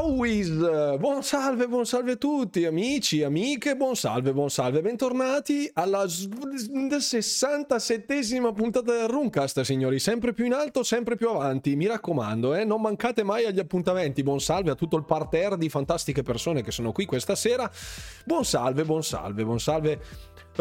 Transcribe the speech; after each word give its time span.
How 0.00 0.24
is? 0.24 0.52
Buon 0.96 1.24
salve, 1.24 1.66
buon 1.66 1.84
salve 1.84 2.12
a 2.12 2.16
tutti, 2.16 2.64
amici, 2.64 3.24
amiche, 3.24 3.74
buon 3.74 3.96
salve, 3.96 4.32
buon 4.32 4.48
salve. 4.48 4.80
Bentornati 4.80 5.68
alla 5.74 6.04
67esima 6.04 8.52
puntata 8.52 8.92
del 8.92 9.08
Runcast, 9.08 9.60
signori. 9.62 9.98
Sempre 9.98 10.32
più 10.32 10.44
in 10.44 10.52
alto, 10.52 10.84
sempre 10.84 11.16
più 11.16 11.30
avanti. 11.30 11.74
Mi 11.74 11.88
raccomando, 11.88 12.54
eh, 12.54 12.64
non 12.64 12.80
mancate 12.80 13.24
mai 13.24 13.44
agli 13.44 13.58
appuntamenti. 13.58 14.22
Buon 14.22 14.38
salve 14.38 14.70
a 14.70 14.76
tutto 14.76 14.96
il 14.96 15.04
parterre 15.04 15.58
di 15.58 15.68
fantastiche 15.68 16.22
persone 16.22 16.62
che 16.62 16.70
sono 16.70 16.92
qui 16.92 17.04
questa 17.04 17.34
sera. 17.34 17.68
Buon 18.24 18.44
salve, 18.44 18.84
buon 18.84 19.02
salve, 19.02 19.44
buon 19.44 19.58
salve 19.58 19.98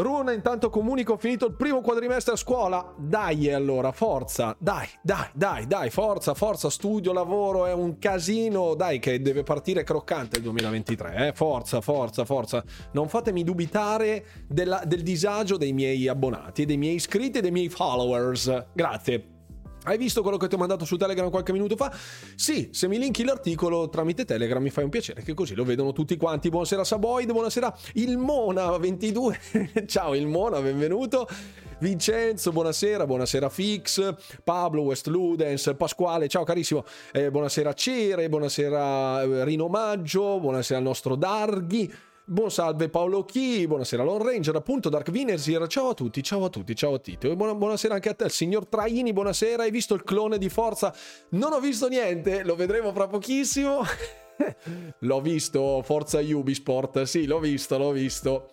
Runa, 0.02 0.32
intanto 0.32 0.70
comunico, 0.70 1.14
ho 1.14 1.18
finito 1.18 1.48
il 1.48 1.55
primo 1.55 1.82
quadrimestre 1.82 2.34
a 2.34 2.38
scuola. 2.38 2.93
Dai 2.97 3.52
allora, 3.52 3.91
forza, 3.91 4.55
dai, 4.59 4.88
dai, 5.02 5.27
dai, 5.34 5.66
dai, 5.66 5.89
forza, 5.89 6.36
forza, 6.36 6.70
studio, 6.70 7.11
lavoro, 7.14 7.66
è 7.66 7.73
un 7.73 7.97
casino, 7.97 8.75
dai 8.75 9.00
che 9.00 9.21
deve 9.21 9.41
partire 9.41 9.83
croccante 9.83 10.38
il 10.38 10.43
2023, 10.43 11.28
eh? 11.28 11.33
forza, 11.33 11.82
forza, 11.82 12.25
forza. 12.25 12.64
Non 12.91 13.10
fatemi 13.10 13.43
dubitare 13.43 14.25
della, 14.47 14.83
del 14.86 15.02
disagio 15.02 15.57
dei 15.57 15.74
miei 15.74 16.07
abbonati, 16.07 16.66
dei 16.66 16.77
miei 16.77 16.96
iscritti 16.96 17.39
e 17.39 17.41
dei 17.41 17.52
miei 17.52 17.69
followers. 17.69 18.68
Grazie. 18.74 19.36
Hai 19.87 19.97
visto 19.97 20.21
quello 20.21 20.36
che 20.36 20.50
ti 20.50 20.55
ho 20.55 20.57
mandato 20.57 20.83
su 20.83 20.97
Telegram 20.97 21.29
qualche 21.29 21.54
minuto 21.54 21.77
fa? 21.77 21.89
Sì, 22.36 22.68
se 22.73 22.89
mi 22.89 23.00
linki 23.00 23.23
l'articolo 23.23 23.87
tramite 23.87 24.25
Telegram 24.25 24.61
mi 24.61 24.69
fai 24.69 24.83
un 24.83 24.89
piacere 24.89 25.23
che 25.23 25.33
così 25.33 25.55
lo 25.55 25.63
vedono 25.63 25.93
tutti 25.93 26.18
quanti. 26.18 26.50
Buonasera 26.50 26.83
Saboid, 26.83 27.32
buonasera 27.32 27.73
il 27.93 28.18
Mona22. 28.18 29.86
Ciao 29.87 30.13
il 30.13 30.27
Mona, 30.27 30.60
benvenuto. 30.60 31.25
Vincenzo, 31.79 32.52
buonasera, 32.52 33.05
buonasera 33.05 33.47
Fix, 33.47 34.13
Pablo 34.44 34.81
West 34.81 35.08
Ludens, 35.08 35.73
Pasquale, 35.77 36.27
ciao 36.27 36.44
carissimo, 36.44 36.83
eh, 37.11 37.30
buonasera 37.30 37.72
Cere, 37.73 38.30
buonasera 38.30 39.22
eh, 39.22 39.45
Rino 39.45 39.67
Maggio, 39.67 40.39
buonasera 40.39 40.80
al 40.80 40.83
nostro 40.83 41.15
Darghi, 41.15 41.93
Buon 42.30 42.52
salve 42.52 42.89
Paolo 42.89 43.23
Chi, 43.23 43.66
buonasera 43.67 44.03
Lone 44.03 44.22
Ranger, 44.22 44.53
appunto 44.58 44.89
Dark 44.89 45.11
Vinersir, 45.11 45.66
ciao 45.67 45.92
a 45.92 45.94
tutti, 45.94 46.22
ciao 46.22 46.44
a 46.44 46.50
tutti, 46.50 46.75
ciao 46.75 46.95
a 46.95 47.00
Tito 47.00 47.33
buona, 47.38 47.56
buonasera 47.56 47.94
anche 47.94 48.09
a 48.09 48.14
te, 48.14 48.28
signor 48.28 48.67
Traini, 48.67 49.14
buonasera, 49.14 49.64
hai 49.64 49.72
visto 49.72 49.94
il 49.94 50.03
clone 50.03 50.38
di 50.38 50.50
Forza? 50.50 50.94
Non 51.30 51.53
ho 51.53 51.61
visto 51.61 51.88
niente, 51.88 52.44
lo 52.44 52.58
vedremo 52.58 52.92
fra 52.92 53.08
pochissimo. 53.08 53.80
l'ho 55.00 55.22
visto, 55.22 55.81
Forza 55.83 56.20
Ubisport, 56.20 57.03
sì, 57.03 57.25
l'ho 57.28 57.39
visto, 57.39 57.78
l'ho 57.78 57.92
visto. 57.92 58.52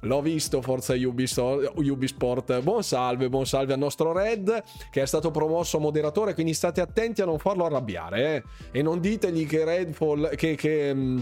L'ho 0.00 0.20
visto, 0.20 0.60
Forza 0.60 0.94
Ubisport, 0.94 1.74
Ubisport. 1.76 2.60
Buon 2.60 2.82
salve, 2.82 3.28
buon 3.28 3.46
salve 3.46 3.74
al 3.74 3.78
nostro 3.78 4.10
Red 4.12 4.64
che 4.90 5.00
è 5.00 5.06
stato 5.06 5.30
promosso 5.30 5.78
moderatore, 5.78 6.34
quindi 6.34 6.54
state 6.54 6.80
attenti 6.80 7.22
a 7.22 7.26
non 7.26 7.38
farlo 7.38 7.66
arrabbiare, 7.66 8.34
eh? 8.34 8.78
E 8.80 8.82
non 8.82 8.98
ditegli 8.98 9.46
che 9.46 9.64
Redfall, 9.64 10.34
che... 10.34 10.56
che 10.56 10.92
mm, 10.92 11.18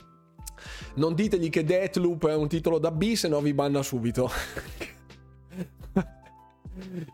non 0.94 1.14
ditegli 1.14 1.50
che 1.50 1.64
Deathloop 1.64 2.28
è 2.28 2.34
un 2.34 2.48
titolo 2.48 2.78
da 2.78 2.91
B, 2.91 3.14
se 3.14 3.28
no 3.28 3.41
vi 3.41 3.55
banna 3.55 3.83
subito. 3.83 4.30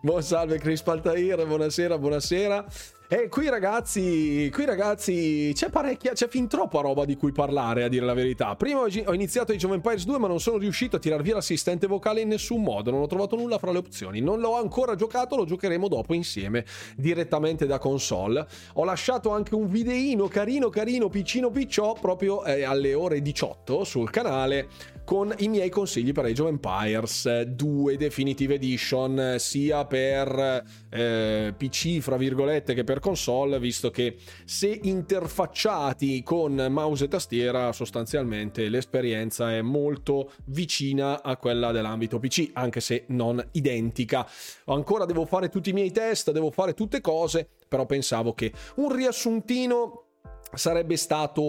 Buon 0.01 0.23
salve 0.23 0.59
Chris 0.59 0.83
Paltair, 0.83 1.45
buonasera, 1.47 1.99
buonasera. 1.99 2.67
E 3.09 3.29
qui 3.29 3.49
ragazzi, 3.49 4.51
qui 4.53 4.65
ragazzi 4.65 5.53
c'è 5.55 5.71
parecchia, 5.71 6.11
c'è 6.11 6.27
fin 6.27 6.49
troppa 6.49 6.81
roba 6.81 7.05
di 7.05 7.15
cui 7.15 7.31
parlare 7.31 7.85
a 7.85 7.89
dire 7.89 8.05
la 8.05 8.15
verità. 8.15 8.57
Prima 8.57 8.81
ho 8.81 9.15
iniziato 9.15 9.53
Age 9.53 9.65
of 9.65 9.75
Empires 9.75 10.05
2 10.05 10.19
ma 10.19 10.27
non 10.27 10.41
sono 10.41 10.59
riuscito 10.59 10.97
a 10.97 10.99
tirar 10.99 11.23
via 11.23 11.35
l'assistente 11.35 11.87
vocale 11.87 12.23
in 12.23 12.27
nessun 12.27 12.63
modo, 12.63 12.91
non 12.91 13.03
ho 13.03 13.07
trovato 13.07 13.37
nulla 13.37 13.59
fra 13.59 13.71
le 13.71 13.79
opzioni. 13.79 14.21
Non 14.21 14.41
l'ho 14.41 14.57
ancora 14.57 14.97
giocato, 14.97 15.37
lo 15.37 15.45
giocheremo 15.45 15.87
dopo 15.87 16.15
insieme 16.15 16.65
direttamente 16.97 17.65
da 17.67 17.79
console. 17.79 18.45
Ho 18.73 18.83
lasciato 18.83 19.31
anche 19.31 19.55
un 19.55 19.69
videino 19.69 20.27
carino 20.27 20.69
carino 20.69 21.09
piccino 21.09 21.51
picciò 21.51 21.93
proprio 21.93 22.45
eh, 22.45 22.65
alle 22.65 22.93
ore 22.93 23.23
18 23.23 23.85
sul 23.85 24.11
canale 24.11 24.67
con 25.07 25.33
i 25.39 25.47
miei 25.47 25.71
consigli 25.71 26.11
per 26.11 26.25
Age 26.25 26.43
of 26.43 26.49
Empires 26.49 27.43
2 27.43 27.97
Definitive 27.97 28.55
Edition 28.55 29.37
sia 29.39 29.85
per 29.85 30.65
eh, 30.91 31.55
PC 31.57 32.01
fra 32.01 32.17
virgolette 32.17 32.75
che 32.75 32.83
per 32.83 32.96
per 32.97 33.01
console, 33.01 33.59
visto 33.59 33.91
che 33.91 34.17
se 34.45 34.81
interfacciati 34.83 36.23
con 36.23 36.67
mouse 36.71 37.05
e 37.05 37.09
tastiera, 37.09 37.73
sostanzialmente 37.73 38.71
l'esperienza 38.71 39.53
è 39.53 39.61
molto 39.61 40.33
vicina 40.47 41.23
a 41.23 41.37
quella 41.37 41.73
dell'ambito 41.73 42.19
PC, 42.19 42.51
anche 42.55 42.81
se 42.81 43.05
non 43.09 43.47
identica. 43.53 44.27
Ancora 44.67 45.05
devo 45.05 45.27
fare 45.27 45.51
tutti 45.51 45.71
i 45.71 45.75
miei 45.75 45.93
test, 45.93 46.33
devo 46.33 46.51
fare 46.51 46.73
tutte 46.73 47.03
cose, 47.03 47.49
però 47.69 47.85
pensavo 47.85 48.33
che 48.33 48.53
un 48.77 48.95
riassuntino 48.95 50.06
sarebbe 50.55 50.97
stato 50.97 51.43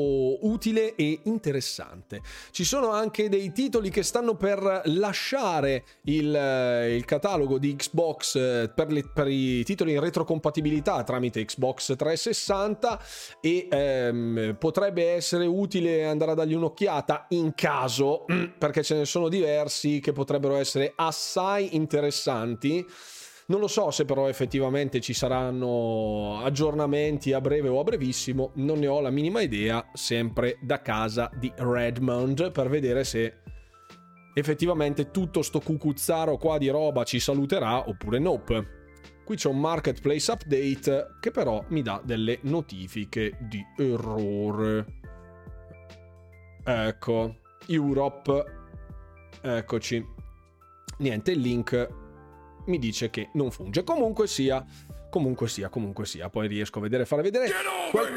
utile 0.47 0.95
e 0.95 1.19
interessante. 1.23 2.21
Ci 2.51 2.63
sono 2.63 2.89
anche 2.89 3.29
dei 3.29 3.51
titoli 3.51 3.89
che 3.89 4.03
stanno 4.03 4.35
per 4.35 4.81
lasciare 4.85 5.83
il, 6.03 6.35
eh, 6.35 6.95
il 6.95 7.05
catalogo 7.05 7.57
di 7.57 7.75
Xbox 7.75 8.35
eh, 8.35 8.71
per, 8.73 8.91
le, 8.91 9.03
per, 9.13 9.27
i 9.27 9.63
titoli 9.63 9.93
in 9.93 9.99
retrocompatibilità 9.99 11.03
tramite 11.03 11.45
Xbox 11.45 11.95
360 11.95 13.01
e 13.41 13.67
ehm, 13.69 14.55
potrebbe 14.59 15.11
essere 15.11 15.45
utile 15.45 16.05
andare 16.05 16.31
a 16.31 16.35
dargli 16.35 16.53
un'occhiata 16.53 17.27
in 17.29 17.53
caso, 17.55 18.25
perché 18.57 18.83
ce 18.83 18.95
ne 18.95 19.05
sono 19.05 19.29
diversi 19.29 19.99
che 19.99 20.11
potrebbero 20.11 20.55
essere 20.55 20.93
assai 20.95 21.75
interessanti 21.75 22.85
non 23.49 23.59
lo 23.61 23.67
so 23.67 23.91
se 23.91 24.03
però 24.03 24.27
effettivamente 24.27 24.99
ci 24.99 25.13
saranno 25.13 26.41
aggiornamenti 26.43 27.31
a 27.31 27.39
breve 27.39 27.69
o 27.69 27.79
a 27.79 27.83
brevissimo, 27.83 28.51
non 28.55 28.79
ne 28.79 28.87
ho 28.87 28.99
la 28.99 29.09
minima 29.09 29.41
idea, 29.41 29.89
sempre 29.93 30.57
da 30.61 30.81
casa 30.81 31.29
di 31.33 31.51
Redmond 31.55 32.51
per 32.51 32.67
vedere 32.67 33.03
se 33.03 33.39
effettivamente 34.33 35.11
tutto 35.11 35.41
sto 35.41 35.59
cucuzzaro 35.59 36.37
qua 36.37 36.57
di 36.57 36.67
roba 36.69 37.03
ci 37.03 37.19
saluterà 37.19 37.87
oppure 37.87 38.19
nope. 38.19 38.75
Qui 39.23 39.35
c'è 39.35 39.49
un 39.49 39.59
marketplace 39.59 40.31
update 40.31 41.15
che 41.19 41.31
però 41.31 41.63
mi 41.69 41.81
dà 41.81 42.01
delle 42.03 42.39
notifiche 42.43 43.37
di 43.41 43.61
errore. 43.77 44.85
Ecco, 46.63 47.35
Europe. 47.67 48.45
Eccoci. 49.41 50.05
Niente, 50.99 51.31
il 51.31 51.39
link 51.39 52.06
mi 52.67 52.79
dice 52.79 53.09
che 53.09 53.29
non 53.33 53.51
funge. 53.51 53.83
Comunque 53.83 54.27
sia, 54.27 54.65
comunque 55.09 55.47
sia, 55.47 55.69
comunque 55.69 56.05
sia. 56.05 56.29
Poi 56.29 56.47
riesco 56.47 56.79
a 56.79 56.81
vedere, 56.81 57.05
fare 57.05 57.21
vedere. 57.21 57.51
Qual... 57.91 58.07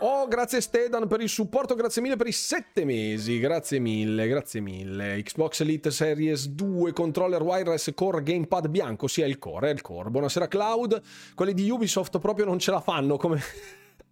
Oh, 0.00 0.26
grazie 0.28 0.60
Stedan 0.60 1.06
per 1.06 1.20
il 1.20 1.28
supporto, 1.28 1.74
grazie 1.74 2.02
mille 2.02 2.16
per 2.16 2.26
i 2.26 2.32
sette 2.32 2.84
mesi, 2.84 3.38
grazie 3.38 3.78
mille, 3.78 4.26
grazie 4.28 4.60
mille. 4.60 5.22
Xbox 5.22 5.60
Elite 5.60 5.90
Series 5.90 6.48
2, 6.48 6.92
controller 6.92 7.42
wireless 7.42 7.92
core 7.94 8.22
gamepad 8.22 8.68
bianco, 8.68 9.06
sì 9.06 9.22
è 9.22 9.26
il 9.26 9.38
core, 9.38 9.70
è 9.70 9.72
il 9.72 9.80
core. 9.80 10.10
Buonasera 10.10 10.48
Cloud, 10.48 11.00
quelli 11.34 11.54
di 11.54 11.70
Ubisoft 11.70 12.18
proprio 12.18 12.44
non 12.44 12.58
ce 12.58 12.70
la 12.70 12.80
fanno 12.80 13.16
come... 13.16 13.40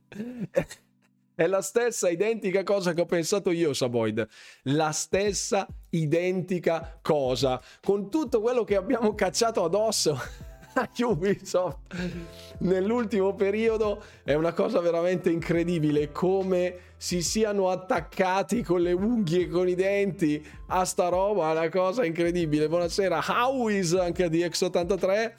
È 1.34 1.46
la 1.46 1.62
stessa 1.62 2.10
identica 2.10 2.62
cosa 2.62 2.92
che 2.92 3.00
ho 3.00 3.06
pensato 3.06 3.50
io, 3.50 3.72
Saboid. 3.72 4.26
La 4.64 4.92
stessa 4.92 5.66
identica 5.90 6.98
cosa. 7.00 7.60
Con 7.82 8.10
tutto 8.10 8.40
quello 8.42 8.64
che 8.64 8.76
abbiamo 8.76 9.14
cacciato 9.14 9.64
addosso 9.64 10.18
a 10.74 10.88
Ubisoft 10.98 11.78
nell'ultimo 12.58 13.34
periodo 13.34 14.02
è 14.22 14.34
una 14.34 14.52
cosa 14.52 14.80
veramente 14.80 15.30
incredibile 15.30 16.12
come 16.12 16.76
si 16.96 17.22
siano 17.22 17.68
attaccati 17.68 18.62
con 18.62 18.80
le 18.80 18.92
unghie 18.92 19.42
e 19.42 19.48
con 19.48 19.68
i 19.68 19.74
denti 19.74 20.44
a 20.68 20.84
sta 20.84 21.08
roba, 21.08 21.50
è 21.50 21.52
una 21.52 21.68
cosa 21.68 22.04
incredibile. 22.04 22.68
Buonasera, 22.68 23.22
How 23.26 23.68
is 23.68 23.94
anche 23.94 24.28
di 24.28 24.40
X83 24.40 25.32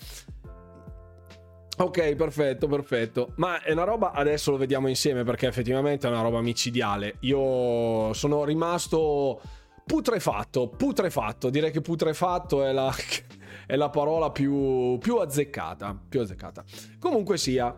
Ok, 1.75 2.15
perfetto, 2.15 2.67
perfetto. 2.67 3.33
Ma 3.37 3.61
è 3.61 3.71
una 3.71 3.83
roba, 3.83 4.11
adesso 4.11 4.51
lo 4.51 4.57
vediamo 4.57 4.87
insieme 4.87 5.23
perché 5.23 5.47
effettivamente 5.47 6.07
è 6.07 6.09
una 6.09 6.21
roba 6.21 6.39
micidiale. 6.41 7.15
Io 7.21 8.13
sono 8.13 8.43
rimasto 8.43 9.41
putrefatto, 9.83 10.69
putrefatto. 10.69 11.49
Direi 11.49 11.71
che 11.71 11.81
putrefatto 11.81 12.63
è 12.63 12.71
la, 12.71 12.93
è 13.65 13.75
la 13.75 13.89
parola 13.89 14.29
più, 14.29 14.97
più 14.99 15.17
azzeccata, 15.17 15.99
più 16.07 16.21
azzeccata. 16.21 16.63
Comunque 16.99 17.37
sia, 17.37 17.75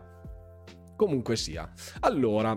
comunque 0.94 1.36
sia. 1.36 1.72
Allora, 2.00 2.56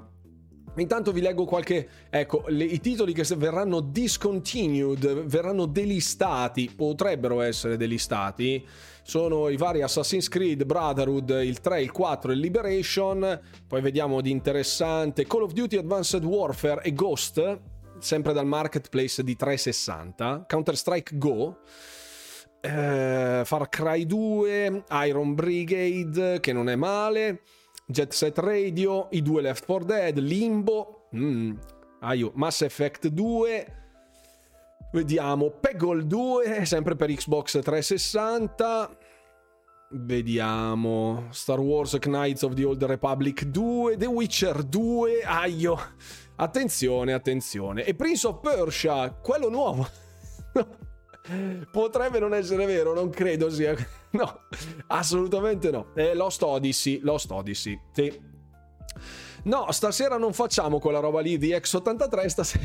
Intanto 0.82 1.12
vi 1.12 1.22
leggo 1.22 1.46
qualche, 1.46 1.88
ecco, 2.10 2.44
le, 2.48 2.64
i 2.64 2.80
titoli 2.80 3.14
che 3.14 3.24
verranno 3.36 3.80
discontinued, 3.80 5.26
verranno 5.26 5.66
delistati, 5.66 6.72
potrebbero 6.76 7.42
essere 7.42 7.78
delistati 7.78 8.66
sono 9.10 9.50
i 9.50 9.58
vari 9.58 9.82
Assassin's 9.82 10.28
Creed, 10.28 10.66
Brotherhood, 10.66 11.32
il 11.44 11.62
3, 11.62 11.82
il 11.82 11.92
4 11.92 12.32
e 12.32 12.36
Liberation. 12.36 13.42
Poi 13.68 13.82
vediamo 13.82 14.22
di 14.22 14.30
interessante 14.30 15.26
Call 15.26 15.42
of 15.42 15.54
Duty 15.54 15.78
Advanced 15.78 16.24
Warfare 16.24 16.84
e 16.84 16.94
Ghost, 16.94 17.60
sempre 17.98 18.34
dal 18.34 18.46
marketplace 18.46 19.24
di 19.24 19.36
360. 19.36 20.46
Counter-Strike 20.48 21.18
Go. 21.18 21.58
Eh, 22.62 23.42
Far 23.46 23.70
Cry 23.70 24.06
2, 24.06 24.84
Iron 25.08 25.34
Brigade, 25.34 26.40
che 26.40 26.54
non 26.54 26.70
è 26.70 26.76
male. 26.76 27.42
Jet 27.92 28.14
Set 28.14 28.38
Radio, 28.38 29.08
i 29.12 29.22
due 29.24 29.42
Left 29.42 29.66
4 29.66 29.84
Dead, 29.84 30.20
Limbo, 30.20 31.08
Mm. 31.12 31.58
Aio. 32.02 32.32
Mass 32.36 32.62
Effect 32.62 33.10
2. 33.12 33.66
Vediamo. 34.92 35.50
Peggle 35.60 36.06
2, 36.06 36.66
sempre 36.66 36.96
per 36.96 37.12
Xbox 37.12 37.60
360. 37.64 38.96
Vediamo. 39.90 41.28
Star 41.32 41.60
Wars 41.60 41.98
Knights 41.98 42.44
of 42.44 42.54
the 42.54 42.64
Old 42.64 42.84
Republic 42.84 43.50
2. 43.50 43.96
The 43.98 44.06
Witcher 44.06 44.64
2. 44.68 45.22
Aio. 45.24 45.78
Attenzione, 46.36 47.14
attenzione. 47.14 47.84
E 47.86 47.96
Prince 47.96 48.28
of 48.28 48.40
Persia, 48.40 49.12
quello 49.14 49.50
nuovo. 49.50 49.88
Potrebbe 51.72 52.20
non 52.20 52.34
essere 52.34 52.66
vero, 52.66 52.94
non 52.94 53.10
credo 53.10 53.50
sia. 53.50 53.76
No, 54.12 54.48
assolutamente 54.88 55.70
no. 55.70 55.94
È 55.94 56.16
Lost 56.16 56.42
Odyssey. 56.42 57.00
Lost 57.04 57.30
Odyssey. 57.30 57.80
Sì. 57.92 58.20
No, 59.44 59.72
stasera 59.72 60.18
non 60.18 60.34
facciamo 60.34 60.80
quella 60.80 60.98
roba 60.98 61.22
lì 61.22 61.38
di 61.38 61.50
X83, 61.52 62.26
stasera, 62.26 62.64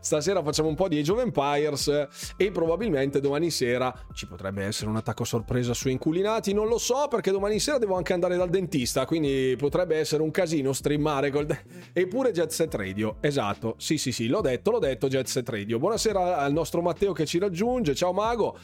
stasera 0.00 0.42
facciamo 0.42 0.68
un 0.68 0.74
po' 0.74 0.88
di 0.88 0.98
Age 0.98 1.12
of 1.12 1.20
Empires 1.20 2.08
e 2.36 2.50
probabilmente 2.50 3.20
domani 3.20 3.50
sera 3.50 3.92
ci 4.12 4.26
potrebbe 4.26 4.64
essere 4.64 4.90
un 4.90 4.96
attacco 4.96 5.24
sorpresa 5.24 5.74
su 5.74 5.88
Inculinati, 5.88 6.52
non 6.52 6.68
lo 6.68 6.78
so 6.78 7.06
perché 7.08 7.30
domani 7.30 7.58
sera 7.58 7.78
devo 7.78 7.96
anche 7.96 8.12
andare 8.12 8.36
dal 8.36 8.50
dentista, 8.50 9.06
quindi 9.06 9.54
potrebbe 9.56 9.96
essere 9.96 10.22
un 10.22 10.30
casino 10.30 10.72
streamare 10.72 11.30
col... 11.30 11.46
De- 11.46 11.64
Eppure 11.92 12.32
Jet 12.32 12.50
Set 12.50 12.74
Radio, 12.74 13.16
esatto, 13.20 13.74
sì 13.78 13.98
sì 13.98 14.12
sì, 14.12 14.26
l'ho 14.26 14.40
detto, 14.40 14.70
l'ho 14.70 14.78
detto 14.78 15.08
Jet 15.08 15.26
Set 15.26 15.48
Radio. 15.48 15.78
Buonasera 15.78 16.38
al 16.38 16.52
nostro 16.52 16.82
Matteo 16.82 17.12
che 17.12 17.26
ci 17.26 17.38
raggiunge, 17.38 17.94
ciao 17.94 18.12
Mago. 18.12 18.58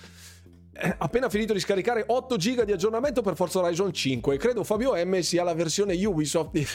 Eh, 0.74 0.94
appena 0.98 1.28
finito 1.28 1.52
di 1.52 1.60
scaricare 1.60 2.04
8 2.06 2.36
giga 2.36 2.64
di 2.64 2.72
aggiornamento 2.72 3.20
per 3.20 3.36
Forza 3.36 3.58
Horizon 3.58 3.92
5 3.92 4.38
credo 4.38 4.64
Fabio 4.64 4.94
M 4.94 5.20
sia 5.20 5.44
la 5.44 5.52
versione 5.52 5.94
Ubisoft 6.06 6.50
di... 6.52 6.66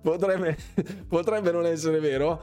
potrebbe, 0.00 0.56
potrebbe 1.08 1.50
non 1.50 1.66
essere 1.66 2.00
vero. 2.00 2.42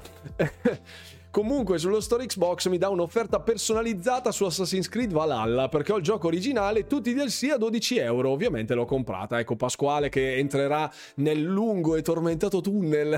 Comunque 1.31 1.80
sullo 1.80 2.01
Store 2.01 2.25
Xbox 2.25 2.68
mi 2.68 2.78
dà 2.78 2.89
un'offerta 2.89 3.39
personalizzata 3.39 4.33
su 4.33 4.44
Assassin's 4.44 4.89
Creed 4.89 5.13
Valhalla 5.13 5.69
perché 5.69 5.94
ho 5.94 5.98
il 5.98 6.04
gioco 6.04 6.28
originale, 6.28 6.88
tutti 6.88 7.12
i 7.12 7.13
DLC 7.13 7.51
a 7.54 7.57
12 7.57 7.98
euro. 8.00 8.31
Ovviamente 8.31 8.74
l'ho 8.74 8.83
comprata. 8.83 9.39
Ecco 9.39 9.56
Pasquale 9.56 10.10
che 10.10 10.36
entrerà 10.36 10.92
nel 11.16 11.42
lungo 11.42 11.95
e 11.95 12.01
tormentato 12.01 12.60
tunnel 12.60 13.18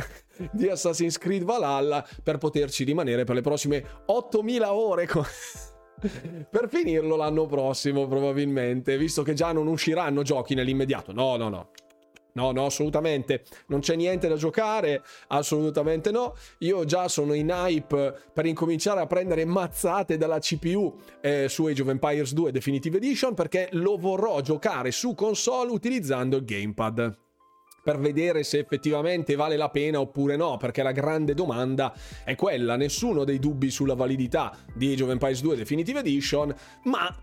di 0.52 0.70
Assassin's 0.70 1.18
Creed 1.18 1.42
Valhalla 1.42 2.08
per 2.22 2.38
poterci 2.38 2.84
rimanere 2.84 3.24
per 3.24 3.34
le 3.34 3.42
prossime 3.42 3.84
8000 4.06 4.74
ore. 4.74 5.08
Con... 5.08 5.24
per 6.52 6.70
finirlo 6.70 7.16
l'anno 7.16 7.48
prossimo 7.48 8.06
probabilmente, 8.08 8.96
visto 8.96 9.24
che 9.24 9.34
già 9.34 9.52
non 9.52 9.66
usciranno 9.66 10.22
giochi 10.22 10.54
nell'immediato. 10.54 11.14
No, 11.14 11.36
no, 11.36 11.50
no. 11.50 11.70
No, 12.34 12.52
no, 12.52 12.66
assolutamente. 12.66 13.44
Non 13.68 13.80
c'è 13.80 13.96
niente 13.96 14.28
da 14.28 14.36
giocare, 14.36 15.04
assolutamente 15.28 16.12
no. 16.12 16.36
Io 16.60 16.86
già 16.86 17.08
sono 17.08 17.34
in 17.34 17.50
hype 17.50 18.32
per 18.34 18.46
incominciare 18.46 19.02
a 19.02 19.08
prendere 19.08 19.46
mazzate 19.46 20.18
dalla 20.18 20.40
CPU 20.40 20.96
eh, 21.22 21.48
su 21.48 21.66
Age 21.66 21.82
of 21.82 21.90
Empires 21.90 22.34
2 22.34 22.52
Definitive 22.52 22.98
Edition 22.98 23.34
perché 23.34 23.70
lo 23.74 23.98
vorrò 23.98 24.42
giocare 24.42 24.92
su 24.92 25.14
console 25.16 25.72
utilizzando 25.72 26.38
il 26.38 26.46
gamepad 26.46 27.18
per 27.84 28.00
vedere 28.00 28.44
se 28.44 28.60
effettivamente 28.60 29.36
vale 29.36 29.58
la 29.58 29.70
pena 29.70 30.00
oppure 30.00 30.38
no, 30.38 30.56
perché 30.56 30.82
la 30.82 30.94
grande 30.94 31.34
domanda 31.34 31.94
è 32.24 32.34
quella, 32.36 32.78
nessuno 32.78 33.26
dei 33.26 33.40
dubbi 33.40 33.70
sulla 33.70 33.94
validità 33.94 34.56
di 34.74 34.94
Age 34.94 35.04
of 35.04 35.10
Empires 35.10 35.42
2 35.42 35.58
Definitive 35.58 36.00
Edition, 36.00 36.56
ma 36.84 37.14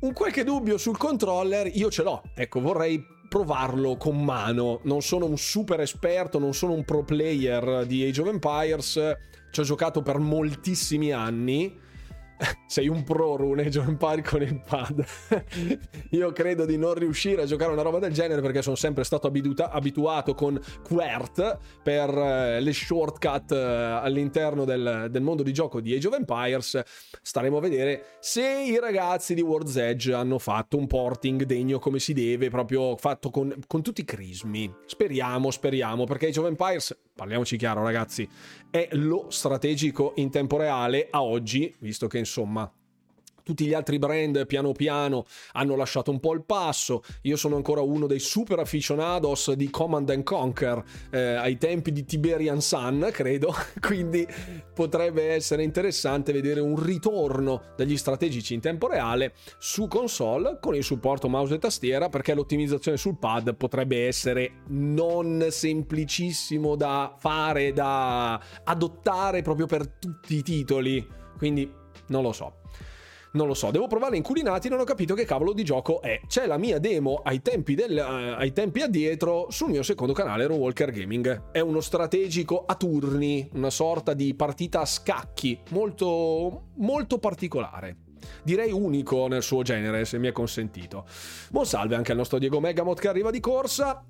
un 0.00 0.12
qualche 0.12 0.44
dubbio 0.44 0.78
sul 0.78 0.96
controller 0.96 1.68
io 1.74 1.90
ce 1.90 2.04
l'ho. 2.04 2.22
Ecco, 2.34 2.60
vorrei 2.60 3.04
provarlo 3.32 3.96
con 3.96 4.22
mano. 4.22 4.80
Non 4.82 5.00
sono 5.00 5.24
un 5.24 5.38
super 5.38 5.80
esperto, 5.80 6.38
non 6.38 6.52
sono 6.52 6.74
un 6.74 6.84
pro 6.84 7.02
player 7.02 7.86
di 7.86 8.04
Age 8.04 8.20
of 8.20 8.28
Empires. 8.28 9.16
Ci 9.50 9.60
ho 9.60 9.62
giocato 9.62 10.02
per 10.02 10.18
moltissimi 10.18 11.12
anni 11.12 11.80
sei 12.66 12.88
un 12.88 13.04
pro 13.04 13.36
Rune 13.36 13.68
John 13.68 13.96
Park 13.96 14.30
con 14.30 14.42
il 14.42 14.60
pad. 14.66 15.04
Io 16.10 16.32
credo 16.32 16.64
di 16.64 16.76
non 16.76 16.94
riuscire 16.94 17.42
a 17.42 17.46
giocare 17.46 17.72
una 17.72 17.82
roba 17.82 17.98
del 17.98 18.12
genere 18.12 18.40
perché 18.40 18.62
sono 18.62 18.76
sempre 18.76 19.04
stato 19.04 19.26
abitua- 19.26 19.70
abituato 19.70 20.34
con 20.34 20.60
QWERT 20.82 21.58
per 21.82 22.08
eh, 22.10 22.60
le 22.60 22.72
shortcut 22.72 23.52
eh, 23.52 23.56
all'interno 23.56 24.64
del, 24.64 25.08
del, 25.10 25.22
mondo 25.22 25.42
di 25.42 25.52
gioco 25.52 25.80
di 25.80 25.94
Age 25.94 26.08
of 26.08 26.14
Empires. 26.14 26.82
Staremo 27.22 27.58
a 27.58 27.60
vedere 27.60 28.16
se 28.20 28.42
i 28.42 28.78
ragazzi 28.78 29.34
di 29.34 29.42
World's 29.42 29.76
Edge 29.76 30.12
hanno 30.12 30.38
fatto 30.38 30.76
un 30.76 30.86
porting 30.86 31.44
degno 31.44 31.78
come 31.78 31.98
si 31.98 32.12
deve, 32.12 32.50
proprio 32.50 32.96
fatto 32.96 33.30
con, 33.30 33.54
con 33.66 33.82
tutti 33.82 34.00
i 34.00 34.04
crismi. 34.04 34.72
Speriamo, 34.86 35.50
speriamo, 35.50 36.04
perché 36.04 36.28
Age 36.28 36.40
of 36.40 36.46
Empires, 36.46 36.96
parliamoci 37.22 37.56
chiaro 37.56 37.84
ragazzi, 37.84 38.28
è 38.68 38.88
lo 38.92 39.26
strategico 39.28 40.12
in 40.16 40.28
tempo 40.28 40.56
reale 40.56 41.06
a 41.08 41.22
oggi, 41.22 41.72
visto 41.78 42.08
che 42.08 42.18
insomma 42.18 42.68
tutti 43.42 43.66
gli 43.66 43.74
altri 43.74 43.98
brand 43.98 44.46
piano 44.46 44.72
piano 44.72 45.24
hanno 45.52 45.76
lasciato 45.76 46.10
un 46.10 46.20
po' 46.20 46.32
il 46.34 46.44
passo. 46.44 47.02
Io 47.22 47.36
sono 47.36 47.56
ancora 47.56 47.80
uno 47.80 48.06
dei 48.06 48.18
super 48.18 48.58
aficionados 48.58 49.52
di 49.52 49.70
Command 49.70 50.10
and 50.10 50.22
Conquer 50.22 50.82
eh, 51.10 51.20
ai 51.34 51.58
tempi 51.58 51.92
di 51.92 52.04
Tiberian 52.04 52.60
Sun, 52.60 53.08
credo. 53.12 53.54
Quindi 53.80 54.26
potrebbe 54.74 55.30
essere 55.30 55.62
interessante 55.62 56.32
vedere 56.32 56.60
un 56.60 56.82
ritorno 56.82 57.62
degli 57.76 57.96
strategici 57.96 58.54
in 58.54 58.60
tempo 58.60 58.88
reale 58.88 59.34
su 59.58 59.88
console 59.88 60.58
con 60.60 60.74
il 60.74 60.84
supporto 60.84 61.28
mouse 61.28 61.54
e 61.54 61.58
tastiera 61.58 62.08
perché 62.08 62.34
l'ottimizzazione 62.34 62.96
sul 62.96 63.18
pad 63.18 63.54
potrebbe 63.54 64.06
essere 64.06 64.62
non 64.68 65.46
semplicissimo 65.50 66.76
da 66.76 67.14
fare, 67.18 67.72
da 67.72 68.40
adottare 68.64 69.42
proprio 69.42 69.66
per 69.66 69.86
tutti 69.86 70.36
i 70.36 70.42
titoli. 70.42 71.06
Quindi 71.36 71.70
non 72.08 72.22
lo 72.22 72.32
so. 72.32 72.60
Non 73.32 73.46
lo 73.46 73.54
so, 73.54 73.70
devo 73.70 73.86
provare 73.86 74.16
inculinati, 74.16 74.68
non 74.68 74.80
ho 74.80 74.84
capito 74.84 75.14
che 75.14 75.24
cavolo 75.24 75.52
di 75.52 75.64
gioco 75.64 76.02
è. 76.02 76.20
C'è 76.26 76.46
la 76.46 76.58
mia 76.58 76.78
demo 76.78 77.22
ai 77.24 77.40
tempi, 77.40 77.74
del, 77.74 77.96
uh, 77.96 78.38
ai 78.38 78.52
tempi 78.52 78.82
addietro 78.82 79.46
sul 79.48 79.70
mio 79.70 79.82
secondo 79.82 80.12
canale, 80.12 80.44
Walker 80.44 80.90
Gaming. 80.90 81.50
È 81.50 81.60
uno 81.60 81.80
strategico 81.80 82.64
a 82.66 82.74
turni, 82.74 83.48
una 83.54 83.70
sorta 83.70 84.12
di 84.12 84.34
partita 84.34 84.80
a 84.80 84.86
scacchi, 84.86 85.58
molto, 85.70 86.68
molto 86.76 87.18
particolare 87.18 87.96
direi 88.44 88.70
unico 88.70 89.26
nel 89.26 89.42
suo 89.42 89.62
genere, 89.62 90.04
se 90.04 90.18
mi 90.18 90.28
è 90.28 90.32
consentito. 90.32 91.06
Buon 91.50 91.66
salve 91.66 91.96
anche 91.96 92.12
al 92.12 92.18
nostro 92.18 92.38
Diego 92.38 92.60
Megamot 92.60 93.00
che 93.00 93.08
arriva 93.08 93.30
di 93.30 93.40
corsa. 93.40 94.04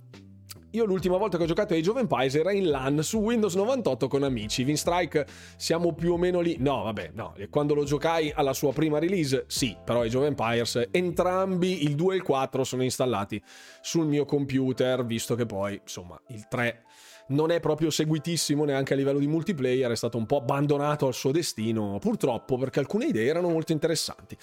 Io 0.75 0.87
l'ultima 0.87 1.19
volta 1.19 1.37
che 1.37 1.43
ho 1.43 1.47
giocato 1.47 1.75
ai 1.75 1.87
of 1.87 1.99
Empires 1.99 2.35
era 2.35 2.51
in 2.51 2.71
LAN 2.71 3.03
su 3.03 3.19
Windows 3.19 3.55
98 3.57 4.09
con 4.09 4.23
amici. 4.23 4.75
Strike 4.75 5.27
siamo 5.57 5.93
più 5.93 6.15
o 6.15 6.17
meno 6.17 6.41
lì. 6.41 6.57
No, 6.61 6.85
vabbè, 6.85 7.11
no. 7.13 7.35
Quando 7.51 7.75
lo 7.75 7.85
giocai 7.85 8.33
alla 8.35 8.55
sua 8.55 8.73
prima 8.73 8.99
release, 8.99 9.45
sì, 9.49 9.77
però 9.85 10.01
Age 10.01 10.17
of 10.17 10.25
Empires, 10.25 10.89
entrambi, 10.91 11.85
il 11.85 11.95
2 11.95 12.15
e 12.15 12.17
il 12.17 12.23
4, 12.23 12.65
sono 12.65 12.83
installati 12.85 13.43
sul 13.83 14.07
mio 14.07 14.25
computer, 14.25 15.05
visto 15.05 15.35
che 15.35 15.45
poi, 15.45 15.79
insomma, 15.83 16.19
il 16.29 16.47
3 16.49 16.85
non 17.29 17.51
è 17.51 17.61
proprio 17.61 17.91
seguitissimo 17.91 18.65
neanche 18.65 18.95
a 18.95 18.97
livello 18.97 19.19
di 19.19 19.27
multiplayer, 19.27 19.91
è 19.91 19.97
stato 19.97 20.19
un 20.19 20.27
po' 20.27 20.39
abbandonato 20.39 21.07
al 21.07 21.15
suo 21.15 21.31
destino, 21.33 21.99
purtroppo, 21.99 22.57
perché 22.57 22.81
alcune 22.81 23.07
idee 23.07 23.27
erano 23.27 23.49
molto 23.49 23.73
interessanti. 23.73 24.37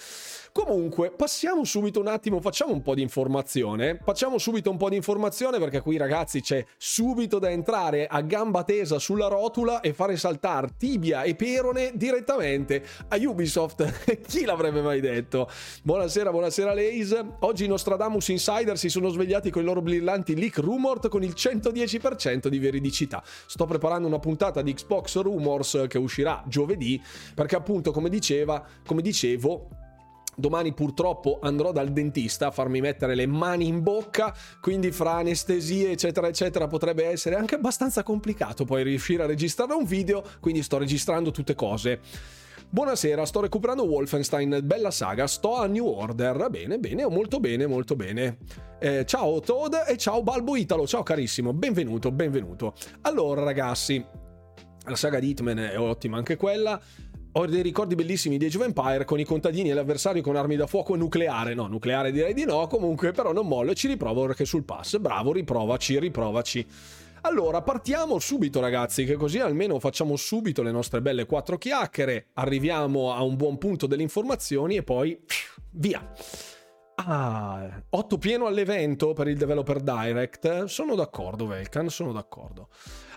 Comunque, 0.52 1.12
passiamo 1.12 1.62
subito 1.62 2.00
un 2.00 2.08
attimo, 2.08 2.40
facciamo 2.40 2.72
un 2.72 2.82
po' 2.82 2.96
di 2.96 3.02
informazione, 3.02 4.00
facciamo 4.02 4.36
subito 4.36 4.68
un 4.68 4.76
po' 4.76 4.88
di 4.88 4.96
informazione 4.96 5.60
perché 5.60 5.80
qui 5.80 5.96
ragazzi 5.96 6.40
c'è 6.40 6.64
subito 6.76 7.38
da 7.38 7.50
entrare 7.50 8.08
a 8.08 8.20
gamba 8.22 8.64
tesa 8.64 8.98
sulla 8.98 9.28
rotula 9.28 9.78
e 9.78 9.92
fare 9.92 10.16
saltare 10.16 10.70
tibia 10.76 11.22
e 11.22 11.36
perone 11.36 11.92
direttamente 11.94 12.84
a 13.06 13.16
Ubisoft. 13.16 14.18
Chi 14.26 14.44
l'avrebbe 14.44 14.82
mai 14.82 15.00
detto? 15.00 15.48
Buonasera, 15.84 16.32
buonasera 16.32 16.74
Lays. 16.74 17.16
Oggi 17.40 17.66
i 17.66 17.68
Nostradamus 17.68 18.26
Insider 18.28 18.76
si 18.76 18.88
sono 18.88 19.08
svegliati 19.08 19.50
con 19.50 19.62
i 19.62 19.64
loro 19.64 19.82
brillanti 19.82 20.34
leak 20.34 20.58
rumor 20.58 21.08
con 21.08 21.22
il 21.22 21.34
110% 21.36 22.48
di 22.48 22.58
veridicità. 22.58 23.22
Sto 23.24 23.66
preparando 23.66 24.08
una 24.08 24.18
puntata 24.18 24.62
di 24.62 24.74
Xbox 24.74 25.20
Rumors 25.20 25.84
che 25.88 25.98
uscirà 25.98 26.42
giovedì 26.48 27.00
perché 27.36 27.54
appunto 27.54 27.92
come 27.92 28.08
diceva, 28.08 28.64
come 28.84 29.00
dicevo, 29.00 29.68
Domani 30.40 30.72
purtroppo 30.72 31.38
andrò 31.40 31.70
dal 31.70 31.92
dentista 31.92 32.48
a 32.48 32.50
farmi 32.50 32.80
mettere 32.80 33.14
le 33.14 33.26
mani 33.26 33.66
in 33.66 33.82
bocca, 33.82 34.34
quindi 34.60 34.90
fra 34.90 35.12
anestesie 35.12 35.90
eccetera 35.90 36.26
eccetera 36.26 36.66
potrebbe 36.66 37.04
essere 37.06 37.36
anche 37.36 37.54
abbastanza 37.54 38.02
complicato 38.02 38.64
poi 38.64 38.82
riuscire 38.82 39.22
a 39.22 39.26
registrare 39.26 39.74
un 39.74 39.84
video, 39.84 40.24
quindi 40.40 40.62
sto 40.62 40.78
registrando 40.78 41.30
tutte 41.30 41.54
cose. 41.54 42.00
Buonasera, 42.72 43.26
sto 43.26 43.40
recuperando 43.40 43.84
Wolfenstein, 43.84 44.60
bella 44.62 44.92
saga, 44.92 45.26
sto 45.26 45.56
a 45.56 45.66
New 45.66 45.86
Order. 45.86 46.48
Bene, 46.50 46.78
bene, 46.78 47.04
molto 47.08 47.40
bene, 47.40 47.66
molto 47.66 47.96
bene. 47.96 48.38
Eh, 48.78 49.04
ciao 49.06 49.40
Toad 49.40 49.86
e 49.88 49.96
ciao 49.96 50.22
Balbo 50.22 50.56
Italo, 50.56 50.86
ciao 50.86 51.02
carissimo, 51.02 51.52
benvenuto, 51.52 52.12
benvenuto. 52.12 52.74
Allora 53.00 53.42
ragazzi, 53.42 54.02
la 54.84 54.94
saga 54.94 55.18
di 55.18 55.30
Hitman 55.30 55.58
è 55.58 55.78
ottima 55.78 56.16
anche 56.16 56.36
quella. 56.36 56.80
Ho 57.34 57.46
dei 57.46 57.62
ricordi 57.62 57.94
bellissimi 57.94 58.38
di 58.38 58.46
Age 58.46 58.58
of 58.58 58.64
Empire 58.64 59.04
con 59.04 59.20
i 59.20 59.24
contadini 59.24 59.70
e 59.70 59.74
l'avversario 59.74 60.20
con 60.20 60.34
armi 60.34 60.56
da 60.56 60.66
fuoco 60.66 60.96
nucleare. 60.96 61.54
No, 61.54 61.68
nucleare 61.68 62.10
direi 62.10 62.34
di 62.34 62.44
no, 62.44 62.66
comunque 62.66 63.12
però 63.12 63.32
non 63.32 63.46
mollo 63.46 63.70
e 63.70 63.74
ci 63.76 63.86
riprovo 63.86 64.26
perché 64.26 64.44
sul 64.44 64.64
pass. 64.64 64.98
Bravo, 64.98 65.32
riprovaci, 65.32 66.00
riprovaci. 66.00 66.66
Allora, 67.22 67.62
partiamo 67.62 68.18
subito 68.18 68.58
ragazzi, 68.58 69.04
che 69.04 69.14
così 69.14 69.38
almeno 69.38 69.78
facciamo 69.78 70.16
subito 70.16 70.62
le 70.62 70.72
nostre 70.72 71.00
belle 71.02 71.24
quattro 71.26 71.56
chiacchiere, 71.56 72.30
arriviamo 72.34 73.12
a 73.12 73.22
un 73.22 73.36
buon 73.36 73.58
punto 73.58 73.86
delle 73.86 74.02
informazioni 74.02 74.76
e 74.76 74.82
poi 74.82 75.16
via. 75.72 76.12
Ah, 76.96 77.80
8 77.90 78.18
pieno 78.18 78.46
all'evento 78.46 79.12
per 79.12 79.28
il 79.28 79.36
Developer 79.36 79.80
Direct. 79.80 80.64
Sono 80.64 80.96
d'accordo, 80.96 81.46
Velkan, 81.46 81.88
sono 81.90 82.10
d'accordo. 82.10 82.68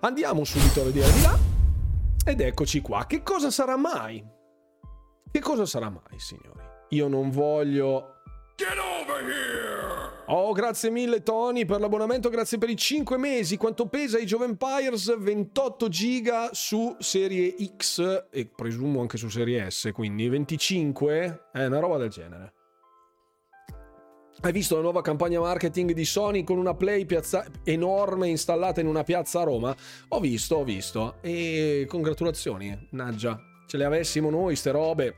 Andiamo 0.01 0.43
subito 0.43 0.81
a 0.81 0.83
vedere 0.83 1.11
di 1.11 1.21
là. 1.23 1.62
Ed 2.25 2.39
eccoci 2.39 2.79
qua. 2.79 3.05
Che 3.05 3.21
cosa 3.21 3.51
sarà 3.51 3.75
mai? 3.75 4.23
Che 5.29 5.39
cosa 5.41 5.65
sarà 5.65 5.89
mai, 5.89 6.17
signori? 6.19 6.61
Io 6.89 7.09
non 7.09 7.29
voglio... 7.29 8.21
Get 8.55 8.77
over 8.77 9.21
here! 9.23 10.23
Oh, 10.27 10.53
grazie 10.53 10.89
mille 10.89 11.21
Tony 11.21 11.65
per 11.65 11.81
l'abbonamento, 11.81 12.29
grazie 12.29 12.57
per 12.57 12.69
i 12.69 12.77
5 12.77 13.17
mesi. 13.17 13.57
Quanto 13.57 13.87
pesa 13.87 14.19
Age 14.19 14.35
of 14.35 14.43
Empires? 14.43 15.17
28 15.17 15.89
giga 15.89 16.49
su 16.53 16.95
serie 16.99 17.55
X 17.75 18.27
e 18.31 18.45
presumo 18.45 19.01
anche 19.01 19.17
su 19.17 19.27
serie 19.27 19.69
S, 19.69 19.89
quindi 19.91 20.29
25? 20.29 21.49
È 21.51 21.65
una 21.65 21.79
roba 21.79 21.97
del 21.97 22.09
genere. 22.09 22.53
Hai 24.41 24.51
visto 24.51 24.75
la 24.75 24.81
nuova 24.81 25.01
campagna 25.01 25.39
marketing 25.39 25.93
di 25.93 26.03
Sony 26.03 26.43
con 26.43 26.57
una 26.57 26.73
Play 26.73 27.05
piazza- 27.05 27.45
enorme 27.63 28.27
installata 28.27 28.81
in 28.81 28.87
una 28.87 29.03
piazza 29.03 29.41
a 29.41 29.43
Roma? 29.43 29.73
Ho 30.09 30.19
visto, 30.19 30.55
ho 30.55 30.63
visto. 30.65 31.15
E 31.21 31.85
congratulazioni, 31.87 32.87
Naggia. 32.91 33.39
Ce 33.65 33.77
le 33.77 33.85
avessimo 33.85 34.29
noi, 34.29 34.55
ste 34.55 34.71
robe 34.71 35.15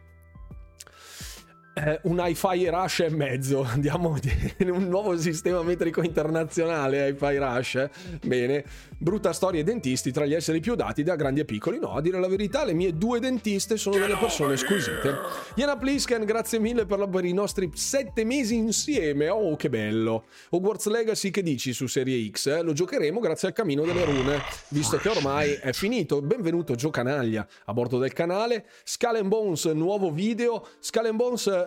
eh, 1.75 1.99
un 2.03 2.21
hi-fi 2.23 2.69
rush 2.69 3.01
e 3.01 3.09
mezzo. 3.09 3.61
Andiamo 3.67 4.17
in 4.59 4.71
un 4.71 4.87
nuovo 4.87 5.17
sistema 5.17 5.61
metrico 5.61 6.01
internazionale, 6.01 7.09
hi-fi 7.09 7.37
rush. 7.37 7.75
Eh? 7.75 7.89
Bene. 8.23 8.63
Brutta 8.97 9.33
storia 9.33 9.59
ai 9.59 9.65
dentisti 9.65 10.11
tra 10.11 10.25
gli 10.25 10.33
esseri 10.33 10.61
più 10.61 10.73
dati 10.75 11.03
da 11.03 11.15
grandi 11.15 11.41
e 11.41 11.45
piccoli. 11.45 11.79
No, 11.79 11.95
a 11.95 12.01
dire 12.01 12.17
la 12.19 12.29
verità, 12.29 12.63
le 12.63 12.73
mie 12.73 12.93
due 12.93 13.19
dentiste 13.19 13.75
sono 13.75 13.97
delle 13.97 14.15
persone 14.15 14.55
squisite. 14.55 15.13
Iana 15.55 15.75
Plisken, 15.75 16.23
grazie 16.23 16.59
mille 16.59 16.85
per, 16.85 16.99
la, 16.99 17.07
per, 17.07 17.25
i 17.25 17.33
nostri 17.33 17.69
sette 17.73 18.23
mesi 18.23 18.55
insieme. 18.55 19.27
Oh, 19.27 19.57
che 19.57 19.69
bello. 19.69 20.25
Hogwarts 20.51 20.87
Legacy, 20.87 21.29
che 21.29 21.43
dici 21.43 21.73
su 21.73 21.87
Serie 21.87 22.29
X? 22.31 22.47
Eh? 22.47 22.61
Lo 22.61 22.71
giocheremo 22.71 23.19
grazie 23.19 23.49
al 23.49 23.53
cammino 23.53 23.83
delle 23.83 24.05
rune, 24.05 24.39
visto 24.69 24.95
che 24.95 25.09
ormai 25.09 25.51
è 25.53 25.73
finito. 25.73 26.21
Benvenuto, 26.21 26.75
Gio 26.75 26.89
Canaglia, 26.89 27.45
a 27.65 27.73
bordo 27.73 27.99
del 27.99 28.13
canale. 28.13 28.65
Skull 28.85 29.27
Bones, 29.27 29.65
nuovo 29.65 30.09
video. 30.09 30.65
Skull 30.79 31.13
Bones 31.13 31.64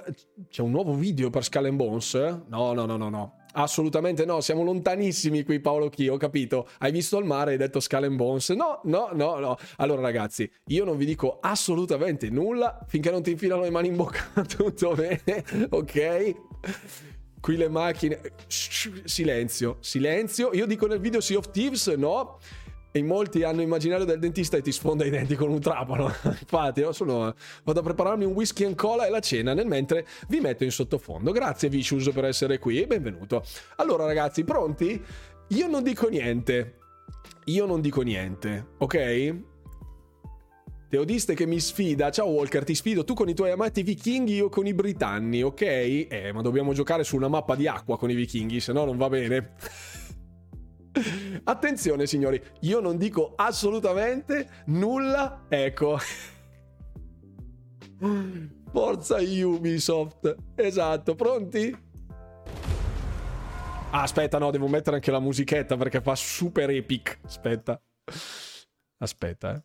c'è 0.49 0.63
un 0.63 0.71
nuovo 0.71 0.95
video 0.95 1.31
per 1.31 1.45
Skull 1.45 1.75
Bones? 1.75 2.15
No, 2.49 2.73
no, 2.73 2.85
no, 2.85 2.97
no, 2.97 3.09
no. 3.09 3.37
Assolutamente 3.53 4.25
no, 4.25 4.41
siamo 4.41 4.63
lontanissimi 4.63 5.43
qui 5.43 5.61
Paolo 5.61 5.89
Chi, 5.89 6.09
ho 6.09 6.17
capito. 6.17 6.69
Hai 6.79 6.93
visto 6.93 7.19
il 7.19 7.25
mare 7.25 7.51
e 7.51 7.53
hai 7.55 7.59
detto 7.59 7.81
Skull 7.81 8.15
Bones? 8.15 8.51
No, 8.51 8.81
no, 8.85 9.11
no, 9.13 9.39
no. 9.39 9.57
Allora 9.77 10.03
ragazzi, 10.03 10.51
io 10.67 10.85
non 10.85 10.97
vi 10.97 11.05
dico 11.05 11.39
assolutamente 11.41 12.31
nulla 12.31 12.85
finché 12.87 13.11
non 13.11 13.23
ti 13.23 13.33
infilano 13.33 13.63
le 13.63 13.71
mani 13.71 13.89
in 13.89 13.97
bocca. 13.97 14.25
Tutto 14.47 14.95
bene, 14.95 15.45
ok? 15.71 16.35
Qui 17.41 17.57
le 17.57 17.69
macchine... 17.69 18.21
silenzio, 18.47 19.79
silenzio. 19.81 20.51
Io 20.53 20.67
dico 20.67 20.87
nel 20.87 21.01
video 21.01 21.21
Sea 21.21 21.39
of 21.39 21.51
Thieves, 21.51 21.87
no? 21.89 22.39
In 22.99 23.07
molti 23.07 23.43
hanno 23.43 23.63
immaginario 23.63 24.05
del 24.05 24.19
dentista 24.19 24.57
e 24.57 24.63
ti 24.63 24.73
sfonda 24.73 25.05
i 25.05 25.11
denti 25.11 25.35
con 25.35 25.51
un 25.51 25.61
trapano. 25.61 26.07
Infatti, 26.25 26.81
io 26.81 26.93
sono, 26.93 27.35
vado 27.65 27.81
a 27.81 27.83
prepararmi 27.83 28.25
un 28.25 28.33
whisky 28.33 28.65
and 28.65 28.75
cola 28.75 29.07
e 29.07 29.11
la 29.11 29.21
cena 29.21 29.55
nel 29.55 29.67
mentre 29.67 30.07
vi 30.29 30.41
metto 30.41 30.65
in 30.65 30.71
sottofondo. 30.71 31.33
Grazie 31.33 31.69
Vicious 31.69 32.11
per 32.11 32.25
essere 32.25 32.59
qui 32.59 32.81
e 32.81 32.87
benvenuto. 32.87 33.45
Allora 33.77 34.05
ragazzi, 34.05 34.45
pronti? 34.45 35.03
Io 35.49 35.67
non 35.67 35.83
dico 35.83 36.09
niente. 36.09 36.79
Io 37.45 37.65
non 37.65 37.81
dico 37.81 38.03
niente, 38.03 38.67
ok? 38.79 39.37
Teodiste 40.91 41.35
che 41.35 41.47
mi 41.47 41.61
sfida. 41.61 42.11
Ciao 42.11 42.29
Walker, 42.29 42.65
ti 42.65 42.75
sfido 42.75 43.05
tu 43.05 43.15
con 43.15 43.29
i 43.29 43.35
tuoi 43.35 43.51
amati 43.51 43.83
vichinghi, 43.83 44.35
io 44.35 44.49
con 44.49 44.67
i 44.67 44.73
britanni, 44.73 45.43
ok? 45.43 45.61
Eh, 45.63 46.31
ma 46.33 46.43
dobbiamo 46.43 46.73
giocare 46.73 47.05
su 47.05 47.17
una 47.17 47.29
mappa 47.29 47.55
di 47.55 47.67
acqua 47.67 47.99
con 47.99 48.11
i 48.11 48.15
vichinghi, 48.15 48.61
se 48.61 48.73
no 48.73 48.85
non 48.85 48.97
va 48.97 49.09
bene. 49.09 49.55
Attenzione 51.45 52.07
signori, 52.07 52.43
io 52.61 52.81
non 52.81 52.97
dico 52.97 53.33
assolutamente 53.37 54.49
nulla. 54.67 55.45
Ecco. 55.49 55.99
Forza 58.71 59.17
Ubisoft. 59.17 60.37
Esatto, 60.55 61.15
pronti? 61.15 61.87
Ah, 63.91 64.03
aspetta, 64.03 64.39
no, 64.39 64.51
devo 64.51 64.69
mettere 64.69 64.97
anche 64.97 65.11
la 65.11 65.21
musichetta 65.21 65.77
perché 65.77 66.01
fa 66.01 66.15
super 66.15 66.69
epic. 66.71 67.21
Aspetta. 67.25 67.81
Aspetta, 68.99 69.55
eh. 69.55 69.63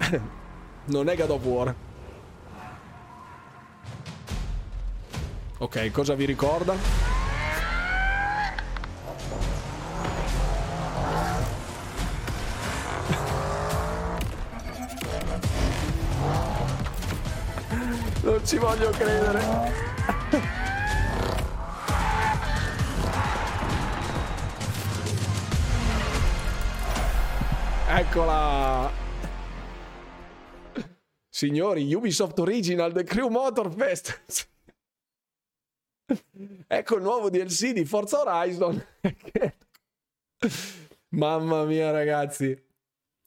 non 0.86 1.08
è 1.08 1.16
God 1.16 1.30
of 1.30 1.44
War. 1.44 1.74
Ok, 5.58 5.90
cosa 5.90 6.14
vi 6.14 6.24
ricorda? 6.24 7.09
Non 18.22 18.46
ci 18.46 18.58
voglio 18.58 18.90
credere. 18.90 19.40
Eccola. 27.88 28.90
Signori, 31.30 31.94
Ubisoft 31.94 32.38
Original 32.40 32.92
The 32.92 33.04
Crew 33.04 33.28
Motorfest. 33.28 34.20
ecco 36.66 36.96
il 36.96 37.02
nuovo 37.02 37.30
DLC 37.30 37.72
di 37.72 37.86
Forza 37.86 38.20
Horizon. 38.20 38.84
Mamma 41.08 41.64
mia, 41.64 41.90
ragazzi. 41.90 42.68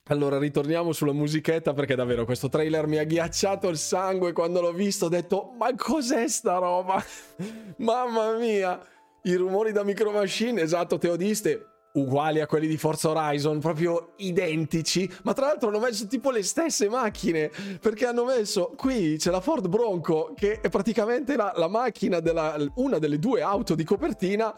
Allora, 0.08 0.38
ritorniamo 0.38 0.92
sulla 0.92 1.14
musichetta 1.14 1.72
perché 1.72 1.96
davvero 1.96 2.26
questo 2.26 2.50
trailer 2.50 2.88
mi 2.88 2.98
ha 2.98 3.06
ghiacciato 3.06 3.70
il 3.70 3.78
sangue 3.78 4.34
quando 4.34 4.60
l'ho 4.60 4.74
visto. 4.74 5.06
Ho 5.06 5.10
detto, 5.10 5.54
ma 5.58 5.74
cos'è 5.78 6.28
sta 6.28 6.58
roba? 6.58 7.02
Mamma 7.78 8.34
mia! 8.34 8.86
I 9.22 9.36
rumori 9.36 9.72
da 9.72 9.86
Micro 9.86 10.12
Machine, 10.12 10.60
esatto, 10.60 10.98
teodiste, 10.98 11.68
uguali 11.94 12.42
a 12.42 12.48
quelli 12.48 12.68
di 12.68 12.76
Forza 12.76 13.12
Horizon, 13.12 13.60
proprio 13.60 14.12
identici. 14.18 15.10
Ma 15.24 15.32
tra 15.32 15.46
l'altro 15.46 15.70
hanno 15.70 15.80
messo 15.80 16.06
tipo 16.06 16.32
le 16.32 16.44
stesse 16.44 16.90
macchine, 16.90 17.50
perché 17.80 18.06
hanno 18.06 18.26
messo 18.26 18.74
qui 18.76 19.16
c'è 19.18 19.32
la 19.32 19.40
Ford 19.40 19.70
Bronco, 19.70 20.34
che 20.36 20.60
è 20.60 20.68
praticamente 20.68 21.38
la, 21.38 21.54
la 21.56 21.70
macchina 21.70 22.20
della 22.20 22.58
una 22.76 23.00
delle 23.00 23.20
due 23.20 23.42
auto 23.42 23.74
di 23.74 23.86
copertina 23.86 24.54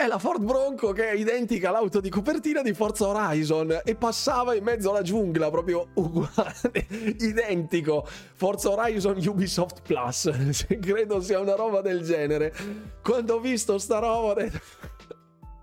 è 0.00 0.06
la 0.06 0.20
Ford 0.20 0.44
Bronco 0.44 0.92
che 0.92 1.10
è 1.10 1.14
identica 1.14 1.70
all'auto 1.70 2.00
di 2.00 2.08
copertina 2.08 2.62
di 2.62 2.72
Forza 2.72 3.08
Horizon 3.08 3.80
e 3.82 3.96
passava 3.96 4.54
in 4.54 4.62
mezzo 4.62 4.90
alla 4.90 5.02
giungla, 5.02 5.50
proprio 5.50 5.88
uguale, 5.94 6.86
identico. 7.18 8.06
Forza 8.06 8.70
Horizon 8.70 9.20
Ubisoft 9.26 9.82
Plus, 9.82 10.30
credo 10.80 11.20
sia 11.20 11.40
una 11.40 11.56
roba 11.56 11.80
del 11.80 12.02
genere. 12.02 12.54
Quando 13.02 13.34
ho 13.34 13.40
visto 13.40 13.76
sta 13.78 13.98
roba. 13.98 14.36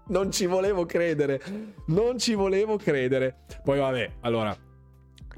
Non 0.07 0.31
ci 0.31 0.45
volevo 0.45 0.85
credere, 0.85 1.41
non 1.87 2.19
ci 2.19 2.35
volevo 2.35 2.77
credere. 2.77 3.37
Poi 3.63 3.79
vabbè, 3.79 4.17
allora, 4.21 4.55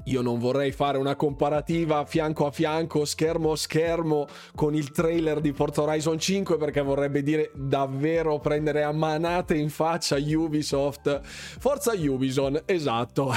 io 0.08 0.22
non 0.22 0.38
vorrei 0.38 0.72
fare 0.72 0.96
una 0.96 1.16
comparativa 1.16 2.04
fianco 2.06 2.46
a 2.46 2.50
fianco, 2.50 3.04
schermo 3.04 3.52
a 3.52 3.56
schermo 3.56 4.26
con 4.54 4.74
il 4.74 4.90
trailer 4.90 5.40
di 5.40 5.52
Forza 5.52 5.82
Horizon 5.82 6.18
5 6.18 6.56
perché 6.56 6.80
vorrebbe 6.80 7.22
dire 7.22 7.50
davvero 7.54 8.38
prendere 8.38 8.82
a 8.82 8.92
manate 8.92 9.54
in 9.54 9.68
faccia 9.68 10.16
Ubisoft. 10.16 11.20
Forza 11.22 11.92
Ubisoft, 11.92 12.62
esatto. 12.64 13.34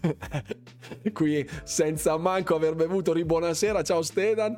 Qui 1.12 1.48
senza 1.62 2.16
manco 2.16 2.56
aver 2.56 2.74
bevuto 2.74 3.12
di 3.12 3.24
buonasera, 3.24 3.82
ciao 3.82 4.02
Stedan. 4.02 4.56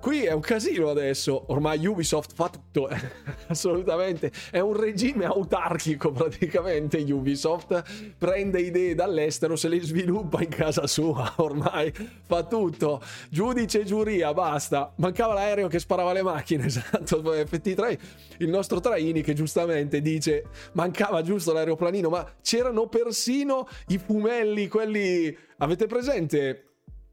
Qui 0.00 0.24
è 0.24 0.32
un 0.32 0.40
casino 0.40 0.88
adesso, 0.88 1.44
ormai 1.48 1.84
Ubisoft 1.84 2.32
fa 2.32 2.48
tutto, 2.48 2.88
assolutamente, 3.48 4.32
è 4.50 4.58
un 4.58 4.74
regime 4.74 5.26
autarchico 5.26 6.10
praticamente. 6.10 6.96
Ubisoft, 7.10 8.14
prende 8.16 8.60
idee 8.60 8.94
dall'estero, 8.94 9.56
se 9.56 9.68
le 9.68 9.78
sviluppa 9.82 10.42
in 10.42 10.48
casa 10.48 10.86
sua, 10.86 11.34
ormai 11.38 11.92
fa 12.22 12.44
tutto, 12.44 13.02
giudice 13.28 13.84
giuria, 13.84 14.32
basta, 14.32 14.90
mancava 14.96 15.34
l'aereo 15.34 15.68
che 15.68 15.78
sparava 15.78 16.14
le 16.14 16.22
macchine, 16.22 16.64
esatto, 16.66 17.20
FT3, 17.20 17.98
il 18.38 18.48
nostro 18.48 18.80
Traini 18.80 19.20
che 19.20 19.34
giustamente 19.34 20.00
dice 20.00 20.44
mancava 20.72 21.20
giusto 21.20 21.52
l'aeroplanino, 21.52 22.08
ma 22.08 22.26
c'erano 22.40 22.88
persino 22.88 23.68
i 23.88 23.98
fumelli, 23.98 24.66
quelli, 24.66 25.36
avete 25.58 25.86
presente? 25.86 26.69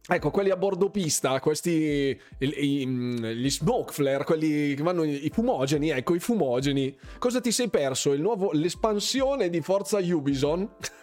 Ecco, 0.10 0.32
quelli 0.32 0.52
a 0.52 0.56
bordo 0.56 0.90
pista, 0.90 1.38
questi 1.42 1.70
i, 1.70 2.20
i, 2.40 2.88
gli 2.88 3.50
smoke 3.50 3.92
flare, 3.92 4.24
quelli 4.24 4.74
che 4.74 4.82
vanno 4.82 5.04
i 5.04 5.30
fumogeni, 5.34 5.90
ecco, 5.90 6.16
i 6.16 6.20
fumogeni. 6.20 6.98
Cosa 7.20 7.42
ti 7.42 7.52
sei 7.52 7.70
perso? 7.70 8.14
Il 8.14 8.22
nuovo, 8.22 8.52
l'espansione 8.54 9.50
di 9.50 9.60
Forza 9.60 9.98
Ubisoft? 10.00 10.94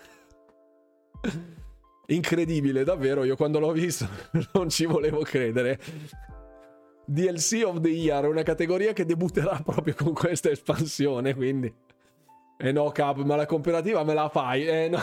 Incredibile, 2.06 2.82
davvero, 2.82 3.24
io 3.24 3.36
quando 3.36 3.58
l'ho 3.58 3.72
visto 3.72 4.08
non 4.54 4.70
ci 4.70 4.86
volevo 4.86 5.20
credere. 5.20 5.78
DLC 7.04 7.62
of 7.62 7.80
the 7.80 7.90
Year, 7.90 8.26
una 8.26 8.42
categoria 8.42 8.94
che 8.94 9.04
debutterà 9.04 9.60
proprio 9.62 9.94
con 9.94 10.14
questa 10.14 10.48
espansione, 10.48 11.34
quindi... 11.34 11.72
Eh 12.56 12.72
no, 12.72 12.88
Cap, 12.90 13.18
ma 13.18 13.36
la 13.36 13.44
cooperativa 13.44 14.02
me 14.02 14.14
la 14.14 14.30
fai? 14.30 14.66
Eh 14.66 14.88
no... 14.88 14.98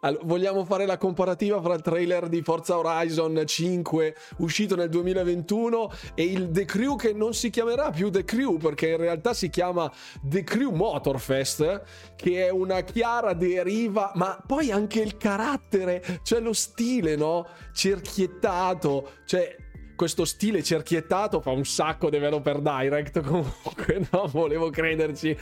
Allora, 0.00 0.24
vogliamo 0.24 0.64
fare 0.64 0.86
la 0.86 0.96
comparativa 0.96 1.60
fra 1.60 1.74
il 1.74 1.82
trailer 1.82 2.28
di 2.28 2.40
Forza 2.40 2.78
Horizon 2.78 3.42
5 3.44 4.14
uscito 4.38 4.74
nel 4.74 4.88
2021 4.88 5.90
e 6.14 6.24
il 6.24 6.50
The 6.50 6.64
Crew 6.64 6.96
che 6.96 7.12
non 7.12 7.34
si 7.34 7.50
chiamerà 7.50 7.90
più 7.90 8.10
The 8.10 8.24
Crew 8.24 8.56
perché 8.56 8.88
in 8.90 8.96
realtà 8.96 9.34
si 9.34 9.50
chiama 9.50 9.90
The 10.22 10.44
Crew 10.44 10.72
Motorfest 10.72 11.82
che 12.16 12.46
è 12.46 12.50
una 12.50 12.80
chiara 12.80 13.34
deriva 13.34 14.12
ma 14.14 14.42
poi 14.46 14.70
anche 14.70 15.00
il 15.00 15.18
carattere 15.18 16.20
cioè 16.22 16.40
lo 16.40 16.54
stile 16.54 17.14
no? 17.16 17.46
Cerchiettato 17.72 19.10
cioè 19.26 19.56
questo 19.94 20.24
stile 20.24 20.62
cerchiettato 20.62 21.40
fa 21.40 21.50
un 21.50 21.64
sacco 21.64 22.08
di 22.08 22.18
per 22.18 22.60
direct 22.60 23.20
comunque 23.24 24.06
no? 24.10 24.26
Volevo 24.26 24.70
crederci. 24.70 25.36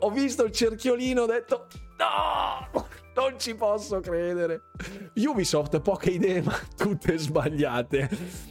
Ho 0.00 0.10
visto 0.10 0.44
il 0.44 0.52
cerchiolino 0.52 1.22
ho 1.22 1.26
detto 1.26 1.66
no 1.98 2.86
non 3.18 3.34
ci 3.36 3.56
posso 3.56 3.98
credere. 3.98 4.60
Ubisoft, 5.16 5.80
poche 5.80 6.10
idee, 6.10 6.40
ma 6.40 6.56
tutte 6.76 7.18
sbagliate. 7.18 8.46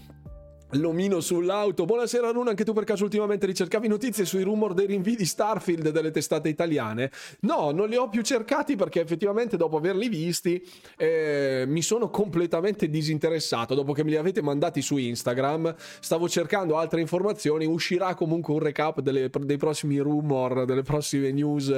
L'omino 0.71 1.21
sull'auto. 1.21 1.85
Buonasera 1.85 2.31
Runa, 2.31 2.49
anche 2.49 2.65
tu 2.65 2.73
per 2.73 2.83
caso 2.83 3.05
ultimamente 3.05 3.45
ricercavi 3.45 3.87
notizie 3.87 4.25
sui 4.25 4.43
rumor 4.43 4.73
dei 4.73 4.85
rinvii 4.85 5.15
di 5.15 5.25
Starfield 5.25 5.91
delle 5.91 6.11
testate 6.11 6.49
italiane? 6.49 7.09
No, 7.41 7.71
non 7.71 7.87
li 7.87 7.95
ho 7.95 8.09
più 8.09 8.21
cercati 8.21 8.75
perché 8.75 8.99
effettivamente 8.99 9.55
dopo 9.55 9.77
averli 9.77 10.09
visti 10.09 10.61
eh, 10.97 11.63
mi 11.65 11.81
sono 11.81 12.09
completamente 12.09 12.89
disinteressato. 12.89 13.73
Dopo 13.73 13.93
che 13.93 14.03
me 14.03 14.09
li 14.09 14.17
avete 14.17 14.41
mandati 14.41 14.81
su 14.81 14.97
Instagram, 14.97 15.73
stavo 15.77 16.27
cercando 16.27 16.75
altre 16.75 16.99
informazioni. 16.99 17.65
Uscirà 17.65 18.13
comunque 18.15 18.53
un 18.53 18.59
recap 18.59 18.99
delle, 18.99 19.29
dei 19.29 19.57
prossimi 19.57 19.97
rumor, 19.99 20.65
delle 20.65 20.81
prossime 20.81 21.31
news, 21.31 21.73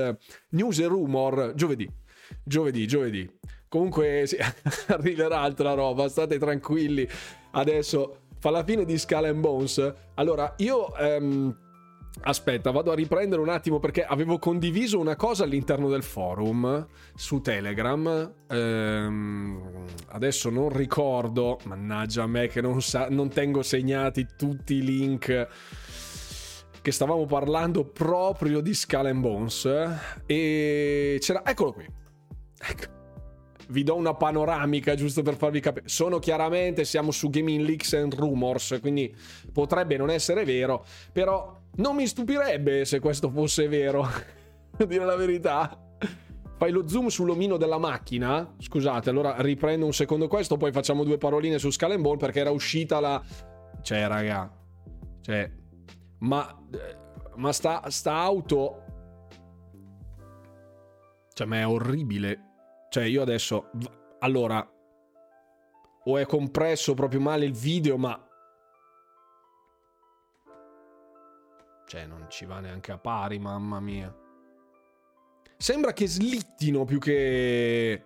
news 0.49 0.79
e 0.79 0.87
rumor 0.87 1.53
giovedì 1.53 1.87
giovedì, 2.43 2.87
giovedì. 2.87 3.29
Comunque 3.67 4.23
sì, 4.25 4.37
arriverà 4.87 5.39
altra 5.39 5.73
roba, 5.73 6.09
state 6.09 6.39
tranquilli. 6.39 7.07
Adesso 7.51 8.21
fa 8.39 8.49
la 8.49 8.63
fine 8.63 8.85
di 8.85 8.97
Skull 8.97 9.25
and 9.25 9.39
Bones. 9.39 9.93
Allora, 10.15 10.53
io... 10.57 10.91
Um, 10.99 11.55
Aspetta, 12.21 12.71
vado 12.71 12.91
a 12.91 12.95
riprendere 12.95 13.41
un 13.41 13.47
attimo 13.47 13.79
perché 13.79 14.03
avevo 14.03 14.39
condiviso 14.39 14.99
una 14.99 15.15
cosa 15.15 15.45
all'interno 15.45 15.87
del 15.87 16.03
forum 16.03 16.85
su 17.15 17.39
Telegram. 17.39 18.33
Ehm, 18.49 19.85
adesso 20.07 20.49
non 20.49 20.69
ricordo, 20.69 21.59
mannaggia 21.63 22.23
a 22.23 22.27
me 22.27 22.47
che 22.47 22.59
non, 22.59 22.81
sa- 22.81 23.07
non 23.09 23.29
tengo 23.29 23.61
segnati 23.61 24.27
tutti 24.37 24.75
i 24.75 24.83
link 24.83 25.47
che 26.81 26.91
stavamo 26.91 27.25
parlando 27.25 27.85
proprio 27.85 28.59
di 28.59 28.73
Skull 28.73 29.17
Bones. 29.17 29.69
E 30.25 31.17
c'era, 31.21 31.45
eccolo 31.45 31.71
qui. 31.71 31.85
Ecco. 32.59 32.97
Vi 33.69 33.83
do 33.83 33.95
una 33.95 34.15
panoramica 34.15 34.95
giusto 34.95 35.21
per 35.21 35.35
farvi 35.35 35.59
capire. 35.59 35.87
Sono 35.87 36.17
chiaramente, 36.17 36.85
siamo 36.85 37.11
su 37.11 37.29
Gaming 37.29 37.63
Leaks 37.63 37.93
and 37.93 38.15
Rumors, 38.15 38.79
quindi 38.81 39.15
potrebbe 39.53 39.95
non 39.95 40.09
essere 40.09 40.43
vero, 40.43 40.83
però 41.11 41.55
non 41.75 41.95
mi 41.95 42.07
stupirebbe 42.07 42.83
se 42.85 42.99
questo 42.99 43.29
fosse 43.29 43.67
vero. 43.67 44.01
a 44.01 44.85
dire 44.85 45.05
la 45.05 45.15
verità. 45.15 45.77
Fai 46.57 46.71
lo 46.71 46.87
zoom 46.87 47.07
sull'omino 47.07 47.57
della 47.57 47.77
macchina. 47.77 48.55
Scusate, 48.57 49.09
allora 49.09 49.35
riprendo 49.39 49.85
un 49.85 49.93
secondo 49.93 50.27
questo, 50.27 50.57
poi 50.57 50.71
facciamo 50.71 51.03
due 51.03 51.17
paroline 51.17 51.57
su 51.57 51.69
Skull 51.69 51.91
and 51.91 52.01
Ball 52.01 52.17
perché 52.17 52.39
era 52.39 52.51
uscita 52.51 52.99
la... 52.99 53.21
Cioè, 53.81 54.07
raga. 54.07 54.51
Cioè... 55.21 55.49
Ma... 56.19 56.59
Ma 57.35 57.53
sta, 57.53 57.89
sta 57.89 58.15
auto... 58.15 58.83
Cioè, 61.33 61.47
ma 61.47 61.59
è 61.59 61.67
orribile. 61.67 62.48
Cioè, 62.89 63.03
io 63.03 63.21
adesso. 63.21 63.69
Allora. 64.19 64.67
O 66.05 66.17
è 66.17 66.25
compresso 66.25 66.93
proprio 66.95 67.19
male 67.19 67.45
il 67.45 67.53
video, 67.53 67.97
ma. 67.97 68.27
Cioè, 71.85 72.05
non 72.05 72.25
ci 72.29 72.45
va 72.45 72.59
neanche 72.59 72.91
a 72.91 72.97
pari, 72.97 73.39
mamma 73.39 73.79
mia. 73.79 74.13
Sembra 75.57 75.93
che 75.93 76.07
slittino 76.07 76.83
più 76.83 76.99
che. 76.99 78.05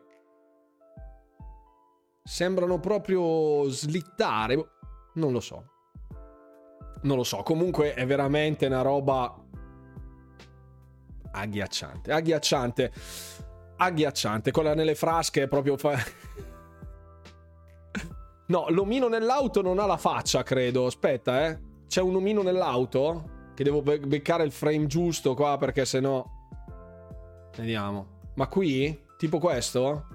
Sembrano 2.23 2.79
proprio 2.79 3.69
slittare. 3.69 4.55
Non 5.13 5.31
lo 5.31 5.39
so. 5.39 5.71
Non 7.03 7.17
lo 7.17 7.23
so. 7.23 7.41
Comunque 7.43 7.93
è 7.93 8.05
veramente 8.05 8.65
una 8.65 8.81
roba 8.81 9.33
agghiacciante. 11.31 12.11
Agghiacciante 12.11 12.91
agghiacciante. 13.77 14.51
Quella 14.51 14.73
nelle 14.73 14.95
frasche 14.95 15.43
è 15.43 15.47
proprio. 15.47 15.77
Fa... 15.77 15.97
no, 18.47 18.65
l'omino 18.69 19.07
nell'auto 19.07 19.61
non 19.61 19.79
ha 19.79 19.85
la 19.85 19.97
faccia, 19.97 20.43
credo. 20.43 20.85
Aspetta, 20.85 21.47
eh. 21.47 21.59
C'è 21.87 22.01
un 22.01 22.15
omino 22.15 22.41
nell'auto? 22.41 23.31
Che 23.53 23.63
devo 23.63 23.81
be- 23.81 23.99
beccare 23.99 24.43
il 24.43 24.51
frame 24.51 24.87
giusto 24.87 25.33
qua 25.35 25.57
perché 25.57 25.85
sennò. 25.85 26.25
Vediamo. 27.55 28.31
Ma 28.35 28.47
qui? 28.47 28.99
Tipo 29.17 29.37
questo? 29.37 30.07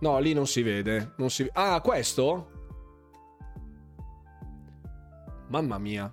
No, 0.00 0.18
lì 0.18 0.32
non 0.32 0.46
si 0.46 0.62
vede. 0.62 1.12
Non 1.16 1.30
si... 1.30 1.48
Ah, 1.52 1.80
questo? 1.80 2.50
Mamma 5.48 5.78
mia. 5.78 6.10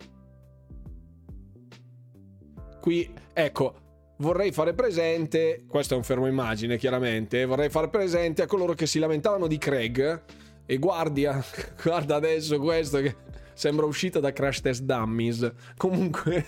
Qui, 2.79 3.13
ecco, 3.33 3.80
vorrei 4.21 4.51
fare 4.51 4.73
presente, 4.73 5.65
questo 5.67 5.95
è 5.95 5.97
un 5.97 6.03
fermo 6.03 6.27
immagine 6.27 6.77
chiaramente, 6.77 7.43
vorrei 7.45 7.69
fare 7.69 7.89
presente 7.89 8.43
a 8.43 8.45
coloro 8.45 8.73
che 8.73 8.85
si 8.85 8.99
lamentavano 8.99 9.47
di 9.47 9.57
Craig 9.57 10.23
e 10.65 10.77
guardia, 10.77 11.43
guarda 11.83 12.15
adesso 12.15 12.59
questo 12.59 12.99
che 12.99 13.15
sembra 13.53 13.85
uscita 13.85 14.19
da 14.19 14.31
Crash 14.31 14.61
Test 14.61 14.83
Dummies. 14.83 15.51
Comunque 15.75 16.45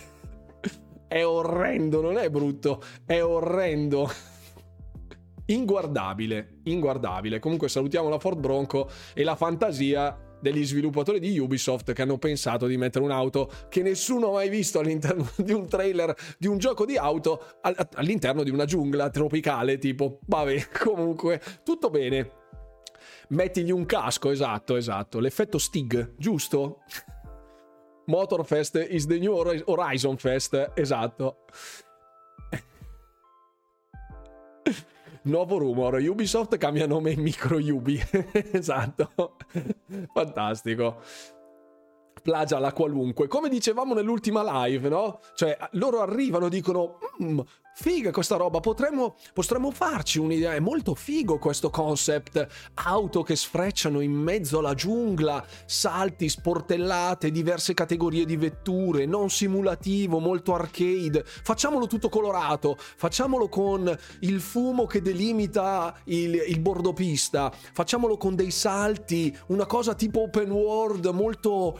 è 1.07 1.25
orrendo, 1.25 2.01
non 2.01 2.17
è 2.17 2.29
brutto, 2.29 2.81
è 3.05 3.21
orrendo. 3.21 4.09
Inguardabile, 5.45 6.59
inguardabile. 6.63 7.39
Comunque 7.39 7.67
salutiamo 7.67 8.07
la 8.07 8.19
Ford 8.19 8.39
Bronco 8.39 8.89
e 9.13 9.23
la 9.23 9.35
fantasia 9.35 10.17
degli 10.43 10.65
sviluppatori 10.65 11.19
di 11.19 11.39
Ubisoft 11.39 11.93
che 11.93 12.01
hanno 12.01 12.17
pensato 12.17 12.67
di 12.67 12.77
mettere 12.77 13.03
un'auto 13.05 13.49
che 13.69 13.81
nessuno 13.81 14.27
ha 14.27 14.33
mai 14.33 14.49
visto 14.49 14.79
all'interno 14.79 15.27
di 15.37 15.53
un 15.53 15.67
trailer 15.67 16.13
di 16.37 16.47
un 16.47 16.57
gioco 16.57 16.85
di 16.85 16.97
auto 16.97 17.55
all'interno 17.61 18.43
di 18.43 18.51
una 18.51 18.65
giungla 18.65 19.09
tropicale 19.09 19.77
tipo 19.77 20.19
vabbè 20.27 20.67
comunque 20.83 21.41
tutto 21.63 21.89
bene. 21.89 22.41
Mettigli 23.29 23.71
un 23.71 23.85
casco 23.85 24.29
esatto 24.29 24.75
esatto. 24.75 25.19
L'effetto 25.19 25.57
Stig 25.57 26.13
giusto? 26.17 26.81
Motorfest 28.05 28.85
is 28.89 29.07
the 29.07 29.17
new 29.17 29.33
Horizon 29.65 30.17
Fest 30.17 30.73
esatto 30.75 31.45
Nuovo 35.23 35.57
rumor, 35.57 35.95
Ubisoft 35.95 36.57
cambia 36.57 36.85
nome 36.85 37.11
in 37.11 37.21
Micro 37.21 37.57
Ubi. 37.57 38.01
esatto. 38.51 39.35
Fantastico 40.13 41.01
plagia 42.23 42.57
la 42.57 42.71
qualunque. 42.71 43.27
Come 43.27 43.49
dicevamo 43.49 43.93
nell'ultima 43.93 44.65
live, 44.65 44.89
no? 44.89 45.19
Cioè, 45.35 45.55
loro 45.71 46.01
arrivano, 46.01 46.47
dicono, 46.49 46.97
mm, 47.21 47.39
figa 47.75 48.11
questa 48.11 48.35
roba, 48.35 48.59
potremmo, 48.59 49.15
potremmo 49.33 49.71
farci 49.71 50.19
un'idea, 50.19 50.53
è 50.53 50.59
molto 50.59 50.93
figo 50.93 51.39
questo 51.39 51.69
concept, 51.69 52.47
auto 52.75 53.23
che 53.23 53.35
sfrecciano 53.35 53.99
in 53.99 54.11
mezzo 54.11 54.59
alla 54.59 54.75
giungla, 54.75 55.43
salti, 55.65 56.29
sportellate, 56.29 57.31
diverse 57.31 57.73
categorie 57.73 58.25
di 58.25 58.37
vetture, 58.37 59.05
non 59.05 59.29
simulativo, 59.29 60.19
molto 60.19 60.53
arcade, 60.53 61.23
facciamolo 61.25 61.87
tutto 61.87 62.09
colorato, 62.09 62.77
facciamolo 62.77 63.49
con 63.49 63.97
il 64.19 64.39
fumo 64.39 64.85
che 64.85 65.01
delimita 65.01 65.95
il, 66.05 66.35
il 66.47 66.59
bordopista, 66.59 67.51
facciamolo 67.51 68.17
con 68.17 68.35
dei 68.35 68.51
salti, 68.51 69.35
una 69.47 69.65
cosa 69.65 69.95
tipo 69.95 70.21
open 70.21 70.51
world, 70.51 71.07
molto, 71.07 71.79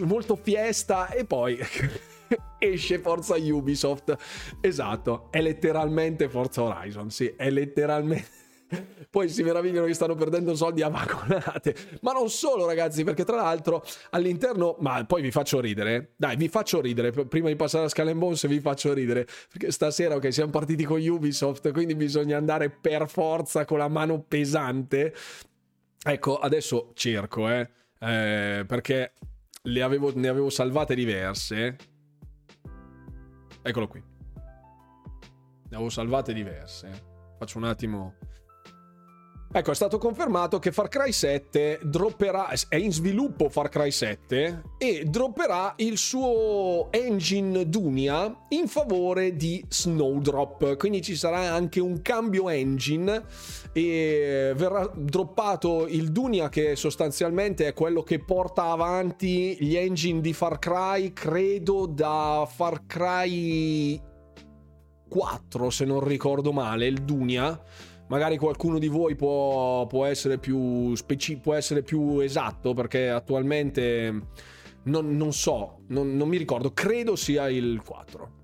molto 0.00 0.36
fiesta 0.36 1.08
e 1.08 1.24
poi... 1.24 1.58
esce 2.58 2.98
Forza 2.98 3.36
Ubisoft. 3.36 4.16
Esatto, 4.60 5.28
è 5.30 5.40
letteralmente 5.40 6.28
Forza 6.28 6.62
Horizon, 6.62 7.10
sì, 7.10 7.32
è 7.36 7.50
letteralmente 7.50 8.38
Poi 9.10 9.28
si 9.28 9.42
meravigliano 9.42 9.86
che 9.86 9.94
stanno 9.94 10.14
perdendo 10.14 10.54
soldi 10.54 10.82
a 10.82 10.88
vagonate. 10.88 11.74
Ma 12.02 12.12
non 12.12 12.30
solo, 12.30 12.66
ragazzi, 12.66 13.04
perché 13.04 13.24
tra 13.24 13.36
l'altro 13.36 13.84
all'interno. 14.10 14.76
Ma 14.80 15.04
poi 15.04 15.22
vi 15.22 15.30
faccio 15.30 15.60
ridere. 15.60 16.12
Dai, 16.16 16.36
vi 16.36 16.48
faccio 16.48 16.80
ridere. 16.80 17.10
Prima 17.10 17.48
di 17.48 17.56
passare 17.56 17.86
a 17.86 17.88
Skull 17.88 18.16
Bones, 18.16 18.46
vi 18.46 18.60
faccio 18.60 18.92
ridere. 18.92 19.26
Perché 19.50 19.70
stasera, 19.72 20.14
ok, 20.14 20.32
siamo 20.32 20.50
partiti 20.50 20.84
con 20.84 21.00
Ubisoft, 21.00 21.72
quindi 21.72 21.94
bisogna 21.94 22.36
andare 22.36 22.70
per 22.70 23.08
forza 23.08 23.64
con 23.64 23.78
la 23.78 23.88
mano 23.88 24.22
pesante. 24.22 25.14
Ecco, 26.02 26.38
adesso 26.38 26.92
cerco, 26.94 27.48
eh. 27.48 27.68
eh 27.98 28.64
perché 28.66 29.12
avevo, 29.80 30.12
ne 30.14 30.28
avevo 30.28 30.50
salvate 30.50 30.94
diverse. 30.94 31.76
Eccolo 33.62 33.88
qui. 33.88 34.02
Ne 34.02 35.76
avevo 35.76 35.90
salvate 35.90 36.32
diverse. 36.32 36.90
Faccio 37.38 37.58
un 37.58 37.64
attimo 37.64 38.14
Ecco, 39.52 39.72
è 39.72 39.74
stato 39.74 39.98
confermato 39.98 40.60
che 40.60 40.70
Far 40.70 40.86
Cry 40.86 41.10
7 41.10 41.80
dropperà, 41.82 42.50
è 42.68 42.76
in 42.76 42.92
sviluppo 42.92 43.48
Far 43.48 43.68
Cry 43.68 43.90
7 43.90 44.62
e 44.78 45.02
dropperà 45.08 45.72
il 45.78 45.98
suo 45.98 46.86
engine 46.92 47.68
Dunia 47.68 48.46
in 48.50 48.68
favore 48.68 49.34
di 49.34 49.64
Snowdrop, 49.68 50.76
quindi 50.76 51.02
ci 51.02 51.16
sarà 51.16 51.52
anche 51.52 51.80
un 51.80 52.00
cambio 52.00 52.48
engine 52.48 53.24
e 53.72 54.52
verrà 54.54 54.88
droppato 54.94 55.88
il 55.88 56.12
Dunia 56.12 56.48
che 56.48 56.76
sostanzialmente 56.76 57.66
è 57.66 57.74
quello 57.74 58.04
che 58.04 58.22
porta 58.22 58.66
avanti 58.66 59.56
gli 59.58 59.74
engine 59.74 60.20
di 60.20 60.32
Far 60.32 60.60
Cry, 60.60 61.12
credo 61.12 61.86
da 61.86 62.48
Far 62.48 62.86
Cry 62.86 64.00
4 65.08 65.70
se 65.70 65.84
non 65.84 66.04
ricordo 66.04 66.52
male, 66.52 66.86
il 66.86 67.02
Dunia 67.02 67.60
magari 68.10 68.36
qualcuno 68.36 68.78
di 68.78 68.88
voi 68.88 69.14
può, 69.14 69.86
può, 69.86 70.04
essere, 70.04 70.38
più 70.38 70.94
speci- 70.96 71.38
può 71.38 71.54
essere 71.54 71.82
più 71.82 72.18
esatto 72.18 72.74
perché 72.74 73.08
attualmente 73.08 74.26
non, 74.84 75.16
non 75.16 75.32
so, 75.32 75.82
non, 75.88 76.16
non 76.16 76.28
mi 76.28 76.36
ricordo, 76.36 76.72
credo 76.72 77.16
sia 77.16 77.48
il 77.48 77.80
4 77.82 78.38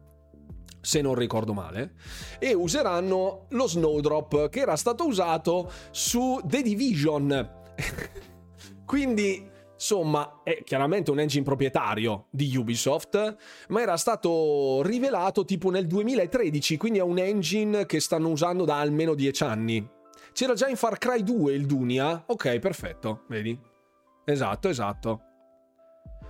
se 0.80 1.00
non 1.00 1.16
ricordo 1.16 1.52
male, 1.52 1.94
e 2.38 2.54
useranno 2.54 3.46
lo 3.48 3.66
Snowdrop 3.66 4.48
che 4.48 4.60
era 4.60 4.76
stato 4.76 5.04
usato 5.04 5.68
su 5.90 6.40
The 6.44 6.62
Division. 6.62 7.50
Quindi 8.86 9.50
Insomma, 9.76 10.40
è 10.42 10.62
chiaramente 10.64 11.10
un 11.10 11.20
engine 11.20 11.44
proprietario 11.44 12.26
di 12.30 12.56
Ubisoft, 12.56 13.36
ma 13.68 13.82
era 13.82 13.98
stato 13.98 14.80
rivelato 14.82 15.44
tipo 15.44 15.70
nel 15.70 15.86
2013, 15.86 16.78
quindi 16.78 16.98
è 16.98 17.02
un 17.02 17.18
engine 17.18 17.84
che 17.84 18.00
stanno 18.00 18.30
usando 18.30 18.64
da 18.64 18.78
almeno 18.80 19.14
10 19.14 19.42
anni. 19.44 19.88
C'era 20.32 20.54
già 20.54 20.68
in 20.68 20.76
Far 20.76 20.98
Cry 20.98 21.22
2 21.22 21.52
il 21.52 21.66
Dunia? 21.66 22.24
Ok, 22.26 22.58
perfetto, 22.58 23.24
vedi? 23.28 23.58
Esatto, 24.24 24.68
esatto. 24.68 25.20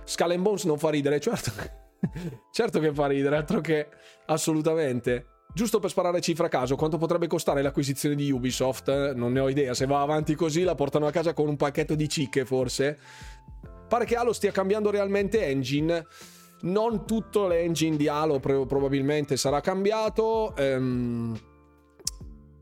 Skull 0.03 0.31
and 0.31 0.41
Bones 0.41 0.63
non 0.65 0.77
fa 0.77 0.89
ridere, 0.89 1.19
certo. 1.19 1.51
certo 2.51 2.79
che 2.79 2.93
fa 2.93 3.07
ridere, 3.07 3.37
altro 3.37 3.61
che 3.61 3.87
assolutamente. 4.27 5.27
Giusto 5.53 5.79
per 5.79 5.89
sparare 5.89 6.21
cifra 6.21 6.45
a 6.45 6.49
caso, 6.49 6.75
quanto 6.75 6.97
potrebbe 6.97 7.25
costare 7.25 7.61
l'acquisizione 7.61 8.13
di 8.13 8.29
Ubisoft? 8.31 9.13
Non 9.13 9.31
ne 9.31 9.39
ho 9.39 9.49
idea. 9.49 9.73
Se 9.73 9.85
va 9.85 10.01
avanti 10.01 10.35
così, 10.35 10.61
la 10.61 10.75
portano 10.75 11.07
a 11.07 11.11
casa 11.11 11.33
con 11.33 11.47
un 11.47 11.55
pacchetto 11.55 11.95
di 11.95 12.07
cicche, 12.07 12.45
forse. 12.45 12.99
Pare 13.87 14.05
che 14.05 14.15
Halo 14.15 14.33
stia 14.33 14.51
cambiando 14.51 14.89
realmente 14.89 15.45
engine. 15.45 16.05
Non 16.61 17.05
tutto 17.05 17.47
l'engine 17.47 17.97
di 17.97 18.07
Halo 18.07 18.39
probabilmente 18.39 19.37
sarà 19.37 19.61
cambiato. 19.61 20.55
Ehm, 20.55 21.39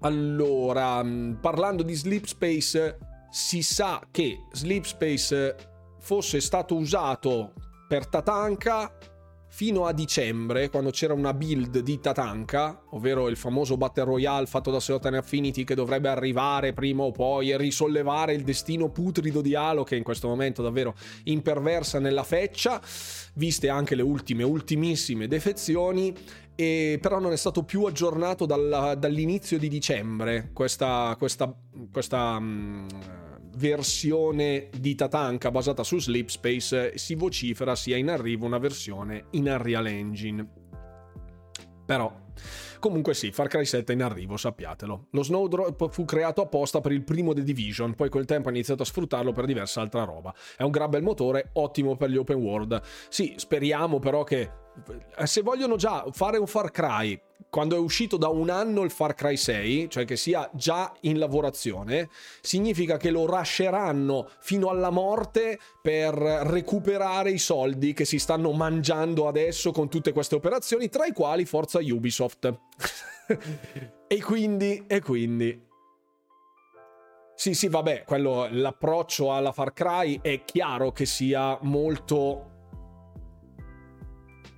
allora, 0.01 1.03
mm, 1.03 1.35
parlando 1.35 1.81
di 1.81 1.93
Sleep 1.93 2.25
Space, 2.25 2.97
si 3.31 3.63
sa 3.63 4.01
che 4.11 4.45
Sleep 4.51 4.83
Space 4.83 5.55
fosse 5.99 6.39
stato 6.39 6.75
usato 6.75 7.53
per 7.87 8.07
Tatanka 8.07 8.95
fino 9.55 9.85
a 9.85 9.93
dicembre, 9.93 10.69
quando 10.69 10.89
c'era 10.89 11.13
una 11.13 11.33
build 11.33 11.79
di 11.79 12.01
Tatanka, 12.01 12.87
ovvero 12.89 13.29
il 13.29 13.37
famoso 13.37 13.77
Battle 13.77 14.03
Royale 14.03 14.47
fatto 14.47 14.69
da 14.69 14.81
Seotan 14.81 15.13
Affinity 15.13 15.63
che 15.63 15.75
dovrebbe 15.75 16.09
arrivare 16.09 16.73
prima 16.73 17.03
o 17.03 17.11
poi 17.11 17.51
e 17.51 17.57
risollevare 17.57 18.33
il 18.33 18.43
destino 18.43 18.89
putrido 18.89 19.39
di 19.39 19.55
Halo 19.55 19.85
che 19.85 19.95
in 19.95 20.03
questo 20.03 20.27
momento 20.27 20.61
davvero 20.61 20.93
imperversa 21.23 21.99
nella 21.99 22.23
feccia, 22.23 22.81
viste 23.35 23.69
anche 23.69 23.95
le 23.95 24.01
ultime, 24.01 24.43
ultimissime 24.43 25.25
defezioni, 25.25 26.13
e 26.53 26.99
però 27.01 27.21
non 27.21 27.31
è 27.31 27.37
stato 27.37 27.63
più 27.63 27.85
aggiornato 27.85 28.45
dalla, 28.45 28.93
dall'inizio 28.95 29.57
di 29.57 29.69
dicembre 29.69 30.49
questa, 30.51 31.15
questa, 31.17 31.55
questa 31.93 32.35
um, 32.35 32.85
versione 33.55 34.69
di 34.77 34.95
Tatanka 34.95 35.51
basata 35.51 35.83
su 35.83 35.99
Sleep 35.99 36.27
Space 36.29 36.97
si 36.97 37.15
vocifera 37.15 37.75
sia 37.75 37.97
in 37.97 38.09
arrivo 38.09 38.45
una 38.45 38.57
versione 38.57 39.25
in 39.31 39.47
Unreal 39.47 39.87
Engine. 39.87 40.47
Però 41.85 42.23
Comunque 42.85 43.15
sì, 43.15 43.31
Far 43.31 43.47
Cry 43.47 43.65
7 43.65 43.91
è 43.91 43.95
in 43.95 44.03
arrivo, 44.03 44.37
sappiatelo. 44.37 45.07
Lo 45.09 45.23
Snowdrop 45.23 45.89
fu 45.89 46.05
creato 46.05 46.41
apposta 46.41 46.81
per 46.81 46.91
il 46.91 47.03
primo 47.03 47.33
The 47.33 47.41
Division, 47.41 47.95
poi 47.95 48.09
col 48.09 48.25
tempo 48.25 48.49
ha 48.49 48.51
iniziato 48.51 48.83
a 48.83 48.85
sfruttarlo 48.85 49.31
per 49.31 49.45
diversa 49.45 49.81
altra 49.81 50.03
roba. 50.03 50.31
È 50.55 50.61
un 50.61 50.69
gran 50.69 50.91
bel 50.91 51.01
motore, 51.01 51.49
ottimo 51.53 51.95
per 51.95 52.09
gli 52.09 52.17
open 52.17 52.37
world. 52.37 52.79
Sì, 53.09 53.33
speriamo 53.37 53.97
però 53.97 54.23
che 54.23 54.51
se 55.23 55.41
vogliono 55.41 55.75
già 55.75 56.05
fare 56.11 56.37
un 56.37 56.47
Far 56.47 56.71
Cry 56.71 57.19
quando 57.55 57.77
è 57.77 57.79
uscito 57.79 58.17
da 58.17 58.27
un 58.27 58.49
anno 58.49 58.83
il 58.83 58.91
Far 58.91 59.13
Cry 59.13 59.37
6, 59.37 59.89
cioè 59.89 60.03
che 60.03 60.17
sia 60.17 60.49
già 60.53 60.93
in 61.03 61.17
lavorazione, 61.17 62.09
significa 62.41 62.97
che 62.97 63.11
lo 63.11 63.25
rasceranno 63.25 64.29
fino 64.39 64.67
alla 64.67 64.89
morte 64.89 65.57
per 65.81 66.13
recuperare 66.15 67.31
i 67.31 67.37
soldi 67.37 67.93
che 67.93 68.03
si 68.03 68.19
stanno 68.19 68.51
mangiando 68.51 69.29
adesso 69.29 69.71
con 69.71 69.87
tutte 69.87 70.11
queste 70.11 70.35
operazioni, 70.35 70.89
tra 70.89 71.05
i 71.05 71.13
quali 71.13 71.45
forza 71.45 71.79
Ubisoft. 71.79 72.53
e 74.05 74.21
quindi, 74.21 74.83
e 74.85 74.99
quindi. 74.99 75.63
Sì, 77.35 77.53
sì, 77.53 77.69
vabbè, 77.69 78.03
quello, 78.05 78.49
l'approccio 78.51 79.33
alla 79.33 79.53
Far 79.53 79.71
Cry 79.71 80.19
è 80.21 80.43
chiaro 80.43 80.91
che 80.91 81.05
sia 81.05 81.57
molto 81.61 82.54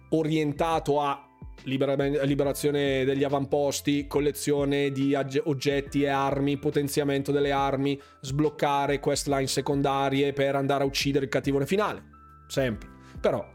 orientato 0.09 1.01
a 1.01 1.21
liberazione 1.63 3.03
degli 3.03 3.23
avamposti, 3.23 4.07
collezione 4.07 4.91
di 4.91 5.13
oggetti 5.43 6.03
e 6.03 6.07
armi, 6.07 6.57
potenziamento 6.57 7.31
delle 7.31 7.51
armi, 7.51 7.99
sbloccare 8.21 8.99
questline 8.99 9.47
secondarie 9.47 10.31
per 10.33 10.55
andare 10.55 10.83
a 10.83 10.87
uccidere 10.87 11.25
il 11.25 11.31
cattivone 11.31 11.65
finale. 11.65 12.03
Sempre. 12.47 12.89
Però 13.19 13.45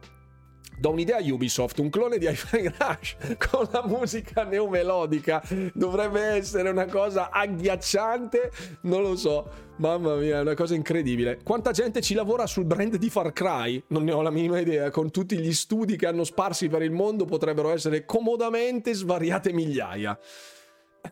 do 0.82 0.90
un'idea 0.90 1.18
a 1.18 1.22
Ubisoft, 1.22 1.78
un 1.78 1.90
clone 1.90 2.18
di 2.18 2.26
Hi-Fi 2.26 2.72
Rush 2.76 3.16
con 3.38 3.68
la 3.70 3.86
musica 3.86 4.42
neomelodica 4.42 5.40
dovrebbe 5.72 6.20
essere 6.20 6.70
una 6.70 6.86
cosa 6.86 7.30
agghiacciante, 7.30 8.50
non 8.82 9.02
lo 9.02 9.14
so. 9.14 9.70
Mamma 9.76 10.16
mia, 10.16 10.38
è 10.38 10.40
una 10.40 10.54
cosa 10.54 10.74
incredibile. 10.74 11.38
Quanta 11.44 11.70
gente 11.70 12.00
ci 12.00 12.14
lavora 12.14 12.46
sul 12.46 12.64
brand 12.64 12.96
di 12.96 13.10
Far 13.10 13.32
Cry? 13.32 13.80
Non 13.88 14.02
ne 14.02 14.12
ho 14.12 14.22
la 14.22 14.30
minima 14.30 14.58
idea. 14.58 14.90
Con 14.90 15.12
tutti 15.12 15.38
gli 15.38 15.52
studi 15.52 15.96
che 15.96 16.06
hanno 16.06 16.24
sparsi 16.24 16.68
per 16.68 16.82
il 16.82 16.90
mondo 16.90 17.26
potrebbero 17.26 17.70
essere 17.70 18.04
comodamente 18.04 18.92
svariate 18.92 19.52
migliaia. 19.52 20.18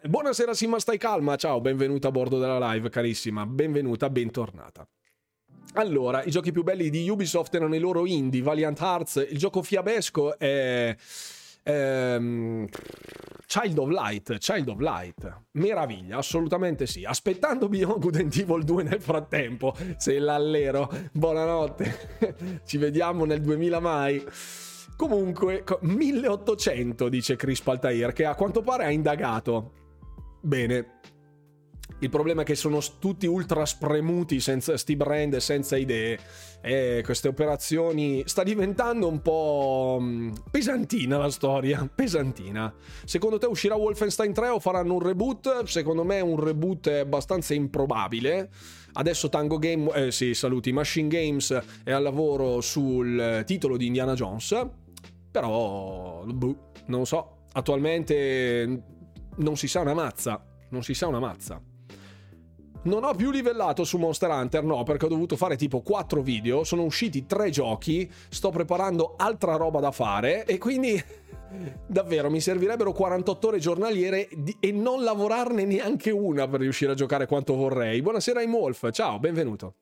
Buonasera 0.02 0.52
Sima, 0.52 0.80
stai 0.80 0.98
calma? 0.98 1.37
Ciao, 1.37 1.61
benvenuta 1.61 2.09
a 2.09 2.11
bordo 2.11 2.40
della 2.40 2.72
live, 2.72 2.88
carissima. 2.90 3.46
Benvenuta, 3.46 4.11
bentornata. 4.11 4.87
Allora, 5.74 6.24
i 6.24 6.30
giochi 6.30 6.50
più 6.50 6.62
belli 6.62 6.90
di 6.90 7.09
Ubisoft 7.09 7.54
erano 7.54 7.74
i 7.74 7.78
loro 7.78 8.04
indie, 8.06 8.42
Valiant 8.42 8.80
Hearts, 8.80 9.26
il 9.30 9.38
gioco 9.38 9.62
fiabesco 9.62 10.38
è... 10.38 10.96
Ehm, 11.62 12.66
Child 13.50 13.78
of 13.78 13.88
Light, 13.88 14.38
Child 14.38 14.68
of 14.68 14.78
Light, 14.78 15.40
meraviglia, 15.52 16.18
assolutamente 16.18 16.87
sì. 16.87 17.04
Aspettando 17.04 17.68
Beyond 17.68 18.00
Good 18.00 18.14
and 18.14 18.33
Evil 18.37 18.62
2 18.62 18.83
nel 18.85 19.00
frattempo, 19.00 19.74
se 19.96 20.20
l'allero, 20.20 20.88
buonanotte, 21.11 22.61
ci 22.64 22.78
vediamo 22.78 23.24
nel 23.24 23.40
2000 23.40 23.80
mai. 23.80 24.24
Comunque, 24.96 25.64
1800 25.80 27.09
dice 27.09 27.35
Chris 27.35 27.61
Paltair, 27.61 28.12
che 28.12 28.24
a 28.24 28.37
quanto 28.37 28.62
pare 28.62 28.85
ha 28.85 28.90
indagato. 28.90 29.72
Bene, 30.40 31.00
il 32.00 32.08
problema 32.10 32.42
è 32.42 32.44
che 32.44 32.54
sono 32.54 32.80
tutti 32.98 33.26
ultra 33.26 33.64
spremuti 33.66 34.40
senza 34.40 34.76
sti 34.76 34.96
brand, 34.96 35.36
senza 35.36 35.76
idee. 35.76 36.18
E 36.62 37.02
queste 37.04 37.28
operazioni 37.28 38.22
sta 38.26 38.42
diventando 38.42 39.08
un 39.08 39.22
po' 39.22 39.98
mm, 40.00 40.32
pesantina 40.50 41.18
la 41.18 41.30
storia, 41.30 41.88
pesantina. 41.94 42.72
Secondo 43.04 43.38
te 43.38 43.46
uscirà 43.46 43.74
Wolfenstein 43.76 44.32
3 44.32 44.48
o 44.48 44.60
faranno 44.60 44.94
un 44.94 45.00
reboot? 45.00 45.64
Secondo 45.64 46.04
me 46.04 46.20
un 46.20 46.38
reboot 46.38 46.88
è 46.88 46.98
abbastanza 46.98 47.54
improbabile. 47.54 48.50
Adesso 48.92 49.28
Tango 49.28 49.58
Game, 49.58 49.92
eh 49.92 50.10
sì, 50.10 50.34
saluti, 50.34 50.72
Machine 50.72 51.08
Games 51.08 51.56
è 51.84 51.92
al 51.92 52.02
lavoro 52.02 52.60
sul 52.60 53.42
titolo 53.46 53.76
di 53.76 53.86
Indiana 53.86 54.14
Jones, 54.14 54.68
però 55.30 56.24
boh, 56.26 56.72
non 56.86 57.06
so, 57.06 57.44
attualmente 57.52 58.82
non 59.36 59.56
si 59.56 59.68
sa 59.68 59.80
una 59.80 59.94
mazza, 59.94 60.44
non 60.70 60.82
si 60.82 60.92
sa 60.92 61.06
una 61.06 61.20
mazza. 61.20 61.62
Non 62.82 63.04
ho 63.04 63.12
più 63.14 63.30
livellato 63.30 63.84
su 63.84 63.98
Monster 63.98 64.30
Hunter, 64.30 64.64
no, 64.64 64.82
perché 64.84 65.04
ho 65.04 65.08
dovuto 65.08 65.36
fare 65.36 65.56
tipo 65.56 65.82
4 65.82 66.22
video, 66.22 66.64
sono 66.64 66.82
usciti 66.84 67.26
3 67.26 67.50
giochi, 67.50 68.10
sto 68.30 68.48
preparando 68.48 69.16
altra 69.18 69.56
roba 69.56 69.80
da 69.80 69.90
fare 69.90 70.46
e 70.46 70.56
quindi 70.56 70.98
davvero 71.86 72.30
mi 72.30 72.40
servirebbero 72.40 72.92
48 72.92 73.48
ore 73.48 73.58
giornaliere 73.58 74.28
di- 74.34 74.56
e 74.58 74.72
non 74.72 75.02
lavorarne 75.02 75.66
neanche 75.66 76.10
una 76.10 76.48
per 76.48 76.60
riuscire 76.60 76.92
a 76.92 76.94
giocare 76.94 77.26
quanto 77.26 77.54
vorrei. 77.54 78.00
Buonasera 78.00 78.40
Imolf, 78.40 78.90
ciao, 78.92 79.18
benvenuto 79.18 79.74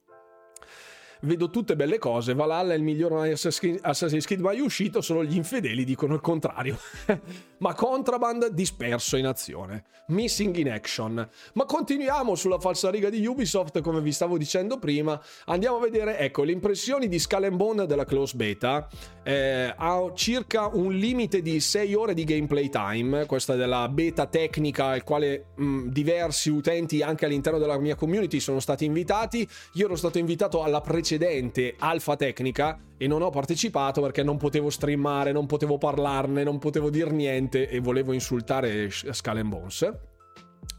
vedo 1.22 1.50
tutte 1.50 1.76
belle 1.76 1.98
cose. 1.98 2.34
Valhalla 2.34 2.74
è 2.74 2.76
il 2.76 2.82
miglior 2.82 3.12
Assassin's 3.12 4.24
Creed 4.24 4.40
mai 4.40 4.60
uscito, 4.60 5.00
solo 5.00 5.24
gli 5.24 5.36
infedeli 5.36 5.84
dicono 5.84 6.14
il 6.14 6.20
contrario. 6.20 6.78
Ma 7.58 7.74
Contraband 7.74 8.48
disperso 8.48 9.16
in 9.16 9.26
azione. 9.26 9.84
Missing 10.08 10.56
in 10.56 10.70
action. 10.70 11.28
Ma 11.54 11.64
continuiamo 11.64 12.34
sulla 12.36 12.60
falsariga 12.60 13.10
di 13.10 13.26
Ubisoft, 13.26 13.80
come 13.80 14.00
vi 14.00 14.12
stavo 14.12 14.38
dicendo 14.38 14.78
prima. 14.78 15.20
Andiamo 15.46 15.78
a 15.78 15.80
vedere, 15.80 16.18
ecco, 16.18 16.44
le 16.44 16.52
impressioni 16.52 17.08
di 17.08 17.18
Skull 17.18 17.54
Bone 17.56 17.86
della 17.86 18.04
close 18.04 18.36
beta. 18.36 18.88
Eh, 19.24 19.74
ha 19.76 20.12
circa 20.14 20.68
un 20.72 20.92
limite 20.92 21.42
di 21.42 21.58
6 21.58 21.94
ore 21.94 22.14
di 22.14 22.24
gameplay 22.24 22.68
time. 22.68 23.26
Questa 23.26 23.54
è 23.54 23.56
della 23.56 23.88
beta 23.88 24.26
tecnica 24.26 24.86
al 24.86 25.02
quale 25.02 25.48
mh, 25.56 25.88
diversi 25.88 26.50
utenti 26.50 27.02
anche 27.02 27.24
all'interno 27.24 27.58
della 27.58 27.78
mia 27.78 27.96
community 27.96 28.38
sono 28.38 28.60
stati 28.60 28.84
invitati. 28.84 29.46
Io 29.74 29.86
ero 29.86 29.96
stato 29.96 30.18
invitato 30.18 30.62
alla 30.62 30.80
precedente 30.80 31.07
precedente 31.08 31.74
alfa 31.78 32.16
tecnica 32.16 32.78
e 32.98 33.06
non 33.06 33.22
ho 33.22 33.30
partecipato 33.30 34.02
perché 34.02 34.22
non 34.22 34.36
potevo 34.36 34.68
streamare, 34.68 35.32
non 35.32 35.46
potevo 35.46 35.78
parlarne, 35.78 36.44
non 36.44 36.58
potevo 36.58 36.90
dire 36.90 37.10
niente 37.10 37.66
e 37.66 37.80
volevo 37.80 38.12
insultare 38.12 38.90
Skull 38.90 39.48
Bones. 39.48 39.90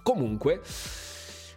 Comunque, 0.03 0.61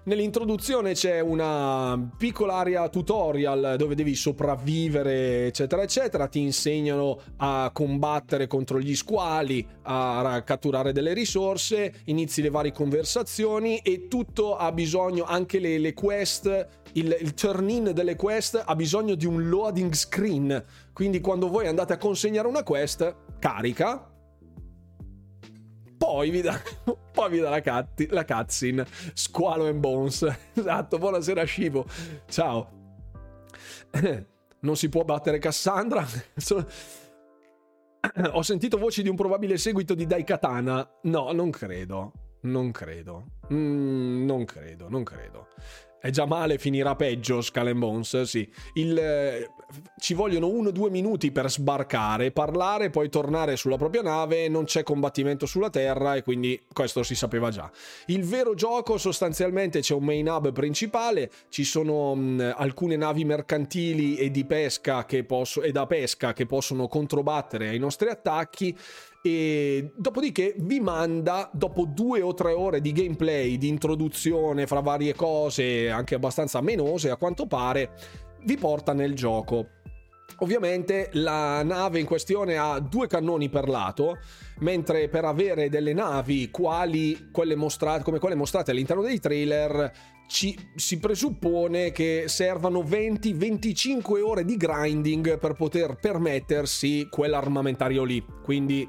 Nell'introduzione 0.04 0.94
c'è 0.94 1.20
una 1.20 2.10
piccola 2.18 2.54
area 2.54 2.88
tutorial 2.88 3.76
dove 3.78 3.94
devi 3.94 4.16
sopravvivere, 4.16 5.46
eccetera, 5.46 5.82
eccetera. 5.82 6.26
Ti 6.26 6.40
insegnano 6.40 7.20
a 7.36 7.70
combattere 7.72 8.48
contro 8.48 8.80
gli 8.80 8.96
squali, 8.96 9.64
a 9.82 10.42
catturare 10.44 10.90
delle 10.92 11.12
risorse, 11.14 12.00
inizi 12.06 12.42
le 12.42 12.50
varie 12.50 12.72
conversazioni 12.72 13.78
e 13.78 14.08
tutto 14.08 14.56
ha 14.56 14.72
bisogno, 14.72 15.22
anche 15.22 15.60
le, 15.60 15.78
le 15.78 15.94
quest, 15.94 16.66
il, 16.94 17.16
il 17.20 17.34
turn-in 17.34 17.92
delle 17.94 18.16
quest 18.16 18.60
ha 18.64 18.74
bisogno 18.74 19.14
di 19.14 19.26
un 19.26 19.48
loading 19.48 19.92
screen. 19.92 20.64
Quindi 20.92 21.20
quando 21.20 21.48
voi 21.48 21.68
andate 21.68 21.92
a 21.92 21.98
consegnare 21.98 22.48
una 22.48 22.64
quest, 22.64 23.14
carica, 23.38 24.11
poi 26.02 26.30
vi 26.30 26.40
dà, 26.40 26.60
poi 27.12 27.30
vi 27.30 27.38
dà 27.38 27.48
la, 27.48 27.60
cat, 27.60 28.08
la 28.10 28.24
cutscene 28.24 28.84
Squalo 29.14 29.66
and 29.66 29.78
Bones. 29.78 30.26
Esatto, 30.52 30.98
buonasera 30.98 31.46
Shivo. 31.46 31.86
Ciao. 32.26 32.70
Non 34.62 34.76
si 34.76 34.88
può 34.88 35.02
battere 35.02 35.38
Cassandra. 35.38 36.06
Ho 38.30 38.42
sentito 38.42 38.78
voci 38.78 39.02
di 39.02 39.08
un 39.08 39.16
probabile 39.16 39.56
seguito 39.56 39.94
di 39.94 40.06
Daikatana. 40.06 40.98
No, 41.02 41.32
non 41.32 41.50
credo. 41.50 42.12
Non 42.42 42.70
credo. 42.70 43.24
Mm, 43.52 44.24
non 44.24 44.44
credo, 44.44 44.88
non 44.88 45.02
credo. 45.02 45.48
È 46.02 46.10
già 46.10 46.26
male, 46.26 46.58
finirà 46.58 46.96
peggio 46.96 47.40
Skull 47.40 47.78
Bones, 47.78 48.22
sì. 48.22 48.50
Il, 48.72 48.98
eh, 48.98 49.50
ci 50.00 50.14
vogliono 50.14 50.48
uno 50.48 50.70
o 50.70 50.72
due 50.72 50.90
minuti 50.90 51.30
per 51.30 51.48
sbarcare, 51.48 52.32
parlare, 52.32 52.90
poi 52.90 53.08
tornare 53.08 53.54
sulla 53.54 53.76
propria 53.76 54.02
nave, 54.02 54.48
non 54.48 54.64
c'è 54.64 54.82
combattimento 54.82 55.46
sulla 55.46 55.70
terra 55.70 56.16
e 56.16 56.24
quindi 56.24 56.60
questo 56.72 57.04
si 57.04 57.14
sapeva 57.14 57.50
già. 57.50 57.70
Il 58.06 58.24
vero 58.24 58.54
gioco 58.54 58.98
sostanzialmente 58.98 59.78
c'è 59.78 59.94
un 59.94 60.02
main 60.02 60.28
hub 60.28 60.50
principale, 60.50 61.30
ci 61.50 61.62
sono 61.62 62.16
mh, 62.16 62.54
alcune 62.56 62.96
navi 62.96 63.24
mercantili 63.24 64.16
e 64.16 64.32
di 64.32 64.44
pesca 64.44 65.04
che 65.04 65.22
posso, 65.22 65.62
e 65.62 65.70
da 65.70 65.86
pesca 65.86 66.32
che 66.32 66.46
possono 66.46 66.88
controbattere 66.88 67.68
ai 67.68 67.78
nostri 67.78 68.08
attacchi 68.08 68.76
e 69.22 69.92
dopodiché 69.96 70.56
vi 70.58 70.80
manda 70.80 71.48
dopo 71.52 71.84
due 71.84 72.20
o 72.22 72.34
tre 72.34 72.52
ore 72.52 72.80
di 72.80 72.90
gameplay, 72.90 73.56
di 73.56 73.68
introduzione 73.68 74.66
fra 74.66 74.80
varie 74.80 75.14
cose, 75.14 75.88
anche 75.90 76.16
abbastanza 76.16 76.60
menose 76.60 77.08
a 77.08 77.16
quanto 77.16 77.46
pare, 77.46 77.92
vi 78.44 78.56
porta 78.56 78.92
nel 78.92 79.14
gioco. 79.14 79.68
Ovviamente 80.38 81.10
la 81.12 81.62
nave 81.62 82.00
in 82.00 82.06
questione 82.06 82.56
ha 82.56 82.80
due 82.80 83.06
cannoni 83.06 83.48
per 83.48 83.68
lato, 83.68 84.18
mentre 84.58 85.08
per 85.08 85.24
avere 85.24 85.68
delle 85.68 85.92
navi 85.92 86.50
quali 86.50 87.28
quelle 87.30 87.54
mostrate, 87.54 88.02
come 88.02 88.18
quelle 88.18 88.34
mostrate 88.34 88.72
all'interno 88.72 89.02
dei 89.02 89.20
trailer 89.20 89.92
ci, 90.32 90.58
si 90.74 90.98
presuppone 90.98 91.92
che 91.92 92.24
servano 92.26 92.80
20-25 92.80 94.22
ore 94.22 94.44
di 94.46 94.56
grinding 94.56 95.38
per 95.38 95.52
poter 95.52 95.98
permettersi 96.00 97.06
quell'armamentario 97.10 98.02
lì. 98.02 98.24
Quindi 98.42 98.88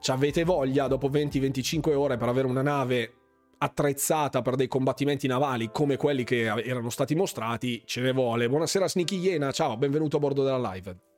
ci 0.00 0.10
avete 0.10 0.44
voglia 0.44 0.86
dopo 0.86 1.08
20-25 1.08 1.94
ore 1.94 2.18
per 2.18 2.28
avere 2.28 2.46
una 2.46 2.62
nave 2.62 3.12
attrezzata 3.58 4.42
per 4.42 4.54
dei 4.54 4.68
combattimenti 4.68 5.26
navali 5.26 5.70
come 5.72 5.96
quelli 5.96 6.24
che 6.24 6.42
erano 6.42 6.90
stati 6.90 7.14
mostrati, 7.14 7.82
ce 7.86 8.02
ne 8.02 8.12
vuole. 8.12 8.46
Buonasera 8.46 8.86
Sneaky 8.86 9.18
Iena, 9.18 9.50
ciao, 9.52 9.78
benvenuto 9.78 10.18
a 10.18 10.20
bordo 10.20 10.44
della 10.44 10.72
live. 10.72 11.15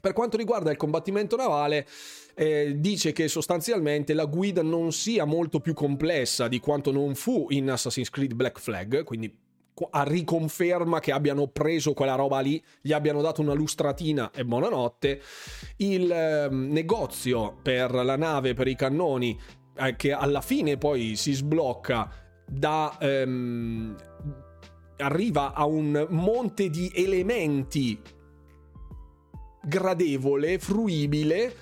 Per 0.00 0.12
quanto 0.12 0.36
riguarda 0.36 0.70
il 0.70 0.76
combattimento 0.76 1.36
navale, 1.36 1.86
eh, 2.34 2.74
dice 2.76 3.12
che 3.12 3.28
sostanzialmente 3.28 4.14
la 4.14 4.24
guida 4.24 4.62
non 4.62 4.92
sia 4.92 5.24
molto 5.24 5.60
più 5.60 5.74
complessa 5.74 6.48
di 6.48 6.58
quanto 6.58 6.90
non 6.90 7.14
fu 7.14 7.46
in 7.50 7.70
Assassin's 7.70 8.10
Creed 8.10 8.34
Black 8.34 8.58
Flag, 8.60 9.04
quindi 9.04 9.48
a 9.90 10.02
riconferma 10.02 11.00
che 11.00 11.12
abbiano 11.12 11.46
preso 11.46 11.94
quella 11.94 12.14
roba 12.14 12.40
lì, 12.40 12.62
gli 12.80 12.92
abbiano 12.92 13.22
dato 13.22 13.40
una 13.40 13.54
lustratina 13.54 14.30
e 14.30 14.44
buonanotte. 14.44 15.20
Il 15.76 16.10
eh, 16.10 16.48
negozio 16.50 17.58
per 17.62 17.92
la 17.92 18.16
nave, 18.16 18.54
per 18.54 18.68
i 18.68 18.76
cannoni, 18.76 19.38
eh, 19.76 19.96
che 19.96 20.12
alla 20.12 20.40
fine 20.40 20.76
poi 20.76 21.16
si 21.16 21.32
sblocca 21.32 22.10
da... 22.46 22.96
Ehm, 23.00 23.96
arriva 24.98 25.54
a 25.54 25.64
un 25.64 26.06
monte 26.10 26.68
di 26.68 26.92
elementi 26.94 27.98
gradevole, 29.62 30.58
fruibile, 30.58 31.54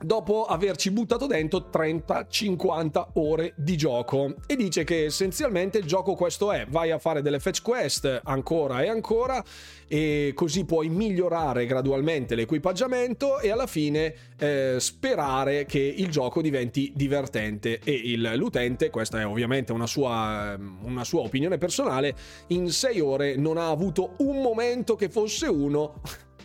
dopo 0.00 0.44
averci 0.44 0.90
buttato 0.90 1.26
dentro 1.26 1.68
30-50 1.72 3.06
ore 3.14 3.54
di 3.56 3.76
gioco. 3.76 4.34
E 4.46 4.56
dice 4.56 4.84
che 4.84 5.06
essenzialmente 5.06 5.78
il 5.78 5.84
gioco 5.84 6.14
questo 6.14 6.52
è 6.52 6.66
vai 6.68 6.90
a 6.90 6.98
fare 6.98 7.22
delle 7.22 7.40
fetch 7.40 7.62
quest 7.62 8.20
ancora 8.24 8.82
e 8.82 8.88
ancora 8.88 9.42
e 9.90 10.32
così 10.34 10.64
puoi 10.64 10.88
migliorare 10.90 11.64
gradualmente 11.64 12.34
l'equipaggiamento 12.34 13.40
e 13.40 13.50
alla 13.50 13.66
fine 13.66 14.14
eh, 14.38 14.76
sperare 14.78 15.64
che 15.64 15.78
il 15.78 16.10
gioco 16.10 16.42
diventi 16.42 16.92
divertente. 16.94 17.80
E 17.82 17.92
il, 17.92 18.32
l'utente 18.36 18.90
questa 18.90 19.20
è 19.20 19.26
ovviamente 19.26 19.72
una 19.72 19.86
sua, 19.86 20.56
una 20.82 21.04
sua 21.04 21.22
opinione 21.22 21.58
personale 21.58 22.14
in 22.48 22.70
6 22.70 23.00
ore 23.00 23.36
non 23.36 23.56
ha 23.56 23.68
avuto 23.68 24.14
un 24.18 24.40
momento 24.40 24.94
che 24.94 25.08
fosse 25.08 25.46
uno 25.46 26.00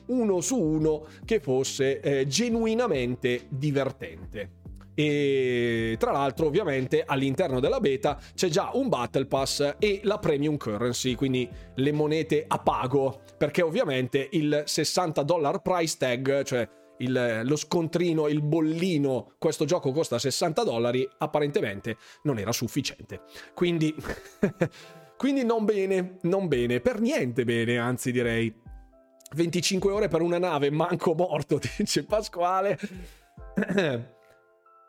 uno 0.08 0.42
su 0.42 0.60
uno 0.60 1.06
che 1.26 1.40
fosse 1.40 2.00
eh, 2.00 2.28
genuinamente 2.28 3.46
divertente. 3.50 4.62
E 4.96 5.96
tra 5.98 6.12
l'altro, 6.12 6.46
ovviamente, 6.46 7.04
all'interno 7.06 7.60
della 7.60 7.80
beta 7.80 8.20
c'è 8.36 8.48
già 8.50 8.72
un 8.74 8.90
Battle 8.90 9.26
Pass 9.26 9.76
e 9.80 10.02
la 10.04 10.20
Premium 10.20 10.58
Currency, 10.58 11.16
quindi 11.16 11.50
le 11.76 11.92
monete 11.92 12.46
a 12.48 12.60
pago, 12.60 13.22
perché 13.38 13.62
ovviamente 13.62 14.28
il 14.32 14.64
60 14.66 15.24
dollar 15.24 15.62
price 15.62 15.96
tag, 15.98 16.44
cioè 16.44 16.68
il, 16.98 17.42
lo 17.44 17.56
scontrino, 17.56 18.28
il 18.28 18.42
bollino, 18.42 19.34
questo 19.40 19.66
gioco 19.66 19.92
costa 19.92 20.20
60 20.20 20.64
dollari, 20.64 21.08
apparentemente 21.18 21.98
non 22.24 22.38
era 22.38 22.52
sufficiente. 22.52 23.22
Quindi, 23.56 23.94
quindi 25.18 25.44
non 25.44 25.66
bene, 25.66 26.18
non 26.22 26.48
bene, 26.48 26.82
per 26.82 27.00
niente 27.00 27.44
bene, 27.46 27.78
anzi 27.78 28.12
direi. 28.12 28.62
25 29.36 29.92
ore 29.92 30.08
per 30.08 30.22
una 30.22 30.38
nave, 30.38 30.72
manco 30.72 31.14
morto, 31.14 31.60
dice 31.78 32.06
Pasquale. 32.06 32.80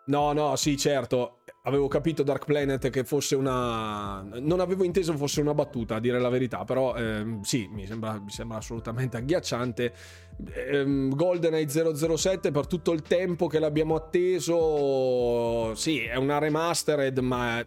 no, 0.07 0.33
no, 0.33 0.57
sì, 0.57 0.76
certo. 0.76 1.38
Avevo 1.66 1.88
capito 1.88 2.22
Dark 2.22 2.44
Planet 2.44 2.90
che 2.90 3.04
fosse 3.04 3.35
una... 3.37 4.20
Non 4.22 4.61
avevo 4.61 4.85
inteso 4.85 5.16
fosse 5.16 5.40
una 5.40 5.54
battuta, 5.54 5.94
a 5.94 6.00
dire 6.00 6.20
la 6.20 6.28
verità, 6.28 6.64
però 6.64 6.94
ehm, 6.94 7.40
sì, 7.40 7.68
mi 7.72 7.87
sembra, 7.87 8.20
mi 8.20 8.30
sembra, 8.30 8.59
assolutamente 8.59 9.16
agghiacciante. 9.16 9.94
Ehm, 10.52 11.14
GoldenEye 11.14 11.66
007 11.68 12.50
per 12.50 12.66
tutto 12.66 12.92
il 12.92 13.00
tempo 13.00 13.46
che 13.46 13.59
l'abbiamo 13.59 13.94
atteso, 13.94 15.74
sì, 15.74 16.00
è 16.00 16.16
una 16.16 16.37
remastered, 16.37 17.18
ma 17.20 17.64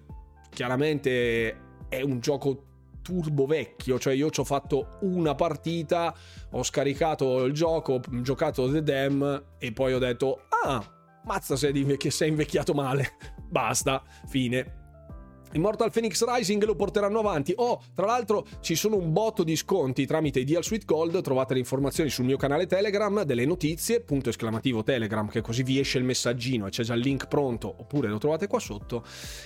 chiaramente 0.51 1.65
è 1.89 2.01
un 2.01 2.19
gioco 2.19 2.66
turbo 3.07 3.45
vecchio, 3.45 3.97
cioè 3.97 4.13
io 4.13 4.29
ci 4.29 4.41
ho 4.41 4.43
fatto 4.43 4.97
una 5.03 5.33
partita, 5.33 6.13
ho 6.51 6.61
scaricato 6.61 7.45
il 7.45 7.53
gioco, 7.53 7.93
ho 7.93 8.21
giocato 8.21 8.69
The 8.69 8.83
Dam 8.83 9.45
e 9.57 9.71
poi 9.71 9.93
ho 9.93 9.97
detto 9.97 10.41
ah, 10.65 10.83
mazza 11.23 11.55
sei, 11.55 11.79
invecchi- 11.79 12.11
sei 12.11 12.27
invecchiato 12.27 12.73
male, 12.73 13.13
basta, 13.49 14.03
fine. 14.27 14.86
Immortal 15.53 15.91
Phoenix 15.91 16.23
Rising 16.23 16.63
lo 16.63 16.75
porteranno 16.75 17.19
avanti. 17.19 17.53
Oh, 17.55 17.81
tra 17.95 18.05
l'altro 18.05 18.45
ci 18.61 18.75
sono 18.75 18.97
un 18.97 19.13
botto 19.13 19.43
di 19.43 19.55
sconti 19.55 20.05
tramite 20.05 20.39
Ideal 20.39 20.63
Suite 20.63 20.85
Gold. 20.85 21.21
Trovate 21.21 21.53
le 21.53 21.59
informazioni 21.59 22.09
sul 22.09 22.25
mio 22.25 22.37
canale 22.37 22.65
Telegram, 22.65 23.23
delle 23.23 23.45
notizie, 23.45 24.01
punto 24.01 24.29
esclamativo 24.29 24.83
Telegram, 24.83 25.27
che 25.27 25.41
così 25.41 25.63
vi 25.63 25.79
esce 25.79 25.97
il 25.97 26.03
messaggino 26.03 26.67
e 26.67 26.69
c'è 26.69 26.83
già 26.83 26.93
il 26.93 27.01
link 27.01 27.27
pronto, 27.27 27.73
oppure 27.77 28.09
lo 28.09 28.17
trovate 28.17 28.47
qua 28.47 28.59
sotto. 28.59 29.03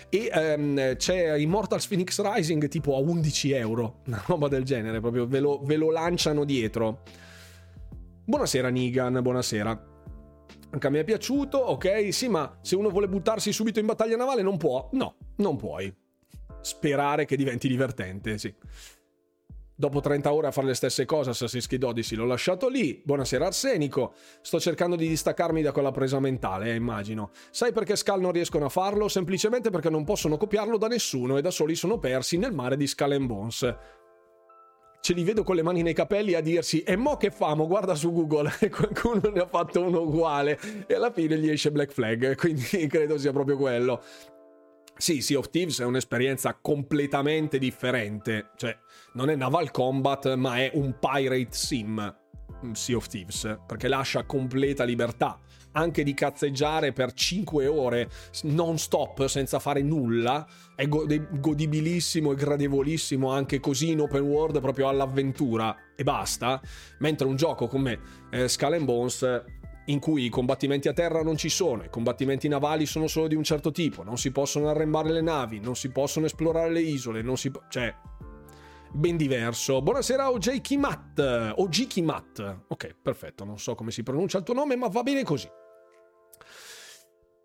E 0.10 0.30
um, 0.34 0.96
c'è 0.96 1.36
Immortal 1.36 1.82
Phoenix 1.88 2.22
Rising 2.22 2.68
tipo 2.68 2.96
a 2.96 3.00
11 3.00 3.52
euro, 3.52 4.00
una 4.08 4.24
roba 4.26 4.48
del 4.48 4.64
genere, 4.64 5.00
proprio 5.00 5.28
ve 5.28 5.40
lo, 5.40 5.62
ve 5.64 5.76
lo 5.76 5.92
lanciano 5.92 6.44
dietro. 6.46 7.02
Buonasera 8.26 8.70
Nigan, 8.70 9.20
buonasera. 9.22 9.91
Anche 10.74 10.88
a 10.88 10.90
me 10.90 11.02
è 11.02 11.04
piaciuto, 11.04 11.58
ok, 11.58 12.14
sì, 12.14 12.30
ma 12.30 12.58
se 12.62 12.78
uno 12.78 12.90
vuole 12.90 13.10
buttarsi 13.10 13.52
subito 13.52 13.80
in 13.80 13.86
battaglia 13.86 14.16
navale 14.16 14.42
non 14.42 14.58
può? 14.58 14.88
No, 14.94 15.18
non 15.38 15.58
puoi. 15.58 15.94
Sperare 16.62 17.26
che 17.26 17.36
diventi 17.36 17.68
divertente, 17.68 18.38
sì. 18.38 18.54
Dopo 19.76 20.00
30 20.00 20.32
ore 20.32 20.48
a 20.48 20.52
fare 20.52 20.68
le 20.68 20.74
stesse 20.76 21.06
cose, 21.06 21.32
Assassin's 21.32 21.68
Creed 21.68 21.84
Odyssey 21.84 22.16
l'ho 22.16 22.26
lasciato 22.26 22.70
lì. 22.70 23.02
Buonasera 23.04 23.48
Arsenico. 23.48 24.14
Sto 24.42 24.60
cercando 24.60 24.96
di 24.96 25.08
distaccarmi 25.08 25.62
da 25.62 25.72
quella 25.74 25.92
presa 25.92 26.20
mentale, 26.20 26.72
eh, 26.72 26.76
immagino. 26.76 27.32
Sai 27.50 27.74
perché 27.74 27.98
Skull 27.98 28.22
non 28.22 28.32
riescono 28.32 28.66
a 28.66 28.70
farlo? 28.70 29.10
Semplicemente 29.10 29.72
perché 29.72 29.90
non 29.90 30.06
possono 30.06 30.38
copiarlo 30.38 30.78
da 30.78 30.88
nessuno 30.88 31.38
e 31.38 31.42
da 31.42 31.52
soli 31.52 31.76
sono 31.76 31.98
persi 31.98 32.38
nel 32.38 32.54
mare 32.54 32.78
di 32.78 32.88
Skull 32.88 33.26
Bones 33.26 33.76
ce 35.02 35.14
li 35.14 35.24
vedo 35.24 35.44
con 35.44 35.56
le 35.56 35.64
mani 35.64 35.82
nei 35.82 35.94
capelli 35.94 36.36
a 36.36 36.42
dirsi 36.42 36.84
e 36.84 36.96
mo 36.96 37.18
che 37.18 37.32
famo? 37.32 37.68
Guarda 37.68 37.96
su 37.96 38.12
Google. 38.14 38.50
E 38.62 38.70
qualcuno 38.70 39.30
ne 39.34 39.42
ha 39.42 39.48
fatto 39.48 39.82
uno 39.82 40.02
uguale. 40.02 40.60
E 40.86 40.94
alla 40.94 41.12
fine 41.12 41.38
gli 41.38 41.50
esce 41.50 41.72
Black 41.72 41.92
Flag. 41.92 42.36
Quindi 42.38 42.88
credo 42.88 43.18
sia 43.18 43.32
proprio 43.32 43.58
quello. 43.58 44.02
Sì, 44.96 45.22
Sea 45.22 45.40
of 45.40 45.50
Thieves 45.50 45.80
è 45.80 45.84
un'esperienza 45.84 46.56
completamente 46.62 47.58
differente, 47.58 48.52
cioè 48.56 48.78
non 49.14 49.32
è 49.32 49.36
naval 49.36 49.72
combat 49.72 50.36
ma 50.36 50.58
è 50.58 50.70
un 50.76 50.96
pirate 51.00 51.48
sim 51.50 52.16
Sea 52.74 52.96
of 52.98 53.08
Thieves 53.08 53.58
perché 53.66 53.88
lascia 53.88 54.24
completa 54.26 54.84
libertà 54.84 55.40
anche 55.74 56.04
di 56.04 56.14
cazzeggiare 56.14 56.94
per 56.94 57.14
5 57.14 57.68
ore 57.68 58.10
non 58.44 58.78
stop 58.78 59.26
senza 59.28 59.60
fare 59.60 59.82
nulla 59.82 60.48
è 60.76 60.88
godibilissimo 60.88 62.32
e 62.32 62.36
gradevolissimo 62.36 63.32
anche 63.32 63.60
così 63.60 63.92
in 63.92 64.02
open 64.02 64.24
world 64.24 64.60
proprio 64.60 64.88
all'avventura 64.88 65.76
e 65.96 66.04
basta 66.04 66.62
mentre 67.00 67.28
un 67.28 67.36
gioco 67.36 67.68
come 67.68 68.00
eh, 68.32 68.48
Skull 68.48 68.74
and 68.74 68.86
Bones 68.86 69.44
in 69.86 70.00
cui 70.00 70.26
i 70.26 70.30
combattimenti 70.30 70.88
a 70.88 70.94
terra 70.94 71.24
non 71.24 71.38
ci 71.38 71.50
sono, 71.50 71.84
i 71.84 71.90
combattimenti 71.90 72.48
navali 72.48 72.86
sono 72.86 73.08
solo 73.08 73.28
di 73.28 73.36
un 73.36 73.44
certo 73.44 73.72
tipo, 73.72 74.04
non 74.04 74.18
si 74.18 74.32
possono 74.32 74.70
arrembare 74.70 75.12
le 75.12 75.22
navi, 75.22 75.60
non 75.60 75.76
si 75.76 75.90
possono 75.90 76.28
esplorare 76.28 76.72
le 76.72 76.82
isole, 76.82 77.22
non 77.22 77.36
si 77.36 77.50
po- 77.50 77.64
cioè 77.70 77.94
ben 78.94 79.18
diverso. 79.18 79.82
Buonasera 79.82 80.30
OJ 80.32 80.62
Kimat, 80.62 81.54
OG 81.56 81.88
Kimat. 81.88 82.64
Ok, 82.68 82.96
perfetto, 83.02 83.44
non 83.44 83.58
so 83.58 83.76
come 83.76 83.92
si 83.92 84.04
pronuncia 84.04 84.38
il 84.38 84.44
tuo 84.44 84.54
nome, 84.54 84.76
ma 84.76 84.88
va 84.88 85.02
bene 85.04 85.24
così. 85.24 85.50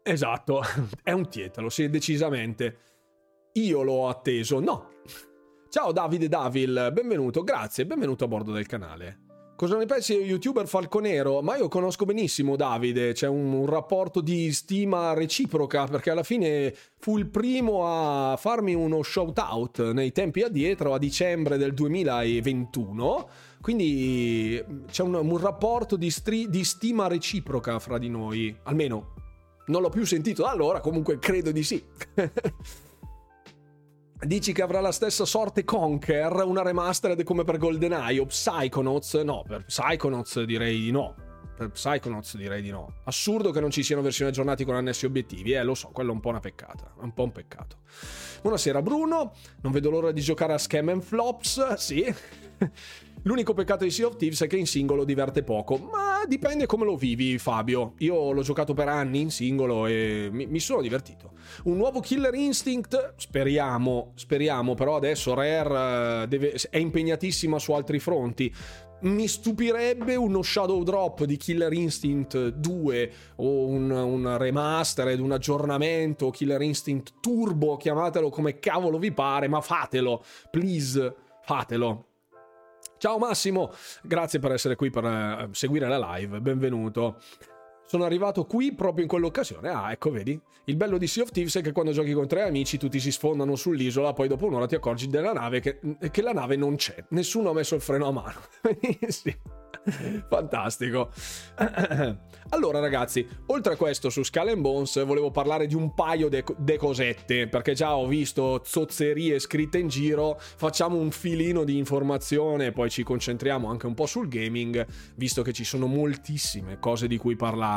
Esatto, 0.08 0.62
è 1.02 1.10
un 1.10 1.28
tietalo, 1.28 1.68
sì, 1.68 1.90
decisamente. 1.90 2.78
Io 3.54 3.82
l'ho 3.82 4.08
atteso, 4.08 4.60
no. 4.60 4.90
Ciao 5.68 5.90
Davide 5.90 6.28
Davil, 6.28 6.90
benvenuto, 6.92 7.42
grazie, 7.42 7.86
benvenuto 7.86 8.22
a 8.22 8.28
bordo 8.28 8.52
del 8.52 8.66
canale. 8.66 9.24
Cosa 9.56 9.76
ne 9.76 9.86
pensi 9.86 10.12
youtuber 10.12 10.68
falconero? 10.68 11.42
Ma 11.42 11.56
io 11.56 11.66
conosco 11.66 12.04
benissimo 12.04 12.54
Davide, 12.54 13.14
c'è 13.14 13.26
un, 13.26 13.52
un, 13.52 13.66
rapporto 13.66 14.20
di 14.20 14.52
stima 14.52 15.12
reciproca 15.12 15.86
perché 15.86 16.10
alla 16.10 16.22
fine 16.22 16.72
fu 16.98 17.18
il 17.18 17.26
primo 17.26 17.84
a 17.84 18.36
farmi 18.36 18.74
uno 18.74 19.02
shout 19.02 19.38
out 19.38 19.90
nei 19.90 20.12
tempi 20.12 20.42
addietro 20.42 20.94
a 20.94 20.98
dicembre 20.98 21.56
del 21.56 21.74
2021, 21.74 23.28
quindi 23.60 24.64
c'è 24.88 25.02
un, 25.02 25.14
un 25.14 25.38
rapporto 25.38 25.96
di, 25.96 26.10
stri, 26.12 26.48
di 26.48 26.62
stima 26.62 27.08
reciproca 27.08 27.80
fra 27.80 27.98
di 27.98 28.08
noi, 28.08 28.56
almeno 28.62 29.24
non 29.66 29.82
l'ho 29.82 29.88
più 29.88 30.04
sentito 30.04 30.42
da 30.42 30.50
allora, 30.50 30.80
comunque 30.80 31.18
credo 31.18 31.50
di 31.52 31.62
sì. 31.62 31.84
Dici 34.18 34.52
che 34.52 34.62
avrà 34.62 34.80
la 34.80 34.92
stessa 34.92 35.26
sorte 35.26 35.62
Conker, 35.64 36.42
una 36.44 36.62
remastered 36.62 37.22
come 37.22 37.44
per 37.44 37.58
GoldenEye 37.58 38.18
o 38.18 38.26
Psychonauts? 38.26 39.14
No, 39.16 39.44
per 39.46 39.66
Psychonauts 39.66 40.42
direi 40.44 40.80
di 40.80 40.90
no. 40.90 41.14
Per 41.56 41.70
Psychonauts 41.70 42.36
direi 42.36 42.62
di 42.62 42.70
no. 42.70 43.00
Assurdo 43.04 43.50
che 43.50 43.60
non 43.60 43.70
ci 43.70 43.82
siano 43.82 44.02
versioni 44.02 44.30
aggiornate 44.30 44.64
con 44.64 44.74
annessi 44.74 45.04
obiettivi, 45.04 45.52
eh, 45.52 45.62
lo 45.62 45.74
so, 45.74 45.88
quello 45.88 46.10
è 46.10 46.14
un 46.14 46.20
po' 46.20 46.30
una 46.30 46.40
peccata, 46.40 46.94
un 47.00 47.12
po' 47.12 47.24
un 47.24 47.32
peccato. 47.32 47.76
Buonasera 48.40 48.80
Bruno, 48.80 49.32
non 49.62 49.72
vedo 49.72 49.90
l'ora 49.90 50.12
di 50.12 50.20
giocare 50.20 50.54
a 50.54 50.58
Scam 50.58 50.88
and 50.88 51.02
Flops, 51.02 51.74
sì. 51.74 52.14
L'unico 53.26 53.54
peccato 53.54 53.82
di 53.82 53.90
Sea 53.90 54.06
of 54.06 54.14
Thieves 54.14 54.40
è 54.42 54.46
che 54.46 54.56
in 54.56 54.68
singolo 54.68 55.02
diverte 55.02 55.42
poco, 55.42 55.78
ma 55.78 56.24
dipende 56.28 56.66
come 56.66 56.84
lo 56.84 56.94
vivi, 56.94 57.38
Fabio. 57.38 57.94
Io 57.98 58.30
l'ho 58.30 58.42
giocato 58.42 58.72
per 58.72 58.86
anni 58.86 59.20
in 59.20 59.32
singolo 59.32 59.86
e 59.86 60.28
mi, 60.30 60.46
mi 60.46 60.60
sono 60.60 60.80
divertito. 60.80 61.32
Un 61.64 61.76
nuovo 61.76 61.98
Killer 61.98 62.32
Instinct? 62.34 63.14
Speriamo, 63.16 64.12
speriamo, 64.14 64.74
però 64.74 64.94
adesso 64.94 65.34
Rare 65.34 66.22
eh, 66.22 66.28
deve, 66.28 66.52
è 66.70 66.78
impegnatissima 66.78 67.58
su 67.58 67.72
altri 67.72 67.98
fronti. 67.98 68.54
Mi 69.00 69.26
stupirebbe 69.26 70.14
uno 70.14 70.40
Shadow 70.40 70.84
Drop 70.84 71.24
di 71.24 71.36
Killer 71.36 71.72
Instinct 71.72 72.50
2 72.50 73.12
o 73.36 73.66
un, 73.66 73.90
un 73.90 74.38
remastered, 74.38 75.18
un 75.18 75.32
aggiornamento, 75.32 76.30
Killer 76.30 76.62
Instinct 76.62 77.14
Turbo, 77.20 77.76
chiamatelo 77.76 78.30
come 78.30 78.60
cavolo 78.60 79.00
vi 79.00 79.10
pare, 79.10 79.48
ma 79.48 79.60
fatelo, 79.60 80.22
please, 80.48 81.12
fatelo. 81.42 82.04
Ciao 83.06 83.18
Massimo, 83.18 83.72
grazie 84.02 84.40
per 84.40 84.50
essere 84.50 84.74
qui 84.74 84.90
per 84.90 85.04
uh, 85.04 85.52
seguire 85.52 85.86
la 85.86 86.16
live, 86.16 86.40
benvenuto. 86.40 87.20
Sono 87.86 88.04
arrivato 88.04 88.44
qui 88.44 88.74
proprio 88.74 89.02
in 89.02 89.08
quell'occasione. 89.08 89.68
Ah, 89.68 89.92
ecco, 89.92 90.10
vedi? 90.10 90.38
Il 90.64 90.76
bello 90.76 90.98
di 90.98 91.06
Sea 91.06 91.22
of 91.22 91.30
Thieves 91.30 91.56
è 91.56 91.60
che 91.62 91.72
quando 91.72 91.92
giochi 91.92 92.12
con 92.12 92.26
tre 92.26 92.42
amici 92.42 92.78
tutti 92.78 92.98
si 92.98 93.12
sfondano 93.12 93.54
sull'isola, 93.54 94.12
poi 94.12 94.26
dopo 94.26 94.46
un'ora 94.46 94.66
ti 94.66 94.74
accorgi 94.74 95.06
della 95.06 95.32
nave 95.32 95.60
che, 95.60 95.78
che 96.10 96.22
la 96.22 96.32
nave 96.32 96.56
non 96.56 96.74
c'è. 96.76 97.04
Nessuno 97.10 97.50
ha 97.50 97.52
messo 97.54 97.76
il 97.76 97.80
freno 97.80 98.08
a 98.08 98.12
mano. 98.12 98.40
sì. 99.08 99.34
Fantastico. 100.28 101.10
Allora 102.50 102.78
ragazzi, 102.78 103.26
oltre 103.46 103.72
a 103.72 103.76
questo 103.76 104.08
su 104.08 104.22
Skull 104.22 104.60
Bones 104.60 105.04
volevo 105.04 105.32
parlare 105.32 105.66
di 105.66 105.74
un 105.74 105.94
paio 105.94 106.28
di 106.28 106.76
cosette, 106.76 107.48
perché 107.48 107.74
già 107.74 107.96
ho 107.96 108.06
visto 108.06 108.62
zozzerie 108.64 109.40
scritte 109.40 109.78
in 109.78 109.88
giro, 109.88 110.36
facciamo 110.38 110.96
un 110.96 111.10
filino 111.10 111.64
di 111.64 111.76
informazione, 111.76 112.70
poi 112.70 112.88
ci 112.88 113.02
concentriamo 113.02 113.68
anche 113.68 113.86
un 113.86 113.94
po' 113.94 114.06
sul 114.06 114.28
gaming, 114.28 114.86
visto 115.16 115.42
che 115.42 115.52
ci 115.52 115.64
sono 115.64 115.86
moltissime 115.86 116.78
cose 116.78 117.08
di 117.08 117.16
cui 117.16 117.34
parlare. 117.34 117.75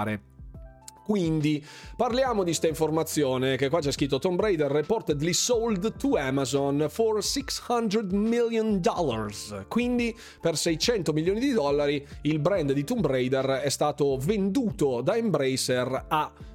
Quindi 1.09 1.65
parliamo 1.95 2.43
di 2.43 2.53
sta 2.53 2.67
informazione 2.67 3.57
che 3.57 3.67
qua 3.67 3.79
c'è 3.79 3.91
scritto 3.91 4.19
Tomb 4.19 4.39
Raider 4.39 4.69
reportedly 4.69 5.33
sold 5.33 5.97
to 5.97 6.17
Amazon 6.17 6.85
for 6.88 7.23
600 7.23 8.03
million 8.12 8.79
dollars. 8.79 9.65
Quindi 9.67 10.15
per 10.39 10.55
600 10.55 11.12
milioni 11.12 11.39
di 11.39 11.51
dollari 11.51 12.05
il 12.21 12.38
brand 12.38 12.73
di 12.73 12.83
Tomb 12.83 13.07
Raider 13.07 13.62
è 13.63 13.69
stato 13.69 14.17
venduto 14.17 15.01
da 15.01 15.17
Embracer 15.17 16.05
a 16.09 16.31
Amazon. 16.31 16.48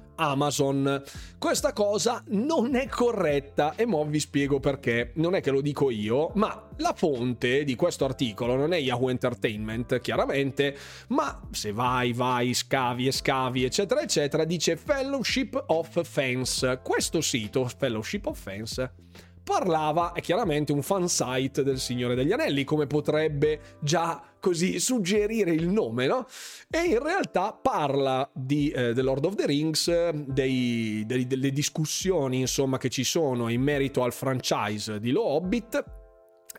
Questa 1.37 1.73
cosa 1.73 2.23
non 2.27 2.75
è 2.75 2.87
corretta 2.87 3.75
e 3.75 3.85
mo 3.85 4.05
vi 4.05 4.19
spiego 4.19 4.59
perché. 4.59 5.11
Non 5.15 5.35
è 5.35 5.41
che 5.41 5.51
lo 5.51 5.61
dico 5.61 5.89
io, 5.89 6.31
ma 6.35 6.67
la 6.77 6.93
fonte 6.93 7.63
di 7.63 7.75
questo 7.75 8.05
articolo 8.05 8.55
non 8.55 8.73
è 8.73 8.77
Yahoo 8.77 9.09
Entertainment, 9.09 9.99
chiaramente, 9.99 10.75
ma 11.09 11.41
se 11.51 11.71
vai, 11.71 12.13
vai, 12.13 12.53
scavi 12.53 13.07
e 13.07 13.11
scavi, 13.11 13.63
eccetera, 13.63 14.01
eccetera, 14.01 14.43
dice 14.45 14.75
Fellowship 14.75 15.63
of 15.67 16.03
Fans. 16.03 16.79
Questo 16.83 17.21
sito, 17.21 17.67
Fellowship 17.77 18.25
of 18.25 18.39
Fans, 18.39 18.89
parlava, 19.43 20.13
è 20.13 20.21
chiaramente 20.21 20.71
un 20.71 20.81
fan 20.81 21.07
site 21.07 21.63
del 21.63 21.79
Signore 21.79 22.15
degli 22.15 22.31
Anelli, 22.31 22.63
come 22.63 22.87
potrebbe 22.87 23.77
già 23.79 24.21
così 24.45 24.79
suggerire 24.79 25.49
il 25.49 25.67
nome, 25.69 26.05
no? 26.05 26.27
E 26.69 26.81
in 26.81 27.01
realtà 27.01 27.51
parla 27.51 28.29
di 28.31 28.69
eh, 28.69 28.93
The 28.93 29.01
Lord 29.01 29.25
of 29.25 29.33
the 29.33 29.47
Rings, 29.47 30.11
dei, 30.11 31.03
dei, 31.07 31.25
delle 31.25 31.49
discussioni, 31.49 32.41
insomma, 32.41 32.77
che 32.77 32.89
ci 32.89 33.03
sono 33.03 33.49
in 33.49 33.63
merito 33.63 34.03
al 34.03 34.13
franchise 34.13 34.99
di 34.99 35.09
Lo 35.09 35.23
Hobbit. 35.23 35.83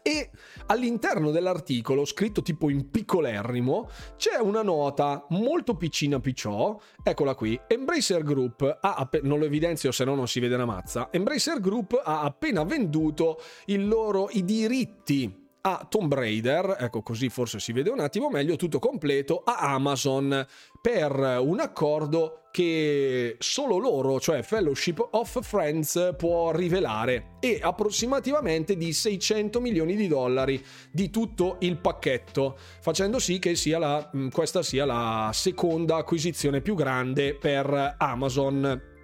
E 0.02 0.30
all'interno 0.66 1.30
dell'articolo, 1.30 2.04
scritto 2.04 2.42
tipo 2.42 2.70
in 2.70 2.90
piccolerrimo, 2.90 3.88
c'è 4.16 4.36
una 4.40 4.62
nota 4.62 5.24
molto 5.30 5.76
piccina 5.76 6.18
picciò, 6.18 6.76
eccola 7.04 7.36
qui, 7.36 7.58
Embracer 7.68 8.24
Group 8.24 8.78
ha, 8.80 9.08
non 9.22 9.38
lo 9.38 9.44
evidenzio 9.44 9.92
se 9.92 10.04
no 10.04 10.14
non 10.16 10.28
si 10.28 10.38
vede 10.40 10.54
una 10.54 10.64
mazza, 10.64 11.08
Embracer 11.10 11.60
Group 11.60 12.00
ha 12.04 12.22
appena 12.22 12.62
venduto 12.62 13.40
loro, 13.66 14.28
i 14.30 14.44
diritti 14.44 15.44
a 15.68 15.84
Tomb 15.88 16.14
Raider, 16.14 16.76
ecco 16.78 17.02
così 17.02 17.28
forse 17.28 17.58
si 17.58 17.72
vede 17.72 17.90
un 17.90 17.98
attimo 17.98 18.30
meglio, 18.30 18.54
tutto 18.54 18.78
completo, 18.78 19.42
a 19.44 19.56
Amazon 19.74 20.46
per 20.80 21.12
un 21.40 21.58
accordo 21.58 22.42
che 22.52 23.34
solo 23.40 23.76
loro, 23.76 24.20
cioè 24.20 24.42
Fellowship 24.42 25.04
of 25.10 25.42
Friends, 25.42 26.14
può 26.16 26.52
rivelare 26.52 27.36
e 27.40 27.58
approssimativamente 27.60 28.76
di 28.76 28.92
600 28.92 29.60
milioni 29.60 29.96
di 29.96 30.06
dollari 30.06 30.64
di 30.92 31.10
tutto 31.10 31.56
il 31.60 31.78
pacchetto, 31.78 32.56
facendo 32.80 33.18
sì 33.18 33.40
che 33.40 33.56
sia 33.56 33.80
la, 33.80 34.08
questa 34.30 34.62
sia 34.62 34.84
la 34.84 35.30
seconda 35.32 35.96
acquisizione 35.96 36.60
più 36.60 36.76
grande 36.76 37.34
per 37.34 37.96
Amazon 37.98 38.94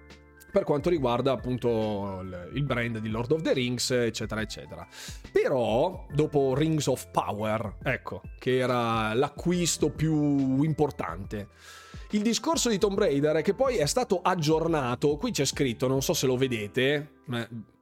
per 0.53 0.65
quanto 0.65 0.91
riguarda 0.91 1.31
appunto 1.31 2.23
il 2.53 2.63
brand 2.63 2.99
di 2.99 3.09
Lord 3.09 3.31
of 3.31 3.41
the 3.41 3.53
Rings, 3.53 3.89
eccetera, 3.89 4.39
eccetera. 4.39 4.87
Però, 5.31 6.05
dopo 6.13 6.53
Rings 6.53 6.85
of 6.85 7.09
Power, 7.09 7.77
ecco, 7.81 8.21
che 8.37 8.59
era 8.59 9.15
l'acquisto 9.15 9.89
più 9.89 10.61
importante. 10.61 11.47
Il 12.11 12.21
discorso 12.21 12.69
di 12.69 12.77
Tomb 12.77 12.99
Raider 12.99 13.37
è 13.37 13.41
che 13.41 13.55
poi 13.55 13.77
è 13.77 13.87
stato 13.87 14.21
aggiornato, 14.21 15.17
qui 15.17 15.31
c'è 15.31 15.45
scritto, 15.45 15.87
non 15.87 16.03
so 16.03 16.13
se 16.13 16.27
lo 16.27 16.37
vedete, 16.37 17.21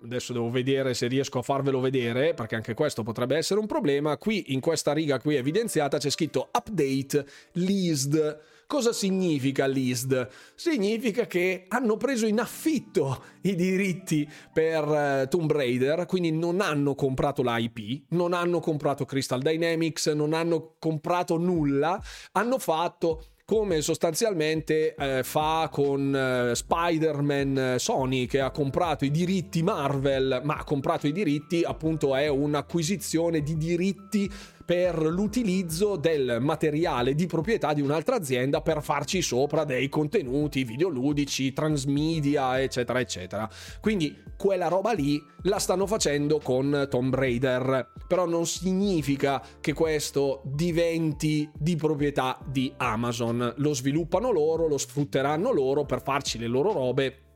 adesso 0.02 0.32
devo 0.32 0.50
vedere 0.50 0.94
se 0.94 1.08
riesco 1.08 1.40
a 1.40 1.42
farvelo 1.42 1.82
vedere, 1.82 2.34
perché 2.34 2.56
anche 2.56 2.74
questo 2.74 3.04
potrebbe 3.04 3.36
essere 3.36 3.60
un 3.60 3.68
problema, 3.68 4.16
qui 4.16 4.54
in 4.54 4.62
questa 4.62 4.94
riga 4.94 5.20
qui 5.20 5.36
evidenziata 5.36 5.98
c'è 5.98 6.10
scritto 6.10 6.48
Update 6.54 7.26
Leased 7.56 8.40
Cosa 8.72 8.94
significa 8.94 9.66
l'ISD? 9.66 10.30
Significa 10.56 11.28
che 11.28 11.66
hanno 11.68 11.98
preso 11.98 12.26
in 12.26 12.40
affitto 12.40 13.22
i 13.42 13.54
diritti 13.54 14.26
per 14.54 14.88
uh, 14.88 15.28
Tomb 15.28 15.52
Raider, 15.52 16.06
quindi 16.06 16.32
non 16.32 16.62
hanno 16.62 16.96
comprato 16.96 17.42
l'IP, 17.44 18.04
non 18.12 18.32
hanno 18.32 18.62
comprato 18.62 19.04
Crystal 19.04 19.42
Dynamics, 19.42 20.08
non 20.08 20.32
hanno 20.32 20.76
comprato 20.80 21.38
nulla, 21.38 22.02
hanno 22.32 22.60
fatto 22.60 23.26
come 23.52 23.82
sostanzialmente 23.82 24.96
eh, 24.96 25.24
fa 25.24 25.68
con 25.70 26.16
eh, 26.16 26.56
Spider-Man 26.56 27.58
eh, 27.58 27.80
Sony 27.80 28.26
che 28.26 28.40
ha 28.40 28.50
comprato 28.50 29.04
i 29.04 29.12
diritti 29.12 29.62
Marvel, 29.62 30.40
ma 30.46 30.56
ha 30.56 30.64
comprato 30.64 31.06
i 31.06 31.12
diritti 31.12 31.62
appunto 31.62 32.16
è 32.16 32.30
un'acquisizione 32.30 33.42
di 33.42 33.58
diritti 33.58 34.32
per 34.66 35.02
l'utilizzo 35.02 35.96
del 35.96 36.38
materiale 36.40 37.16
di 37.16 37.26
proprietà 37.26 37.74
di 37.74 37.82
un'altra 37.82 38.16
azienda 38.16 38.62
per 38.62 38.82
farci 38.82 39.22
sopra 39.22 39.64
dei 39.64 39.90
contenuti 39.90 40.64
videoludici, 40.64 41.54
transmedia, 41.54 42.62
eccetera, 42.62 43.00
eccetera. 43.00 43.50
Quindi 43.80 44.24
quella 44.38 44.68
roba 44.68 44.92
lì 44.92 45.22
la 45.44 45.60
stanno 45.60 45.86
facendo 45.86 46.40
con 46.40 46.88
Tomb 46.90 47.14
Raider, 47.14 47.92
però 48.08 48.26
non 48.26 48.46
significa 48.46 49.42
che 49.60 49.74
questo 49.74 50.42
diventi 50.46 51.50
di 51.54 51.76
proprietà 51.76 52.40
di 52.46 52.74
Amazon. 52.78 53.54
Lo 53.58 53.74
sviluppano 53.74 54.32
loro, 54.32 54.68
lo 54.68 54.78
sfrutteranno 54.78 55.52
loro 55.52 55.86
per 55.86 56.02
farci 56.02 56.38
le 56.38 56.48
loro 56.48 56.72
robe 56.72 57.30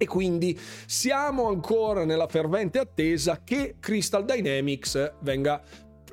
e 0.00 0.06
quindi 0.06 0.58
siamo 0.86 1.48
ancora 1.48 2.04
nella 2.04 2.28
fervente 2.28 2.78
attesa 2.78 3.42
che 3.42 3.76
Crystal 3.80 4.24
Dynamics 4.24 5.14
venga 5.22 5.60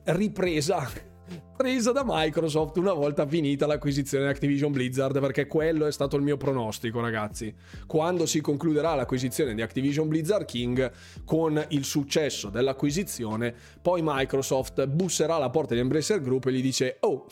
ripresa 0.06 1.14
presa 1.56 1.94
da 1.94 2.04
Microsoft 2.06 2.78
una 2.78 2.92
volta 2.92 3.26
finita 3.26 3.66
l'acquisizione 3.66 4.26
di 4.26 4.30
Activision 4.30 4.74
Blizzard 4.74 5.20
perché 5.22 5.48
quello 5.48 5.86
è 5.86 5.92
stato 5.92 6.18
il 6.18 6.22
mio 6.22 6.36
pronostico 6.36 7.00
ragazzi. 7.00 7.54
Quando 7.88 8.26
si 8.26 8.42
concluderà 8.42 8.94
l'acquisizione 8.94 9.56
di 9.56 9.62
Activision 9.62 10.08
Blizzard 10.08 10.46
King 10.46 10.92
con 11.24 11.64
il 11.70 11.86
successo 11.86 12.50
dell'acquisizione 12.50 13.56
poi 13.82 14.02
Microsoft 14.04 14.86
busserà 14.88 15.36
alla 15.36 15.50
porta 15.50 15.74
di 15.74 15.80
Embracer 15.80 16.22
Group 16.22 16.46
e 16.48 16.52
gli 16.52 16.62
dice 16.62 16.98
oh 17.00 17.26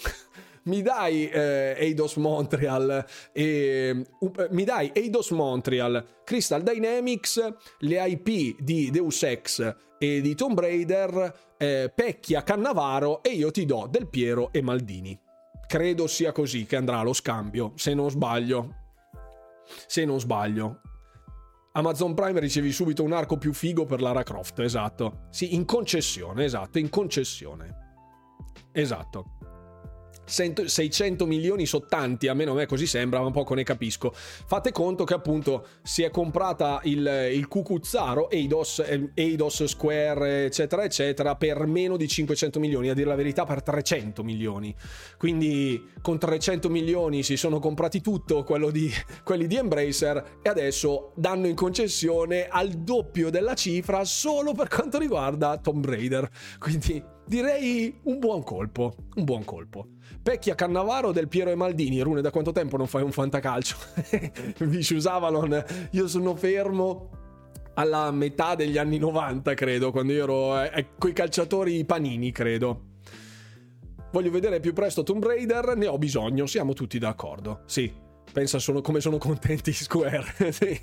mi 0.64 0.82
dai 0.82 1.30
eh, 1.30 1.76
Eidos 1.78 2.16
Montreal 2.16 3.05
e 3.32 4.05
uh, 4.20 4.32
mi 4.51 4.64
dai 4.64 4.91
Eidos 4.93 5.32
Montreal, 5.32 6.22
Crystal 6.24 6.61
Dynamics, 6.61 7.53
le 7.80 8.07
IP 8.07 8.61
di 8.61 8.89
Deus 8.91 9.24
Ex 9.24 9.76
e 9.97 10.22
di 10.22 10.36
Tomb 10.36 10.59
Raider, 10.59 11.55
eh, 11.57 11.91
Pecchia 11.93 12.43
Cannavaro 12.43 13.24
e 13.24 13.30
io 13.30 13.51
ti 13.51 13.66
do 13.66 13.88
Del 13.89 14.07
Piero 14.07 14.51
e 14.51 14.61
Maldini. 14.61 15.20
Credo 15.68 16.07
sia 16.07 16.32
così 16.32 16.66
che 16.66 16.76
andrà 16.76 17.01
lo 17.01 17.14
scambio, 17.14 17.74
se 17.76 17.93
non 17.93 18.09
sbaglio. 18.09 18.82
Se 19.88 20.05
non 20.05 20.20
sbaglio. 20.20 20.82
Amazon 21.76 22.14
Prime 22.14 22.39
ricevi 22.39 22.72
subito 22.72 23.03
un 23.03 23.14
arco 23.14 23.38
più 23.38 23.51
figo 23.53 23.86
per 23.86 24.01
Lara 24.01 24.22
Croft, 24.22 24.59
esatto. 24.59 25.28
Sì, 25.32 25.55
in 25.55 25.66
concessione, 25.66 26.43
esatto, 26.43 26.78
in 26.78 26.89
concessione. 26.89 27.82
Esatto. 28.72 29.38
600 30.26 31.26
milioni 31.26 31.65
sono 31.65 31.86
tanti, 31.88 32.28
a 32.28 32.34
meno 32.34 32.51
a 32.51 32.55
me 32.55 32.65
così 32.65 32.88
sembra, 32.88 33.21
ma 33.21 33.32
poco 33.32 33.53
ne 33.53 33.63
capisco. 33.63 34.11
Fate 34.13 34.71
conto 34.71 35.03
che 35.03 35.13
appunto 35.13 35.67
si 35.82 36.03
è 36.03 36.09
comprata 36.09 36.80
il, 36.84 37.30
il 37.34 37.47
cucuzzaro, 37.47 38.30
Eidos, 38.30 38.84
Eidos 39.13 39.63
Square, 39.65 40.45
eccetera, 40.45 40.84
eccetera, 40.84 41.36
per 41.36 41.65
meno 41.65 41.97
di 41.97 42.07
500 42.07 42.59
milioni, 42.59 42.89
a 42.89 42.93
dire 42.93 43.07
la 43.07 43.15
verità 43.15 43.45
per 43.45 43.61
300 43.61 44.24
milioni. 44.24 44.74
Quindi 45.17 45.91
con 46.01 46.17
300 46.17 46.69
milioni 46.69 47.24
si 47.24 47.38
sono 47.38 47.59
comprati 47.59 48.01
tutto, 48.01 48.43
quello 48.43 48.71
di, 48.71 48.91
quelli 49.24 49.47
di 49.47 49.57
Embracer, 49.57 50.39
e 50.41 50.49
adesso 50.49 51.11
danno 51.15 51.47
in 51.47 51.55
concessione 51.55 52.47
al 52.47 52.69
doppio 52.69 53.30
della 53.30 53.53
cifra 53.53 54.03
solo 54.05 54.53
per 54.53 54.67
quanto 54.67 54.97
riguarda 54.97 55.57
Tomb 55.57 55.86
Raider. 55.86 56.30
Quindi 56.59 57.11
direi 57.26 57.99
un 58.03 58.19
buon 58.19 58.43
colpo, 58.43 58.95
un 59.15 59.24
buon 59.24 59.43
colpo. 59.43 59.88
Pecchia 60.21 60.55
Cannavaro 60.55 61.11
del 61.11 61.28
Piero 61.28 61.49
e 61.49 61.55
Maldini. 61.55 62.01
Rune, 62.01 62.21
da 62.21 62.32
quanto 62.32 62.51
tempo 62.51 62.78
non 62.78 62.88
fai 62.88 63.03
un 63.03 63.11
fantacalcio? 63.11 63.76
Vicious 64.59 65.05
Avalon, 65.05 65.63
io 65.91 66.07
sono 66.07 66.36
fermo 66.36 67.09
alla 67.76 68.11
metà 68.11 68.55
degli 68.55 68.78
anni 68.78 68.97
90, 68.97 69.53
credo, 69.53 69.91
quando 69.91 70.13
io 70.13 70.24
ero 70.24 70.61
eh, 70.61 70.71
eh, 70.76 70.88
coi 70.97 71.13
calciatori 71.13 71.84
panini, 71.86 72.32
credo. 72.32 72.91
Voglio 74.11 74.30
vedere 74.30 74.59
più 74.59 74.74
presto 74.74 75.01
Tomb 75.01 75.26
Raider, 75.26 75.76
ne 75.76 75.88
ho 75.88 75.97
bisogno, 75.97 76.45
siamo 76.45 76.74
tutti 76.74 76.99
d'accordo. 76.99 77.61
Sì, 77.65 77.91
pensa 78.32 78.59
sono, 78.59 78.82
come 78.82 79.01
sono 79.01 79.17
contenti 79.17 79.74
Square. 79.74 80.51
sì. 80.51 80.80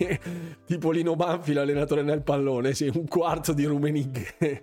Tipo 0.66 0.90
Lino 0.90 1.14
Banfi, 1.14 1.52
l'allenatore 1.52 2.02
nel 2.02 2.22
pallone, 2.22 2.74
sì, 2.74 2.90
un 2.92 3.06
quarto 3.06 3.52
di 3.52 3.64
Rumenig. 3.64 4.62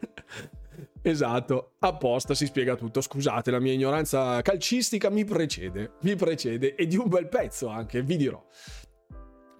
Esatto, 1.10 1.76
apposta 1.80 2.34
si 2.34 2.46
spiega 2.46 2.76
tutto. 2.76 3.00
Scusate, 3.00 3.50
la 3.50 3.60
mia 3.60 3.72
ignoranza 3.72 4.42
calcistica 4.42 5.10
mi 5.10 5.24
precede, 5.24 5.94
mi 6.02 6.18
precede 6.18 6.76
e 6.76 6.86
di 6.86 6.98
un 6.98 7.08
bel 7.08 7.30
pezzo 7.30 7.70
anche, 7.70 8.02
vi 8.02 8.18
dirò. 8.18 8.44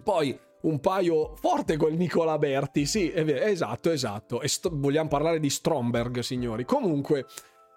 Poi 0.02 0.38
un 0.60 0.78
paio 0.80 1.34
forte 1.36 1.78
col 1.78 1.94
Nicola 1.94 2.36
Berti, 2.36 2.84
sì, 2.84 3.08
è 3.08 3.24
vero, 3.24 3.46
esatto, 3.46 3.90
esatto. 3.90 4.42
E 4.42 4.48
st- 4.48 4.68
vogliamo 4.70 5.08
parlare 5.08 5.40
di 5.40 5.48
Stromberg, 5.48 6.18
signori. 6.18 6.66
Comunque, 6.66 7.24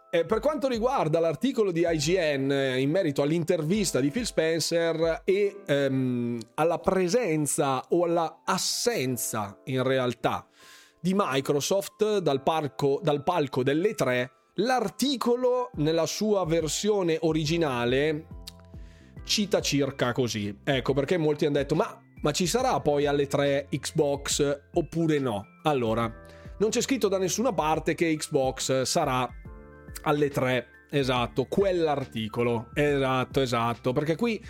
eh, 0.10 0.26
per 0.26 0.42
quanto 0.42 0.68
riguarda 0.68 1.22
l'articolo 1.22 1.72
di 1.72 1.86
IGN 1.88 2.52
eh, 2.52 2.82
in 2.82 2.90
merito 2.90 3.22
all'intervista 3.22 4.02
di 4.02 4.10
Phil 4.10 4.26
Spencer 4.26 5.22
e 5.24 5.62
ehm, 5.66 6.40
alla 6.56 6.80
presenza 6.80 7.86
o 7.88 8.04
alla 8.04 8.42
assenza, 8.44 9.58
in 9.66 9.82
realtà, 9.82 10.46
di 11.02 11.14
Microsoft 11.16 12.20
dal, 12.20 12.44
parco, 12.44 13.00
dal 13.02 13.24
palco 13.24 13.64
delle 13.64 13.96
tre, 13.96 14.32
l'articolo 14.56 15.72
nella 15.76 16.06
sua 16.06 16.46
versione 16.46 17.18
originale 17.22 18.28
cita 19.24 19.62
circa 19.62 20.12
così. 20.12 20.56
Ecco 20.64 20.94
perché 20.94 21.18
molti 21.18 21.46
hanno 21.46 21.58
detto 21.58 21.76
ma, 21.76 22.00
ma 22.22 22.32
ci 22.32 22.46
sarà 22.46 22.80
poi 22.80 23.06
alle 23.06 23.28
tre 23.28 23.68
Xbox 23.70 24.62
oppure 24.74 25.20
no? 25.20 25.46
Allora, 25.64 26.12
non 26.60 26.70
c'è 26.70 26.82
scritto 26.82 27.08
da 27.08 27.18
nessuna 27.18 27.54
parte 27.54 27.96
che 27.96 28.16
Xbox 28.16 28.82
sarà 28.82 29.28
alle 30.04 30.30
tre. 30.30 30.68
Esatto, 30.92 31.46
quell'articolo. 31.46 32.70
Esatto, 32.74 33.40
esatto. 33.42 33.94
Perché 33.94 34.16
qui 34.16 34.44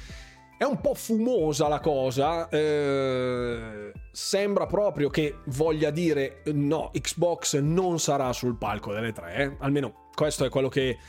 è 0.61 0.63
un 0.63 0.79
po' 0.79 0.93
fumosa 0.93 1.67
la 1.67 1.79
cosa. 1.79 2.47
Eh, 2.47 3.91
sembra 4.11 4.67
proprio 4.67 5.09
che 5.09 5.39
voglia 5.45 5.89
dire 5.89 6.43
no, 6.53 6.91
Xbox 6.93 7.57
non 7.57 7.99
sarà 7.99 8.31
sul 8.31 8.59
palco 8.59 8.93
delle 8.93 9.11
tre. 9.11 9.35
Eh? 9.37 9.55
Almeno 9.61 10.09
questo 10.13 10.45
è 10.45 10.49
quello 10.49 10.69
che. 10.69 10.99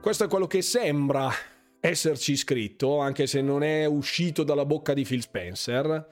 Questo 0.00 0.24
è 0.24 0.28
quello 0.28 0.48
che 0.48 0.60
sembra 0.60 1.30
esserci 1.78 2.34
scritto, 2.34 2.98
anche 2.98 3.28
se 3.28 3.40
non 3.42 3.62
è 3.62 3.84
uscito 3.84 4.42
dalla 4.42 4.64
bocca 4.64 4.92
di 4.92 5.04
Phil 5.04 5.22
Spencer. 5.22 6.08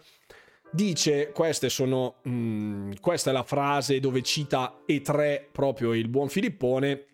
Dice, 0.70 1.33
queste 1.33 1.68
sono, 1.68 2.20
mh, 2.22 2.31
mm, 2.31 2.93
questa 3.01 3.31
è 3.31 3.33
la 3.33 3.43
frase 3.43 3.99
dove 3.99 4.22
cita 4.22 4.83
E3 4.87 5.47
proprio 5.51 5.95
il 5.95 6.07
buon 6.07 6.28
Filippone, 6.28 7.07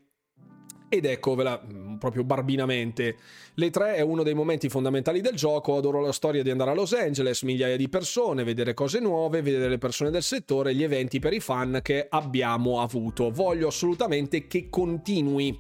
ed 0.96 1.04
eccovela 1.06 1.60
mm, 1.60 1.96
proprio 1.96 2.24
barbinamente. 2.24 3.16
Le 3.54 3.70
tre 3.70 3.94
è 3.94 4.00
uno 4.00 4.22
dei 4.22 4.34
momenti 4.34 4.68
fondamentali 4.68 5.20
del 5.20 5.34
gioco, 5.34 5.76
adoro 5.76 6.00
la 6.00 6.12
storia 6.12 6.42
di 6.42 6.50
andare 6.50 6.70
a 6.70 6.74
Los 6.74 6.92
Angeles, 6.92 7.42
migliaia 7.42 7.76
di 7.76 7.88
persone, 7.88 8.44
vedere 8.44 8.74
cose 8.74 9.00
nuove, 9.00 9.42
vedere 9.42 9.68
le 9.68 9.78
persone 9.78 10.10
del 10.10 10.22
settore, 10.22 10.74
gli 10.74 10.82
eventi 10.82 11.18
per 11.18 11.32
i 11.32 11.40
fan 11.40 11.80
che 11.82 12.06
abbiamo 12.08 12.80
avuto. 12.80 13.30
Voglio 13.30 13.68
assolutamente 13.68 14.46
che 14.46 14.68
continui. 14.68 15.58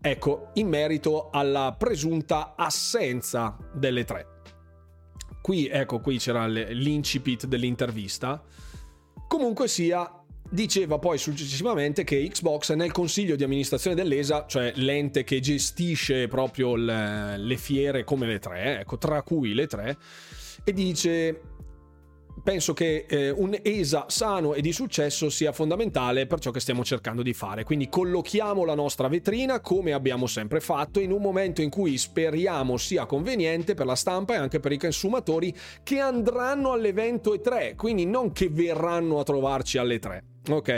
Ecco, 0.00 0.50
in 0.54 0.68
merito 0.68 1.30
alla 1.30 1.74
presunta 1.78 2.54
assenza 2.56 3.56
delle 3.72 4.04
tre. 4.04 4.26
Qui, 5.40 5.68
ecco, 5.68 6.00
qui 6.00 6.18
c'era 6.18 6.46
l'incipit 6.46 7.46
dell'intervista. 7.46 8.42
Comunque 9.28 9.68
sia, 9.68 10.23
diceva 10.54 10.98
poi 10.98 11.18
successivamente 11.18 12.04
che 12.04 12.26
Xbox 12.30 12.72
nel 12.74 12.92
consiglio 12.92 13.34
di 13.34 13.42
amministrazione 13.42 13.96
dell'ESA, 13.96 14.46
cioè 14.46 14.72
l'ente 14.76 15.24
che 15.24 15.40
gestisce 15.40 16.28
proprio 16.28 16.76
le, 16.76 17.36
le 17.36 17.56
fiere 17.56 18.04
come 18.04 18.26
le 18.26 18.38
tre, 18.38 18.80
ecco, 18.80 18.96
tra 18.96 19.22
cui 19.22 19.52
le 19.52 19.66
tre, 19.66 19.98
e 20.62 20.72
dice 20.72 21.40
penso 22.42 22.72
che 22.72 23.06
eh, 23.08 23.30
un 23.30 23.56
ESA 23.60 24.06
sano 24.08 24.54
e 24.54 24.60
di 24.60 24.72
successo 24.72 25.30
sia 25.30 25.52
fondamentale 25.52 26.26
per 26.26 26.40
ciò 26.40 26.50
che 26.50 26.60
stiamo 26.60 26.84
cercando 26.84 27.22
di 27.22 27.32
fare. 27.32 27.64
Quindi 27.64 27.88
collochiamo 27.88 28.64
la 28.64 28.74
nostra 28.74 29.08
vetrina 29.08 29.60
come 29.60 29.92
abbiamo 29.92 30.26
sempre 30.26 30.60
fatto 30.60 31.00
in 31.00 31.12
un 31.12 31.22
momento 31.22 31.62
in 31.62 31.70
cui 31.70 31.96
speriamo 31.96 32.76
sia 32.76 33.06
conveniente 33.06 33.74
per 33.74 33.86
la 33.86 33.94
stampa 33.94 34.34
e 34.34 34.38
anche 34.38 34.60
per 34.60 34.72
i 34.72 34.78
consumatori 34.78 35.54
che 35.82 35.98
andranno 35.98 36.72
all'evento 36.72 37.34
E3, 37.34 37.76
quindi 37.76 38.06
non 38.06 38.32
che 38.32 38.48
verranno 38.48 39.20
a 39.20 39.24
trovarci 39.24 39.78
alle 39.78 39.98
3. 39.98 40.24
Ok? 40.50 40.68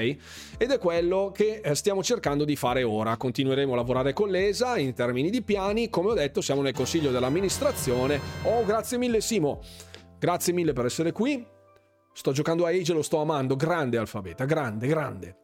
Ed 0.58 0.70
è 0.70 0.78
quello 0.78 1.32
che 1.34 1.60
eh, 1.62 1.74
stiamo 1.74 2.02
cercando 2.02 2.44
di 2.44 2.54
fare 2.54 2.84
ora. 2.84 3.16
Continueremo 3.16 3.72
a 3.72 3.76
lavorare 3.76 4.12
con 4.12 4.28
l'ESA 4.28 4.78
in 4.78 4.94
termini 4.94 5.28
di 5.28 5.42
piani. 5.42 5.90
Come 5.90 6.10
ho 6.10 6.14
detto, 6.14 6.40
siamo 6.40 6.62
nel 6.62 6.72
consiglio 6.72 7.10
dell'amministrazione. 7.10 8.20
Oh, 8.44 8.64
grazie 8.64 8.96
mille, 8.96 9.20
Simo. 9.20 9.60
Grazie 10.18 10.52
mille 10.52 10.72
per 10.72 10.86
essere 10.86 11.12
qui. 11.12 11.46
Sto 12.12 12.32
giocando 12.32 12.64
a 12.64 12.70
Age 12.70 12.92
e 12.92 12.94
lo 12.94 13.02
sto 13.02 13.20
amando. 13.20 13.56
Grande 13.56 13.98
alfabeta, 13.98 14.44
grande, 14.44 14.86
grande. 14.86 15.36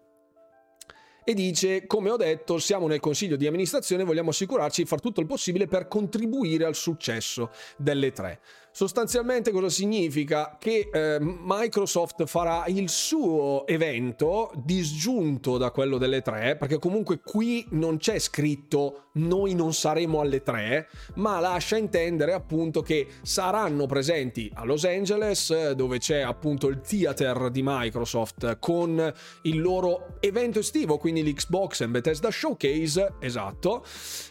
E 1.24 1.34
dice, 1.34 1.86
come 1.86 2.10
ho 2.10 2.16
detto, 2.16 2.58
siamo 2.58 2.88
nel 2.88 2.98
consiglio 2.98 3.36
di 3.36 3.46
amministrazione 3.46 4.02
e 4.02 4.06
vogliamo 4.06 4.30
assicurarci 4.30 4.82
di 4.82 4.88
fare 4.88 5.00
tutto 5.00 5.20
il 5.20 5.26
possibile 5.26 5.68
per 5.68 5.86
contribuire 5.86 6.64
al 6.64 6.74
successo 6.74 7.50
delle 7.76 8.10
tre. 8.10 8.40
Sostanzialmente 8.74 9.50
cosa 9.50 9.68
significa? 9.68 10.56
Che 10.58 10.88
eh, 10.90 11.18
Microsoft 11.20 12.24
farà 12.24 12.64
il 12.68 12.88
suo 12.88 13.66
evento 13.66 14.50
disgiunto 14.54 15.58
da 15.58 15.70
quello 15.70 15.98
delle 15.98 16.22
tre, 16.22 16.56
perché 16.56 16.78
comunque 16.78 17.20
qui 17.22 17.66
non 17.72 17.98
c'è 17.98 18.18
scritto 18.18 19.08
noi 19.14 19.54
non 19.54 19.74
saremo 19.74 20.20
alle 20.20 20.42
tre, 20.42 20.88
ma 21.16 21.38
lascia 21.38 21.76
intendere 21.76 22.32
appunto 22.32 22.80
che 22.80 23.06
saranno 23.20 23.84
presenti 23.84 24.50
a 24.54 24.64
Los 24.64 24.84
Angeles, 24.84 25.72
dove 25.72 25.98
c'è 25.98 26.20
appunto 26.20 26.68
il 26.68 26.80
theater 26.80 27.50
di 27.50 27.60
Microsoft 27.62 28.56
con 28.58 29.12
il 29.42 29.60
loro 29.60 30.16
evento 30.20 30.60
estivo, 30.60 30.96
quindi 30.96 31.22
l'Xbox 31.22 31.82
and 31.82 31.90
Bethesda 31.90 32.30
Showcase, 32.30 33.16
esatto, 33.20 33.84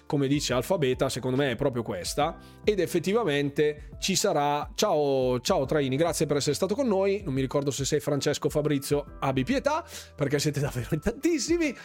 come 0.08 0.28
dice 0.28 0.54
Alphabeta, 0.54 1.10
secondo 1.10 1.38
me 1.38 1.52
è 1.52 1.56
proprio 1.56 1.84
questa, 1.84 2.38
ed 2.64 2.80
effettivamente 2.80 3.90
ci 4.00 4.16
sarà 4.16 4.31
sarà. 4.32 4.70
Ciao 4.74 5.40
ciao 5.42 5.66
Traini 5.66 5.96
grazie 5.96 6.26
per 6.26 6.38
essere 6.38 6.56
stato 6.56 6.74
con 6.74 6.88
noi. 6.88 7.22
Non 7.24 7.34
mi 7.34 7.42
ricordo 7.42 7.70
se 7.72 7.86
sei 7.86 8.00
Francesco 8.00 8.50
Fabrizio 8.50 9.18
abbi 9.20 9.44
pietà 9.44 9.84
perché 10.16 10.40
siete 10.40 10.60
davvero 10.60 10.98
tantissimi. 11.00 11.76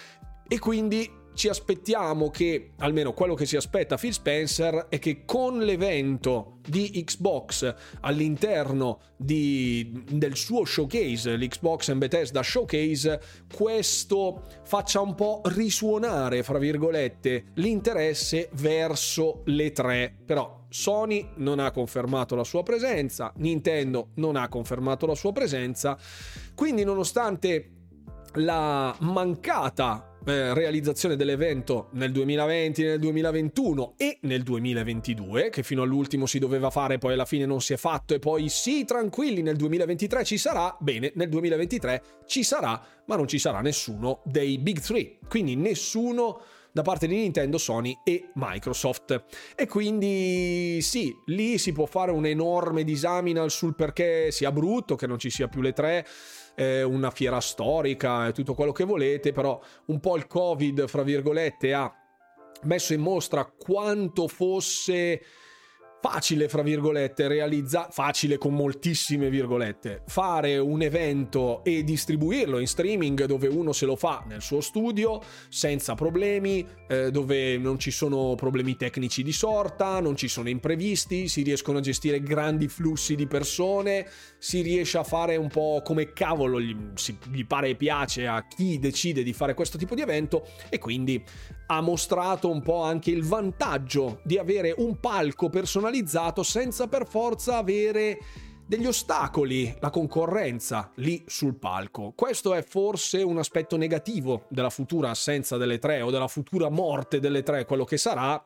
E 0.48 0.58
quindi 0.58 1.10
ci 1.36 1.48
aspettiamo 1.48 2.30
che, 2.30 2.72
almeno 2.78 3.12
quello 3.12 3.34
che 3.34 3.46
si 3.46 3.56
aspetta 3.56 3.96
Phil 3.96 4.12
Spencer, 4.12 4.86
è 4.88 4.98
che 4.98 5.24
con 5.24 5.58
l'evento 5.58 6.58
di 6.66 6.90
Xbox 7.04 7.74
all'interno 8.00 9.00
di, 9.16 10.02
del 10.10 10.34
suo 10.34 10.64
showcase, 10.64 11.36
l'Xbox 11.36 11.90
and 11.90 11.98
Bethesda 11.98 12.42
Showcase, 12.42 13.20
questo 13.54 14.44
faccia 14.64 15.00
un 15.00 15.14
po' 15.14 15.42
risuonare, 15.44 16.42
fra 16.42 16.58
virgolette, 16.58 17.52
l'interesse 17.54 18.48
verso 18.54 19.42
le 19.44 19.72
tre. 19.72 20.16
Però 20.24 20.64
Sony 20.70 21.28
non 21.36 21.58
ha 21.58 21.70
confermato 21.70 22.34
la 22.34 22.44
sua 22.44 22.62
presenza, 22.62 23.32
Nintendo 23.36 24.08
non 24.14 24.36
ha 24.36 24.48
confermato 24.48 25.06
la 25.06 25.14
sua 25.14 25.32
presenza, 25.32 25.98
quindi 26.54 26.82
nonostante 26.82 27.70
la 28.36 28.94
mancata 29.00 30.15
eh, 30.26 30.52
realizzazione 30.54 31.14
dell'evento 31.14 31.88
nel 31.92 32.10
2020, 32.10 32.82
nel 32.82 32.98
2021 32.98 33.94
e 33.96 34.18
nel 34.22 34.42
2022, 34.42 35.50
che 35.50 35.62
fino 35.62 35.82
all'ultimo 35.82 36.26
si 36.26 36.40
doveva 36.40 36.70
fare, 36.70 36.98
poi 36.98 37.12
alla 37.12 37.24
fine 37.24 37.46
non 37.46 37.60
si 37.60 37.72
è 37.72 37.76
fatto 37.76 38.12
e 38.12 38.18
poi 38.18 38.48
sì, 38.48 38.84
tranquilli, 38.84 39.40
nel 39.40 39.56
2023 39.56 40.24
ci 40.24 40.36
sarà, 40.36 40.76
bene, 40.80 41.12
nel 41.14 41.28
2023 41.28 42.02
ci 42.26 42.42
sarà, 42.42 42.82
ma 43.06 43.14
non 43.14 43.28
ci 43.28 43.38
sarà 43.38 43.60
nessuno 43.60 44.22
dei 44.24 44.58
Big 44.58 44.80
Three, 44.80 45.18
quindi 45.28 45.54
nessuno 45.54 46.40
da 46.76 46.82
parte 46.82 47.06
di 47.06 47.14
Nintendo, 47.14 47.56
Sony 47.56 47.96
e 48.04 48.30
Microsoft. 48.34 49.24
E 49.54 49.66
quindi 49.66 50.82
sì, 50.82 51.10
lì 51.26 51.56
si 51.56 51.72
può 51.72 51.86
fare 51.86 52.10
un'enorme 52.10 52.84
disamina 52.84 53.48
sul 53.48 53.74
perché 53.74 54.30
sia 54.30 54.52
brutto 54.52 54.94
che 54.94 55.06
non 55.06 55.18
ci 55.18 55.30
sia 55.30 55.48
più 55.48 55.62
le 55.62 55.72
tre 55.72 56.06
eh, 56.56 56.82
una 56.82 57.10
fiera 57.10 57.40
storica 57.40 58.26
e 58.26 58.32
tutto 58.32 58.54
quello 58.54 58.72
che 58.72 58.84
volete, 58.84 59.32
però 59.32 59.60
un 59.86 60.00
po' 60.00 60.16
il 60.16 60.26
Covid, 60.26 60.88
fra 60.88 61.02
virgolette, 61.02 61.72
ha 61.72 61.92
messo 62.62 62.94
in 62.94 63.00
mostra 63.00 63.44
quanto 63.44 64.26
fosse 64.26 65.20
facile, 66.08 66.48
fra 66.48 66.62
virgolette, 66.62 67.26
realizzare, 67.26 67.88
facile 67.90 68.38
con 68.38 68.54
moltissime 68.54 69.28
virgolette, 69.28 70.02
fare 70.06 70.56
un 70.56 70.80
evento 70.80 71.64
e 71.64 71.82
distribuirlo 71.82 72.60
in 72.60 72.68
streaming 72.68 73.24
dove 73.24 73.48
uno 73.48 73.72
se 73.72 73.86
lo 73.86 73.96
fa 73.96 74.22
nel 74.28 74.40
suo 74.40 74.60
studio 74.60 75.20
senza 75.48 75.96
problemi, 75.96 76.64
eh, 76.86 77.10
dove 77.10 77.58
non 77.58 77.80
ci 77.80 77.90
sono 77.90 78.36
problemi 78.36 78.76
tecnici 78.76 79.24
di 79.24 79.32
sorta, 79.32 79.98
non 79.98 80.14
ci 80.14 80.28
sono 80.28 80.48
imprevisti, 80.48 81.26
si 81.26 81.42
riescono 81.42 81.78
a 81.78 81.80
gestire 81.80 82.22
grandi 82.22 82.68
flussi 82.68 83.16
di 83.16 83.26
persone, 83.26 84.06
si 84.38 84.60
riesce 84.60 84.98
a 84.98 85.02
fare 85.02 85.34
un 85.34 85.48
po' 85.48 85.82
come 85.84 86.12
cavolo 86.12 86.60
gli, 86.60 86.76
si, 86.94 87.18
gli 87.32 87.44
pare 87.44 87.70
e 87.70 87.74
piace 87.74 88.28
a 88.28 88.46
chi 88.46 88.78
decide 88.78 89.24
di 89.24 89.32
fare 89.32 89.54
questo 89.54 89.76
tipo 89.76 89.96
di 89.96 90.02
evento 90.02 90.46
e 90.68 90.78
quindi 90.78 91.20
ha 91.66 91.80
mostrato 91.80 92.50
un 92.50 92.62
po' 92.62 92.82
anche 92.82 93.10
il 93.10 93.24
vantaggio 93.24 94.20
di 94.22 94.38
avere 94.38 94.74
un 94.78 94.98
palco 95.00 95.48
personalizzato 95.48 96.42
senza 96.42 96.86
per 96.86 97.06
forza 97.06 97.56
avere 97.56 98.18
degli 98.66 98.86
ostacoli, 98.86 99.76
la 99.80 99.90
concorrenza 99.90 100.90
lì 100.96 101.22
sul 101.26 101.56
palco. 101.56 102.12
Questo 102.16 102.52
è 102.54 102.62
forse 102.62 103.22
un 103.22 103.38
aspetto 103.38 103.76
negativo 103.76 104.44
della 104.48 104.70
futura 104.70 105.10
assenza 105.10 105.56
delle 105.56 105.78
tre 105.78 106.02
o 106.02 106.10
della 106.10 106.28
futura 106.28 106.68
morte 106.68 107.20
delle 107.20 107.42
tre, 107.42 107.64
quello 107.64 107.84
che 107.84 107.96
sarà. 107.96 108.44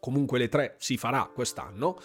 Comunque 0.00 0.38
le 0.38 0.48
tre 0.48 0.74
si 0.78 0.96
farà 0.96 1.30
quest'anno 1.32 1.98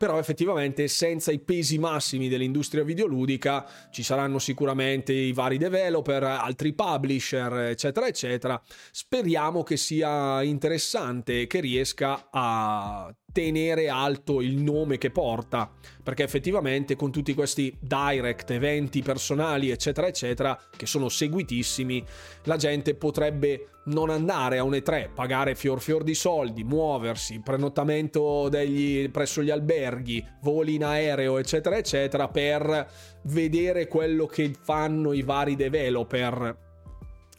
però 0.00 0.18
effettivamente 0.18 0.88
senza 0.88 1.30
i 1.30 1.40
pesi 1.40 1.76
massimi 1.76 2.30
dell'industria 2.30 2.82
videoludica 2.82 3.66
ci 3.90 4.02
saranno 4.02 4.38
sicuramente 4.38 5.12
i 5.12 5.34
vari 5.34 5.58
developer, 5.58 6.22
altri 6.22 6.72
publisher, 6.72 7.52
eccetera, 7.68 8.06
eccetera. 8.06 8.58
Speriamo 8.90 9.62
che 9.62 9.76
sia 9.76 10.42
interessante 10.42 11.42
e 11.42 11.46
che 11.46 11.60
riesca 11.60 12.28
a 12.30 13.14
tenere 13.32 13.88
alto 13.88 14.40
il 14.40 14.56
nome 14.56 14.98
che 14.98 15.10
porta, 15.10 15.70
perché 16.02 16.22
effettivamente 16.22 16.96
con 16.96 17.10
tutti 17.10 17.34
questi 17.34 17.76
direct, 17.80 18.50
eventi 18.50 19.02
personali, 19.02 19.70
eccetera, 19.70 20.06
eccetera, 20.06 20.58
che 20.76 20.86
sono 20.86 21.08
seguitissimi, 21.08 22.04
la 22.44 22.56
gente 22.56 22.94
potrebbe 22.94 23.68
non 23.84 24.10
andare 24.10 24.58
a 24.58 24.64
un 24.64 24.72
E3, 24.72 25.12
pagare 25.14 25.54
fior 25.54 25.80
fior 25.80 26.02
di 26.04 26.14
soldi, 26.14 26.64
muoversi, 26.64 27.40
prenotamento 27.40 28.48
degli, 28.48 29.08
presso 29.10 29.42
gli 29.42 29.50
alberghi, 29.50 30.24
voli 30.42 30.74
in 30.74 30.84
aereo, 30.84 31.38
eccetera, 31.38 31.76
eccetera, 31.76 32.28
per 32.28 32.88
vedere 33.24 33.88
quello 33.88 34.26
che 34.26 34.52
fanno 34.60 35.12
i 35.12 35.22
vari 35.22 35.56
developer 35.56 36.68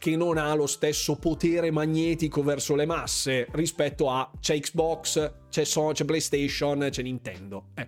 che 0.02 0.16
non 0.16 0.40
ha 0.40 0.56
lo 0.56 0.66
stesso 0.66 1.16
potere 1.18 1.70
magnetico 1.70 2.42
verso 2.42 2.74
le 2.74 2.88
masse 2.88 3.46
rispetto 3.52 4.10
a 4.10 4.32
c'è 4.40 4.60
Xbox, 4.60 5.34
c'è, 5.48 5.64
Sony, 5.64 5.94
c'è 5.94 6.06
PlayStation, 6.06 6.88
c'è 6.90 7.04
Nintendo. 7.04 7.68
Eh. 7.76 7.88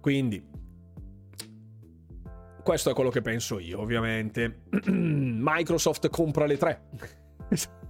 Quindi 0.00 0.42
questo 2.62 2.88
è 2.88 2.94
quello 2.94 3.10
che 3.10 3.20
penso 3.20 3.58
io, 3.58 3.78
ovviamente. 3.78 4.62
Microsoft 4.88 6.08
compra 6.08 6.46
le 6.46 6.56
tre. 6.56 6.88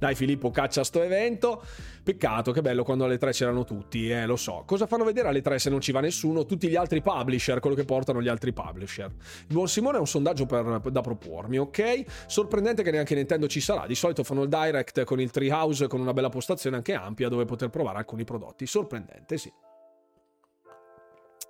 Dai 0.00 0.14
Filippo, 0.14 0.50
caccia 0.50 0.82
sto 0.82 1.02
evento. 1.02 1.62
Peccato, 2.02 2.52
che 2.52 2.62
bello 2.62 2.84
quando 2.84 3.04
alle 3.04 3.18
3 3.18 3.32
c'erano 3.32 3.64
tutti, 3.64 4.08
eh, 4.08 4.24
lo 4.24 4.36
so. 4.36 4.62
Cosa 4.64 4.86
fanno 4.86 5.04
vedere 5.04 5.28
alle 5.28 5.42
3 5.42 5.58
se 5.58 5.68
non 5.68 5.82
ci 5.82 5.92
va 5.92 6.00
nessuno? 6.00 6.46
Tutti 6.46 6.68
gli 6.68 6.74
altri 6.74 7.02
publisher, 7.02 7.60
quello 7.60 7.76
che 7.76 7.84
portano 7.84 8.22
gli 8.22 8.28
altri 8.28 8.54
publisher. 8.54 9.12
Il 9.46 9.52
buon 9.54 9.68
Simone 9.68 9.98
ha 9.98 10.00
un 10.00 10.06
sondaggio 10.06 10.46
per, 10.46 10.80
da 10.90 11.02
propormi, 11.02 11.58
ok? 11.58 12.04
Sorprendente 12.26 12.82
che 12.82 12.90
neanche 12.90 13.14
Nintendo 13.14 13.46
ci 13.46 13.60
sarà. 13.60 13.86
Di 13.86 13.94
solito 13.94 14.24
fanno 14.24 14.44
il 14.44 14.48
direct 14.48 15.04
con 15.04 15.20
il 15.20 15.30
Treehouse 15.30 15.86
con 15.86 16.00
una 16.00 16.14
bella 16.14 16.30
postazione 16.30 16.76
anche 16.76 16.94
ampia 16.94 17.28
dove 17.28 17.44
poter 17.44 17.68
provare 17.68 17.98
alcuni 17.98 18.24
prodotti. 18.24 18.64
Sorprendente, 18.64 19.36
sì. 19.36 19.52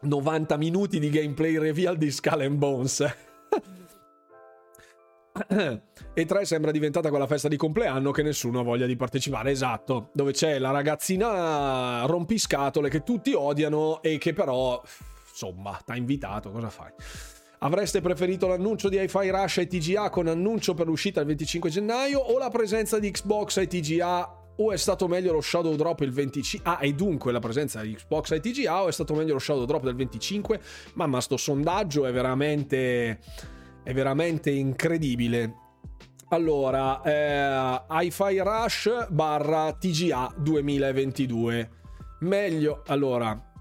90 0.01 0.57
minuti 0.57 0.99
di 0.99 1.09
gameplay 1.09 1.57
reveal 1.57 1.97
di 1.97 2.11
Skull 2.11 2.53
Bones. 2.57 3.05
e 6.15 6.27
3 6.27 6.45
sembra 6.45 6.71
diventata 6.71 7.09
quella 7.09 7.27
festa 7.27 7.49
di 7.49 7.57
compleanno 7.57 8.11
che 8.11 8.23
nessuno 8.23 8.61
ha 8.61 8.63
voglia 8.63 8.87
di 8.87 8.97
partecipare, 8.97 9.51
esatto, 9.51 10.11
dove 10.13 10.33
c'è 10.33 10.59
la 10.59 10.71
ragazzina 10.71 12.05
rompiscatole 12.07 12.89
che 12.89 13.03
tutti 13.03 13.33
odiano 13.33 14.03
e 14.03 14.19
che 14.19 14.33
però, 14.33 14.83
insomma, 15.29 15.81
t'ha 15.85 15.97
invitato, 15.97 16.51
cosa 16.51 16.71
fai? 16.71 16.91
Avreste 17.63 18.01
preferito 18.01 18.47
l'annuncio 18.47 18.89
di 18.89 18.97
Hi-Fi 18.97 19.29
Rush 19.29 19.59
e 19.59 19.67
TGA 19.67 20.09
con 20.09 20.27
annuncio 20.27 20.73
per 20.73 20.87
l'uscita 20.87 21.21
il 21.21 21.27
25 21.27 21.69
gennaio 21.69 22.19
o 22.19 22.39
la 22.39 22.49
presenza 22.49 22.99
di 22.99 23.11
Xbox 23.11 23.59
e 23.59 23.67
TGA 23.67 24.39
o 24.57 24.73
è 24.73 24.77
stato 24.77 25.09
meglio 25.09 25.33
lo 25.33 25.41
Shadow 25.41 25.75
Drop 25.75 26.01
il 26.01 26.11
25 26.11 26.71
ah 26.71 26.79
e 26.81 26.93
dunque 26.95 27.33
la 27.33 27.39
presenza 27.39 27.83
di 27.83 27.95
Xbox 27.95 28.31
e 28.33 28.41
TGA 28.41 28.83
o 28.83 28.89
è 28.89 28.93
stato 28.93 29.15
meglio 29.15 29.35
lo 29.35 29.39
Shadow 29.39 29.65
Drop 29.65 29.85
del 29.85 29.95
25 29.95 30.61
mamma 30.95 31.21
sto 31.21 31.37
sondaggio 31.37 32.07
è 32.07 32.13
veramente 32.13 33.19
è 33.91 33.93
veramente 33.93 34.51
incredibile. 34.51 35.55
Allora, 36.29 37.03
eh, 37.03 37.83
Hi-Fi 37.89 38.39
Rush 38.39 39.09
barra 39.11 39.73
TGA 39.73 40.33
2022. 40.37 41.71
Meglio, 42.21 42.85
allora, 42.87 43.53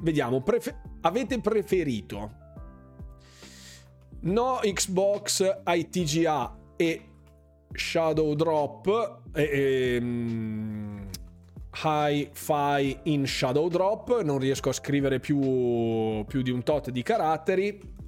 vediamo, 0.00 0.42
prefe- 0.42 0.82
avete 1.00 1.40
preferito 1.40 2.40
no 4.20 4.60
Xbox 4.62 5.60
ai 5.64 5.88
TGA 5.88 6.58
e 6.76 7.02
Shadow 7.72 8.34
Drop 8.34 9.20
e, 9.32 9.42
e 9.42 9.98
um, 9.98 11.08
Hi-Fi 11.82 12.98
in 13.04 13.26
Shadow 13.26 13.68
Drop, 13.68 14.20
non 14.22 14.38
riesco 14.38 14.68
a 14.68 14.72
scrivere 14.74 15.20
più, 15.20 16.22
più 16.26 16.42
di 16.42 16.50
un 16.50 16.62
tot 16.62 16.90
di 16.90 17.02
caratteri 17.02 18.00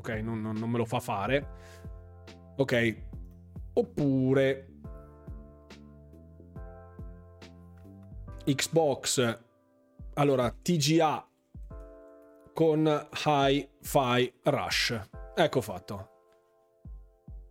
ok, 0.00 0.08
non, 0.22 0.40
non, 0.40 0.56
non 0.56 0.70
me 0.70 0.78
lo 0.78 0.84
fa 0.84 0.98
fare. 0.98 1.46
Ok, 2.56 2.96
oppure 3.74 4.66
Xbox, 8.44 9.38
allora 10.14 10.50
TGA 10.50 11.28
con 12.52 13.08
Hi-Fi 13.24 14.34
Rush. 14.44 15.00
Ecco 15.34 15.60
fatto. 15.60 16.08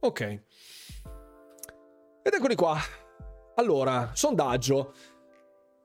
Ok. 0.02 0.22
Ed 0.22 0.44
eccoli 2.34 2.56
qua. 2.56 2.78
Allora, 3.56 4.12
sondaggio. 4.14 4.94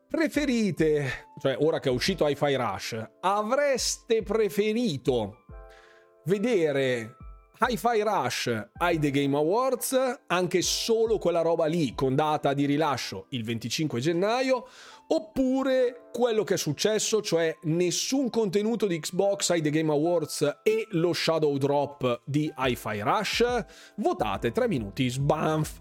Preferite, 0.09 1.29
cioè 1.41 1.57
ora 1.59 1.81
che 1.81 1.89
è 1.89 1.93
uscito 1.93 2.29
Hi-Fi 2.29 2.55
Rush, 2.55 3.11
avreste 3.21 4.23
preferito 4.23 5.45
vedere 6.25 7.17
Hi-Fi 7.67 8.03
Rush 8.03 8.69
ai 8.79 8.99
The 8.99 9.11
Game 9.11 9.37
Awards, 9.37 9.97
anche 10.27 10.61
solo 10.61 11.19
quella 11.19 11.41
roba 11.41 11.67
lì 11.67 11.95
con 11.95 12.15
data 12.15 12.53
di 12.53 12.67
rilascio 12.67 13.27
il 13.31 13.45
25 13.45 14.01
gennaio, 14.01 14.67
oppure 15.09 16.09
quello 16.13 16.43
che 16.43 16.55
è 16.55 16.59
successo, 16.59 17.23
cioè 17.23 17.57
nessun 17.63 18.29
contenuto 18.29 18.87
di 18.87 18.99
Xbox 18.99 19.51
ai 19.51 19.63
The 19.63 19.71
Game 19.71 19.93
Awards 19.93 20.61
e 20.63 20.89
lo 20.91 21.13
Shadow 21.13 21.57
Drop 21.57 22.23
di 22.25 22.53
Hi-Fi 22.55 23.01
Rush? 23.01 23.65
Votate 23.97 24.51
3 24.51 24.69
minuti, 24.69 25.09
sbanf. 25.09 25.81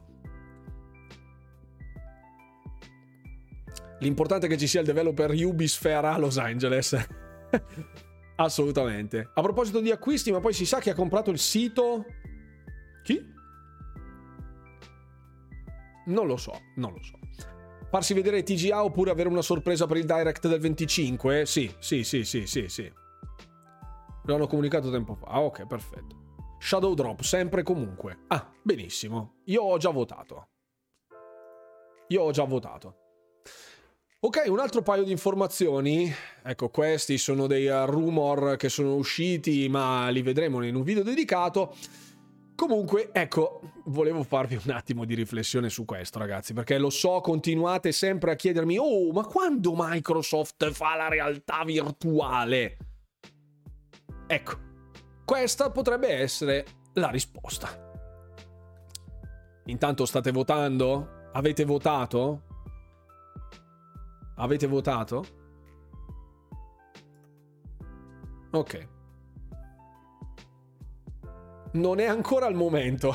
L'importante 4.00 4.46
è 4.46 4.50
che 4.50 4.58
ci 4.58 4.68
sia 4.68 4.82
il 4.82 4.86
developer 4.86 5.32
Ubisphere 5.32 6.08
a 6.08 6.18
Los 6.18 6.38
Angeles. 6.38 6.96
Assolutamente. 8.36 9.30
A 9.34 9.42
proposito 9.42 9.80
di 9.80 9.92
acquisti, 9.92 10.32
ma 10.32 10.40
poi 10.40 10.54
si 10.54 10.66
sa 10.66 10.80
che 10.80 10.90
ha 10.90 10.96
comprato 10.96 11.30
il 11.30 11.40
sito. 11.40 12.06
Chi? 13.04 13.32
Non 16.06 16.28
lo 16.28 16.38
so, 16.38 16.54
non 16.76 16.94
lo 16.94 17.02
so. 17.02 17.20
Farsi 17.90 18.14
vedere 18.14 18.44
TGA 18.44 18.84
oppure 18.84 19.12
avere 19.12 19.30
una 19.30 19.44
sorpresa 19.44 19.86
per 19.86 19.98
il 19.98 20.06
direct 20.06 20.48
del 20.48 20.60
25? 20.60 21.46
Sì, 21.46 21.72
sì, 21.78 22.04
sì, 22.04 22.24
sì, 22.24 22.48
sì, 22.48 22.68
sì. 22.68 22.92
Lo 24.26 24.36
hanno 24.36 24.48
comunicato 24.48 24.90
tempo 24.90 25.16
fa. 25.16 25.28
Ah, 25.28 25.42
ok, 25.42 25.68
perfetto. 25.68 26.22
Shadow 26.58 26.94
Drop, 26.94 27.22
sempre 27.22 27.62
e 27.62 27.64
comunque. 27.64 28.24
Ah, 28.28 28.52
benissimo. 28.64 29.42
Io 29.46 29.62
ho 29.62 29.78
già 29.78 29.92
votato. 29.92 30.48
Io 32.08 32.22
ho 32.22 32.32
già 32.32 32.46
votato. 32.46 33.03
Ok, 34.26 34.44
un 34.48 34.60
altro 34.60 34.82
paio 34.82 35.04
di 35.04 35.12
informazioni. 35.12 36.10
Ecco, 36.44 36.70
questi 36.70 37.18
sono 37.18 37.46
dei 37.46 37.68
rumor 37.86 38.56
che 38.56 38.70
sono 38.70 38.96
usciti, 38.96 39.68
ma 39.68 40.08
li 40.08 40.22
vedremo 40.22 40.64
in 40.64 40.76
un 40.76 40.84
video 40.84 41.04
dedicato. 41.04 41.76
Comunque, 42.56 43.10
ecco, 43.12 43.60
volevo 43.88 44.24
farvi 44.24 44.58
un 44.64 44.72
attimo 44.72 45.04
di 45.04 45.14
riflessione 45.14 45.68
su 45.68 45.84
questo, 45.84 46.20
ragazzi, 46.20 46.54
perché 46.54 46.78
lo 46.78 46.90
so, 46.90 47.20
continuate 47.20 47.92
sempre 47.92 48.32
a 48.32 48.36
chiedermi, 48.36 48.78
oh, 48.78 49.12
ma 49.12 49.26
quando 49.26 49.74
Microsoft 49.76 50.72
fa 50.72 50.96
la 50.96 51.10
realtà 51.10 51.66
virtuale? 51.66 52.78
Ecco, 54.26 54.54
questa 55.26 55.70
potrebbe 55.70 56.08
essere 56.08 56.66
la 56.94 57.10
risposta. 57.10 57.78
Intanto 59.66 60.06
state 60.06 60.32
votando? 60.32 61.30
Avete 61.34 61.66
votato? 61.66 62.44
Avete 64.36 64.68
votato? 64.68 65.26
Ok. 68.52 68.88
Non 71.74 72.00
è 72.00 72.06
ancora 72.06 72.48
il 72.48 72.56
momento. 72.56 73.14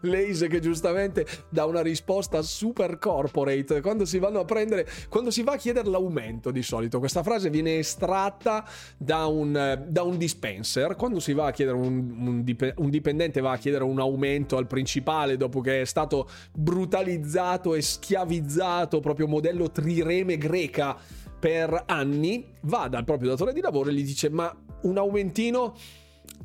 Lace 0.00 0.48
che 0.48 0.60
giustamente 0.60 1.26
dà 1.50 1.66
una 1.66 1.82
risposta 1.82 2.40
super 2.40 2.98
corporate. 2.98 3.82
Quando 3.82 4.06
si 4.06 4.18
vanno 4.18 4.40
a 4.40 4.44
prendere 4.44 4.88
quando 5.08 5.30
si 5.30 5.42
va 5.42 5.52
a 5.52 5.56
chiedere 5.56 5.88
l'aumento 5.88 6.50
di 6.50 6.62
solito 6.62 6.98
questa 6.98 7.22
frase 7.22 7.50
viene 7.50 7.78
estratta 7.78 8.66
da 8.96 9.26
un, 9.26 9.84
da 9.86 10.02
un 10.02 10.16
dispenser. 10.16 10.96
Quando 10.96 11.20
si 11.20 11.34
va 11.34 11.46
a 11.46 11.50
chiedere 11.50 11.76
un, 11.76 12.14
un, 12.18 12.42
dip, 12.42 12.72
un 12.76 12.88
dipendente 12.88 13.40
va 13.40 13.52
a 13.52 13.58
chiedere 13.58 13.84
un 13.84 14.00
aumento 14.00 14.56
al 14.56 14.66
principale 14.66 15.36
dopo 15.36 15.60
che 15.60 15.82
è 15.82 15.84
stato 15.84 16.28
brutalizzato 16.54 17.74
e 17.74 17.82
schiavizzato 17.82 19.00
proprio 19.00 19.26
modello 19.26 19.70
trireme 19.70 20.38
greca 20.38 20.96
per 21.38 21.84
anni 21.86 22.54
va 22.62 22.88
dal 22.88 23.04
proprio 23.04 23.28
datore 23.28 23.52
di 23.52 23.60
lavoro 23.60 23.90
e 23.90 23.92
gli 23.92 24.04
dice 24.04 24.30
ma 24.30 24.54
un 24.82 24.96
aumentino 24.96 25.74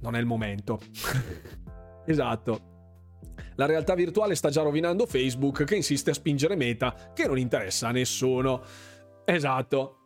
non 0.02 0.16
è 0.16 0.20
il 0.20 0.26
momento. 0.26 0.80
Esatto 2.04 2.81
la 3.56 3.66
realtà 3.66 3.94
virtuale 3.96 4.36
sta 4.36 4.50
già 4.50 4.62
rovinando 4.62 5.06
Facebook 5.06 5.64
che 5.66 5.76
insiste 5.76 6.12
a 6.12 6.14
spingere 6.14 6.56
meta 6.56 7.12
che 7.14 7.28
non 7.28 7.38
interessa 7.38 7.90
a 7.90 7.92
nessuno. 7.92 8.62
Esatto. 9.26 9.98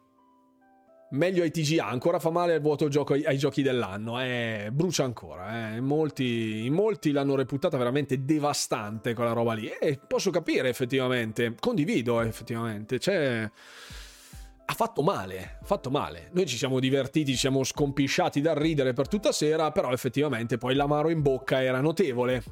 Meglio 1.12 1.44
ai 1.44 1.52
TGA, 1.52 1.88
ancora 1.88 2.20
fa 2.20 2.32
male 2.32 2.56
al 2.56 2.62
vuoto 2.62 2.90
gioco 2.90 3.14
ai, 3.14 3.38
giochi 3.38 3.62
dell'anno, 3.62 4.22
eh, 4.22 4.70
brucia 4.74 5.04
ancora. 5.04 5.76
Eh. 5.76 5.80
Molti, 5.80 6.68
molti 6.70 7.12
l'hanno 7.12 7.36
reputata 7.36 7.78
veramente 7.78 8.26
devastante 8.26 9.14
quella 9.14 9.32
roba 9.32 9.54
lì. 9.54 9.70
E 9.70 10.00
posso 10.06 10.32
capire 10.32 10.68
effettivamente, 10.68 11.56
condivido 11.58 12.20
effettivamente. 12.22 13.00
Cioè, 13.00 13.50
ha 14.66 14.74
fatto 14.74 15.04
male, 15.04 15.60
ha 15.62 15.66
fatto 15.66 15.90
male. 15.90 16.30
Noi 16.34 16.48
ci 16.48 16.58
siamo 16.58 16.80
divertiti, 16.80 17.32
ci 17.32 17.38
siamo 17.38 17.64
scompisciati 17.64 18.42
dal 18.42 18.56
ridere 18.56 18.94
per 18.94 19.08
tutta 19.08 19.32
sera, 19.32 19.72
però 19.72 19.92
effettivamente 19.94 20.58
poi 20.58 20.74
l'amaro 20.74 21.10
in 21.10 21.22
bocca 21.22 21.64
era 21.64 21.80
notevole. 21.80 22.44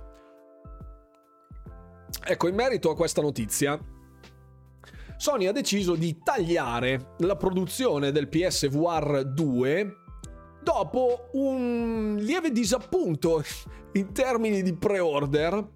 Ecco, 2.25 2.47
in 2.47 2.55
merito 2.55 2.89
a 2.89 2.95
questa 2.95 3.21
notizia, 3.21 3.79
Sony 5.17 5.47
ha 5.47 5.51
deciso 5.51 5.95
di 5.95 6.19
tagliare 6.23 7.15
la 7.19 7.35
produzione 7.35 8.11
del 8.11 8.27
PSVR 8.27 9.23
2 9.25 9.97
dopo 10.61 11.29
un 11.33 12.17
lieve 12.19 12.51
disappunto 12.51 13.43
in 13.93 14.13
termini 14.13 14.61
di 14.61 14.73
pre-order. 14.73 15.71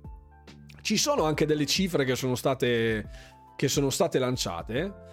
Ci 0.82 0.98
sono 0.98 1.24
anche 1.24 1.46
delle 1.46 1.66
cifre 1.66 2.06
che 2.06 2.16
sono 2.16 2.36
state, 2.36 3.10
che 3.56 3.68
sono 3.68 3.90
state 3.90 4.20
lanciate 4.20 5.06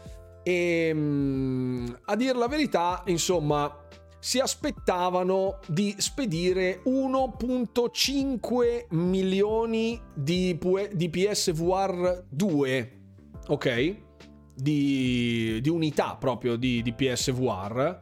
e 0.45 0.93
mm, 0.95 1.87
a 2.05 2.17
dir 2.17 2.37
la 2.37 2.47
verità, 2.47 3.03
insomma, 3.07 3.87
si 4.25 4.39
aspettavano 4.39 5.59
di 5.67 5.95
spedire 5.99 6.81
1.5 6.87 8.87
milioni 8.93 10.01
di, 10.15 10.59
di 10.93 11.11
PSVR 11.11 12.25
2, 12.31 13.01
ok? 13.49 13.97
Di, 14.55 15.59
di 15.61 15.69
unità 15.69 16.17
proprio 16.17 16.57
di, 16.57 16.81
di 16.81 16.95
PSVR 16.95 18.01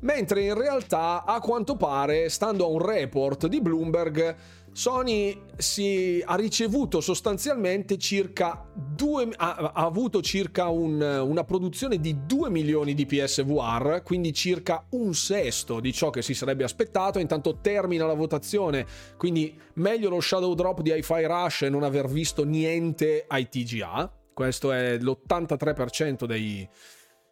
mentre 0.00 0.42
in 0.42 0.54
realtà 0.54 1.24
a 1.24 1.40
quanto 1.40 1.76
pare, 1.76 2.28
stando 2.28 2.64
a 2.64 2.68
un 2.68 2.84
report 2.84 3.46
di 3.46 3.62
Bloomberg, 3.62 4.36
Sony 4.72 5.38
si, 5.58 6.22
ha 6.24 6.34
ricevuto 6.34 7.02
sostanzialmente 7.02 7.98
circa 7.98 8.66
2, 8.74 9.28
ha, 9.36 9.54
ha 9.54 9.84
avuto 9.84 10.22
circa 10.22 10.68
un, 10.68 11.00
una 11.00 11.44
produzione 11.44 11.98
di 12.00 12.24
2 12.24 12.48
milioni 12.48 12.94
di 12.94 13.04
PSVR, 13.04 14.02
quindi 14.02 14.32
circa 14.32 14.86
un 14.90 15.14
sesto 15.14 15.78
di 15.78 15.92
ciò 15.92 16.08
che 16.08 16.22
si 16.22 16.32
sarebbe 16.32 16.64
aspettato. 16.64 17.18
Intanto 17.18 17.58
termina 17.60 18.06
la 18.06 18.14
votazione, 18.14 18.86
quindi 19.18 19.54
meglio 19.74 20.08
lo 20.08 20.20
Shadow 20.20 20.54
Drop 20.54 20.80
di 20.80 20.90
Hi-Fi 20.90 21.24
Rush 21.24 21.62
e 21.62 21.68
non 21.68 21.82
aver 21.82 22.08
visto 22.08 22.44
niente 22.44 23.24
ai 23.28 23.48
TGA. 23.50 24.10
Questo 24.32 24.72
è 24.72 24.96
l'83% 24.96 26.24
dei, 26.24 26.66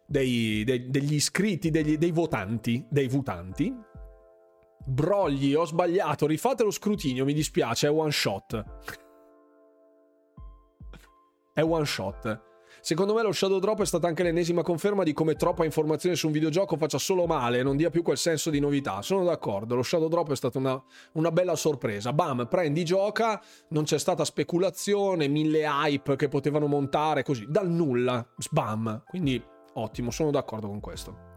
dei, 0.05 0.63
dei, 0.63 0.89
degli 0.89 1.15
iscritti, 1.15 1.71
degli, 1.71 1.97
dei 1.97 2.11
votanti, 2.11 2.85
dei 2.87 3.07
votanti. 3.07 3.89
Brogli, 4.85 5.53
ho 5.53 5.65
sbagliato, 5.65 6.25
rifate 6.27 6.63
lo 6.63 6.71
scrutinio, 6.71 7.25
mi 7.25 7.33
dispiace, 7.33 7.87
è 7.87 7.91
one 7.91 8.11
shot. 8.11 8.63
è 11.53 11.61
one 11.61 11.85
shot. 11.85 12.49
Secondo 12.83 13.13
me 13.13 13.21
lo 13.21 13.31
Shadow 13.31 13.59
Drop 13.59 13.81
è 13.81 13.85
stata 13.85 14.07
anche 14.07 14.23
l'ennesima 14.23 14.63
conferma 14.63 15.03
di 15.03 15.13
come 15.13 15.35
troppa 15.35 15.65
informazione 15.65 16.15
su 16.15 16.25
un 16.25 16.31
videogioco 16.31 16.77
faccia 16.77 16.97
solo 16.97 17.27
male 17.27 17.59
e 17.59 17.63
non 17.63 17.77
dia 17.77 17.91
più 17.91 18.01
quel 18.01 18.17
senso 18.17 18.49
di 18.49 18.59
novità. 18.59 19.03
Sono 19.03 19.23
d'accordo, 19.23 19.75
lo 19.75 19.83
Shadow 19.83 20.07
Drop 20.07 20.31
è 20.31 20.35
stata 20.35 20.57
una, 20.57 20.81
una 21.13 21.31
bella 21.31 21.55
sorpresa. 21.55 22.11
Bam, 22.11 22.47
prendi, 22.49 22.83
gioca, 22.83 23.39
non 23.69 23.83
c'è 23.83 23.99
stata 23.99 24.25
speculazione, 24.25 25.27
mille 25.27 25.63
hype 25.63 26.15
che 26.15 26.27
potevano 26.27 26.65
montare 26.65 27.21
così, 27.21 27.45
dal 27.47 27.69
nulla, 27.69 28.27
sbam. 28.37 29.03
Quindi 29.05 29.43
Ottimo, 29.73 30.11
sono 30.11 30.31
d'accordo 30.31 30.67
con 30.67 30.79
questo. 30.79 31.30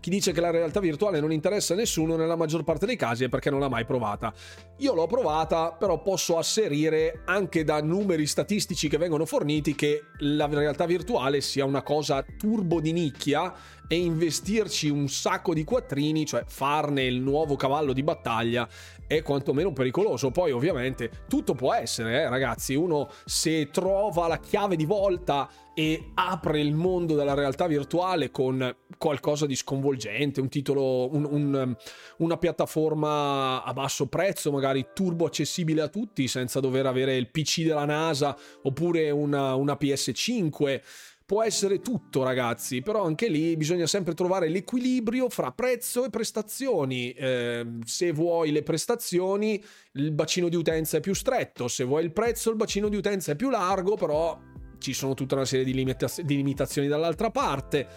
Chi 0.00 0.10
dice 0.10 0.32
che 0.32 0.40
la 0.40 0.50
realtà 0.50 0.80
virtuale 0.80 1.20
non 1.20 1.32
interessa 1.32 1.74
a 1.74 1.76
nessuno 1.76 2.16
nella 2.16 2.36
maggior 2.36 2.64
parte 2.64 2.86
dei 2.86 2.96
casi 2.96 3.24
è 3.24 3.28
perché 3.28 3.50
non 3.50 3.60
l'ha 3.60 3.68
mai 3.68 3.84
provata. 3.84 4.32
Io 4.78 4.94
l'ho 4.94 5.06
provata, 5.06 5.72
però 5.72 6.00
posso 6.02 6.38
asserire 6.38 7.22
anche 7.24 7.64
da 7.64 7.80
numeri 7.80 8.26
statistici 8.26 8.88
che 8.88 8.98
vengono 8.98 9.24
forniti 9.24 9.74
che 9.74 10.04
la 10.18 10.46
realtà 10.46 10.86
virtuale 10.86 11.40
sia 11.40 11.64
una 11.64 11.82
cosa 11.82 12.24
turbo 12.36 12.80
di 12.80 12.92
nicchia 12.92 13.52
e 13.86 13.96
investirci 13.96 14.88
un 14.88 15.08
sacco 15.08 15.52
di 15.52 15.64
quattrini, 15.64 16.24
cioè 16.24 16.44
farne 16.46 17.04
il 17.04 17.20
nuovo 17.20 17.56
cavallo 17.56 17.92
di 17.92 18.02
battaglia, 18.02 18.68
è 19.16 19.22
quantomeno 19.22 19.72
pericoloso. 19.72 20.30
Poi 20.30 20.52
ovviamente 20.52 21.10
tutto 21.28 21.54
può 21.54 21.72
essere, 21.74 22.22
eh, 22.22 22.28
ragazzi, 22.28 22.74
uno 22.74 23.08
se 23.24 23.70
trova 23.70 24.26
la 24.26 24.38
chiave 24.38 24.76
di 24.76 24.84
volta 24.84 25.48
e 25.74 26.10
apre 26.14 26.60
il 26.60 26.72
mondo 26.72 27.16
della 27.16 27.34
realtà 27.34 27.66
virtuale 27.66 28.30
con 28.30 28.74
qualcosa 28.96 29.44
di 29.44 29.56
sconvolgente, 29.56 30.40
un 30.40 30.48
titolo, 30.48 31.12
un, 31.12 31.26
un, 31.28 31.76
una 32.18 32.36
piattaforma 32.36 33.62
a 33.64 33.72
basso 33.72 34.06
prezzo, 34.06 34.52
magari 34.52 34.86
turbo 34.94 35.26
accessibile 35.26 35.82
a 35.82 35.88
tutti 35.88 36.28
senza 36.28 36.60
dover 36.60 36.86
avere 36.86 37.16
il 37.16 37.28
PC 37.28 37.62
della 37.62 37.84
NASA 37.84 38.36
oppure 38.62 39.10
una, 39.10 39.54
una 39.56 39.76
PS5 39.78 40.80
può 41.26 41.42
essere 41.42 41.80
tutto, 41.80 42.22
ragazzi, 42.22 42.82
però 42.82 43.04
anche 43.04 43.28
lì 43.28 43.56
bisogna 43.56 43.86
sempre 43.86 44.14
trovare 44.14 44.48
l'equilibrio 44.48 45.28
fra 45.28 45.52
prezzo 45.52 46.04
e 46.04 46.10
prestazioni. 46.10 47.12
Eh, 47.12 47.78
se 47.84 48.12
vuoi 48.12 48.52
le 48.52 48.62
prestazioni, 48.62 49.62
il 49.92 50.12
bacino 50.12 50.48
di 50.48 50.56
utenza 50.56 50.98
è 50.98 51.00
più 51.00 51.14
stretto, 51.14 51.68
se 51.68 51.84
vuoi 51.84 52.04
il 52.04 52.12
prezzo, 52.12 52.50
il 52.50 52.56
bacino 52.56 52.88
di 52.88 52.96
utenza 52.96 53.32
è 53.32 53.36
più 53.36 53.48
largo, 53.50 53.96
però 53.96 54.38
ci 54.78 54.92
sono 54.92 55.14
tutta 55.14 55.34
una 55.34 55.46
serie 55.46 55.64
di, 55.64 55.72
limita- 55.72 56.10
di 56.22 56.36
limitazioni 56.36 56.88
dall'altra 56.88 57.30
parte. 57.30 57.88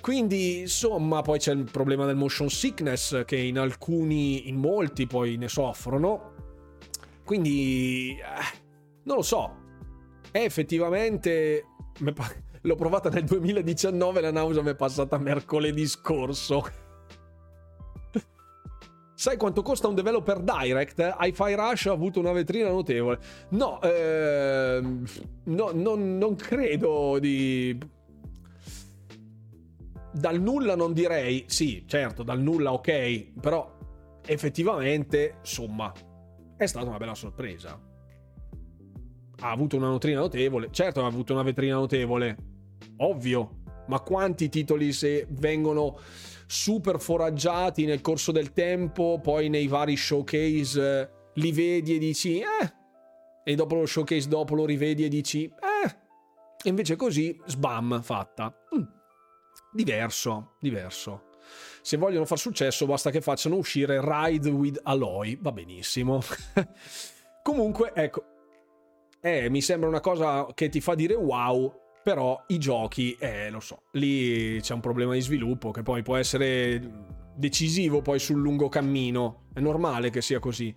Quindi, 0.00 0.60
insomma, 0.60 1.22
poi 1.22 1.40
c'è 1.40 1.52
il 1.52 1.68
problema 1.70 2.06
del 2.06 2.14
motion 2.14 2.48
sickness 2.48 3.24
che 3.24 3.36
in 3.36 3.58
alcuni, 3.58 4.48
in 4.48 4.54
molti 4.56 5.08
poi 5.08 5.36
ne 5.36 5.48
soffrono. 5.48 6.34
Quindi, 7.24 8.16
eh, 8.16 8.58
non 9.02 9.16
lo 9.16 9.22
so. 9.22 9.56
È 10.30 10.38
effettivamente 10.38 11.64
L'ho 12.68 12.74
provata 12.74 13.08
nel 13.08 13.24
2019, 13.24 14.20
la 14.20 14.30
nausea 14.30 14.62
mi 14.62 14.72
è 14.72 14.74
passata 14.74 15.16
mercoledì 15.16 15.86
scorso. 15.86 16.62
Sai 19.14 19.38
quanto 19.38 19.62
costa 19.62 19.88
un 19.88 19.94
developer 19.94 20.40
direct? 20.40 21.16
Hi-Fi 21.18 21.54
Rush 21.54 21.86
ha 21.86 21.92
avuto 21.92 22.20
una 22.20 22.32
vetrina 22.32 22.68
notevole. 22.68 23.20
No, 23.50 23.80
eh, 23.80 24.82
no 25.44 25.70
non, 25.72 26.18
non 26.18 26.36
credo 26.36 27.18
di... 27.18 27.78
Dal 30.12 30.38
nulla 30.38 30.76
non 30.76 30.92
direi, 30.92 31.44
sì, 31.46 31.84
certo, 31.86 32.22
dal 32.22 32.40
nulla 32.40 32.74
ok, 32.74 33.40
però 33.40 33.78
effettivamente, 34.26 35.36
insomma, 35.38 35.90
è 36.54 36.66
stata 36.66 36.86
una 36.86 36.98
bella 36.98 37.14
sorpresa 37.14 37.80
ha 39.40 39.50
avuto 39.50 39.76
una 39.76 39.90
vetrina 39.90 40.20
notevole. 40.20 40.68
Certo, 40.70 41.02
ha 41.04 41.06
avuto 41.06 41.32
una 41.32 41.42
vetrina 41.42 41.74
notevole. 41.74 42.47
Ovvio. 42.98 43.62
Ma 43.86 44.00
quanti 44.00 44.48
titoli 44.48 44.92
se 44.92 45.26
vengono 45.30 45.98
super 46.46 46.98
foraggiati 47.00 47.84
nel 47.84 48.00
corso 48.00 48.32
del 48.32 48.52
tempo, 48.52 49.20
poi 49.22 49.48
nei 49.48 49.66
vari 49.66 49.96
showcase 49.96 51.00
eh, 51.00 51.08
li 51.34 51.52
vedi 51.52 51.94
e 51.94 51.98
dici 51.98 52.40
eh. 52.40 52.76
E 53.44 53.54
dopo 53.54 53.76
lo 53.76 53.86
showcase 53.86 54.28
dopo 54.28 54.54
lo 54.54 54.64
rivedi 54.64 55.04
e 55.04 55.08
dici 55.08 55.44
eh. 55.44 55.96
E 56.62 56.68
invece 56.68 56.96
così, 56.96 57.38
sbam, 57.46 58.02
fatta. 58.02 58.52
Mm. 58.74 58.82
Diverso, 59.72 60.56
diverso. 60.60 61.26
Se 61.82 61.96
vogliono 61.96 62.24
far 62.24 62.38
successo 62.38 62.86
basta 62.86 63.10
che 63.10 63.20
facciano 63.20 63.56
uscire 63.56 64.00
Ride 64.02 64.50
with 64.50 64.80
Aloy, 64.82 65.38
va 65.40 65.52
benissimo. 65.52 66.20
Comunque, 67.42 67.92
ecco, 67.94 68.24
eh, 69.20 69.48
mi 69.48 69.62
sembra 69.62 69.88
una 69.88 70.00
cosa 70.00 70.46
che 70.54 70.68
ti 70.68 70.80
fa 70.80 70.94
dire 70.94 71.14
wow, 71.14 71.72
però 72.02 72.42
i 72.48 72.58
giochi, 72.58 73.16
eh, 73.18 73.50
lo 73.50 73.60
so, 73.60 73.82
lì 73.92 74.60
c'è 74.60 74.74
un 74.74 74.80
problema 74.80 75.14
di 75.14 75.20
sviluppo 75.20 75.70
che 75.70 75.82
poi 75.82 76.02
può 76.02 76.16
essere 76.16 77.16
decisivo 77.34 78.02
poi 78.02 78.18
sul 78.18 78.40
lungo 78.40 78.68
cammino, 78.68 79.44
è 79.54 79.60
normale 79.60 80.10
che 80.10 80.22
sia 80.22 80.38
così. 80.38 80.74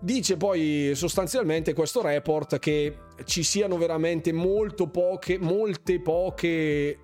Dice 0.00 0.36
poi 0.36 0.92
sostanzialmente 0.94 1.74
questo 1.74 2.02
report 2.02 2.58
che 2.58 2.98
ci 3.24 3.42
siano 3.42 3.76
veramente 3.76 4.32
molto 4.32 4.88
poche, 4.88 5.38
molte 5.38 6.00
poche 6.00 6.98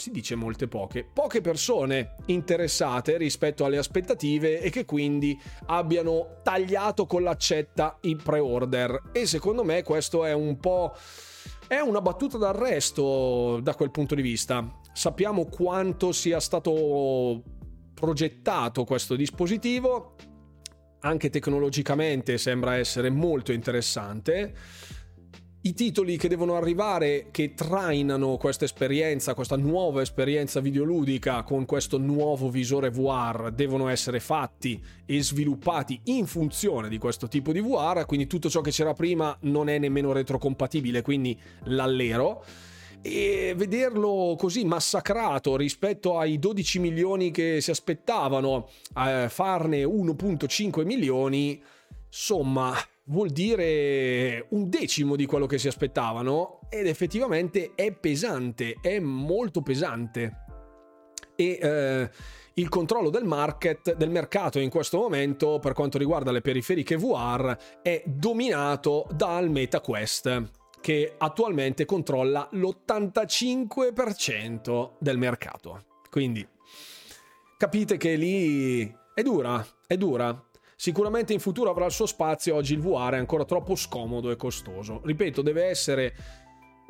si 0.00 0.10
dice 0.10 0.34
molte 0.34 0.66
poche, 0.66 1.04
poche 1.04 1.42
persone 1.42 2.14
interessate 2.26 3.18
rispetto 3.18 3.66
alle 3.66 3.76
aspettative 3.76 4.60
e 4.60 4.70
che 4.70 4.86
quindi 4.86 5.38
abbiano 5.66 6.40
tagliato 6.42 7.04
con 7.04 7.22
l'accetta 7.22 7.98
i 8.02 8.16
pre-order. 8.16 9.10
E 9.12 9.26
secondo 9.26 9.62
me 9.62 9.82
questo 9.82 10.24
è 10.24 10.32
un 10.32 10.58
po'... 10.58 10.94
È 11.70 11.78
una 11.78 12.00
battuta 12.00 12.36
d'arresto 12.36 13.60
da 13.62 13.76
quel 13.76 13.92
punto 13.92 14.16
di 14.16 14.22
vista. 14.22 14.80
Sappiamo 14.92 15.44
quanto 15.44 16.10
sia 16.10 16.40
stato 16.40 17.44
progettato 17.94 18.82
questo 18.82 19.14
dispositivo, 19.14 20.16
anche 21.02 21.30
tecnologicamente 21.30 22.38
sembra 22.38 22.74
essere 22.74 23.08
molto 23.08 23.52
interessante 23.52 24.52
i 25.62 25.74
titoli 25.74 26.16
che 26.16 26.28
devono 26.28 26.56
arrivare, 26.56 27.26
che 27.30 27.52
trainano 27.52 28.38
questa 28.38 28.64
esperienza, 28.64 29.34
questa 29.34 29.56
nuova 29.56 30.00
esperienza 30.00 30.60
videoludica 30.60 31.42
con 31.42 31.66
questo 31.66 31.98
nuovo 31.98 32.48
visore 32.48 32.88
VR, 32.88 33.52
devono 33.52 33.88
essere 33.88 34.20
fatti 34.20 34.82
e 35.04 35.22
sviluppati 35.22 36.00
in 36.04 36.26
funzione 36.26 36.88
di 36.88 36.96
questo 36.96 37.28
tipo 37.28 37.52
di 37.52 37.60
VR, 37.60 38.06
quindi 38.06 38.26
tutto 38.26 38.48
ciò 38.48 38.62
che 38.62 38.70
c'era 38.70 38.94
prima 38.94 39.36
non 39.42 39.68
è 39.68 39.78
nemmeno 39.78 40.12
retrocompatibile, 40.12 41.02
quindi 41.02 41.38
l'allero. 41.64 42.42
E 43.02 43.52
vederlo 43.54 44.36
così 44.38 44.64
massacrato 44.64 45.56
rispetto 45.56 46.18
ai 46.18 46.38
12 46.38 46.78
milioni 46.78 47.30
che 47.30 47.60
si 47.60 47.70
aspettavano, 47.70 48.68
a 48.94 49.28
farne 49.28 49.84
1.5 49.84 50.86
milioni, 50.86 51.62
insomma, 52.06 52.74
vuol 53.10 53.30
dire 53.30 54.46
un 54.50 54.68
decimo 54.68 55.16
di 55.16 55.24
quello 55.26 55.46
che 55.46 55.58
si 55.58 55.68
aspettavano 55.68 56.60
ed 56.68 56.86
effettivamente 56.86 57.72
è 57.74 57.92
pesante, 57.92 58.76
è 58.80 58.98
molto 58.98 59.62
pesante. 59.62 60.44
E 61.36 61.58
eh, 61.60 62.10
il 62.54 62.68
controllo 62.68 63.10
del 63.10 63.24
market, 63.24 63.94
del 63.94 64.10
mercato 64.10 64.58
in 64.58 64.70
questo 64.70 64.98
momento 64.98 65.58
per 65.58 65.72
quanto 65.72 65.98
riguarda 65.98 66.30
le 66.30 66.40
periferiche 66.40 66.96
VR 66.96 67.56
è 67.82 68.02
dominato 68.06 69.06
dal 69.12 69.50
MetaQuest 69.50 70.50
che 70.80 71.14
attualmente 71.18 71.84
controlla 71.84 72.48
l'85% 72.52 74.92
del 74.98 75.18
mercato. 75.18 75.84
Quindi 76.10 76.46
capite 77.56 77.96
che 77.96 78.16
lì 78.16 78.92
è 79.14 79.22
dura, 79.22 79.64
è 79.86 79.96
dura. 79.96 80.44
Sicuramente 80.80 81.34
in 81.34 81.40
futuro 81.40 81.68
avrà 81.68 81.84
il 81.84 81.92
suo 81.92 82.06
spazio, 82.06 82.54
oggi 82.54 82.72
il 82.72 82.80
VR 82.80 83.10
è 83.12 83.18
ancora 83.18 83.44
troppo 83.44 83.74
scomodo 83.74 84.30
e 84.30 84.36
costoso. 84.36 85.02
Ripeto, 85.04 85.42
deve 85.42 85.64
essere 85.64 86.14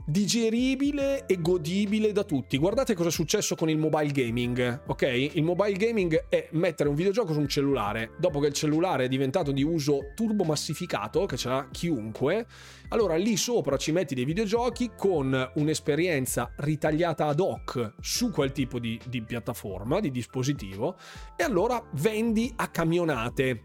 digeribile 0.07 1.27
e 1.27 1.41
godibile 1.41 2.13
da 2.13 2.23
tutti. 2.23 2.57
Guardate 2.57 2.95
cosa 2.95 3.09
è 3.09 3.11
successo 3.11 3.57
con 3.57 3.69
il 3.69 3.79
mobile 3.79 4.13
gaming, 4.13 4.83
ok? 4.87 5.03
Il 5.33 5.43
mobile 5.43 5.73
gaming 5.73 6.29
è 6.29 6.51
mettere 6.53 6.89
un 6.89 6.95
videogioco 6.95 7.33
su 7.33 7.41
un 7.41 7.49
cellulare. 7.49 8.13
Dopo 8.17 8.39
che 8.39 8.47
il 8.47 8.53
cellulare 8.53 9.07
è 9.07 9.09
diventato 9.09 9.51
di 9.51 9.65
uso 9.65 10.13
turbo 10.15 10.45
massificato, 10.45 11.27
che 11.27 11.37
ce 11.37 11.49
l'ha 11.49 11.69
chiunque, 11.73 12.47
allora 12.91 13.17
lì 13.17 13.37
sopra 13.37 13.77
ci 13.77 13.91
metti 13.91 14.15
dei 14.15 14.25
videogiochi 14.25 14.93
con 14.97 15.51
un'esperienza 15.57 16.53
ritagliata 16.59 17.27
ad 17.27 17.41
hoc 17.41 17.95
su 17.99 18.31
quel 18.31 18.53
tipo 18.53 18.79
di, 18.79 19.01
di 19.09 19.21
piattaforma, 19.21 19.99
di 19.99 20.13
dispositivo, 20.13 20.95
e 21.35 21.43
allora 21.43 21.85
vendi 21.95 22.53
a 22.55 22.69
camionate 22.69 23.65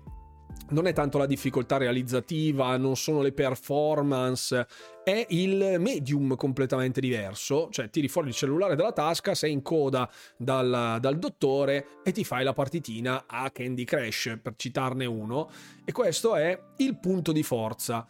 non 0.70 0.88
è 0.88 0.94
tanto 0.94 1.18
la 1.18 1.26
difficoltà 1.26 1.78
realizzativa, 1.78 2.76
non 2.78 2.96
sono 2.96 3.22
le 3.22 3.32
performance, 3.32 4.68
è 5.04 5.26
il 5.30 5.76
medium 5.80 6.36
completamente 6.36 7.00
diverso, 7.00 7.70
cioè 7.70 7.90
tiri 7.90 8.08
fuori 8.08 8.30
il 8.30 8.34
cellulare 8.34 8.76
dalla 8.76 8.92
tasca, 8.92 9.36
sei 9.36 9.52
in 9.52 9.62
coda 9.62 10.10
dal, 10.38 10.98
dal, 11.00 11.20
dottore 11.20 11.88
e 12.04 12.12
ti 12.12 12.24
fai 12.24 12.44
la 12.44 12.54
partitina 12.54 13.26
a 13.28 13.52
Candy 13.52 13.84
Crash, 13.84 14.40
per 14.42 14.54
citarne 14.56 15.06
uno, 15.06 15.50
e 15.86 15.92
questo 15.92 16.36
è 16.36 16.60
il 16.78 16.98
punto 16.98 17.32
di 17.32 17.44
forza. 17.44 18.08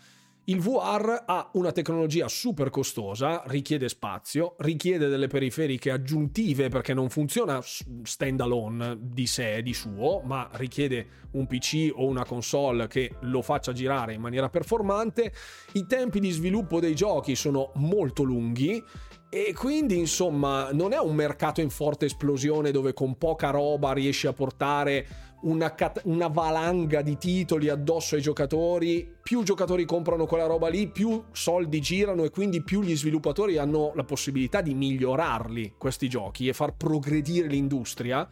Il 0.48 0.60
VR 0.60 1.24
ha 1.26 1.50
una 1.54 1.72
tecnologia 1.72 2.28
super 2.28 2.70
costosa, 2.70 3.42
richiede 3.48 3.90
spazio, 3.90 4.54
richiede 4.60 5.08
delle 5.08 5.26
periferiche 5.26 5.90
aggiuntive 5.90 6.70
perché 6.70 6.94
non 6.94 7.10
funziona 7.10 7.60
stand 8.04 8.40
alone 8.42 8.96
di 9.02 9.26
sé, 9.26 9.64
di 9.64 9.74
suo, 9.74 10.22
ma 10.24 10.48
richiede 10.54 11.08
un 11.32 11.48
PC 11.48 11.92
o 11.96 12.06
una 12.06 12.26
console 12.26 12.86
che 12.86 13.16
lo 13.22 13.42
faccia 13.42 13.74
girare 13.74 14.14
in 14.14 14.22
maniera 14.22 14.48
performante. 14.48 15.34
I 15.74 15.88
tempi 15.88 16.20
di 16.20 16.30
sviluppo 16.30 16.80
dei 16.80 16.94
giochi 16.94 17.36
sono 17.36 17.72
molto 17.78 18.22
lunghi 18.22 18.84
e 19.28 19.52
quindi, 19.54 19.98
insomma, 19.98 20.72
non 20.72 20.94
è 20.94 21.00
un 21.00 21.16
mercato 21.16 21.60
in 21.60 21.72
forte 21.72 22.06
esplosione 22.06 22.70
dove 22.70 22.94
con 22.94 23.18
poca 23.18 23.50
roba 23.50 23.94
riesci 23.94 24.28
a 24.28 24.34
portare 24.34 25.08
una, 25.46 25.74
cat- 25.74 26.02
una 26.06 26.28
valanga 26.28 27.02
di 27.02 27.18
titoli 27.18 27.70
addosso 27.70 28.16
ai 28.16 28.22
giocatori. 28.22 29.16
Più 29.22 29.44
giocatori 29.44 29.86
comprano 29.86 30.26
quella 30.26 30.46
roba 30.46 30.68
lì, 30.68 30.88
più 30.88 31.24
soldi 31.32 31.80
girano 31.82 32.24
e 32.24 32.30
quindi 32.30 32.62
più 32.62 32.82
gli 32.82 32.96
sviluppatori 32.96 33.58
hanno 33.58 33.92
la 33.96 34.04
possibilità 34.04 34.62
di 34.62 34.74
migliorarli 34.74 35.76
questi 35.78 36.08
giochi 36.08 36.48
e 36.48 36.54
far 36.54 36.76
progredire 36.76 37.48
l'industria. 37.48 38.28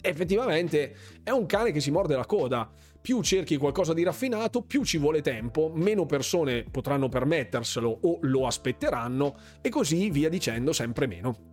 Effettivamente 0.00 0.94
è 1.22 1.30
un 1.30 1.46
cane 1.46 1.72
che 1.72 1.80
si 1.80 1.90
morde 1.90 2.14
la 2.14 2.26
coda 2.26 2.70
più 3.00 3.20
cerchi 3.20 3.58
qualcosa 3.58 3.92
di 3.92 4.02
raffinato, 4.02 4.62
più 4.62 4.82
ci 4.82 4.96
vuole 4.96 5.20
tempo, 5.20 5.70
meno 5.74 6.06
persone 6.06 6.64
potranno 6.70 7.10
permetterselo 7.10 7.98
o 8.00 8.18
lo 8.22 8.46
aspetteranno 8.46 9.36
e 9.60 9.68
così 9.68 10.08
via 10.08 10.30
dicendo 10.30 10.72
sempre 10.72 11.06
meno. 11.06 11.52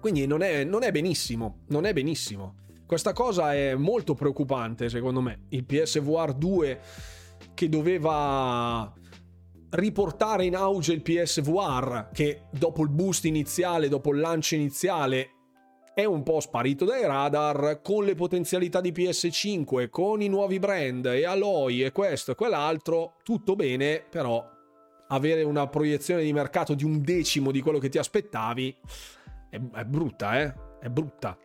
Quindi 0.00 0.26
non 0.26 0.42
è, 0.42 0.64
non 0.64 0.82
è 0.82 0.90
benissimo, 0.90 1.60
non 1.68 1.86
è 1.86 1.94
benissimo. 1.94 2.56
Questa 2.92 3.14
cosa 3.14 3.54
è 3.54 3.74
molto 3.74 4.12
preoccupante 4.12 4.90
secondo 4.90 5.22
me. 5.22 5.46
Il 5.48 5.64
PSVR 5.64 6.34
2 6.34 6.80
che 7.54 7.70
doveva 7.70 8.92
riportare 9.70 10.44
in 10.44 10.54
auge 10.54 10.92
il 10.92 11.00
PSVR 11.00 12.10
che 12.12 12.48
dopo 12.50 12.82
il 12.82 12.90
boost 12.90 13.24
iniziale, 13.24 13.88
dopo 13.88 14.12
il 14.12 14.20
lancio 14.20 14.56
iniziale 14.56 15.30
è 15.94 16.04
un 16.04 16.22
po' 16.22 16.40
sparito 16.40 16.84
dai 16.84 17.06
radar 17.06 17.80
con 17.82 18.04
le 18.04 18.14
potenzialità 18.14 18.82
di 18.82 18.92
PS5, 18.92 19.88
con 19.88 20.20
i 20.20 20.28
nuovi 20.28 20.58
brand 20.58 21.06
e 21.06 21.24
Aloy 21.24 21.84
e 21.84 21.92
questo 21.92 22.32
e 22.32 22.34
quell'altro, 22.34 23.14
tutto 23.22 23.56
bene, 23.56 24.04
però 24.06 24.46
avere 25.08 25.44
una 25.44 25.66
proiezione 25.66 26.24
di 26.24 26.32
mercato 26.34 26.74
di 26.74 26.84
un 26.84 27.00
decimo 27.00 27.52
di 27.52 27.62
quello 27.62 27.78
che 27.78 27.88
ti 27.88 27.96
aspettavi 27.96 28.76
è, 29.48 29.58
è 29.76 29.84
brutta, 29.86 30.42
eh? 30.42 30.54
È 30.78 30.90
brutta. 30.90 31.38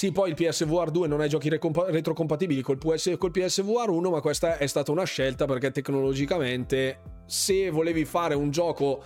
Sì, 0.00 0.12
poi 0.12 0.30
il 0.30 0.34
PSVR 0.34 0.90
2 0.90 1.08
non 1.08 1.20
ha 1.20 1.26
giochi 1.26 1.50
retrocompatibili 1.50 2.62
col, 2.62 2.78
PS, 2.78 3.16
col 3.18 3.32
PSVR 3.32 3.90
1, 3.90 4.08
ma 4.08 4.22
questa 4.22 4.56
è 4.56 4.66
stata 4.66 4.90
una 4.90 5.04
scelta 5.04 5.44
perché 5.44 5.72
tecnologicamente 5.72 7.02
se 7.26 7.68
volevi 7.68 8.06
fare 8.06 8.34
un 8.34 8.50
gioco 8.50 9.04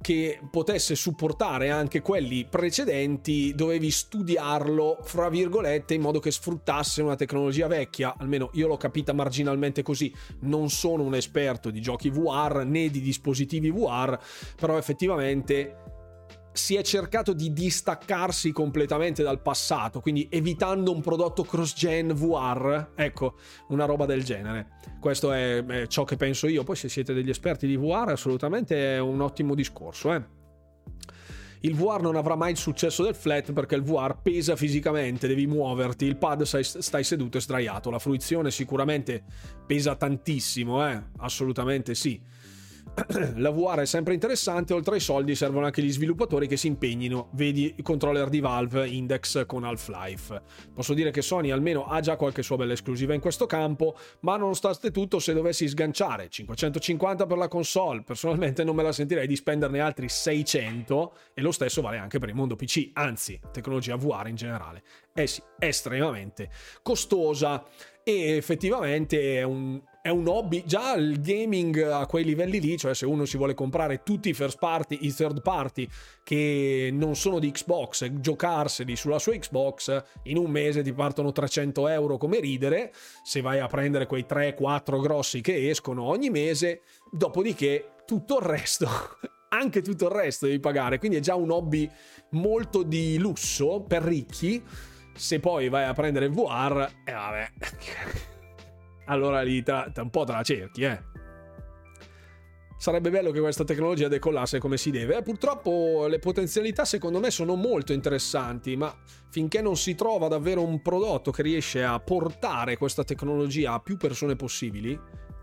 che 0.00 0.38
potesse 0.48 0.94
supportare 0.94 1.70
anche 1.70 2.02
quelli 2.02 2.46
precedenti, 2.48 3.52
dovevi 3.52 3.90
studiarlo, 3.90 5.00
fra 5.02 5.28
virgolette, 5.28 5.94
in 5.94 6.02
modo 6.02 6.20
che 6.20 6.30
sfruttasse 6.30 7.02
una 7.02 7.16
tecnologia 7.16 7.66
vecchia. 7.66 8.14
Almeno 8.16 8.50
io 8.52 8.68
l'ho 8.68 8.76
capita 8.76 9.12
marginalmente 9.12 9.82
così. 9.82 10.14
Non 10.42 10.70
sono 10.70 11.02
un 11.02 11.16
esperto 11.16 11.70
di 11.70 11.80
giochi 11.80 12.10
VR 12.10 12.62
né 12.64 12.90
di 12.90 13.00
dispositivi 13.00 13.72
VR, 13.72 14.16
però 14.54 14.78
effettivamente 14.78 15.97
si 16.58 16.74
è 16.74 16.82
cercato 16.82 17.32
di 17.32 17.52
distaccarsi 17.52 18.50
completamente 18.50 19.22
dal 19.22 19.40
passato, 19.40 20.00
quindi 20.00 20.26
evitando 20.28 20.92
un 20.92 21.00
prodotto 21.00 21.44
cross-gen 21.44 22.12
VR, 22.14 22.90
ecco, 22.96 23.36
una 23.68 23.84
roba 23.84 24.06
del 24.06 24.24
genere. 24.24 24.72
Questo 25.00 25.32
è, 25.32 25.64
è 25.64 25.86
ciò 25.86 26.04
che 26.04 26.16
penso 26.16 26.48
io, 26.48 26.64
poi 26.64 26.74
se 26.74 26.88
siete 26.88 27.14
degli 27.14 27.30
esperti 27.30 27.66
di 27.66 27.76
VR 27.76 28.08
assolutamente 28.08 28.96
è 28.96 28.98
un 28.98 29.20
ottimo 29.20 29.54
discorso, 29.54 30.12
eh. 30.12 30.36
Il 31.60 31.74
VR 31.74 32.02
non 32.02 32.16
avrà 32.16 32.36
mai 32.36 32.52
il 32.52 32.56
successo 32.56 33.02
del 33.02 33.16
flat 33.16 33.52
perché 33.52 33.74
il 33.74 33.82
VR 33.82 34.20
pesa 34.20 34.54
fisicamente, 34.54 35.26
devi 35.26 35.46
muoverti, 35.46 36.04
il 36.04 36.16
pad 36.16 36.42
stai, 36.42 36.62
stai 36.62 37.02
seduto 37.02 37.38
e 37.38 37.40
sdraiato, 37.40 37.90
la 37.90 37.98
fruizione 37.98 38.50
sicuramente 38.50 39.24
pesa 39.66 39.96
tantissimo, 39.96 40.88
eh? 40.88 41.02
assolutamente 41.18 41.94
sì 41.94 42.20
la 43.36 43.50
VR 43.50 43.80
è 43.80 43.86
sempre 43.86 44.14
interessante, 44.14 44.72
oltre 44.72 44.94
ai 44.94 45.00
soldi 45.00 45.34
servono 45.34 45.66
anche 45.66 45.82
gli 45.82 45.90
sviluppatori 45.90 46.46
che 46.46 46.56
si 46.56 46.66
impegnino, 46.66 47.28
vedi 47.32 47.74
i 47.76 47.82
controller 47.82 48.28
di 48.28 48.40
Valve 48.40 48.88
Index 48.88 49.46
con 49.46 49.64
Half-Life. 49.64 50.42
Posso 50.74 50.94
dire 50.94 51.10
che 51.10 51.22
Sony 51.22 51.50
almeno 51.50 51.86
ha 51.86 52.00
già 52.00 52.16
qualche 52.16 52.42
sua 52.42 52.56
bella 52.56 52.72
esclusiva 52.72 53.14
in 53.14 53.20
questo 53.20 53.46
campo, 53.46 53.96
ma 54.20 54.36
nonostante 54.36 54.90
tutto 54.90 55.18
se 55.18 55.32
dovessi 55.32 55.68
sganciare 55.68 56.28
550 56.28 57.26
per 57.26 57.36
la 57.36 57.48
console, 57.48 58.02
personalmente 58.02 58.64
non 58.64 58.74
me 58.74 58.82
la 58.82 58.92
sentirei 58.92 59.26
di 59.26 59.36
spenderne 59.36 59.80
altri 59.80 60.08
600 60.08 61.12
e 61.34 61.42
lo 61.42 61.52
stesso 61.52 61.80
vale 61.80 61.98
anche 61.98 62.18
per 62.18 62.28
il 62.28 62.34
mondo 62.34 62.56
PC, 62.56 62.90
anzi 62.94 63.38
tecnologia 63.52 63.96
VR 63.96 64.28
in 64.28 64.36
generale. 64.36 64.82
È 65.12 65.26
sì, 65.26 65.42
estremamente 65.58 66.50
costosa 66.82 67.64
e 68.08 68.36
effettivamente 68.36 69.36
è 69.36 69.42
un, 69.42 69.78
è 70.00 70.08
un 70.08 70.26
hobby, 70.28 70.64
già 70.64 70.94
il 70.94 71.20
gaming 71.20 71.78
a 71.82 72.06
quei 72.06 72.24
livelli 72.24 72.58
lì, 72.58 72.78
cioè 72.78 72.94
se 72.94 73.04
uno 73.04 73.26
si 73.26 73.36
vuole 73.36 73.52
comprare 73.52 74.02
tutti 74.02 74.30
i 74.30 74.32
first 74.32 74.58
party, 74.58 75.00
i 75.02 75.12
third 75.12 75.42
party 75.42 75.86
che 76.24 76.88
non 76.90 77.16
sono 77.16 77.38
di 77.38 77.50
Xbox 77.50 78.10
giocarseli 78.12 78.96
sulla 78.96 79.18
sua 79.18 79.36
Xbox, 79.36 80.02
in 80.22 80.38
un 80.38 80.50
mese 80.50 80.82
ti 80.82 80.94
partono 80.94 81.32
300 81.32 81.86
euro 81.88 82.16
come 82.16 82.40
ridere, 82.40 82.94
se 83.22 83.42
vai 83.42 83.58
a 83.58 83.66
prendere 83.66 84.06
quei 84.06 84.24
3-4 84.26 85.02
grossi 85.02 85.42
che 85.42 85.68
escono 85.68 86.04
ogni 86.04 86.30
mese, 86.30 86.80
dopodiché 87.12 87.90
tutto 88.06 88.38
il 88.38 88.46
resto 88.46 88.88
anche 89.50 89.82
tutto 89.82 90.06
il 90.06 90.12
resto 90.12 90.46
devi 90.46 90.60
pagare, 90.60 90.98
quindi 90.98 91.18
è 91.18 91.20
già 91.20 91.34
un 91.34 91.50
hobby 91.50 91.86
molto 92.30 92.82
di 92.82 93.18
lusso 93.18 93.84
per 93.86 94.02
ricchi. 94.02 94.64
Se 95.18 95.40
poi 95.40 95.68
vai 95.68 95.84
a 95.84 95.92
prendere 95.92 96.26
il 96.26 96.32
VR, 96.32 96.88
e 97.04 97.10
eh, 97.10 97.12
vabbè 97.12 97.50
allora 99.06 99.42
lì 99.42 99.62
tra, 99.64 99.90
un 99.96 100.10
po' 100.10 100.24
te 100.24 100.32
la 100.32 100.42
cerchi, 100.42 100.82
eh. 100.82 101.02
Sarebbe 102.76 103.10
bello 103.10 103.32
che 103.32 103.40
questa 103.40 103.64
tecnologia 103.64 104.06
decollasse 104.06 104.60
come 104.60 104.76
si 104.76 104.92
deve. 104.92 105.16
Eh, 105.16 105.22
purtroppo 105.22 106.06
le 106.06 106.20
potenzialità 106.20 106.84
secondo 106.84 107.18
me 107.18 107.32
sono 107.32 107.56
molto 107.56 107.92
interessanti, 107.92 108.76
ma 108.76 108.94
finché 109.28 109.60
non 109.60 109.76
si 109.76 109.96
trova 109.96 110.28
davvero 110.28 110.62
un 110.62 110.80
prodotto 110.80 111.32
che 111.32 111.42
riesce 111.42 111.82
a 111.82 111.98
portare 111.98 112.76
questa 112.76 113.02
tecnologia 113.02 113.72
a 113.72 113.80
più 113.80 113.96
persone 113.96 114.36
possibili, 114.36 114.96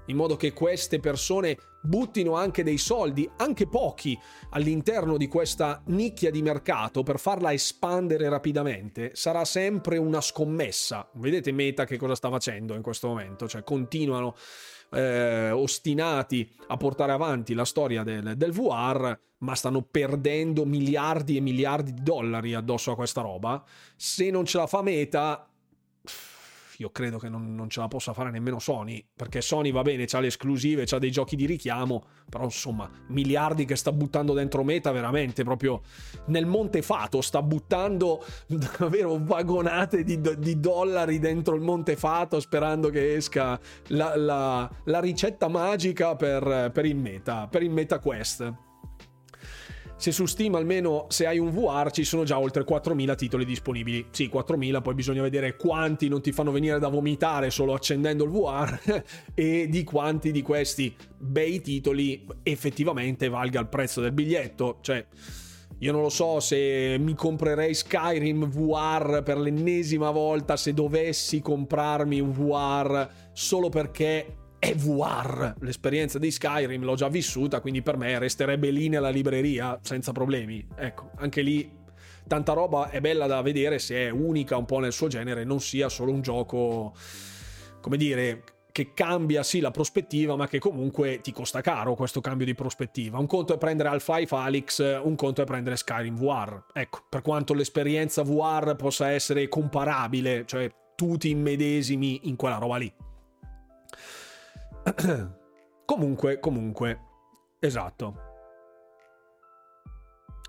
in 0.07 0.15
modo 0.15 0.35
che 0.35 0.53
queste 0.53 0.99
persone 0.99 1.57
buttino 1.81 2.33
anche 2.35 2.63
dei 2.63 2.77
soldi, 2.77 3.29
anche 3.37 3.67
pochi, 3.67 4.17
all'interno 4.49 5.17
di 5.17 5.27
questa 5.27 5.81
nicchia 5.87 6.31
di 6.31 6.41
mercato 6.41 7.03
per 7.03 7.19
farla 7.19 7.53
espandere 7.53 8.27
rapidamente, 8.27 9.11
sarà 9.13 9.45
sempre 9.45 9.97
una 9.97 10.21
scommessa. 10.21 11.07
Vedete 11.13 11.51
Meta 11.51 11.85
che 11.85 11.97
cosa 11.97 12.15
sta 12.15 12.29
facendo 12.29 12.73
in 12.73 12.81
questo 12.81 13.07
momento? 13.07 13.47
Cioè 13.47 13.63
continuano 13.63 14.35
eh, 14.91 15.51
ostinati 15.51 16.49
a 16.67 16.77
portare 16.77 17.11
avanti 17.11 17.53
la 17.53 17.65
storia 17.65 18.03
del, 18.03 18.33
del 18.35 18.51
VR, 18.51 19.17
ma 19.39 19.55
stanno 19.55 19.81
perdendo 19.83 20.65
miliardi 20.65 21.37
e 21.37 21.41
miliardi 21.41 21.93
di 21.93 22.03
dollari 22.03 22.53
addosso 22.53 22.91
a 22.91 22.95
questa 22.95 23.21
roba. 23.21 23.63
Se 23.95 24.29
non 24.31 24.45
ce 24.45 24.57
la 24.57 24.67
fa 24.67 24.81
Meta 24.81 25.47
io 26.79 26.89
credo 26.89 27.17
che 27.17 27.29
non, 27.29 27.55
non, 27.55 27.69
ce 27.69 27.79
la 27.79 27.87
possa 27.87 28.13
fare 28.13 28.31
nemmeno 28.31 28.59
Sony, 28.59 29.05
perché 29.15 29.41
Sony 29.41 29.71
va 29.71 29.81
bene, 29.81 30.05
ha 30.09 30.19
le 30.19 30.27
esclusive, 30.27 30.85
ha 30.89 30.99
dei 30.99 31.11
giochi 31.11 31.35
di 31.35 31.45
richiamo, 31.45 32.03
però 32.29 32.45
insomma, 32.45 32.89
miliardi 33.07 33.65
che 33.65 33.75
sta 33.75 33.91
buttando 33.91 34.33
dentro 34.33 34.63
Meta 34.63 34.91
veramente 34.91 35.43
proprio 35.43 35.81
nel 36.27 36.45
monte 36.45 36.81
fato, 36.81 37.21
sta 37.21 37.41
buttando 37.41 38.23
davvero 38.47 39.17
vagonate 39.21 40.03
di, 40.03 40.19
di 40.37 40.59
dollari 40.59 41.19
dentro 41.19 41.55
il 41.55 41.61
monte 41.61 41.95
fato 41.95 42.39
sperando 42.39 42.89
che 42.89 43.15
esca 43.15 43.59
la, 43.87 44.15
la, 44.15 44.69
la 44.85 44.99
ricetta 44.99 45.47
magica 45.47 46.15
per, 46.15 46.71
per 46.73 46.85
il 46.85 46.95
Meta, 46.95 47.47
per 47.47 47.63
il 47.63 47.71
Meta 47.71 47.99
Quest 47.99 48.63
se 49.97 50.11
su 50.11 50.25
Steam 50.25 50.55
almeno 50.55 51.05
se 51.09 51.25
hai 51.25 51.39
un 51.39 51.51
VR 51.51 51.89
ci 51.91 52.03
sono 52.03 52.23
già 52.23 52.37
oltre 52.37 52.65
4.000 52.65 53.15
titoli 53.15 53.45
disponibili. 53.45 54.07
Sì, 54.11 54.29
4.000, 54.31 54.81
poi 54.81 54.93
bisogna 54.93 55.21
vedere 55.21 55.55
quanti 55.55 56.07
non 56.07 56.21
ti 56.21 56.31
fanno 56.31 56.51
venire 56.51 56.79
da 56.79 56.89
vomitare 56.89 57.49
solo 57.49 57.73
accendendo 57.73 58.25
il 58.25 58.31
VR 58.31 59.03
e 59.33 59.67
di 59.69 59.83
quanti 59.83 60.31
di 60.31 60.41
questi 60.41 60.93
bei 61.17 61.61
titoli 61.61 62.25
effettivamente 62.43 63.29
valga 63.29 63.59
il 63.59 63.67
prezzo 63.67 64.01
del 64.01 64.11
biglietto. 64.11 64.79
Cioè, 64.81 65.05
io 65.79 65.91
non 65.91 66.01
lo 66.01 66.09
so 66.09 66.39
se 66.39 66.97
mi 66.99 67.13
comprerei 67.13 67.73
Skyrim 67.73 68.47
VR 68.47 69.23
per 69.23 69.37
l'ennesima 69.37 70.09
volta 70.11 70.55
se 70.55 70.73
dovessi 70.73 71.41
comprarmi 71.41 72.19
un 72.19 72.31
VR 72.31 73.07
solo 73.33 73.69
perché 73.69 74.43
è 74.65 74.75
VR. 74.75 75.53
L'esperienza 75.59 76.17
di 76.17 76.31
Skyrim 76.31 76.83
l'ho 76.83 76.95
già 76.95 77.07
vissuta, 77.07 77.59
quindi 77.59 77.83
per 77.83 77.97
me 77.97 78.17
resterebbe 78.17 78.71
lì 78.71 78.89
nella 78.89 79.09
libreria 79.09 79.79
senza 79.83 80.11
problemi. 80.11 80.65
Ecco, 80.75 81.11
anche 81.17 81.41
lì 81.41 81.71
tanta 82.27 82.53
roba 82.53 82.89
è 82.89 82.99
bella 82.99 83.27
da 83.27 83.41
vedere 83.43 83.77
se 83.77 84.07
è 84.07 84.09
unica 84.09 84.57
un 84.57 84.65
po' 84.65 84.79
nel 84.79 84.91
suo 84.91 85.07
genere, 85.07 85.43
non 85.43 85.61
sia 85.61 85.87
solo 85.87 86.11
un 86.11 86.21
gioco, 86.21 86.93
come 87.79 87.97
dire, 87.97 88.43
che 88.71 88.93
cambia 88.93 89.43
sì 89.43 89.59
la 89.59 89.71
prospettiva, 89.71 90.35
ma 90.35 90.47
che 90.47 90.57
comunque 90.57 91.21
ti 91.21 91.31
costa 91.31 91.61
caro 91.61 91.93
questo 91.93 92.19
cambio 92.19 92.47
di 92.47 92.55
prospettiva. 92.55 93.19
Un 93.19 93.27
conto 93.27 93.53
è 93.53 93.57
prendere 93.57 93.89
Half-Life 93.89 94.35
Alyx, 94.35 95.01
un 95.03 95.15
conto 95.15 95.43
è 95.43 95.45
prendere 95.45 95.77
Skyrim 95.77 96.15
VR. 96.15 96.61
Ecco, 96.73 97.05
per 97.07 97.21
quanto 97.21 97.53
l'esperienza 97.53 98.23
VR 98.23 98.75
possa 98.75 99.11
essere 99.11 99.47
comparabile, 99.47 100.43
cioè 100.45 100.69
tu 100.95 101.17
ti 101.17 101.29
immedesimi 101.29 102.21
in 102.23 102.35
quella 102.35 102.57
roba 102.57 102.77
lì. 102.77 102.91
comunque, 105.85 106.39
comunque, 106.39 106.99
esatto. 107.59 108.21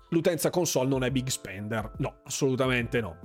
L'utenza 0.09 0.49
console 0.49 0.87
non 0.87 1.03
è 1.03 1.11
big 1.11 1.27
spender. 1.27 1.91
No, 1.97 2.21
assolutamente 2.23 3.01
no. 3.01 3.17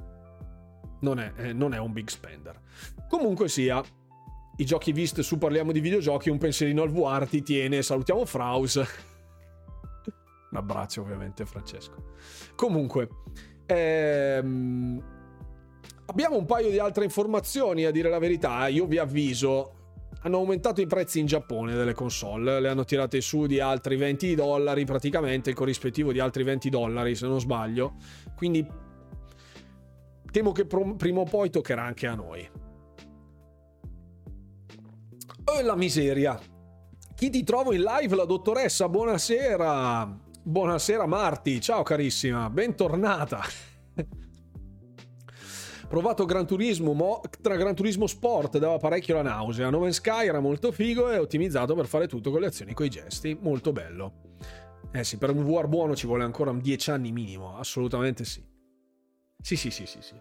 Non 1.01 1.19
è, 1.19 1.33
eh, 1.37 1.53
non 1.53 1.75
è 1.75 1.79
un 1.79 1.93
big 1.93 2.09
spender. 2.09 2.61
Comunque 3.09 3.49
sia, 3.49 3.83
i 4.57 4.65
giochi 4.65 4.93
visti 4.93 5.23
su 5.23 5.39
Parliamo 5.39 5.71
di 5.73 5.81
videogiochi, 5.81 6.31
un 6.31 6.39
pensierino 6.39 6.83
al 6.83 6.91
VR 6.91 7.29
ti 7.29 7.43
tiene. 7.43 7.83
Salutiamo 7.83 8.25
Fraus. 8.25 8.77
un 10.51 10.57
abbraccio 10.57 11.03
ovviamente 11.03 11.45
Francesco. 11.45 12.15
Comunque, 12.55 13.09
ehm, 13.67 15.03
abbiamo 16.07 16.37
un 16.37 16.47
paio 16.47 16.71
di 16.71 16.79
altre 16.79 17.05
informazioni 17.05 17.85
a 17.85 17.91
dire 17.91 18.09
la 18.09 18.19
verità. 18.19 18.67
Io 18.69 18.87
vi 18.87 18.99
avviso, 18.99 19.82
hanno 20.23 20.37
aumentato 20.37 20.81
i 20.81 20.87
prezzi 20.87 21.19
in 21.19 21.27
Giappone 21.27 21.75
delle 21.75 21.95
console, 21.95 22.61
le 22.61 22.69
hanno 22.69 22.85
tirate 22.85 23.21
su 23.21 23.47
di 23.47 23.61
altri 23.61 23.97
20 23.97 24.35
dollari, 24.35 24.85
praticamente 24.85 25.51
il 25.51 25.57
corrispettivo 25.57 26.13
di 26.13 26.21
altri 26.21 26.45
20 26.45 26.71
dollari 26.71 27.15
se 27.15 27.27
non 27.27 27.41
sbaglio, 27.41 27.95
quindi 28.37 28.67
temo 30.31 30.53
che 30.53 30.65
prima 30.65 31.21
o 31.21 31.25
poi 31.25 31.51
toccherà 31.51 31.83
anche 31.83 32.07
a 32.07 32.15
noi. 32.15 32.49
Oh 35.45 35.61
la 35.61 35.77
miseria! 35.77 36.39
Chi 37.15 37.31
ti 37.31 37.43
trovo 37.43 37.73
in 37.73 37.83
live? 37.83 38.15
La 38.15 38.25
dottoressa, 38.25 38.89
buonasera! 38.89 40.21
Buonasera 40.45 41.07
Marti, 41.07 41.61
ciao 41.61 41.83
carissima, 41.83 42.49
bentornata! 42.49 43.72
Provato 45.93 46.25
Gran 46.25 46.47
Turismo, 46.47 46.95
mo, 46.95 47.21
tra 47.43 47.55
Gran 47.55 47.75
Turismo 47.75 48.07
Sport 48.07 48.57
dava 48.57 48.79
parecchio 48.79 49.17
la 49.17 49.21
nausea. 49.21 49.69
No 49.69 49.79
Man's 49.79 49.97
Sky 49.97 50.27
era 50.27 50.41
molto 50.41 50.73
figo 50.73 51.11
e 51.11 51.19
ottimizzato 51.19 51.75
per 51.75 51.85
fare 51.87 52.09
tutto 52.09 52.31
con 52.31 52.41
le 52.41 52.47
azioni 52.47 52.73
con 52.73 52.87
i 52.87 52.89
gesti. 52.89 53.37
Molto 53.39 53.73
bello. 53.73 54.31
Eh 54.91 55.05
sì, 55.05 55.19
per 55.19 55.29
un 55.29 55.45
VR 55.45 55.67
buono 55.67 55.95
ci 55.95 56.07
vuole 56.07 56.25
ancora 56.25 56.51
10 56.51 56.91
anni 56.93 57.13
minimo, 57.13 57.59
assolutamente 57.59 58.25
sì. 58.25 58.43
Sì, 59.39 59.55
sì, 59.55 59.71
sì, 59.71 59.85
sì, 59.85 59.99
sì. 60.01 60.15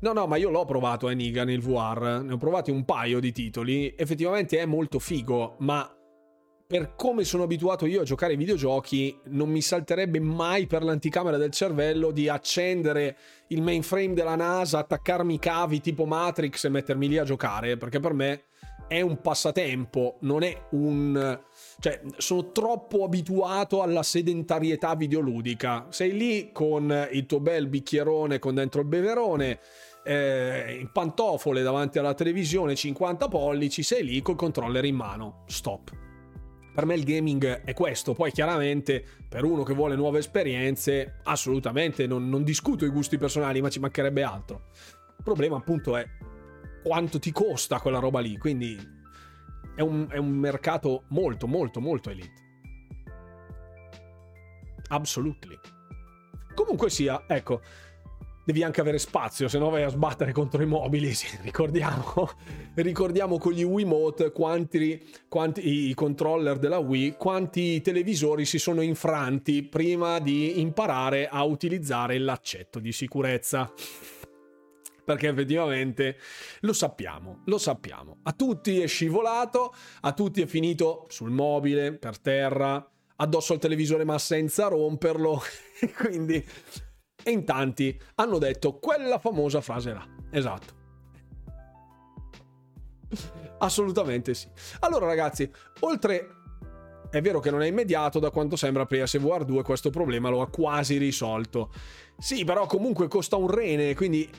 No, 0.00 0.12
no, 0.12 0.26
ma 0.26 0.34
io 0.34 0.50
l'ho 0.50 0.64
provato 0.64 1.08
Eniga 1.08 1.44
nel 1.44 1.60
VR, 1.60 2.22
ne 2.24 2.32
ho 2.32 2.36
provati 2.36 2.72
un 2.72 2.84
paio 2.84 3.20
di 3.20 3.30
titoli, 3.30 3.94
effettivamente 3.96 4.58
è 4.58 4.66
molto 4.66 4.98
figo, 4.98 5.54
ma 5.60 5.88
per 6.68 6.96
come 6.96 7.24
sono 7.24 7.44
abituato 7.44 7.86
io 7.86 8.02
a 8.02 8.04
giocare 8.04 8.32
ai 8.32 8.38
videogiochi, 8.38 9.18
non 9.28 9.48
mi 9.48 9.62
salterebbe 9.62 10.20
mai 10.20 10.66
per 10.66 10.82
l'anticamera 10.82 11.38
del 11.38 11.50
cervello 11.50 12.10
di 12.10 12.28
accendere 12.28 13.16
il 13.46 13.62
mainframe 13.62 14.12
della 14.12 14.36
NASA, 14.36 14.80
attaccarmi 14.80 15.32
i 15.32 15.38
cavi 15.38 15.80
tipo 15.80 16.04
Matrix 16.04 16.64
e 16.64 16.68
mettermi 16.68 17.08
lì 17.08 17.16
a 17.16 17.24
giocare, 17.24 17.78
perché 17.78 18.00
per 18.00 18.12
me 18.12 18.42
è 18.86 19.00
un 19.00 19.18
passatempo, 19.22 20.18
non 20.20 20.42
è 20.42 20.66
un... 20.72 21.40
cioè 21.80 22.02
sono 22.18 22.52
troppo 22.52 23.02
abituato 23.02 23.80
alla 23.80 24.02
sedentarietà 24.02 24.94
videoludica. 24.94 25.86
Sei 25.88 26.12
lì 26.12 26.50
con 26.52 27.08
il 27.12 27.24
tuo 27.24 27.40
bel 27.40 27.66
bicchierone 27.68 28.38
con 28.38 28.54
dentro 28.54 28.82
il 28.82 28.88
beverone, 28.88 29.58
eh, 30.04 30.76
in 30.78 30.92
pantofole 30.92 31.62
davanti 31.62 31.98
alla 31.98 32.12
televisione 32.12 32.74
50 32.74 33.26
pollici, 33.28 33.82
sei 33.82 34.04
lì 34.04 34.20
col 34.20 34.36
controller 34.36 34.84
in 34.84 34.96
mano. 34.96 35.44
Stop 35.46 36.07
per 36.78 36.86
me 36.86 36.94
il 36.94 37.02
gaming 37.02 37.62
è 37.64 37.74
questo. 37.74 38.14
Poi 38.14 38.30
chiaramente 38.30 39.04
per 39.28 39.42
uno 39.42 39.64
che 39.64 39.74
vuole 39.74 39.96
nuove 39.96 40.20
esperienze, 40.20 41.18
assolutamente 41.24 42.06
non, 42.06 42.28
non 42.28 42.44
discuto 42.44 42.84
i 42.84 42.88
gusti 42.88 43.18
personali, 43.18 43.60
ma 43.60 43.68
ci 43.68 43.80
mancherebbe 43.80 44.22
altro. 44.22 44.66
Il 45.16 45.24
problema 45.24 45.56
appunto 45.56 45.96
è 45.96 46.06
quanto 46.84 47.18
ti 47.18 47.32
costa 47.32 47.80
quella 47.80 47.98
roba 47.98 48.20
lì, 48.20 48.38
quindi 48.38 48.78
è 49.74 49.80
un, 49.80 50.06
è 50.08 50.18
un 50.18 50.30
mercato 50.30 51.02
molto 51.08 51.48
molto 51.48 51.80
molto 51.80 52.10
elite. 52.10 52.32
Absolutely. 54.86 55.58
Comunque 56.54 56.90
sia, 56.90 57.24
ecco, 57.26 57.60
devi 58.48 58.62
anche 58.62 58.80
avere 58.80 58.98
spazio, 58.98 59.46
se 59.46 59.58
no 59.58 59.68
vai 59.68 59.82
a 59.82 59.90
sbattere 59.90 60.32
contro 60.32 60.62
i 60.62 60.66
mobili. 60.66 61.12
Sì, 61.18 61.26
ricordiamo, 61.42 62.30
ricordiamo 62.74 63.38
con 63.38 63.52
gli 63.52 63.62
Wiimote 63.62 64.30
quanti, 64.32 65.04
quanti 65.28 65.88
i 65.88 65.94
controller 65.94 66.58
della 66.58 66.78
Wii, 66.78 67.16
quanti 67.18 67.82
televisori 67.82 68.46
si 68.46 68.58
sono 68.58 68.80
infranti 68.80 69.64
prima 69.64 70.18
di 70.18 70.60
imparare 70.60 71.28
a 71.28 71.42
utilizzare 71.42 72.18
l'accetto 72.18 72.78
di 72.78 72.92
sicurezza. 72.92 73.70
Perché 75.04 75.28
effettivamente 75.28 76.16
lo 76.60 76.72
sappiamo, 76.72 77.42
lo 77.46 77.58
sappiamo. 77.58 78.20
A 78.22 78.32
tutti 78.32 78.80
è 78.80 78.86
scivolato, 78.86 79.74
a 80.00 80.12
tutti 80.12 80.40
è 80.40 80.46
finito 80.46 81.04
sul 81.08 81.30
mobile, 81.30 81.92
per 81.92 82.18
terra, 82.18 82.90
addosso 83.16 83.52
al 83.52 83.58
televisore 83.58 84.04
ma 84.04 84.18
senza 84.18 84.68
romperlo. 84.68 85.42
Quindi 85.98 86.42
e 87.22 87.30
in 87.30 87.44
tanti 87.44 87.98
hanno 88.16 88.38
detto 88.38 88.78
quella 88.78 89.18
famosa 89.18 89.60
frase 89.60 89.92
là. 89.92 90.06
Esatto. 90.30 90.76
Assolutamente 93.58 94.34
sì. 94.34 94.48
Allora 94.80 95.06
ragazzi, 95.06 95.50
oltre... 95.80 96.32
È 97.10 97.22
vero 97.22 97.40
che 97.40 97.50
non 97.50 97.62
è 97.62 97.66
immediato, 97.66 98.18
da 98.18 98.28
quanto 98.28 98.54
sembra 98.54 98.84
PSVR 98.84 99.46
2 99.46 99.62
questo 99.62 99.88
problema 99.88 100.28
lo 100.28 100.42
ha 100.42 100.50
quasi 100.50 100.98
risolto. 100.98 101.72
Sì, 102.18 102.44
però 102.44 102.66
comunque 102.66 103.08
costa 103.08 103.36
un 103.36 103.48
rene, 103.48 103.94
quindi 103.94 104.30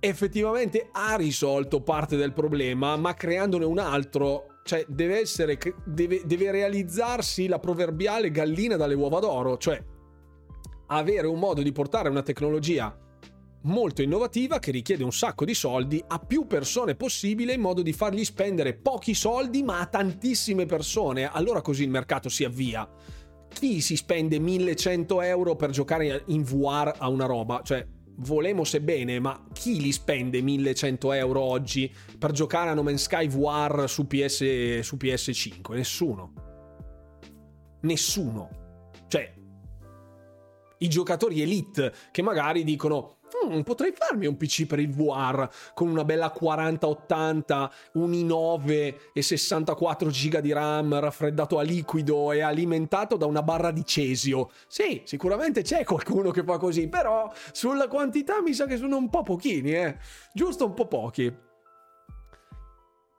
effettivamente 0.00 0.88
ha 0.90 1.14
risolto 1.14 1.82
parte 1.82 2.16
del 2.16 2.32
problema, 2.32 2.96
ma 2.96 3.14
creandone 3.14 3.64
un 3.64 3.78
altro, 3.78 4.58
cioè 4.64 4.84
deve 4.88 5.20
essere 5.20 5.56
deve, 5.84 6.22
deve 6.24 6.50
realizzarsi 6.50 7.46
la 7.46 7.60
proverbiale 7.60 8.32
gallina 8.32 8.74
dalle 8.74 8.94
uova 8.94 9.20
d'oro, 9.20 9.56
cioè 9.56 9.80
avere 10.86 11.26
un 11.26 11.38
modo 11.38 11.62
di 11.62 11.72
portare 11.72 12.08
una 12.08 12.22
tecnologia 12.22 12.96
molto 13.66 14.02
innovativa 14.02 14.58
che 14.58 14.70
richiede 14.70 15.04
un 15.04 15.12
sacco 15.12 15.44
di 15.44 15.54
soldi 15.54 16.02
a 16.06 16.18
più 16.18 16.46
persone 16.46 16.94
possibile 16.94 17.54
in 17.54 17.60
modo 17.60 17.82
di 17.82 17.92
fargli 17.92 18.24
spendere 18.24 18.74
pochi 18.74 19.14
soldi 19.14 19.62
ma 19.62 19.80
a 19.80 19.86
tantissime 19.86 20.66
persone. 20.66 21.28
Allora 21.30 21.60
così 21.60 21.82
il 21.82 21.90
mercato 21.90 22.28
si 22.28 22.44
avvia. 22.44 22.88
Chi 23.48 23.80
si 23.80 23.96
spende 23.96 24.38
1100 24.38 25.22
euro 25.22 25.56
per 25.56 25.70
giocare 25.70 26.24
in 26.26 26.42
VR 26.42 26.94
a 26.98 27.08
una 27.08 27.26
roba? 27.26 27.62
Cioè, 27.64 27.86
volemo 28.18 28.64
se 28.64 28.80
bene, 28.80 29.18
ma 29.18 29.46
chi 29.52 29.80
li 29.80 29.92
spende 29.92 30.42
1100 30.42 31.12
euro 31.12 31.40
oggi 31.40 31.92
per 32.18 32.32
giocare 32.32 32.70
a 32.70 32.74
No 32.74 32.82
Man's 32.82 33.02
Sky 33.02 33.28
VR 33.28 33.84
su, 33.88 34.06
PS, 34.06 34.80
su 34.80 34.96
PS5? 34.96 35.74
Nessuno. 35.74 36.32
Nessuno. 37.80 38.48
Cioè, 39.08 39.35
i 40.78 40.88
giocatori 40.88 41.42
elite 41.42 41.92
che 42.10 42.22
magari 42.22 42.64
dicono 42.64 43.18
mm, 43.46 43.60
potrei 43.60 43.92
farmi 43.92 44.26
un 44.26 44.36
PC 44.36 44.66
per 44.66 44.78
il 44.78 44.90
VR 44.90 45.48
con 45.74 45.88
una 45.88 46.04
bella 46.04 46.30
4080, 46.30 47.72
un 47.94 48.10
i9 48.12 48.94
e 49.12 49.22
64 49.22 50.08
GB 50.08 50.38
di 50.38 50.52
RAM 50.52 50.98
raffreddato 50.98 51.58
a 51.58 51.62
liquido 51.62 52.32
e 52.32 52.40
alimentato 52.40 53.16
da 53.16 53.26
una 53.26 53.42
barra 53.42 53.70
di 53.70 53.84
cesio. 53.84 54.50
Sì, 54.66 55.02
sicuramente 55.04 55.62
c'è 55.62 55.84
qualcuno 55.84 56.30
che 56.30 56.44
fa 56.44 56.58
così, 56.58 56.88
però 56.88 57.30
sulla 57.52 57.88
quantità 57.88 58.40
mi 58.42 58.54
sa 58.54 58.66
che 58.66 58.76
sono 58.76 58.96
un 58.96 59.08
po' 59.08 59.22
pochini, 59.22 59.72
eh. 59.72 59.96
Giusto 60.32 60.66
un 60.66 60.74
po' 60.74 60.86
pochi. 60.86 61.44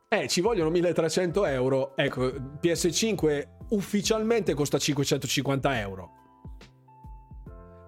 Eh, 0.10 0.30
ci 0.30 0.40
vogliono 0.40 0.70
1300 0.70 1.46
euro. 1.46 1.98
Ecco, 1.98 2.28
PS5 2.62 3.56
ufficialmente 3.70 4.54
costa 4.54 4.78
550 4.78 5.80
euro 5.82 6.27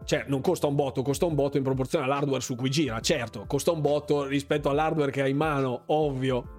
cioè 0.10 0.24
non 0.26 0.42
costa 0.42 0.66
un 0.66 0.74
botto, 0.74 1.04
costa 1.04 1.28
un 1.28 1.36
botto 1.36 1.58
in 1.58 1.64
proporzione 1.64 2.06
all'hardware 2.06 2.42
su 2.42 2.56
cui 2.56 2.72
gira, 2.72 3.00
certo, 3.00 3.44
costa 3.46 3.70
un 3.70 3.80
botto 3.80 4.26
rispetto 4.26 4.68
all'hardware 4.68 5.12
che 5.12 5.22
hai 5.22 5.30
in 5.30 5.38
mano, 5.38 5.84
ovvio. 5.86 6.58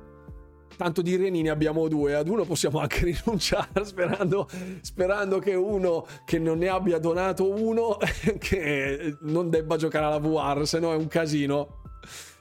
Tanto 0.77 1.03
di 1.03 1.17
reni 1.17 1.43
ne 1.43 1.51
abbiamo 1.51 1.89
due, 1.89 2.15
ad 2.15 2.29
uno 2.29 2.45
possiamo 2.45 2.79
anche 2.79 3.03
rinunciare 3.11 3.85
sperando, 3.85 4.49
sperando 4.83 5.41
che 5.41 5.57
uno 5.57 6.07
che 6.25 6.39
non 6.39 6.59
ne 6.59 6.69
abbia 6.69 7.01
donato 7.01 7.51
uno 7.51 7.97
che 8.39 9.17
non 9.23 9.51
debba 9.51 9.75
giocare 9.75 10.05
alla 10.07 10.19
VR, 10.19 10.65
se 10.65 10.79
no 10.79 10.93
è 10.93 10.97
un 10.97 11.09
casino. 11.09 11.83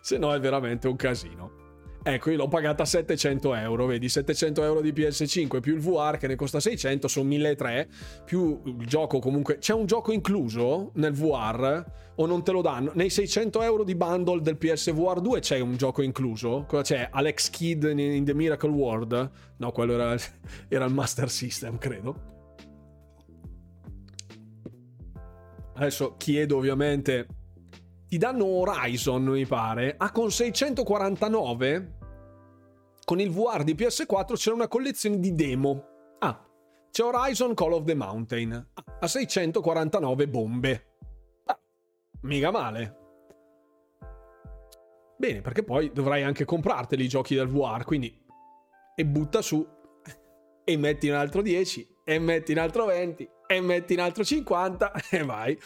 Se 0.01 0.19
no 0.19 0.31
è 0.31 0.39
veramente 0.39 0.87
un 0.87 0.95
casino. 0.95 1.58
Ecco, 2.01 2.29
io 2.29 2.37
l'ho 2.37 2.47
pagata 2.47 2.85
700 2.85 3.53
euro, 3.55 3.85
vedi, 3.85 4.07
700 4.07 4.63
euro 4.63 4.79
di 4.79 4.93
PS5 4.93 5.59
più 5.59 5.75
il 5.75 5.81
VR 5.81 6.17
che 6.17 6.27
ne 6.27 6.35
costa 6.35 6.61
600, 6.61 7.09
sono 7.09 7.27
1300, 7.27 8.23
più 8.23 8.61
il 8.63 8.87
gioco 8.87 9.19
comunque... 9.19 9.57
C'è 9.57 9.73
un 9.73 9.85
gioco 9.85 10.13
incluso 10.13 10.91
nel 10.95 11.11
VR 11.11 11.83
o 12.15 12.25
non 12.25 12.41
te 12.43 12.51
lo 12.51 12.61
danno? 12.61 12.91
Nei 12.93 13.09
600 13.09 13.61
euro 13.63 13.83
di 13.83 13.95
bundle 13.95 14.41
del 14.41 14.57
PSVR 14.57 15.19
2 15.19 15.39
c'è 15.41 15.59
un 15.59 15.75
gioco 15.75 16.01
incluso? 16.01 16.63
Cosa 16.67 16.83
c'è? 16.83 17.09
Alex 17.11 17.49
Kidd 17.49 17.83
in 17.83 18.23
The 18.23 18.33
Miracle 18.33 18.69
World? 18.69 19.31
No, 19.57 19.71
quello 19.71 19.93
era, 19.93 20.15
era 20.69 20.85
il 20.85 20.93
Master 20.93 21.29
System, 21.29 21.77
credo. 21.77 22.37
Adesso 25.75 26.15
chiedo 26.17 26.57
ovviamente 26.57 27.27
ti 28.09 28.17
danno 28.17 28.45
Horizon, 28.45 29.23
mi 29.23 29.45
pare, 29.45 29.93
ah, 29.95 30.11
con 30.11 30.31
649 30.31 31.97
con 33.05 33.19
il 33.19 33.31
VR 33.31 33.63
di 33.63 33.75
PS4 33.75 34.33
c'era 34.35 34.55
una 34.55 34.67
collezione 34.67 35.19
di 35.19 35.33
demo. 35.35 35.83
Ah, 36.19 36.43
c'è 36.91 37.03
Horizon 37.03 37.53
Call 37.53 37.73
of 37.73 37.83
the 37.83 37.93
Mountain 37.93 38.51
ah, 38.51 38.83
a 38.99 39.07
649 39.07 40.27
bombe. 40.27 40.87
Ah, 41.45 41.59
mica 42.21 42.49
male. 42.49 42.97
Bene, 45.15 45.41
perché 45.41 45.63
poi 45.63 45.91
dovrai 45.91 46.23
anche 46.23 46.45
comprarteli 46.45 47.03
i 47.03 47.07
giochi 47.07 47.35
del 47.35 47.47
VR, 47.47 47.83
quindi 47.83 48.25
e 48.95 49.05
butta 49.05 49.43
su 49.43 49.67
e 50.63 50.77
metti 50.77 51.09
un 51.09 51.15
altro 51.15 51.43
10 51.43 51.95
e 52.03 52.19
metti 52.19 52.53
un 52.53 52.57
altro 52.57 52.85
20 52.85 53.29
e 53.45 53.61
metti 53.61 53.93
un 53.93 53.99
altro 53.99 54.23
50 54.23 54.93
e 55.11 55.23
vai. 55.23 55.59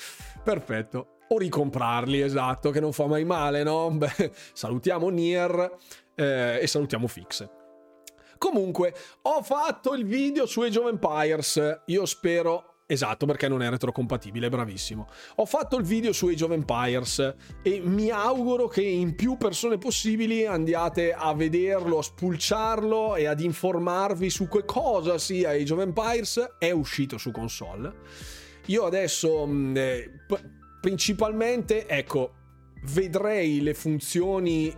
Perfetto 0.43 1.12
o 1.33 1.37
ricomprarli, 1.37 2.21
esatto, 2.21 2.69
che 2.69 2.79
non 2.79 2.93
fa 2.93 3.07
mai 3.07 3.25
male, 3.25 3.63
no? 3.63 3.89
Beh, 3.95 4.31
salutiamo 4.53 5.09
Nier 5.09 5.77
eh, 6.15 6.59
e 6.61 6.67
salutiamo 6.67 7.07
Fix. 7.07 7.47
Comunque, 8.37 8.93
ho 9.21 9.41
fatto 9.41 9.93
il 9.93 10.05
video 10.05 10.45
su 10.45 10.61
Age 10.61 10.79
of 10.79 10.89
Empires. 10.89 11.81
Io 11.85 12.05
spero. 12.05 12.71
Esatto, 12.85 13.25
perché 13.25 13.47
non 13.47 13.61
è 13.61 13.69
retrocompatibile, 13.69 14.49
bravissimo. 14.49 15.07
Ho 15.35 15.45
fatto 15.45 15.77
il 15.77 15.85
video 15.85 16.11
su 16.11 16.27
Age 16.27 16.43
of 16.43 16.51
Empires 16.51 17.35
e 17.61 17.79
mi 17.81 18.09
auguro 18.09 18.67
che 18.67 18.81
in 18.81 19.15
più 19.15 19.37
persone 19.37 19.77
possibili 19.77 20.45
andiate 20.45 21.13
a 21.13 21.33
vederlo, 21.33 21.99
a 21.99 22.03
spulciarlo 22.03 23.15
e 23.15 23.25
ad 23.25 23.39
informarvi 23.39 24.29
su 24.29 24.49
che 24.49 24.65
cosa 24.65 25.17
sia 25.17 25.51
Age 25.51 25.73
of 25.73 25.79
Empires. 25.79 26.55
È 26.59 26.71
uscito 26.71 27.17
su 27.17 27.31
console. 27.31 27.93
Io 28.67 28.85
adesso 28.85 29.45
mm, 29.47 29.77
eh, 29.77 30.11
principalmente, 30.83 31.87
ecco, 31.87 32.33
vedrei 32.87 33.61
le 33.61 33.73
funzioni. 33.73 34.75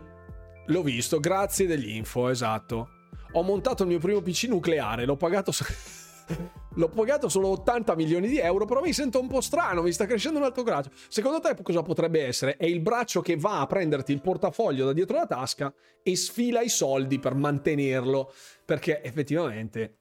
L'ho 0.67 0.83
visto, 0.83 1.19
grazie 1.19 1.65
degli 1.65 1.89
info, 1.89 2.29
esatto. 2.29 2.89
Ho 3.31 3.41
montato 3.41 3.81
il 3.81 3.89
mio 3.89 3.97
primo 3.97 4.21
PC 4.21 4.43
nucleare, 4.43 5.05
l'ho 5.05 5.17
pagato. 5.17 5.51
L'ho 6.77 6.89
pagato 6.89 7.29
solo 7.29 7.47
80 7.49 7.95
milioni 7.95 8.27
di 8.27 8.37
euro, 8.37 8.65
però 8.65 8.81
mi 8.81 8.91
sento 8.91 9.19
un 9.21 9.27
po' 9.27 9.39
strano, 9.39 9.81
mi 9.81 9.93
sta 9.93 10.05
crescendo 10.05 10.39
un 10.39 10.43
altro 10.43 10.63
braccio. 10.63 10.89
Secondo 11.07 11.39
te 11.39 11.55
cosa 11.61 11.81
potrebbe 11.81 12.25
essere? 12.25 12.57
È 12.57 12.65
il 12.65 12.81
braccio 12.81 13.21
che 13.21 13.37
va 13.37 13.61
a 13.61 13.65
prenderti 13.65 14.11
il 14.11 14.21
portafoglio 14.21 14.85
da 14.85 14.91
dietro 14.91 15.15
la 15.15 15.25
tasca 15.25 15.73
e 16.03 16.15
sfila 16.17 16.61
i 16.61 16.67
soldi 16.67 17.17
per 17.17 17.33
mantenerlo, 17.33 18.33
perché 18.65 19.01
effettivamente 19.01 19.99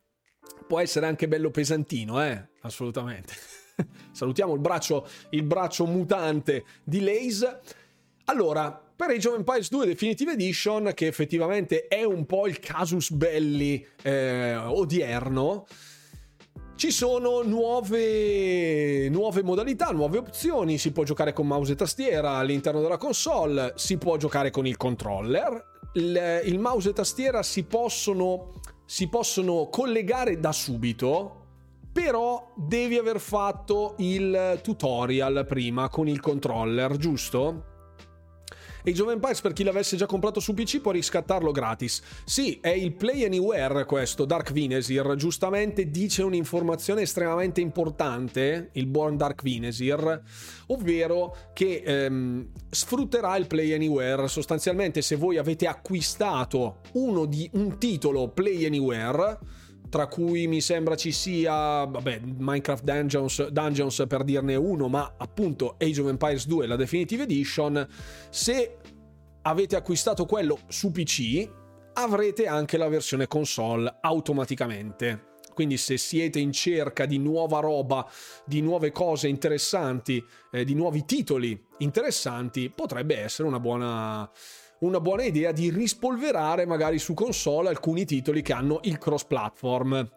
può 0.66 0.80
essere 0.80 1.06
anche 1.06 1.28
bello 1.28 1.50
pesantino, 1.50 2.24
eh? 2.24 2.48
Assolutamente. 2.62 3.34
Salutiamo 4.12 4.54
il 4.54 4.60
braccio, 4.60 5.06
il 5.30 5.42
braccio 5.42 5.86
mutante 5.86 6.64
di 6.82 7.00
Lays. 7.00 7.58
Allora, 8.26 8.82
per 8.96 9.10
Age 9.10 9.28
of 9.28 9.36
Empires 9.36 9.70
2 9.70 9.86
Definitive 9.86 10.32
Edition, 10.32 10.92
che 10.94 11.06
effettivamente 11.06 11.88
è 11.88 12.04
un 12.04 12.26
po' 12.26 12.46
il 12.46 12.58
casus 12.58 13.10
belli 13.10 13.84
eh, 14.02 14.54
odierno, 14.56 15.66
ci 16.76 16.90
sono 16.90 17.42
nuove, 17.42 19.08
nuove, 19.08 19.42
modalità, 19.42 19.90
nuove 19.90 20.18
opzioni. 20.18 20.78
Si 20.78 20.92
può 20.92 21.04
giocare 21.04 21.32
con 21.32 21.46
mouse 21.46 21.72
e 21.72 21.76
tastiera 21.76 22.32
all'interno 22.32 22.80
della 22.80 22.96
console, 22.96 23.74
si 23.76 23.96
può 23.96 24.16
giocare 24.16 24.50
con 24.50 24.66
il 24.66 24.76
controller. 24.76 25.72
Il, 25.94 26.42
il 26.44 26.58
mouse 26.58 26.90
e 26.90 26.92
tastiera 26.92 27.42
si 27.44 27.64
possono, 27.64 28.60
si 28.84 29.08
possono 29.08 29.68
collegare 29.70 30.40
da 30.40 30.50
subito 30.50 31.43
però 31.94 32.50
devi 32.56 32.98
aver 32.98 33.20
fatto 33.20 33.94
il 33.98 34.58
tutorial 34.64 35.46
prima 35.46 35.88
con 35.88 36.08
il 36.08 36.18
controller, 36.18 36.96
giusto? 36.96 37.66
Age 38.84 39.00
of 39.00 39.10
Empires 39.12 39.40
per 39.40 39.52
chi 39.52 39.62
l'avesse 39.62 39.96
già 39.96 40.04
comprato 40.04 40.40
su 40.40 40.54
PC 40.54 40.80
può 40.80 40.90
riscattarlo 40.90 41.52
gratis. 41.52 42.02
Sì, 42.24 42.58
è 42.60 42.70
il 42.70 42.94
Play 42.94 43.24
Anywhere 43.24 43.84
questo, 43.84 44.24
Dark 44.24 44.50
Vinesir, 44.50 45.14
giustamente 45.14 45.88
dice 45.88 46.24
un'informazione 46.24 47.02
estremamente 47.02 47.60
importante, 47.60 48.70
il 48.72 48.86
buon 48.86 49.16
Dark 49.16 49.42
Vinesir, 49.42 50.20
ovvero 50.66 51.36
che 51.54 51.80
ehm, 51.82 52.48
sfrutterà 52.68 53.36
il 53.36 53.46
Play 53.46 53.72
Anywhere. 53.72 54.26
Sostanzialmente 54.26 55.00
se 55.00 55.14
voi 55.14 55.38
avete 55.38 55.68
acquistato 55.68 56.80
di 57.28 57.48
un 57.52 57.78
titolo 57.78 58.30
Play 58.30 58.66
Anywhere 58.66 59.38
tra 59.94 60.08
cui 60.08 60.48
mi 60.48 60.60
sembra 60.60 60.96
ci 60.96 61.12
sia, 61.12 61.84
vabbè, 61.84 62.18
Minecraft 62.18 62.82
Dungeons, 62.82 63.46
Dungeons 63.50 64.02
per 64.08 64.24
dirne 64.24 64.56
uno, 64.56 64.88
ma 64.88 65.14
appunto 65.16 65.76
Age 65.78 66.00
of 66.00 66.08
Empires 66.08 66.48
2, 66.48 66.66
la 66.66 66.74
Definitive 66.74 67.22
Edition, 67.22 67.86
se 68.28 68.78
avete 69.42 69.76
acquistato 69.76 70.26
quello 70.26 70.58
su 70.66 70.90
PC, 70.90 71.48
avrete 71.92 72.48
anche 72.48 72.76
la 72.76 72.88
versione 72.88 73.28
console 73.28 73.98
automaticamente. 74.00 75.26
Quindi 75.54 75.76
se 75.76 75.96
siete 75.96 76.40
in 76.40 76.50
cerca 76.50 77.06
di 77.06 77.18
nuova 77.18 77.60
roba, 77.60 78.04
di 78.44 78.60
nuove 78.60 78.90
cose 78.90 79.28
interessanti, 79.28 80.20
eh, 80.50 80.64
di 80.64 80.74
nuovi 80.74 81.04
titoli 81.04 81.56
interessanti, 81.78 82.68
potrebbe 82.68 83.16
essere 83.16 83.46
una 83.46 83.60
buona 83.60 84.28
una 84.84 85.00
buona 85.00 85.24
idea 85.24 85.50
di 85.50 85.70
rispolverare 85.70 86.66
magari 86.66 86.98
su 86.98 87.14
console 87.14 87.70
alcuni 87.70 88.04
titoli 88.04 88.42
che 88.42 88.52
hanno 88.52 88.80
il 88.82 88.98
cross 88.98 89.24
platform, 89.24 90.08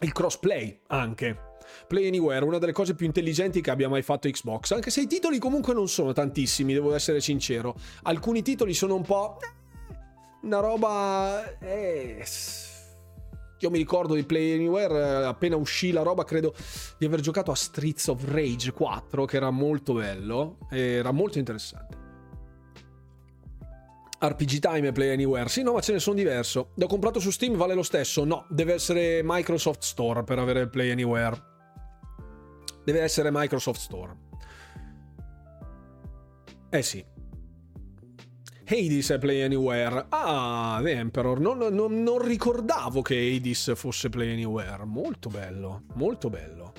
il 0.00 0.12
crossplay 0.12 0.80
anche. 0.88 1.46
Play 1.86 2.06
Anywhere, 2.06 2.44
una 2.44 2.58
delle 2.58 2.72
cose 2.72 2.94
più 2.94 3.06
intelligenti 3.06 3.60
che 3.60 3.70
abbia 3.70 3.88
mai 3.88 4.02
fatto 4.02 4.28
Xbox, 4.28 4.72
anche 4.72 4.90
se 4.90 5.02
i 5.02 5.06
titoli 5.06 5.38
comunque 5.38 5.74
non 5.74 5.86
sono 5.86 6.12
tantissimi, 6.12 6.72
devo 6.72 6.94
essere 6.94 7.20
sincero. 7.20 7.76
Alcuni 8.04 8.42
titoli 8.42 8.74
sono 8.74 8.94
un 8.94 9.02
po'... 9.02 9.38
Eh, 9.40 9.96
una 10.42 10.60
roba... 10.60 11.58
Eh... 11.58 12.24
Io 13.60 13.70
mi 13.70 13.78
ricordo 13.78 14.14
di 14.14 14.24
Play 14.24 14.54
Anywhere, 14.54 14.94
eh, 14.94 15.24
appena 15.24 15.56
uscì 15.56 15.90
la 15.90 16.02
roba, 16.02 16.24
credo 16.24 16.54
di 16.96 17.04
aver 17.04 17.20
giocato 17.20 17.50
a 17.50 17.56
Streets 17.56 18.06
of 18.06 18.24
Rage 18.24 18.72
4, 18.72 19.24
che 19.26 19.36
era 19.36 19.50
molto 19.50 19.94
bello, 19.94 20.58
era 20.70 21.10
molto 21.10 21.38
interessante. 21.38 22.07
RPG 24.18 24.58
Time 24.58 24.88
e 24.88 24.92
Play 24.92 25.12
Anywhere. 25.12 25.48
Sì, 25.48 25.62
no, 25.62 25.72
ma 25.74 25.80
ce 25.80 25.92
ne 25.92 26.00
sono 26.00 26.16
diverso. 26.16 26.72
L'ho 26.74 26.86
comprato 26.86 27.20
su 27.20 27.30
Steam, 27.30 27.56
vale 27.56 27.74
lo 27.74 27.82
stesso? 27.82 28.24
No, 28.24 28.46
deve 28.48 28.74
essere 28.74 29.20
Microsoft 29.24 29.82
Store 29.82 30.24
per 30.24 30.38
avere 30.38 30.60
il 30.60 30.70
Play 30.70 30.90
Anywhere. 30.90 31.40
Deve 32.84 33.00
essere 33.00 33.30
Microsoft 33.32 33.80
Store. 33.80 34.16
Eh 36.70 36.82
sì. 36.82 37.04
Hades 38.64 39.10
è 39.10 39.18
Play 39.18 39.42
Anywhere. 39.42 40.06
Ah, 40.08 40.80
The 40.82 40.90
Emperor. 40.90 41.40
Non, 41.40 41.58
non, 41.58 42.02
non 42.02 42.18
ricordavo 42.18 43.02
che 43.02 43.14
Hades 43.14 43.74
fosse 43.76 44.08
Play 44.08 44.32
Anywhere. 44.32 44.84
Molto 44.84 45.28
bello, 45.28 45.84
molto 45.94 46.28
bello. 46.28 46.72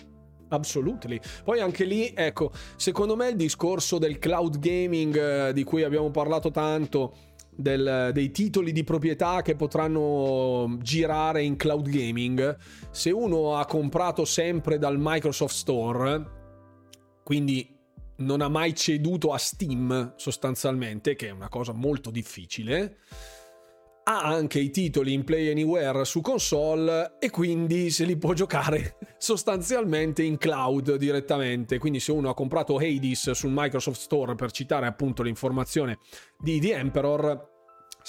Absolutely. 0.50 1.20
Poi 1.44 1.60
anche 1.60 1.86
lì, 1.86 2.12
ecco, 2.14 2.52
secondo 2.76 3.16
me 3.16 3.30
il 3.30 3.36
discorso 3.36 3.98
del 3.98 4.20
cloud 4.20 4.60
gaming 4.60 5.48
eh, 5.48 5.54
di 5.54 5.64
cui 5.64 5.84
abbiamo 5.84 6.10
parlato 6.12 6.52
tanto, 6.52 7.16
del, 7.60 8.12
dei 8.14 8.32
titoli 8.32 8.72
di 8.72 8.84
proprietà 8.86 9.42
che 9.42 9.56
potranno 9.56 10.78
girare 10.82 11.44
in 11.44 11.58
cloud 11.58 11.90
gaming, 11.90 12.58
se 12.90 13.12
uno 13.12 13.58
ha 13.58 13.66
comprato 13.66 14.24
sempre 14.24 14.78
dal 14.78 14.96
Microsoft 14.98 15.54
Store, 15.54 16.38
quindi 17.24 17.78
non 18.18 18.42
ha 18.42 18.48
mai 18.48 18.74
ceduto 18.74 19.34
a 19.34 19.38
Steam 19.38 20.14
sostanzialmente, 20.16 21.16
che 21.16 21.28
è 21.28 21.32
una 21.32 21.50
cosa 21.50 21.74
molto 21.74 22.12
difficile, 22.12 22.98
ha 24.10 24.24
anche 24.24 24.60
i 24.60 24.72
titoli 24.72 25.14
in 25.14 25.24
Play 25.24 25.52
Anywhere 25.52 26.04
su 26.04 26.22
console 26.22 27.18
e 27.20 27.30
quindi 27.30 27.92
se 27.92 28.06
li 28.06 28.18
può 28.18 28.34
giocare 28.34 28.98
sostanzialmente 29.20 30.24
in 30.24 30.38
cloud 30.38 30.96
direttamente. 30.96 31.78
Quindi 31.78 32.00
se 32.00 32.12
uno 32.12 32.30
ha 32.30 32.34
comprato 32.34 32.78
Hades 32.78 33.32
sul 33.32 33.52
Microsoft 33.54 34.00
Store 34.00 34.34
per 34.34 34.52
citare 34.52 34.88
appunto 34.88 35.22
l'informazione 35.22 36.00
di 36.40 36.60
The 36.60 36.74
Emperor, 36.74 37.49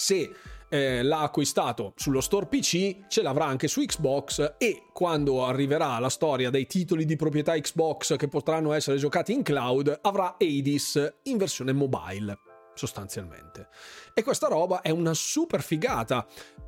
se 0.00 0.32
eh, 0.70 1.02
l'ha 1.02 1.20
acquistato 1.20 1.92
sullo 1.96 2.22
store 2.22 2.46
PC, 2.46 3.06
ce 3.08 3.20
l'avrà 3.20 3.44
anche 3.44 3.68
su 3.68 3.84
Xbox 3.84 4.54
e 4.56 4.84
quando 4.92 5.44
arriverà 5.44 5.98
la 5.98 6.08
storia 6.08 6.48
dei 6.48 6.66
titoli 6.66 7.04
di 7.04 7.16
proprietà 7.16 7.52
Xbox 7.58 8.16
che 8.16 8.28
potranno 8.28 8.72
essere 8.72 8.96
giocati 8.96 9.32
in 9.32 9.42
cloud, 9.42 9.98
avrà 10.00 10.36
Hades 10.38 11.18
in 11.24 11.36
versione 11.36 11.72
mobile 11.72 12.49
sostanzialmente. 12.80 13.68
E 14.14 14.22
questa 14.22 14.48
roba 14.48 14.80
è 14.80 14.90
una 14.90 15.12
super 15.12 15.62
figata 15.62 16.26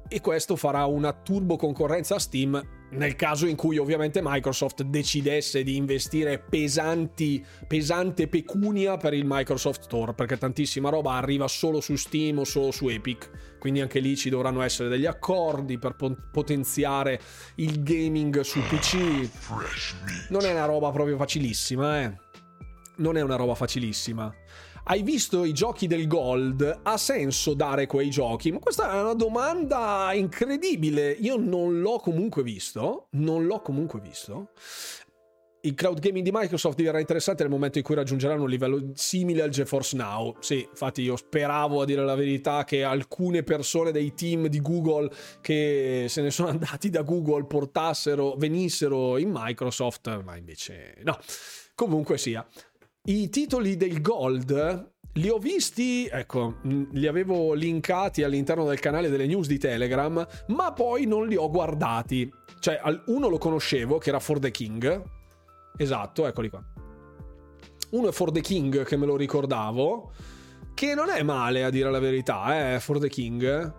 e 0.09 0.21
questo 0.21 0.57
farà 0.57 0.85
una 0.85 1.13
turbo 1.13 1.57
concorrenza 1.57 2.17
a 2.17 2.19
Steam 2.19 2.81
nel 2.93 3.17
caso 3.17 3.47
in 3.47 3.57
cui 3.57 3.79
ovviamente 3.79 4.21
Microsoft 4.23 4.83
decidesse 4.83 5.63
di 5.63 5.77
investire 5.77 6.39
pesanti, 6.39 7.43
pesante 7.67 8.29
pecunia 8.29 8.99
per 8.99 9.15
il 9.15 9.25
Microsoft 9.27 9.85
Store, 9.85 10.13
perché 10.13 10.37
tantissima 10.37 10.91
roba 10.91 11.15
arriva 11.15 11.49
solo 11.49 11.81
su 11.81 11.97
Steam 11.97 12.41
o 12.41 12.45
solo 12.45 12.71
su 12.71 12.89
Epic, 12.89 13.57
quindi 13.59 13.81
anche 13.81 14.01
lì 14.01 14.15
ci 14.15 14.29
dovranno 14.29 14.61
essere 14.61 14.91
degli 14.91 15.07
accordi 15.07 15.79
per 15.79 15.97
potenziare 16.31 17.19
il 17.55 17.83
gaming 17.83 18.41
su 18.41 18.61
PC. 18.61 19.31
Non 20.29 20.45
è 20.45 20.53
una 20.53 20.67
roba 20.67 20.91
proprio 20.91 21.17
facilissima, 21.17 22.03
eh. 22.03 22.19
Non 22.97 23.17
è 23.17 23.23
una 23.23 23.37
roba 23.37 23.55
facilissima 23.55 24.31
hai 24.85 25.03
visto 25.03 25.45
i 25.45 25.53
giochi 25.53 25.87
del 25.87 26.07
gold? 26.09 26.81
Ha 26.83 26.97
senso 26.97 27.55
dare 27.55 27.87
quei 27.87 28.11
giochi? 28.11 28.51
Ma 28.51 28.59
questa 28.59 28.93
è 28.93 29.01
una 29.01 29.15
domanda 29.15 30.13
incredibile. 30.13 31.13
Io 31.13 31.37
non 31.37 31.81
l'ho 31.81 31.99
comunque 31.99 32.43
visto. 32.43 33.07
Non 33.13 33.47
l'ho 33.47 33.61
comunque 33.61 34.01
visto. 34.01 34.51
Il 35.65 35.75
cloud 35.75 36.01
gaming 36.01 36.25
di 36.25 36.33
Microsoft 36.33 36.77
diverrà 36.77 36.99
interessante 36.99 37.45
nel 37.45 37.53
momento 37.53 37.79
in 37.79 37.85
cui 37.85 37.95
raggiungeranno 37.95 38.43
un 38.43 38.49
livello 38.49 38.91
simile 38.95 39.43
al 39.43 39.51
GeForce 39.51 39.97
Now. 39.97 40.35
Sì, 40.41 40.67
infatti 40.69 41.03
io 41.03 41.15
speravo 41.15 41.83
a 41.83 41.85
dire 41.85 42.05
la 42.05 42.17
verità 42.17 42.65
che 42.65 42.83
alcune 42.83 43.45
persone 43.45 43.93
dei 43.93 44.13
team 44.15 44.49
di 44.49 44.61
Google 44.61 45.09
che 45.41 46.07
se 46.09 46.21
ne 46.23 46.33
sono 46.33 46.49
andati 46.49 46.91
da 46.91 47.03
Google 47.03 47.45
portassero, 47.45 48.35
venissero 48.37 49.17
in 49.19 49.31
Microsoft, 49.33 50.23
ma 50.25 50.37
invece 50.37 50.97
no. 51.05 51.17
Comunque 51.77 52.19
sia. 52.19 52.45
I 53.05 53.31
titoli 53.31 53.77
del 53.77 54.01
Gold 54.01 54.91
li 55.15 55.29
ho 55.29 55.39
visti, 55.39 56.07
ecco, 56.07 56.59
li 56.63 57.09
avevo 57.09 57.53
linkati 57.53 58.23
all'interno 58.23 58.65
del 58.65 58.79
canale 58.79 59.09
delle 59.09 59.27
news 59.27 59.49
di 59.49 59.59
Telegram, 59.59 60.25
ma 60.47 60.73
poi 60.73 61.05
non 61.05 61.27
li 61.27 61.35
ho 61.35 61.51
guardati. 61.51 62.33
Cioè, 62.61 62.81
uno 63.07 63.27
lo 63.29 63.39
conoscevo, 63.39 63.99
che 63.99 64.11
era 64.11 64.21
For 64.21 64.39
the 64.39 64.53
King. 64.53 65.03
Esatto, 65.77 66.29
eccoli 66.29 66.49
qua. 66.49 66.63
Uno 67.91 68.09
è 68.09 68.13
For 68.13 68.31
the 68.31 68.41
King, 68.41 68.85
che 68.85 68.97
me 68.97 69.07
lo 69.07 69.17
ricordavo, 69.17 70.13
che 70.73 70.95
non 70.95 71.11
è 71.11 71.25
male 71.25 71.65
a 71.65 71.71
dire 71.71 71.91
la 71.91 71.99
verità, 71.99 72.75
eh, 72.75 72.79
For 72.79 73.01
the 73.01 73.09
King. 73.09 73.75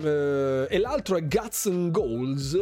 Eh, 0.00 0.66
e 0.70 0.78
l'altro 0.78 1.16
è 1.16 1.26
Guts 1.26 1.66
and 1.66 1.90
Goals, 1.90 2.56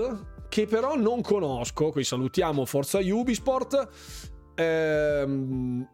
che 0.48 0.66
però 0.66 0.96
non 0.96 1.20
conosco. 1.20 1.90
Qui 1.90 2.02
salutiamo 2.02 2.64
Forza 2.64 2.98
Ubisport. 2.98 4.30
Ehm, 4.54 5.88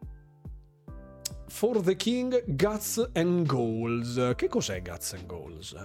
For 1.47 1.81
the 1.81 1.95
King, 1.95 2.43
Guts 2.55 3.09
and 3.13 3.45
Goals. 3.45 4.33
Che 4.35 4.47
cos'è 4.47 4.81
Guts 4.81 5.13
and 5.13 5.25
Goals? 5.25 5.75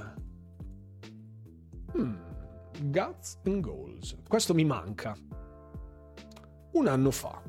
Hmm, 1.92 2.16
Guts 2.90 3.38
and 3.46 3.60
Goals. 3.60 4.16
Questo 4.28 4.54
mi 4.54 4.64
manca. 4.64 5.16
Un 6.72 6.86
anno 6.86 7.10
fa. 7.10 7.42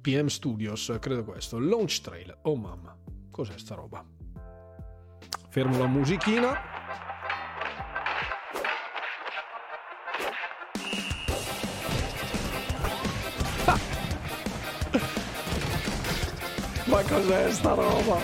PM 0.00 0.28
Studios, 0.28 0.96
credo 1.00 1.24
questo. 1.24 1.58
Launch 1.58 2.00
trailer. 2.00 2.38
Oh 2.42 2.56
mamma, 2.56 2.96
cos'è 3.30 3.58
sta 3.58 3.74
roba? 3.74 4.04
Fermo 5.50 5.76
la 5.78 5.86
musichina. 5.86 6.79
Cos'è 17.10 17.52
sta 17.52 17.74
roba? 17.74 18.18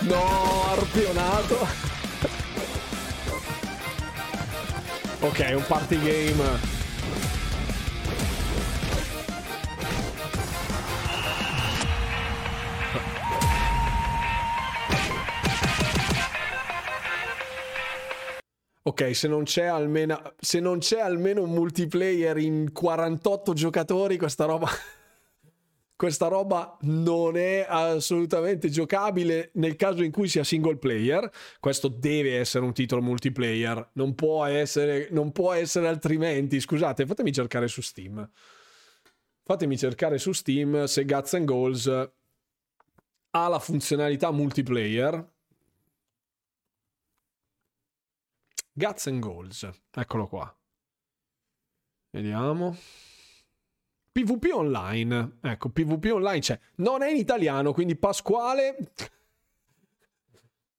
No, 0.00 0.64
arpionato. 0.70 1.66
ok, 5.20 5.52
un 5.56 5.64
party 5.66 5.98
game. 5.98 6.75
Ok, 18.86 19.16
se 19.16 19.26
non 19.26 19.42
c'è 19.42 19.64
almeno, 19.64 20.34
se 20.38 20.60
non 20.60 20.78
c'è 20.78 21.00
almeno 21.00 21.42
un 21.42 21.50
multiplayer 21.50 22.36
in 22.38 22.72
48 22.72 23.52
giocatori, 23.52 24.16
questa 24.16 24.44
roba... 24.44 24.68
questa 25.96 26.28
roba 26.28 26.76
non 26.82 27.36
è 27.36 27.66
assolutamente 27.66 28.68
giocabile 28.68 29.50
nel 29.54 29.74
caso 29.74 30.04
in 30.04 30.12
cui 30.12 30.28
sia 30.28 30.44
single 30.44 30.76
player. 30.76 31.28
Questo 31.58 31.88
deve 31.88 32.38
essere 32.38 32.64
un 32.64 32.72
titolo 32.72 33.02
multiplayer, 33.02 33.90
non 33.94 34.14
può 34.14 34.44
essere, 34.44 35.08
non 35.10 35.32
può 35.32 35.52
essere 35.52 35.88
altrimenti. 35.88 36.60
Scusate, 36.60 37.06
fatemi 37.06 37.32
cercare 37.32 37.66
su 37.66 37.80
Steam. 37.80 38.28
Fatemi 39.42 39.76
cercare 39.76 40.18
su 40.18 40.32
Steam 40.32 40.84
se 40.84 41.04
Guts 41.04 41.34
and 41.34 41.44
Goals 41.44 41.86
ha 43.30 43.48
la 43.48 43.58
funzionalità 43.58 44.30
multiplayer. 44.30 45.34
Guts 48.78 49.06
and 49.06 49.20
Goals. 49.20 49.66
Eccolo 49.90 50.26
qua. 50.26 50.54
Vediamo. 52.10 52.76
PvP 54.12 54.50
online. 54.52 55.38
Ecco, 55.40 55.70
PvP 55.70 56.12
online 56.12 56.40
c'è. 56.40 56.60
Non 56.76 57.02
è 57.02 57.08
in 57.08 57.16
italiano, 57.16 57.72
quindi 57.72 57.96
Pasquale. 57.96 58.92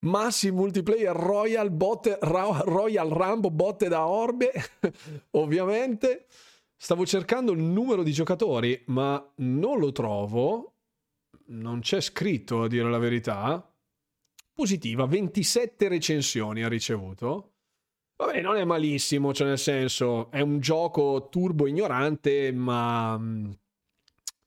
Massi 0.02 0.52
multiplayer 0.52 1.16
Royal, 1.16 1.72
botte, 1.72 2.20
Royal 2.22 3.10
Rambo, 3.10 3.50
botte 3.50 3.88
da 3.88 4.06
orbe. 4.06 4.52
Ovviamente. 5.32 6.28
Stavo 6.76 7.04
cercando 7.04 7.52
il 7.52 7.62
numero 7.62 8.04
di 8.04 8.12
giocatori, 8.12 8.80
ma 8.88 9.28
non 9.38 9.80
lo 9.80 9.92
trovo. 9.92 10.74
Non 11.48 11.80
c'è 11.80 12.00
scritto, 12.00 12.62
a 12.62 12.68
dire 12.68 12.92
la 12.92 13.00
verità. 13.00 13.76
Positiva, 14.54 15.08
27 15.08 15.88
recensioni 15.88 16.62
ha 16.62 16.68
ricevuto. 16.68 17.54
Vabbè, 18.18 18.42
non 18.42 18.58
è 18.58 18.64
malissimo, 18.64 19.32
cioè 19.32 19.48
nel 19.48 19.60
senso, 19.60 20.32
è 20.32 20.40
un 20.40 20.60
gioco 20.60 21.28
turbo 21.30 21.68
ignorante, 21.68 22.52
ma 22.52 23.16
mm, 23.16 23.52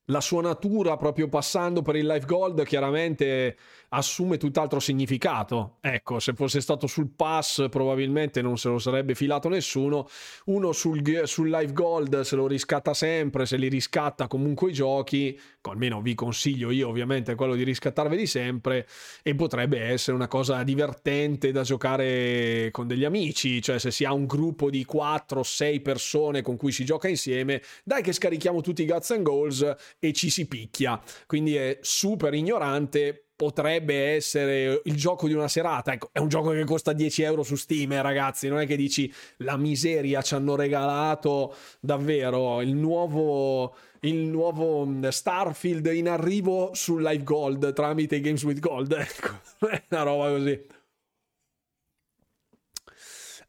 la 0.06 0.20
sua 0.20 0.42
natura, 0.42 0.96
proprio 0.96 1.28
passando 1.28 1.80
per 1.80 1.94
il 1.94 2.04
Life 2.06 2.26
Gold, 2.26 2.64
chiaramente 2.64 3.56
assume 3.90 4.36
tutt'altro 4.36 4.80
significato. 4.80 5.76
Ecco, 5.80 6.18
se 6.18 6.34
fosse 6.34 6.60
stato 6.60 6.86
sul 6.86 7.10
pass 7.14 7.68
probabilmente 7.70 8.42
non 8.42 8.58
se 8.58 8.68
lo 8.68 8.78
sarebbe 8.78 9.14
filato 9.14 9.48
nessuno. 9.48 10.08
Uno 10.46 10.72
sul, 10.72 11.22
sul 11.24 11.48
Live 11.48 11.72
Gold 11.72 12.20
se 12.20 12.36
lo 12.36 12.46
riscatta 12.46 12.94
sempre, 12.94 13.46
se 13.46 13.56
li 13.56 13.68
riscatta 13.68 14.26
comunque 14.26 14.70
i 14.70 14.74
giochi, 14.74 15.38
almeno 15.62 16.00
vi 16.00 16.14
consiglio 16.14 16.70
io 16.70 16.88
ovviamente 16.88 17.34
quello 17.34 17.54
di 17.54 17.64
riscattarveli 17.64 18.26
sempre 18.26 18.86
e 19.22 19.34
potrebbe 19.34 19.80
essere 19.80 20.16
una 20.16 20.28
cosa 20.28 20.62
divertente 20.62 21.50
da 21.52 21.62
giocare 21.62 22.68
con 22.70 22.86
degli 22.86 23.04
amici, 23.04 23.60
cioè 23.60 23.78
se 23.78 23.90
si 23.90 24.04
ha 24.04 24.12
un 24.12 24.26
gruppo 24.26 24.70
di 24.70 24.86
4-6 24.90 25.82
persone 25.82 26.42
con 26.42 26.56
cui 26.56 26.72
si 26.72 26.84
gioca 26.84 27.08
insieme, 27.08 27.62
dai 27.84 28.02
che 28.02 28.12
scarichiamo 28.12 28.60
tutti 28.60 28.82
i 28.82 28.86
Guts 28.86 29.10
and 29.10 29.22
Goals 29.22 29.74
e 29.98 30.12
ci 30.12 30.30
si 30.30 30.46
picchia. 30.46 31.00
Quindi 31.26 31.56
è 31.56 31.78
super 31.82 32.34
ignorante 32.34 33.29
potrebbe 33.40 34.16
essere 34.16 34.82
il 34.84 34.96
gioco 34.96 35.26
di 35.26 35.32
una 35.32 35.48
serata. 35.48 35.94
Ecco, 35.94 36.10
è 36.12 36.18
un 36.18 36.28
gioco 36.28 36.50
che 36.50 36.62
costa 36.64 36.92
10 36.92 37.22
euro 37.22 37.42
su 37.42 37.56
Steam, 37.56 37.90
eh, 37.92 38.02
ragazzi. 38.02 38.48
Non 38.48 38.60
è 38.60 38.66
che 38.66 38.76
dici 38.76 39.10
la 39.38 39.56
miseria 39.56 40.20
ci 40.20 40.34
hanno 40.34 40.56
regalato 40.56 41.54
davvero 41.80 42.60
il 42.60 42.74
nuovo, 42.74 43.74
il 44.00 44.26
nuovo 44.26 44.84
mm, 44.84 45.08
Starfield 45.08 45.86
in 45.86 46.10
arrivo 46.10 46.72
su 46.74 46.98
Live 46.98 47.22
Gold 47.22 47.72
tramite 47.72 48.20
Games 48.20 48.42
with 48.42 48.58
Gold. 48.58 48.92
Ecco, 49.00 49.68
è 49.70 49.84
una 49.88 50.02
roba 50.02 50.28
così. 50.28 50.66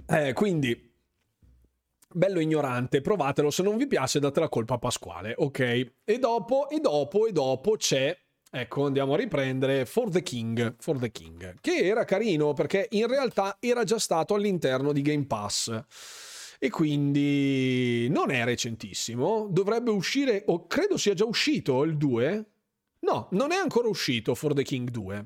Eh, 0.08 0.32
quindi. 0.32 0.90
Bello 2.14 2.40
ignorante, 2.40 3.00
provatelo, 3.02 3.50
se 3.52 3.64
non 3.64 3.76
vi 3.78 3.88
piace 3.88 4.20
date 4.20 4.40
la 4.42 4.50
colpa 4.50 4.76
a 4.76 4.78
Pasquale, 4.78 5.34
ok? 5.38 5.60
E 6.04 6.20
dopo, 6.20 6.68
e 6.70 6.80
dopo, 6.80 7.26
e 7.26 7.32
dopo 7.32 7.78
c'è 7.78 8.18
Ecco, 8.54 8.86
andiamo 8.86 9.14
a 9.14 9.18
riprendere 9.18 9.86
For 9.86 10.10
the 10.10 10.22
King, 10.22 10.76
For 10.78 10.98
the 11.00 11.10
King, 11.10 11.56
che 11.62 11.86
era 11.86 12.04
carino 12.04 12.52
perché 12.52 12.86
in 12.92 13.08
realtà 13.08 13.56
era 13.62 13.86
già 13.86 13.98
stato 13.98 14.34
all'interno 14.34 14.92
di 14.92 15.02
Game 15.02 15.26
Pass 15.26 15.84
e 16.60 16.70
quindi 16.70 18.10
non 18.10 18.30
è 18.30 18.44
recentissimo, 18.44 19.48
dovrebbe 19.50 19.92
uscire, 19.92 20.44
o 20.48 20.68
credo 20.68 20.98
sia 20.98 21.14
già 21.14 21.24
uscito 21.24 21.84
il 21.84 21.96
2? 21.96 22.46
No, 23.00 23.30
non 23.32 23.54
è 23.54 23.56
ancora 23.56 23.88
uscito 23.88 24.36
For 24.36 24.54
the 24.54 24.64
King 24.64 24.90
2. 24.90 25.26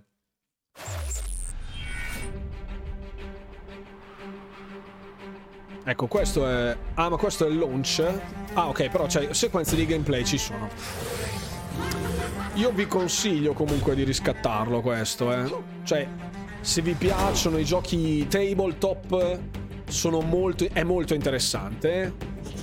Ecco, 5.84 6.06
questo 6.06 6.48
è... 6.48 6.78
Ah, 6.94 7.10
ma 7.10 7.18
questo 7.18 7.48
è 7.48 7.50
il 7.50 7.58
launch? 7.58 8.04
Ah, 8.54 8.70
ok, 8.70 8.90
però 8.90 9.08
c'è 9.08 9.34
sequenze 9.34 9.76
di 9.76 9.88
gameplay 9.88 10.24
ci 10.24 10.38
sono. 10.38 11.15
Io 12.56 12.72
vi 12.72 12.88
consiglio 12.88 13.54
comunque 13.54 13.96
di 13.96 14.04
riscattarlo 14.04 14.82
questo, 14.82 15.34
eh. 15.34 15.56
Cioè, 15.84 16.08
se 16.62 16.82
vi 16.82 16.94
piacciono 16.94 17.58
i 17.58 17.66
giochi 17.66 18.26
tabletop, 18.28 19.40
sono 19.88 20.22
molto, 20.22 20.66
è 20.72 20.84
molto 20.84 21.14
interessante. 21.14 22.14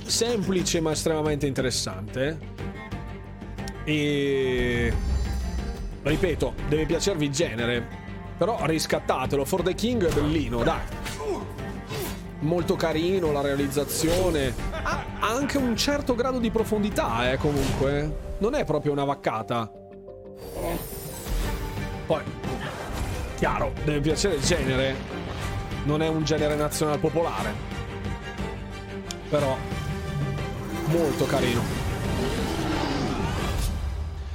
Semplice 0.05 0.81
ma 0.81 0.91
estremamente 0.91 1.45
interessante. 1.45 2.37
E... 3.85 4.93
Ripeto, 6.01 6.53
deve 6.67 6.85
piacervi 6.85 7.25
il 7.25 7.31
genere. 7.31 7.87
Però 8.37 8.65
riscattatelo. 8.65 9.45
For 9.45 9.61
the 9.61 9.73
King 9.75 10.05
è 10.05 10.13
bellino, 10.13 10.63
dai. 10.63 10.81
Molto 12.43 12.75
carino 12.75 13.31
la 13.31 13.39
realizzazione. 13.39 14.53
Ha 14.83 15.05
anche 15.21 15.57
un 15.57 15.77
certo 15.77 16.13
grado 16.13 16.39
di 16.39 16.51
profondità, 16.51 17.31
eh, 17.31 17.37
comunque. 17.37 18.35
Non 18.39 18.53
è 18.53 18.65
proprio 18.65 18.91
una 18.91 19.05
vaccata. 19.05 19.71
Poi, 22.05 22.21
chiaro, 23.37 23.71
deve 23.85 24.01
piacere 24.01 24.35
il 24.35 24.43
genere. 24.43 24.95
Non 25.85 26.01
è 26.01 26.09
un 26.09 26.25
genere 26.25 26.55
nazionale 26.55 26.97
popolare. 26.97 27.53
Però, 29.29 29.55
molto 30.87 31.25
carino. 31.25 31.61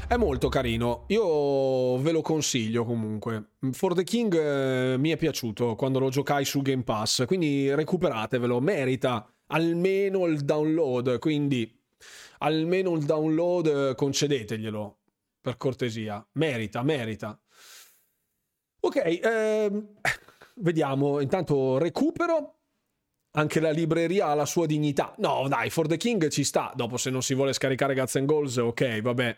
È 0.09 0.17
molto 0.17 0.49
carino, 0.49 1.05
io 1.09 1.99
ve 1.99 2.13
lo 2.13 2.23
consiglio 2.23 2.87
comunque. 2.87 3.57
For 3.73 3.93
the 3.93 4.05
King 4.05 4.35
eh, 4.35 4.97
mi 4.97 5.11
è 5.11 5.19
piaciuto 5.19 5.75
quando 5.75 5.99
lo 5.99 6.09
giocai 6.09 6.47
su 6.47 6.63
Game 6.63 6.83
Pass, 6.83 7.27
quindi 7.27 7.75
recuperatevelo, 7.75 8.59
merita 8.59 9.31
almeno 9.49 10.25
il 10.25 10.41
download, 10.47 11.19
quindi 11.19 11.79
almeno 12.39 12.97
il 12.97 13.05
download 13.05 13.95
concedeteglielo 13.97 14.99
per 15.43 15.59
cortesia. 15.59 16.27
Merita, 16.33 16.83
merita. 16.83 17.39
Ok, 18.81 19.21
ehm, 19.23 19.89
vediamo. 20.57 21.21
Intanto 21.21 21.77
recupero. 21.77 22.55
Anche 23.33 23.61
la 23.61 23.71
libreria 23.71 24.29
ha 24.29 24.35
la 24.35 24.47
sua 24.47 24.65
dignità. 24.65 25.15
No, 25.19 25.47
dai, 25.49 25.69
For 25.69 25.87
the 25.87 25.99
King 25.99 26.29
ci 26.29 26.45
sta. 26.45 26.73
Dopo, 26.75 26.97
se 26.97 27.11
non 27.11 27.21
si 27.21 27.35
vuole 27.35 27.53
scaricare 27.53 27.95
Guts 27.95 28.17
and 28.17 28.27
Goals, 28.27 28.57
ok, 28.57 29.03
vabbè. 29.03 29.37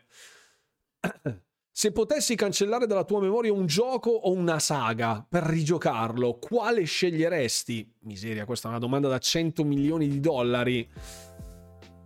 Se 1.72 1.92
potessi 1.92 2.34
cancellare 2.34 2.86
dalla 2.86 3.04
tua 3.04 3.20
memoria 3.20 3.52
un 3.52 3.66
gioco 3.66 4.10
o 4.10 4.32
una 4.32 4.58
saga 4.58 5.24
per 5.26 5.44
rigiocarlo, 5.44 6.38
quale 6.38 6.84
sceglieresti? 6.84 7.94
Miseria, 8.00 8.44
questa 8.44 8.68
è 8.68 8.70
una 8.70 8.80
domanda 8.80 9.08
da 9.08 9.18
100 9.18 9.64
milioni 9.64 10.08
di 10.08 10.20
dollari. 10.20 10.86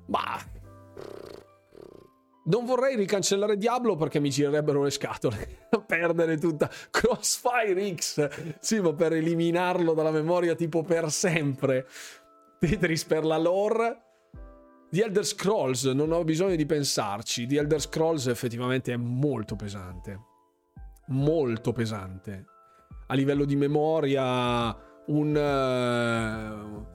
Bah, 0.06 0.40
non 2.46 2.66
vorrei 2.66 2.94
ricancellare 2.94 3.56
Diablo 3.56 3.96
perché 3.96 4.20
mi 4.20 4.28
girerebbero 4.28 4.82
le 4.82 4.90
scatole. 4.90 5.68
Perdere 5.86 6.36
tutta. 6.36 6.68
Crossfire 6.90 7.94
X. 7.94 8.58
Sì, 8.60 8.80
ma 8.80 8.92
per 8.92 9.14
eliminarlo 9.14 9.94
dalla 9.94 10.10
memoria 10.10 10.54
tipo 10.54 10.82
per 10.82 11.10
sempre. 11.10 11.86
Tetris 12.58 13.04
per 13.04 13.24
la 13.24 13.38
lore. 13.38 14.02
The 14.94 15.02
Elder 15.02 15.26
Scrolls, 15.26 15.86
non 15.86 16.12
ho 16.12 16.22
bisogno 16.22 16.54
di 16.54 16.66
pensarci. 16.66 17.48
The 17.48 17.58
Elder 17.58 17.80
Scrolls 17.80 18.28
effettivamente 18.28 18.92
è 18.92 18.96
molto 18.96 19.56
pesante. 19.56 20.20
Molto 21.08 21.72
pesante. 21.72 22.44
A 23.08 23.14
livello 23.14 23.44
di 23.44 23.56
memoria, 23.56 24.72
un. 25.06 26.76
Uh 26.78 26.92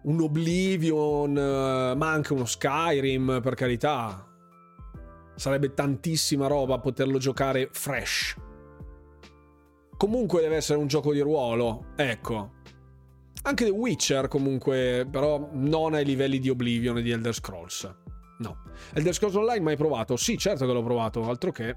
un 0.00 0.20
Oblivion, 0.22 1.36
eh, 1.36 1.94
ma 1.94 2.10
anche 2.10 2.32
uno 2.32 2.46
Skyrim, 2.46 3.40
per 3.40 3.54
carità. 3.54 4.26
Sarebbe 5.36 5.74
tantissima 5.74 6.48
roba 6.48 6.80
poterlo 6.80 7.18
giocare 7.18 7.68
fresh. 7.70 8.34
Comunque 9.96 10.40
deve 10.40 10.56
essere 10.56 10.78
un 10.78 10.88
gioco 10.88 11.12
di 11.12 11.20
ruolo, 11.20 11.92
ecco. 11.94 12.57
Anche 13.42 13.64
The 13.64 13.70
Witcher 13.70 14.28
comunque, 14.28 15.06
però 15.10 15.50
non 15.52 15.94
ai 15.94 16.04
livelli 16.04 16.38
di 16.38 16.48
Oblivion 16.48 16.98
e 16.98 17.02
di 17.02 17.10
Elder 17.10 17.34
Scrolls. 17.34 17.94
No. 18.38 18.62
Elder 18.92 19.14
Scrolls 19.14 19.34
Online 19.34 19.60
mai 19.60 19.76
provato? 19.76 20.16
Sì, 20.16 20.36
certo 20.38 20.66
che 20.66 20.72
l'ho 20.72 20.82
provato, 20.82 21.28
altro 21.28 21.50
che 21.50 21.76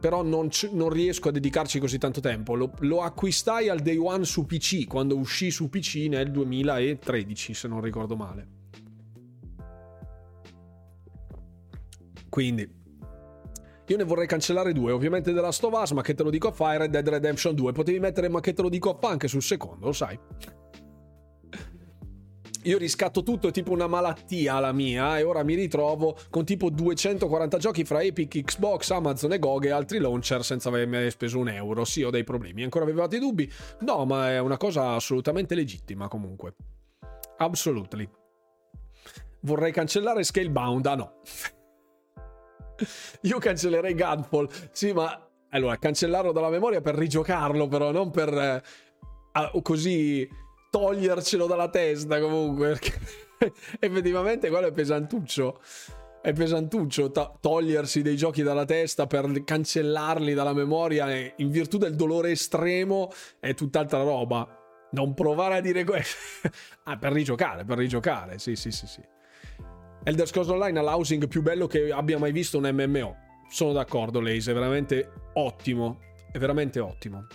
però 0.00 0.22
non, 0.22 0.48
c- 0.48 0.70
non, 0.72 0.88
riesco 0.88 1.28
a 1.28 1.32
dedicarci 1.32 1.78
così 1.78 1.98
tanto 1.98 2.20
tempo. 2.20 2.54
Lo, 2.54 2.72
lo, 2.80 3.02
acquistai 3.02 3.68
al 3.68 3.80
day 3.80 3.98
one 3.98 4.24
su 4.24 4.46
PC, 4.46 4.86
quando 4.86 5.16
uscì 5.16 5.50
su 5.50 5.68
PC 5.68 6.06
nel 6.08 6.30
2013, 6.30 7.52
se 7.52 7.68
non 7.68 7.82
ricordo 7.82 8.16
male. 8.16 8.48
Quindi, 12.30 12.79
io 13.92 13.96
ne 13.96 14.04
vorrei 14.04 14.26
cancellare 14.26 14.72
due. 14.72 14.92
Ovviamente 14.92 15.32
The 15.32 15.40
Last 15.40 15.92
ma 15.92 16.02
che 16.02 16.14
te 16.14 16.22
lo 16.22 16.30
dico 16.30 16.48
a 16.48 16.52
fare, 16.52 16.88
Dead 16.88 17.08
Redemption 17.08 17.54
2. 17.54 17.72
Potevi 17.72 17.98
mettere, 17.98 18.28
ma 18.28 18.40
che 18.40 18.52
te 18.52 18.62
lo 18.62 18.68
dico 18.68 18.90
a 18.90 18.98
fa 18.98 19.08
anche 19.08 19.28
sul 19.28 19.42
secondo, 19.42 19.86
lo 19.86 19.92
sai 19.92 20.18
io 22.64 22.76
riscatto 22.76 23.22
tutto, 23.22 23.48
è 23.48 23.52
tipo 23.52 23.72
una 23.72 23.86
malattia 23.86 24.58
la 24.58 24.72
mia, 24.72 25.18
e 25.18 25.22
ora 25.22 25.42
mi 25.42 25.54
ritrovo 25.54 26.16
con 26.28 26.44
tipo 26.44 26.68
240 26.68 27.58
giochi 27.58 27.84
fra 27.84 28.02
Epic, 28.02 28.42
Xbox, 28.44 28.90
Amazon 28.90 29.32
e 29.32 29.38
GOG 29.38 29.66
e 29.66 29.70
altri 29.70 29.98
launcher 29.98 30.44
senza 30.44 30.68
avermi 30.68 31.10
speso 31.10 31.38
un 31.38 31.48
euro. 31.48 31.84
Sì, 31.84 32.02
ho 32.02 32.10
dei 32.10 32.24
problemi. 32.24 32.62
Ancora 32.62 32.84
avevate 32.84 33.18
dubbi? 33.18 33.50
No, 33.80 34.04
ma 34.04 34.30
è 34.30 34.40
una 34.40 34.56
cosa 34.56 34.94
assolutamente 34.94 35.54
legittima 35.54 36.08
comunque. 36.08 36.54
Absolutely. 37.38 38.08
Vorrei 39.40 39.72
cancellare 39.72 40.22
Scalebound, 40.22 40.84
ah 40.86 40.94
no. 40.94 41.12
Io 43.22 43.38
cancellerei 43.38 43.94
Gunfall. 43.94 44.48
Sì, 44.72 44.92
ma 44.92 45.28
allora 45.50 45.76
cancellarlo 45.76 46.32
dalla 46.32 46.50
memoria 46.50 46.80
per 46.80 46.94
rigiocarlo, 46.94 47.66
però 47.68 47.90
non 47.90 48.10
per 48.10 48.32
eh, 48.32 48.62
così 49.62 50.28
togliercelo 50.70 51.46
dalla 51.46 51.68
testa 51.68 52.20
comunque. 52.20 52.78
Effettivamente 53.78 54.48
quello 54.48 54.68
è 54.68 54.72
pesantuccio. 54.72 55.60
È 56.22 56.32
pesantuccio 56.34 57.10
to- 57.10 57.38
togliersi 57.40 58.02
dei 58.02 58.16
giochi 58.16 58.42
dalla 58.42 58.66
testa 58.66 59.06
per 59.06 59.42
cancellarli 59.42 60.34
dalla 60.34 60.52
memoria 60.52 61.32
in 61.36 61.50
virtù 61.50 61.78
del 61.78 61.96
dolore 61.96 62.32
estremo 62.32 63.10
è 63.40 63.54
tutt'altra 63.54 64.02
roba. 64.02 64.56
Non 64.92 65.14
provare 65.14 65.56
a 65.56 65.60
dire 65.60 65.84
questo. 65.84 66.18
ah, 66.84 66.98
per 66.98 67.12
rigiocare, 67.12 67.64
per 67.64 67.78
rigiocare. 67.78 68.38
Sì, 68.38 68.54
sì, 68.54 68.70
sì, 68.70 68.86
sì. 68.86 69.02
Elder 70.02 70.26
Scrolls 70.26 70.48
Online 70.48 70.78
ha 70.78 70.82
l'housing 70.82 71.28
più 71.28 71.42
bello 71.42 71.66
che 71.66 71.90
abbia 71.90 72.18
mai 72.18 72.32
visto 72.32 72.58
un 72.58 72.68
MMO. 72.72 73.16
Sono 73.50 73.72
d'accordo, 73.72 74.20
Lace, 74.20 74.50
è 74.50 74.54
veramente 74.54 75.12
ottimo. 75.34 76.00
È 76.32 76.38
veramente 76.38 76.78
ottimo. 76.80 77.26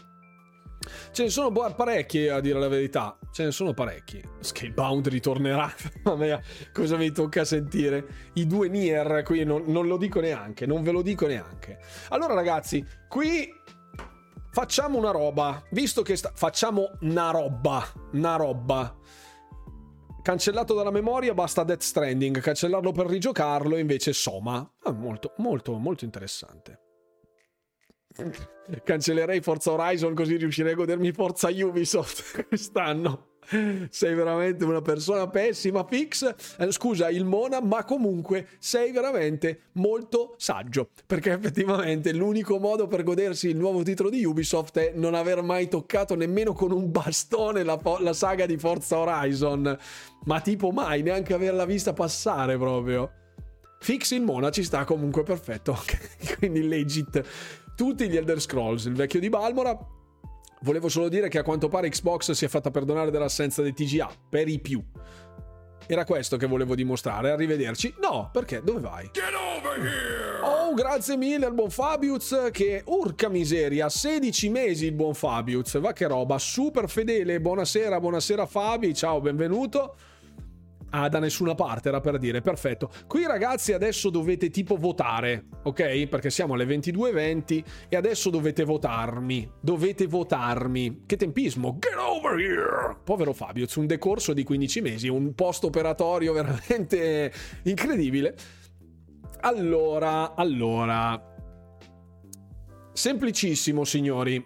Ce 1.12 1.24
ne 1.24 1.30
sono 1.30 1.52
parecchi 1.52 2.28
a 2.28 2.40
dire 2.40 2.60
la 2.60 2.68
verità. 2.68 3.18
Ce 3.32 3.44
ne 3.44 3.52
sono 3.52 3.74
parecchi. 3.74 4.22
Scalebound 4.40 5.08
ritornerà. 5.08 5.72
Mamma 6.04 6.24
mia, 6.24 6.42
cosa 6.74 6.96
mi 6.98 7.12
tocca 7.12 7.44
sentire? 7.44 8.06
I 8.34 8.48
due 8.48 8.70
Nier, 8.70 9.24
qui 9.24 9.44
non, 9.44 9.64
non 9.68 9.88
lo 9.88 9.98
dico 9.98 10.20
neanche, 10.20 10.66
non 10.66 10.84
ve 10.84 10.92
lo 10.92 11.02
dico 11.02 11.28
neanche. 11.28 11.80
Allora 12.10 12.34
ragazzi, 12.34 12.86
qui 13.08 13.52
facciamo 14.52 14.98
una 14.98 15.12
roba. 15.12 15.62
Visto 15.72 16.02
che 16.02 16.16
sta... 16.16 16.32
facciamo 16.34 16.92
una 17.02 17.32
roba, 17.32 17.86
una 18.14 18.36
roba. 18.36 18.96
Cancellato 20.26 20.74
dalla 20.74 20.90
memoria 20.90 21.36
basta 21.36 21.64
Death 21.64 21.84
Stranding, 21.84 22.40
cancellarlo 22.42 22.92
per 22.92 23.06
rigiocarlo 23.06 23.78
invece 23.78 24.12
Soma. 24.12 24.68
Ah, 24.82 24.92
molto, 24.92 25.34
molto, 25.38 25.78
molto 25.78 26.04
interessante. 26.04 26.80
Cancellerei 28.84 29.40
Forza 29.42 29.74
Horizon 29.74 30.16
così 30.16 30.38
riuscirei 30.38 30.72
a 30.72 30.76
godermi 30.78 31.12
Forza 31.12 31.50
Ubisoft 31.50 32.44
quest'anno. 32.50 33.35
Sei 33.90 34.14
veramente 34.14 34.64
una 34.64 34.82
persona 34.82 35.28
pessima, 35.28 35.86
Fix. 35.88 36.34
Eh, 36.58 36.72
scusa 36.72 37.10
il 37.10 37.26
Mona, 37.26 37.62
ma 37.62 37.84
comunque 37.84 38.48
sei 38.60 38.92
veramente 38.92 39.70
molto 39.74 40.36
saggio. 40.38 40.90
Perché 41.06 41.34
effettivamente 41.34 42.14
l'unico 42.14 42.60
modo 42.60 42.88
per 42.88 43.04
godersi 43.04 43.50
il 43.50 43.58
nuovo 43.58 43.84
titolo 43.84 44.10
di 44.10 44.24
Ubisoft 44.26 44.78
è 44.78 44.92
non 44.96 45.14
aver 45.14 45.42
mai 45.42 45.68
toccato 45.68 46.16
nemmeno 46.16 46.54
con 46.54 46.72
un 46.72 46.92
bastone 46.92 47.64
la, 47.64 47.80
la 48.00 48.14
saga 48.14 48.46
di 48.46 48.58
Forza 48.58 48.98
Horizon. 48.98 49.78
Ma 50.26 50.42
tipo 50.42 50.72
mai, 50.72 51.04
neanche 51.04 51.34
averla 51.34 51.66
vista 51.66 51.94
passare 51.94 52.58
proprio. 52.58 53.12
Fix 53.80 54.12
il 54.12 54.22
Mona 54.22 54.50
ci 54.50 54.64
sta 54.64 54.84
comunque 54.84 55.24
perfetto. 55.24 55.78
Quindi 56.40 56.68
legit 56.68 57.24
tutti 57.76 58.10
gli 58.10 58.16
Elder 58.16 58.40
Scrolls, 58.40 58.86
il 58.86 58.96
vecchio 58.96 59.20
di 59.20 59.30
Balmora. 59.30 59.78
Volevo 60.62 60.90
solo 60.90 61.10
dire 61.10 61.28
che 61.28 61.38
a 61.38 61.44
quanto 61.44 61.68
pare 61.68 61.90
Xbox 61.90 62.32
si 62.32 62.46
è 62.46 62.48
fatta 62.48 62.72
perdonare 62.72 63.12
dell'assenza 63.12 63.62
dei 63.62 63.74
TGA, 63.74 64.10
per 64.30 64.48
i 64.48 64.60
più. 64.60 64.84
Era 65.88 66.04
questo 66.04 66.38
che 66.38 66.48
volevo 66.48 66.74
dimostrare, 66.74 67.30
arrivederci. 67.30 67.94
No, 68.02 68.30
perché? 68.34 68.62
Dove 68.64 68.80
vai? 68.80 69.12
Oh, 70.42 70.74
grazie 70.74 71.16
mille 71.16 71.46
al 71.46 71.54
buon 71.54 71.70
Fabius 71.70 72.50
che, 72.52 72.82
urca 72.86 73.30
miseria, 73.30 73.88
16 73.88 74.50
mesi 74.50 74.86
il 74.86 74.94
buon 74.94 75.14
Fabius, 75.14 75.78
va 75.80 75.94
che 75.94 76.08
roba, 76.08 76.40
super 76.40 76.90
fedele, 76.90 77.40
buonasera, 77.40 78.00
buonasera 78.00 78.48
Fabi, 78.48 78.96
ciao, 78.96 79.22
benvenuto. 79.22 79.96
Ah, 80.98 81.10
da 81.10 81.20
nessuna 81.20 81.56
parte 81.56 81.90
era 81.90 82.00
per 82.00 82.18
dire, 82.18 82.40
perfetto. 82.40 82.90
Qui 83.06 83.26
ragazzi 83.26 83.74
adesso 83.74 84.10
dovete 84.10 84.50
tipo 84.50 84.78
votare, 84.78 85.48
ok? 85.64 86.08
Perché 86.08 86.30
siamo 86.30 86.54
alle 86.54 86.64
22.20 86.64 87.64
e 87.90 87.98
adesso 87.98 88.30
dovete 88.30 88.64
votarmi. 88.64 89.52
Dovete 89.60 90.08
votarmi. 90.08 91.02
Che 91.06 91.18
tempismo? 91.18 91.80
Get 91.80 91.98
over 91.98 92.40
here! 92.40 92.96
Povero 93.04 93.34
Fabio, 93.34 93.66
c'è 93.66 93.80
un 93.80 93.88
decorso 93.88 94.32
di 94.32 94.46
15 94.46 94.80
mesi, 94.80 95.10
un 95.10 95.36
post 95.36 95.66
operatorio 95.66 96.32
veramente 96.32 97.34
incredibile. 97.64 98.34
Allora, 99.42 100.34
allora... 100.34 101.34
Semplicissimo, 102.94 103.84
signori. 103.84 104.42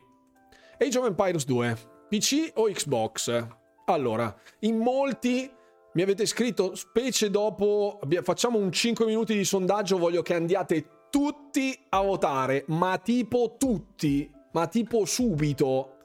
Age 0.80 0.98
of 0.98 1.06
Empires 1.06 1.46
2, 1.46 1.78
PC 2.10 2.54
o 2.56 2.64
Xbox? 2.72 3.48
Allora, 3.86 4.36
in 4.62 4.78
molti 4.78 5.58
mi 5.94 6.02
avete 6.02 6.26
scritto, 6.26 6.76
specie 6.76 7.30
dopo, 7.30 8.00
facciamo 8.22 8.58
un 8.58 8.72
5 8.72 9.06
minuti 9.06 9.36
di 9.36 9.44
sondaggio, 9.44 9.98
voglio 9.98 10.22
che 10.22 10.36
andiate 10.36 11.08
tutti 11.10 11.78
a 11.90 12.02
votare, 12.02 12.66
ma 12.68 12.98
tipo 12.98 13.56
tutti, 13.58 14.30
ma 14.52 14.68
tipo 14.68 15.06
subito. 15.06 15.99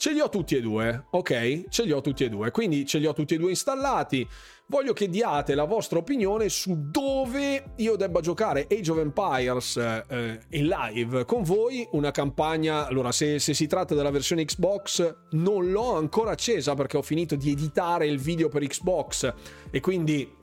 Ce 0.00 0.12
li 0.12 0.20
ho 0.20 0.30
tutti 0.30 0.56
e 0.56 0.62
due, 0.62 1.08
ok? 1.10 1.68
Ce 1.68 1.82
li 1.82 1.92
ho 1.92 2.00
tutti 2.00 2.24
e 2.24 2.30
due, 2.30 2.50
quindi 2.52 2.86
ce 2.86 2.96
li 2.96 3.04
ho 3.04 3.12
tutti 3.12 3.34
e 3.34 3.36
due 3.36 3.50
installati. 3.50 4.26
Voglio 4.68 4.94
che 4.94 5.10
diate 5.10 5.54
la 5.54 5.64
vostra 5.64 5.98
opinione 5.98 6.48
su 6.48 6.88
dove 6.90 7.72
io 7.76 7.96
debba 7.96 8.22
giocare 8.22 8.66
Age 8.70 8.90
of 8.92 8.96
Empires 8.96 9.76
eh, 9.76 10.40
in 10.52 10.68
live 10.68 11.26
con 11.26 11.42
voi. 11.42 11.86
Una 11.90 12.12
campagna, 12.12 12.86
allora 12.86 13.12
se, 13.12 13.38
se 13.38 13.52
si 13.52 13.66
tratta 13.66 13.94
della 13.94 14.10
versione 14.10 14.46
Xbox 14.46 15.16
non 15.32 15.70
l'ho 15.70 15.96
ancora 15.96 16.30
accesa 16.30 16.74
perché 16.74 16.96
ho 16.96 17.02
finito 17.02 17.36
di 17.36 17.50
editare 17.50 18.06
il 18.06 18.18
video 18.18 18.48
per 18.48 18.66
Xbox 18.66 19.30
e 19.70 19.80
quindi 19.80 20.38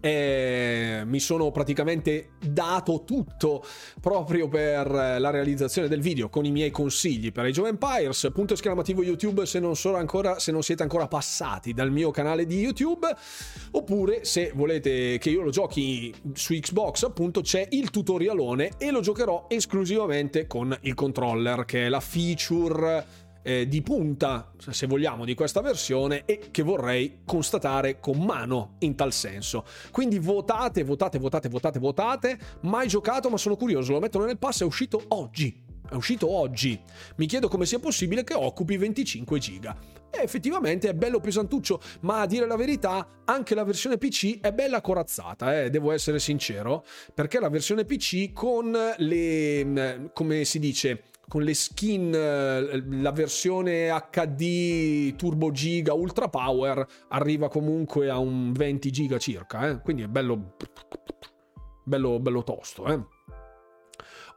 e 0.00 1.02
mi 1.04 1.20
sono 1.20 1.50
praticamente 1.50 2.30
dato 2.40 3.04
tutto 3.04 3.62
proprio 4.00 4.48
per 4.48 4.90
la 4.90 5.30
realizzazione 5.30 5.88
del 5.88 6.00
video 6.00 6.30
con 6.30 6.44
i 6.46 6.50
miei 6.50 6.70
consigli 6.70 7.32
per 7.32 7.44
Age 7.44 7.60
of 7.60 7.68
Empires 7.68 8.30
punto 8.32 8.54
esclamativo 8.54 9.02
YouTube 9.02 9.44
se 9.44 9.60
non, 9.60 9.74
ancora, 9.94 10.38
se 10.38 10.52
non 10.52 10.62
siete 10.62 10.82
ancora 10.82 11.06
passati 11.06 11.74
dal 11.74 11.90
mio 11.90 12.10
canale 12.10 12.46
di 12.46 12.60
YouTube 12.60 13.06
oppure 13.72 14.24
se 14.24 14.52
volete 14.54 15.18
che 15.18 15.30
io 15.30 15.42
lo 15.42 15.50
giochi 15.50 16.14
su 16.32 16.54
Xbox 16.54 17.02
appunto 17.02 17.42
c'è 17.42 17.66
il 17.70 17.90
tutorialone 17.90 18.72
e 18.78 18.90
lo 18.90 19.00
giocherò 19.00 19.46
esclusivamente 19.48 20.46
con 20.46 20.76
il 20.82 20.94
controller 20.94 21.64
che 21.66 21.86
è 21.86 21.88
la 21.88 22.00
feature 22.00 23.28
eh, 23.42 23.66
di 23.66 23.82
punta, 23.82 24.52
se 24.58 24.86
vogliamo, 24.86 25.24
di 25.24 25.34
questa 25.34 25.60
versione 25.60 26.24
e 26.24 26.48
che 26.50 26.62
vorrei 26.62 27.20
constatare 27.24 28.00
con 28.00 28.18
mano 28.18 28.76
in 28.80 28.94
tal 28.94 29.12
senso. 29.12 29.64
Quindi 29.90 30.18
votate, 30.18 30.84
votate, 30.84 31.18
votate, 31.18 31.48
votate, 31.48 31.78
votate. 31.78 32.38
Mai 32.62 32.88
giocato, 32.88 33.30
ma 33.30 33.36
sono 33.36 33.56
curioso. 33.56 33.92
Lo 33.92 34.00
mettono 34.00 34.24
nel 34.24 34.38
pass, 34.38 34.62
è 34.62 34.64
uscito 34.64 35.02
oggi. 35.08 35.68
È 35.88 35.94
uscito 35.94 36.30
oggi. 36.30 36.80
Mi 37.16 37.26
chiedo 37.26 37.48
come 37.48 37.66
sia 37.66 37.80
possibile 37.80 38.22
che 38.22 38.34
occupi 38.34 38.76
25 38.76 39.38
giga. 39.38 39.76
E 40.08 40.22
effettivamente 40.22 40.88
è 40.88 40.94
bello 40.94 41.20
pesantuccio, 41.20 41.80
ma 42.00 42.20
a 42.20 42.26
dire 42.26 42.46
la 42.46 42.56
verità, 42.56 43.22
anche 43.24 43.54
la 43.54 43.64
versione 43.64 43.96
PC 43.96 44.40
è 44.40 44.52
bella 44.52 44.80
corazzata, 44.80 45.62
eh, 45.62 45.70
devo 45.70 45.92
essere 45.92 46.18
sincero, 46.18 46.84
perché 47.14 47.38
la 47.38 47.48
versione 47.48 47.84
PC 47.84 48.32
con 48.32 48.76
le 48.96 49.64
mm, 49.64 50.06
come 50.12 50.44
si 50.44 50.58
dice, 50.58 51.09
con 51.30 51.44
le 51.44 51.54
skin, 51.54 52.12
eh, 52.12 52.82
la 52.88 53.12
versione 53.12 53.86
HD 54.10 55.14
Turbo 55.14 55.52
Giga 55.52 55.92
Ultra 55.92 56.28
Power 56.28 56.84
arriva 57.10 57.48
comunque 57.48 58.10
a 58.10 58.18
un 58.18 58.50
20 58.50 58.90
giga 58.90 59.16
circa, 59.16 59.68
eh? 59.68 59.80
quindi 59.80 60.02
è 60.02 60.08
bello, 60.08 60.56
bello, 61.84 62.18
bello 62.18 62.42
tosto. 62.42 62.84
Eh? 62.86 63.00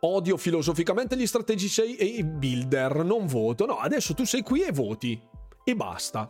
Odio 0.01 0.37
filosoficamente 0.37 1.17
gli 1.17 1.25
strategici 1.25 1.95
e 1.95 2.05
i 2.05 2.23
builder, 2.23 3.03
non 3.03 3.25
voto. 3.25 3.65
No, 3.65 3.79
adesso 3.79 4.13
tu 4.13 4.23
sei 4.23 4.43
qui 4.43 4.61
e 4.61 4.71
voti. 4.71 5.19
E 5.63 5.75
basta. 5.75 6.29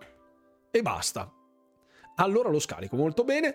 E 0.72 0.81
basta. 0.81 1.30
Allora 2.15 2.49
lo 2.49 2.60
scarico 2.60 2.95
molto 2.95 3.26
bene. 3.26 3.53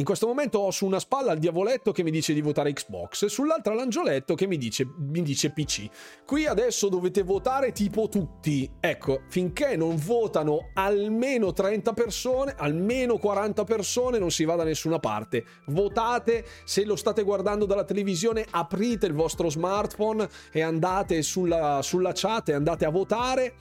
In 0.00 0.06
questo 0.06 0.26
momento 0.26 0.60
ho 0.60 0.70
su 0.70 0.86
una 0.86 0.98
spalla 0.98 1.32
il 1.32 1.38
diavoletto 1.38 1.92
che 1.92 2.02
mi 2.02 2.10
dice 2.10 2.32
di 2.32 2.40
votare 2.40 2.72
Xbox, 2.72 3.26
sull'altra 3.26 3.74
l'angioletto 3.74 4.34
che 4.34 4.46
mi 4.46 4.56
dice, 4.56 4.88
mi 4.96 5.20
dice 5.20 5.50
PC. 5.50 5.90
Qui 6.24 6.46
adesso 6.46 6.88
dovete 6.88 7.22
votare 7.22 7.72
tipo 7.72 8.08
tutti. 8.08 8.66
Ecco, 8.80 9.24
finché 9.28 9.76
non 9.76 9.96
votano 9.96 10.70
almeno 10.72 11.52
30 11.52 11.92
persone, 11.92 12.54
almeno 12.56 13.18
40 13.18 13.62
persone, 13.64 14.18
non 14.18 14.30
si 14.30 14.46
va 14.46 14.54
da 14.54 14.64
nessuna 14.64 14.98
parte. 14.98 15.44
Votate, 15.66 16.46
se 16.64 16.86
lo 16.86 16.96
state 16.96 17.22
guardando 17.22 17.66
dalla 17.66 17.84
televisione, 17.84 18.46
aprite 18.48 19.04
il 19.04 19.12
vostro 19.12 19.50
smartphone 19.50 20.26
e 20.50 20.62
andate 20.62 21.20
sulla, 21.20 21.80
sulla 21.82 22.12
chat 22.14 22.48
e 22.48 22.54
andate 22.54 22.86
a 22.86 22.90
votare 22.90 23.56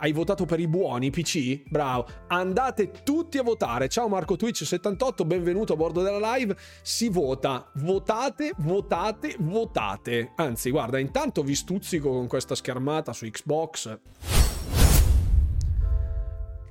hai 0.00 0.12
votato 0.12 0.46
per 0.46 0.60
i 0.60 0.66
buoni 0.66 1.10
PC? 1.10 1.62
Bravo. 1.68 2.06
Andate 2.28 2.90
tutti 3.04 3.38
a 3.38 3.42
votare. 3.42 3.88
Ciao 3.88 4.08
Marco 4.08 4.36
Twitch 4.36 4.64
78, 4.64 5.24
benvenuto 5.24 5.74
a 5.74 5.76
bordo 5.76 6.02
della 6.02 6.34
live. 6.34 6.56
Si 6.82 7.08
vota. 7.08 7.70
Votate, 7.74 8.52
votate, 8.58 9.36
votate. 9.38 10.32
Anzi, 10.36 10.70
guarda, 10.70 10.98
intanto 10.98 11.42
vi 11.42 11.54
stuzzico 11.54 12.10
con 12.10 12.26
questa 12.26 12.54
schermata 12.54 13.12
su 13.12 13.26
Xbox. 13.26 13.98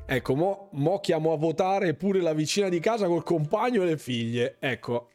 Ecco, 0.08 0.36
mo, 0.36 0.70
mo 0.72 1.00
chiamo 1.00 1.32
a 1.32 1.38
votare 1.38 1.94
pure 1.94 2.22
la 2.22 2.34
vicina 2.34 2.68
di 2.68 2.80
casa 2.80 3.06
col 3.06 3.24
compagno 3.24 3.84
e 3.84 3.86
le 3.86 3.98
figlie. 3.98 4.56
Ecco, 4.60 5.10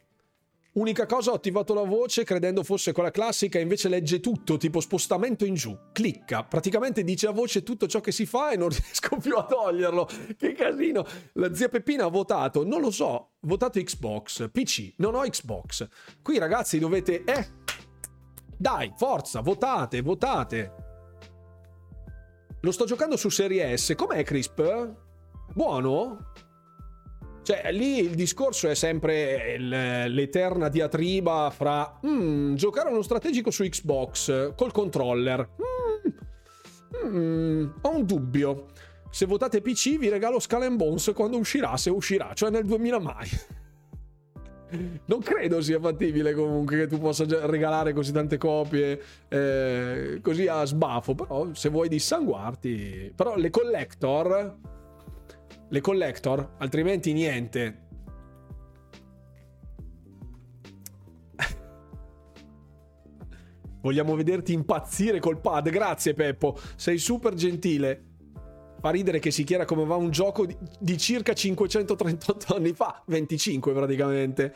Unica 0.75 1.07
cosa, 1.07 1.31
ho 1.31 1.35
attivato 1.35 1.73
la 1.73 1.85
voce 1.85 2.25
credendo 2.25 2.65
fosse 2.65 2.91
quella 2.91 3.13
classica, 3.13 3.61
invece 3.61 3.89
legge 3.89 4.19
tutto, 4.19 4.57
tipo 4.57 4.81
spostamento 4.81 5.45
in 5.45 5.55
giù. 5.55 5.79
Clicca, 5.93 6.43
praticamente 6.43 7.05
dice 7.05 7.29
a 7.29 7.31
voce 7.31 7.63
tutto 7.63 7.87
ciò 7.87 8.01
che 8.01 8.11
si 8.11 8.27
fa 8.27 8.51
e 8.51 8.57
non 8.57 8.71
riesco 8.75 9.17
più 9.19 9.37
a 9.37 9.45
toglierlo. 9.45 10.09
Che 10.37 10.53
casino! 10.53 11.07
La 11.35 11.55
zia 11.55 11.69
Peppina 11.69 12.07
ha 12.07 12.09
votato, 12.09 12.65
non 12.65 12.81
lo 12.81 12.91
so, 12.91 13.35
votato 13.43 13.81
Xbox, 13.81 14.51
PC, 14.51 14.95
non 14.97 15.15
ho 15.15 15.21
Xbox. 15.21 15.87
Qui 16.21 16.39
ragazzi 16.39 16.81
dovete... 16.81 17.23
Eh! 17.23 17.47
Dai, 18.57 18.93
forza, 18.97 19.43
votate, 19.43 20.01
votate. 20.01 20.75
Lo 22.63 22.73
sto 22.73 22.85
giocando 22.85 23.17
su 23.17 23.29
Serie 23.29 23.77
S. 23.77 23.95
Com'è 23.95 24.25
Crisp? 24.25 24.93
Buono? 25.53 26.33
Cioè, 27.45 27.71
lì 27.73 27.99
il 27.99 28.15
discorso 28.15 28.69
è 28.71 28.75
sempre 28.75 29.59
l'eterna 29.59 30.71
diatriba 30.71 31.53
fra 31.55 32.01
mm, 32.07 32.55
giocare 32.55 32.89
uno 32.89 33.03
strategico 33.03 33.51
su 33.51 33.65
Xbox 33.65 34.55
col 34.55 34.73
controller. 34.73 35.47
Mm, 37.05 37.17
mm, 37.17 37.67
ho 37.83 37.95
un 37.95 38.07
dubbio. 38.07 38.69
Se 39.11 39.27
votate 39.27 39.61
PC 39.61 39.99
vi 39.99 40.09
regalo 40.09 40.39
Skull 40.39 40.75
Bones 40.75 41.13
quando 41.15 41.37
uscirà, 41.37 41.77
se 41.77 41.91
uscirà, 41.91 42.33
cioè 42.33 42.49
nel 42.49 42.65
2000 42.65 42.99
mai. 42.99 43.29
Non 45.05 45.21
credo 45.21 45.61
sia 45.61 45.79
fattibile 45.79 46.35
comunque 46.35 46.79
che 46.79 46.87
tu 46.89 46.99
possa 46.99 47.25
regalare 47.47 47.93
così 47.93 48.11
tante 48.11 48.39
copie 48.39 49.01
eh, 49.29 50.19
così 50.21 50.49
a 50.49 50.65
sbafo, 50.65 51.15
però 51.15 51.51
se 51.53 51.69
vuoi 51.69 51.89
dissanguarti... 51.89 53.13
Però 53.15 53.37
le 53.37 53.51
collector 53.51 54.57
le 55.75 55.81
collector, 55.81 56.55
altrimenti 56.59 57.13
niente. 57.13 57.87
Vogliamo 63.83 64.15
vederti 64.15 64.53
impazzire 64.53 65.19
col 65.19 65.41
pad. 65.41 65.71
Grazie 65.71 66.15
Peppo, 66.15 66.57
sei 66.77 66.99
super 66.99 67.35
gentile. 67.35 68.13
Fa 68.79 68.91
ridere 68.91 69.19
che 69.19 69.33
si 69.33 69.43
chieda 69.43 69.65
come 69.65 69.85
va 69.85 69.97
un 69.97 70.11
gioco 70.11 70.47
di, 70.47 70.57
di 70.79 70.97
circa 70.97 71.33
538 71.33 72.55
anni 72.55 72.73
fa, 72.73 73.03
25 73.07 73.73
praticamente. 73.73 74.55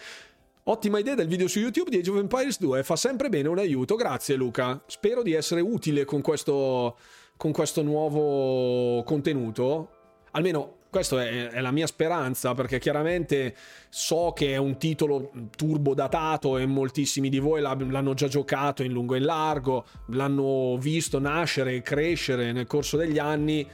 Ottima 0.65 1.01
idea 1.01 1.17
del 1.17 1.27
video 1.27 1.49
su 1.49 1.59
YouTube 1.59 1.91
di 1.91 1.97
Age 1.97 2.11
of 2.11 2.19
Empires 2.19 2.61
2, 2.61 2.85
fa 2.85 2.95
sempre 2.95 3.29
bene 3.29 3.49
un 3.49 3.59
aiuto. 3.59 3.97
Grazie 3.97 4.37
Luca. 4.37 4.81
Spero 4.87 5.23
di 5.23 5.33
essere 5.33 5.63
utile 5.63 6.05
con 6.05 6.21
questo, 6.21 6.97
con 7.37 7.51
questo 7.51 7.83
nuovo 7.83 9.03
contenuto. 9.03 9.91
Almeno 10.33 10.78
questa 10.91 11.23
è, 11.23 11.49
è, 11.49 11.61
la 11.61 11.71
mia 11.71 11.87
speranza 11.87 12.55
perché 12.55 12.79
chiaramente 12.79 13.55
so 13.89 14.33
che 14.35 14.53
è 14.53 14.57
un 14.57 14.79
titolo 14.79 15.31
turbo 15.55 15.95
datato 15.95 16.57
e 16.59 16.67
moltissimi 16.67 17.29
di 17.29 17.39
voi 17.39 17.61
l'hanno 17.61 18.15
già 18.15 18.29
giocato 18.29 18.83
in 18.83 18.93
lungo 18.93 19.15
e 19.15 19.19
in 19.19 19.25
largo, 19.25 19.85
l'hanno 20.09 20.77
visto 20.79 21.19
nascere 21.19 21.75
e 21.75 21.83
crescere 21.83 22.53
nel 22.53 22.67
corso 22.67 22.97
degli 22.97 23.19
anni. 23.19 23.67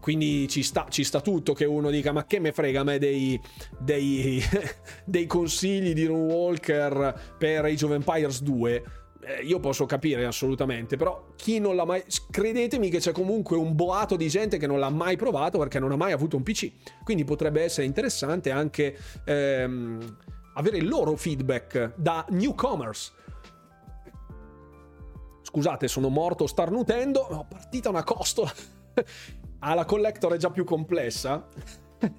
Quindi 0.00 0.48
ci 0.48 0.64
sta, 0.64 0.86
ci 0.88 1.04
sta 1.04 1.20
tutto 1.20 1.52
che 1.52 1.64
uno 1.64 1.88
dica: 1.88 2.10
Ma 2.10 2.26
che 2.26 2.40
me 2.40 2.50
frega 2.50 2.80
a 2.80 2.84
me 2.84 2.98
dei, 2.98 3.40
dei, 3.78 4.42
dei 5.06 5.26
consigli 5.26 5.92
di 5.92 6.06
Rune 6.06 6.32
Walker 6.32 7.34
per 7.38 7.64
Age 7.64 7.84
of 7.84 7.92
Empires 7.92 8.42
2? 8.42 8.82
Eh, 9.24 9.42
io 9.44 9.60
posso 9.60 9.86
capire 9.86 10.24
assolutamente, 10.24 10.96
però 10.96 11.28
chi 11.36 11.60
non 11.60 11.76
l'ha 11.76 11.84
mai... 11.84 12.02
Credetemi 12.30 12.90
che 12.90 12.98
c'è 12.98 13.12
comunque 13.12 13.56
un 13.56 13.74
boato 13.74 14.16
di 14.16 14.28
gente 14.28 14.58
che 14.58 14.66
non 14.66 14.80
l'ha 14.80 14.90
mai 14.90 15.16
provato 15.16 15.58
perché 15.58 15.78
non 15.78 15.92
ha 15.92 15.96
mai 15.96 16.12
avuto 16.12 16.36
un 16.36 16.42
PC. 16.42 16.72
Quindi 17.04 17.24
potrebbe 17.24 17.62
essere 17.62 17.86
interessante 17.86 18.50
anche 18.50 18.98
ehm, 19.24 20.16
avere 20.54 20.78
il 20.78 20.88
loro 20.88 21.14
feedback 21.14 21.94
da 21.96 22.26
newcomers. 22.30 23.12
Scusate, 25.42 25.86
sono 25.86 26.08
morto 26.08 26.46
starnutendo, 26.46 27.20
ho 27.20 27.46
partita 27.48 27.90
una 27.90 28.02
costola. 28.02 28.52
ah, 29.60 29.74
la 29.74 29.84
collector 29.84 30.32
è 30.32 30.36
già 30.36 30.50
più 30.50 30.64
complessa. 30.64 31.46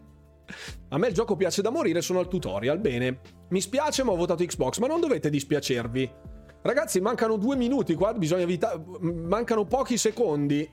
A 0.89 0.97
me 0.97 1.07
il 1.07 1.13
gioco 1.13 1.35
piace 1.35 1.61
da 1.61 1.69
morire, 1.69 2.01
sono 2.01 2.19
al 2.19 2.27
tutorial. 2.27 2.79
Bene, 2.79 3.19
mi 3.49 3.59
spiace, 3.59 4.03
ma 4.03 4.11
ho 4.11 4.15
votato 4.15 4.45
Xbox, 4.45 4.77
ma 4.77 4.87
non 4.87 4.99
dovete 4.99 5.29
dispiacervi. 5.29 6.31
Ragazzi, 6.63 7.01
mancano 7.01 7.35
due 7.35 7.57
minuti 7.57 7.93
qua, 7.93 8.13
bisogna 8.13 8.43
evitare... 8.43 8.81
Mancano 9.01 9.65
pochi 9.65 9.97
secondi. 9.97 10.67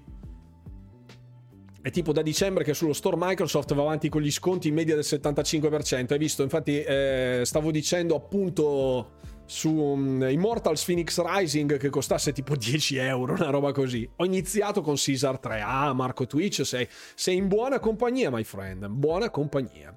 È 1.82 1.90
tipo 1.90 2.12
da 2.12 2.22
dicembre 2.22 2.62
che 2.62 2.74
sullo 2.74 2.92
store 2.92 3.16
Microsoft 3.18 3.74
va 3.74 3.82
avanti 3.82 4.08
con 4.08 4.22
gli 4.22 4.30
sconti 4.30 4.68
in 4.68 4.74
media 4.74 4.94
del 4.94 5.04
75%. 5.04 6.12
Hai 6.12 6.18
visto? 6.18 6.44
Infatti 6.44 6.80
eh, 6.80 7.40
stavo 7.44 7.72
dicendo 7.72 8.14
appunto 8.14 9.18
su 9.46 9.68
um, 9.68 10.24
Immortals 10.30 10.84
Phoenix 10.84 11.20
Rising 11.20 11.76
che 11.76 11.88
costasse 11.88 12.32
tipo 12.32 12.54
10 12.54 12.96
euro, 12.98 13.32
una 13.32 13.50
roba 13.50 13.72
così. 13.72 14.08
Ho 14.16 14.24
iniziato 14.24 14.82
con 14.82 14.94
Caesar 14.96 15.40
3. 15.40 15.60
Ah, 15.60 15.92
Marco 15.92 16.24
Twitch, 16.24 16.64
sei, 16.64 16.86
sei 17.16 17.36
in 17.36 17.48
buona 17.48 17.80
compagnia, 17.80 18.30
my 18.30 18.44
friend. 18.44 18.86
Buona 18.86 19.28
compagnia. 19.30 19.92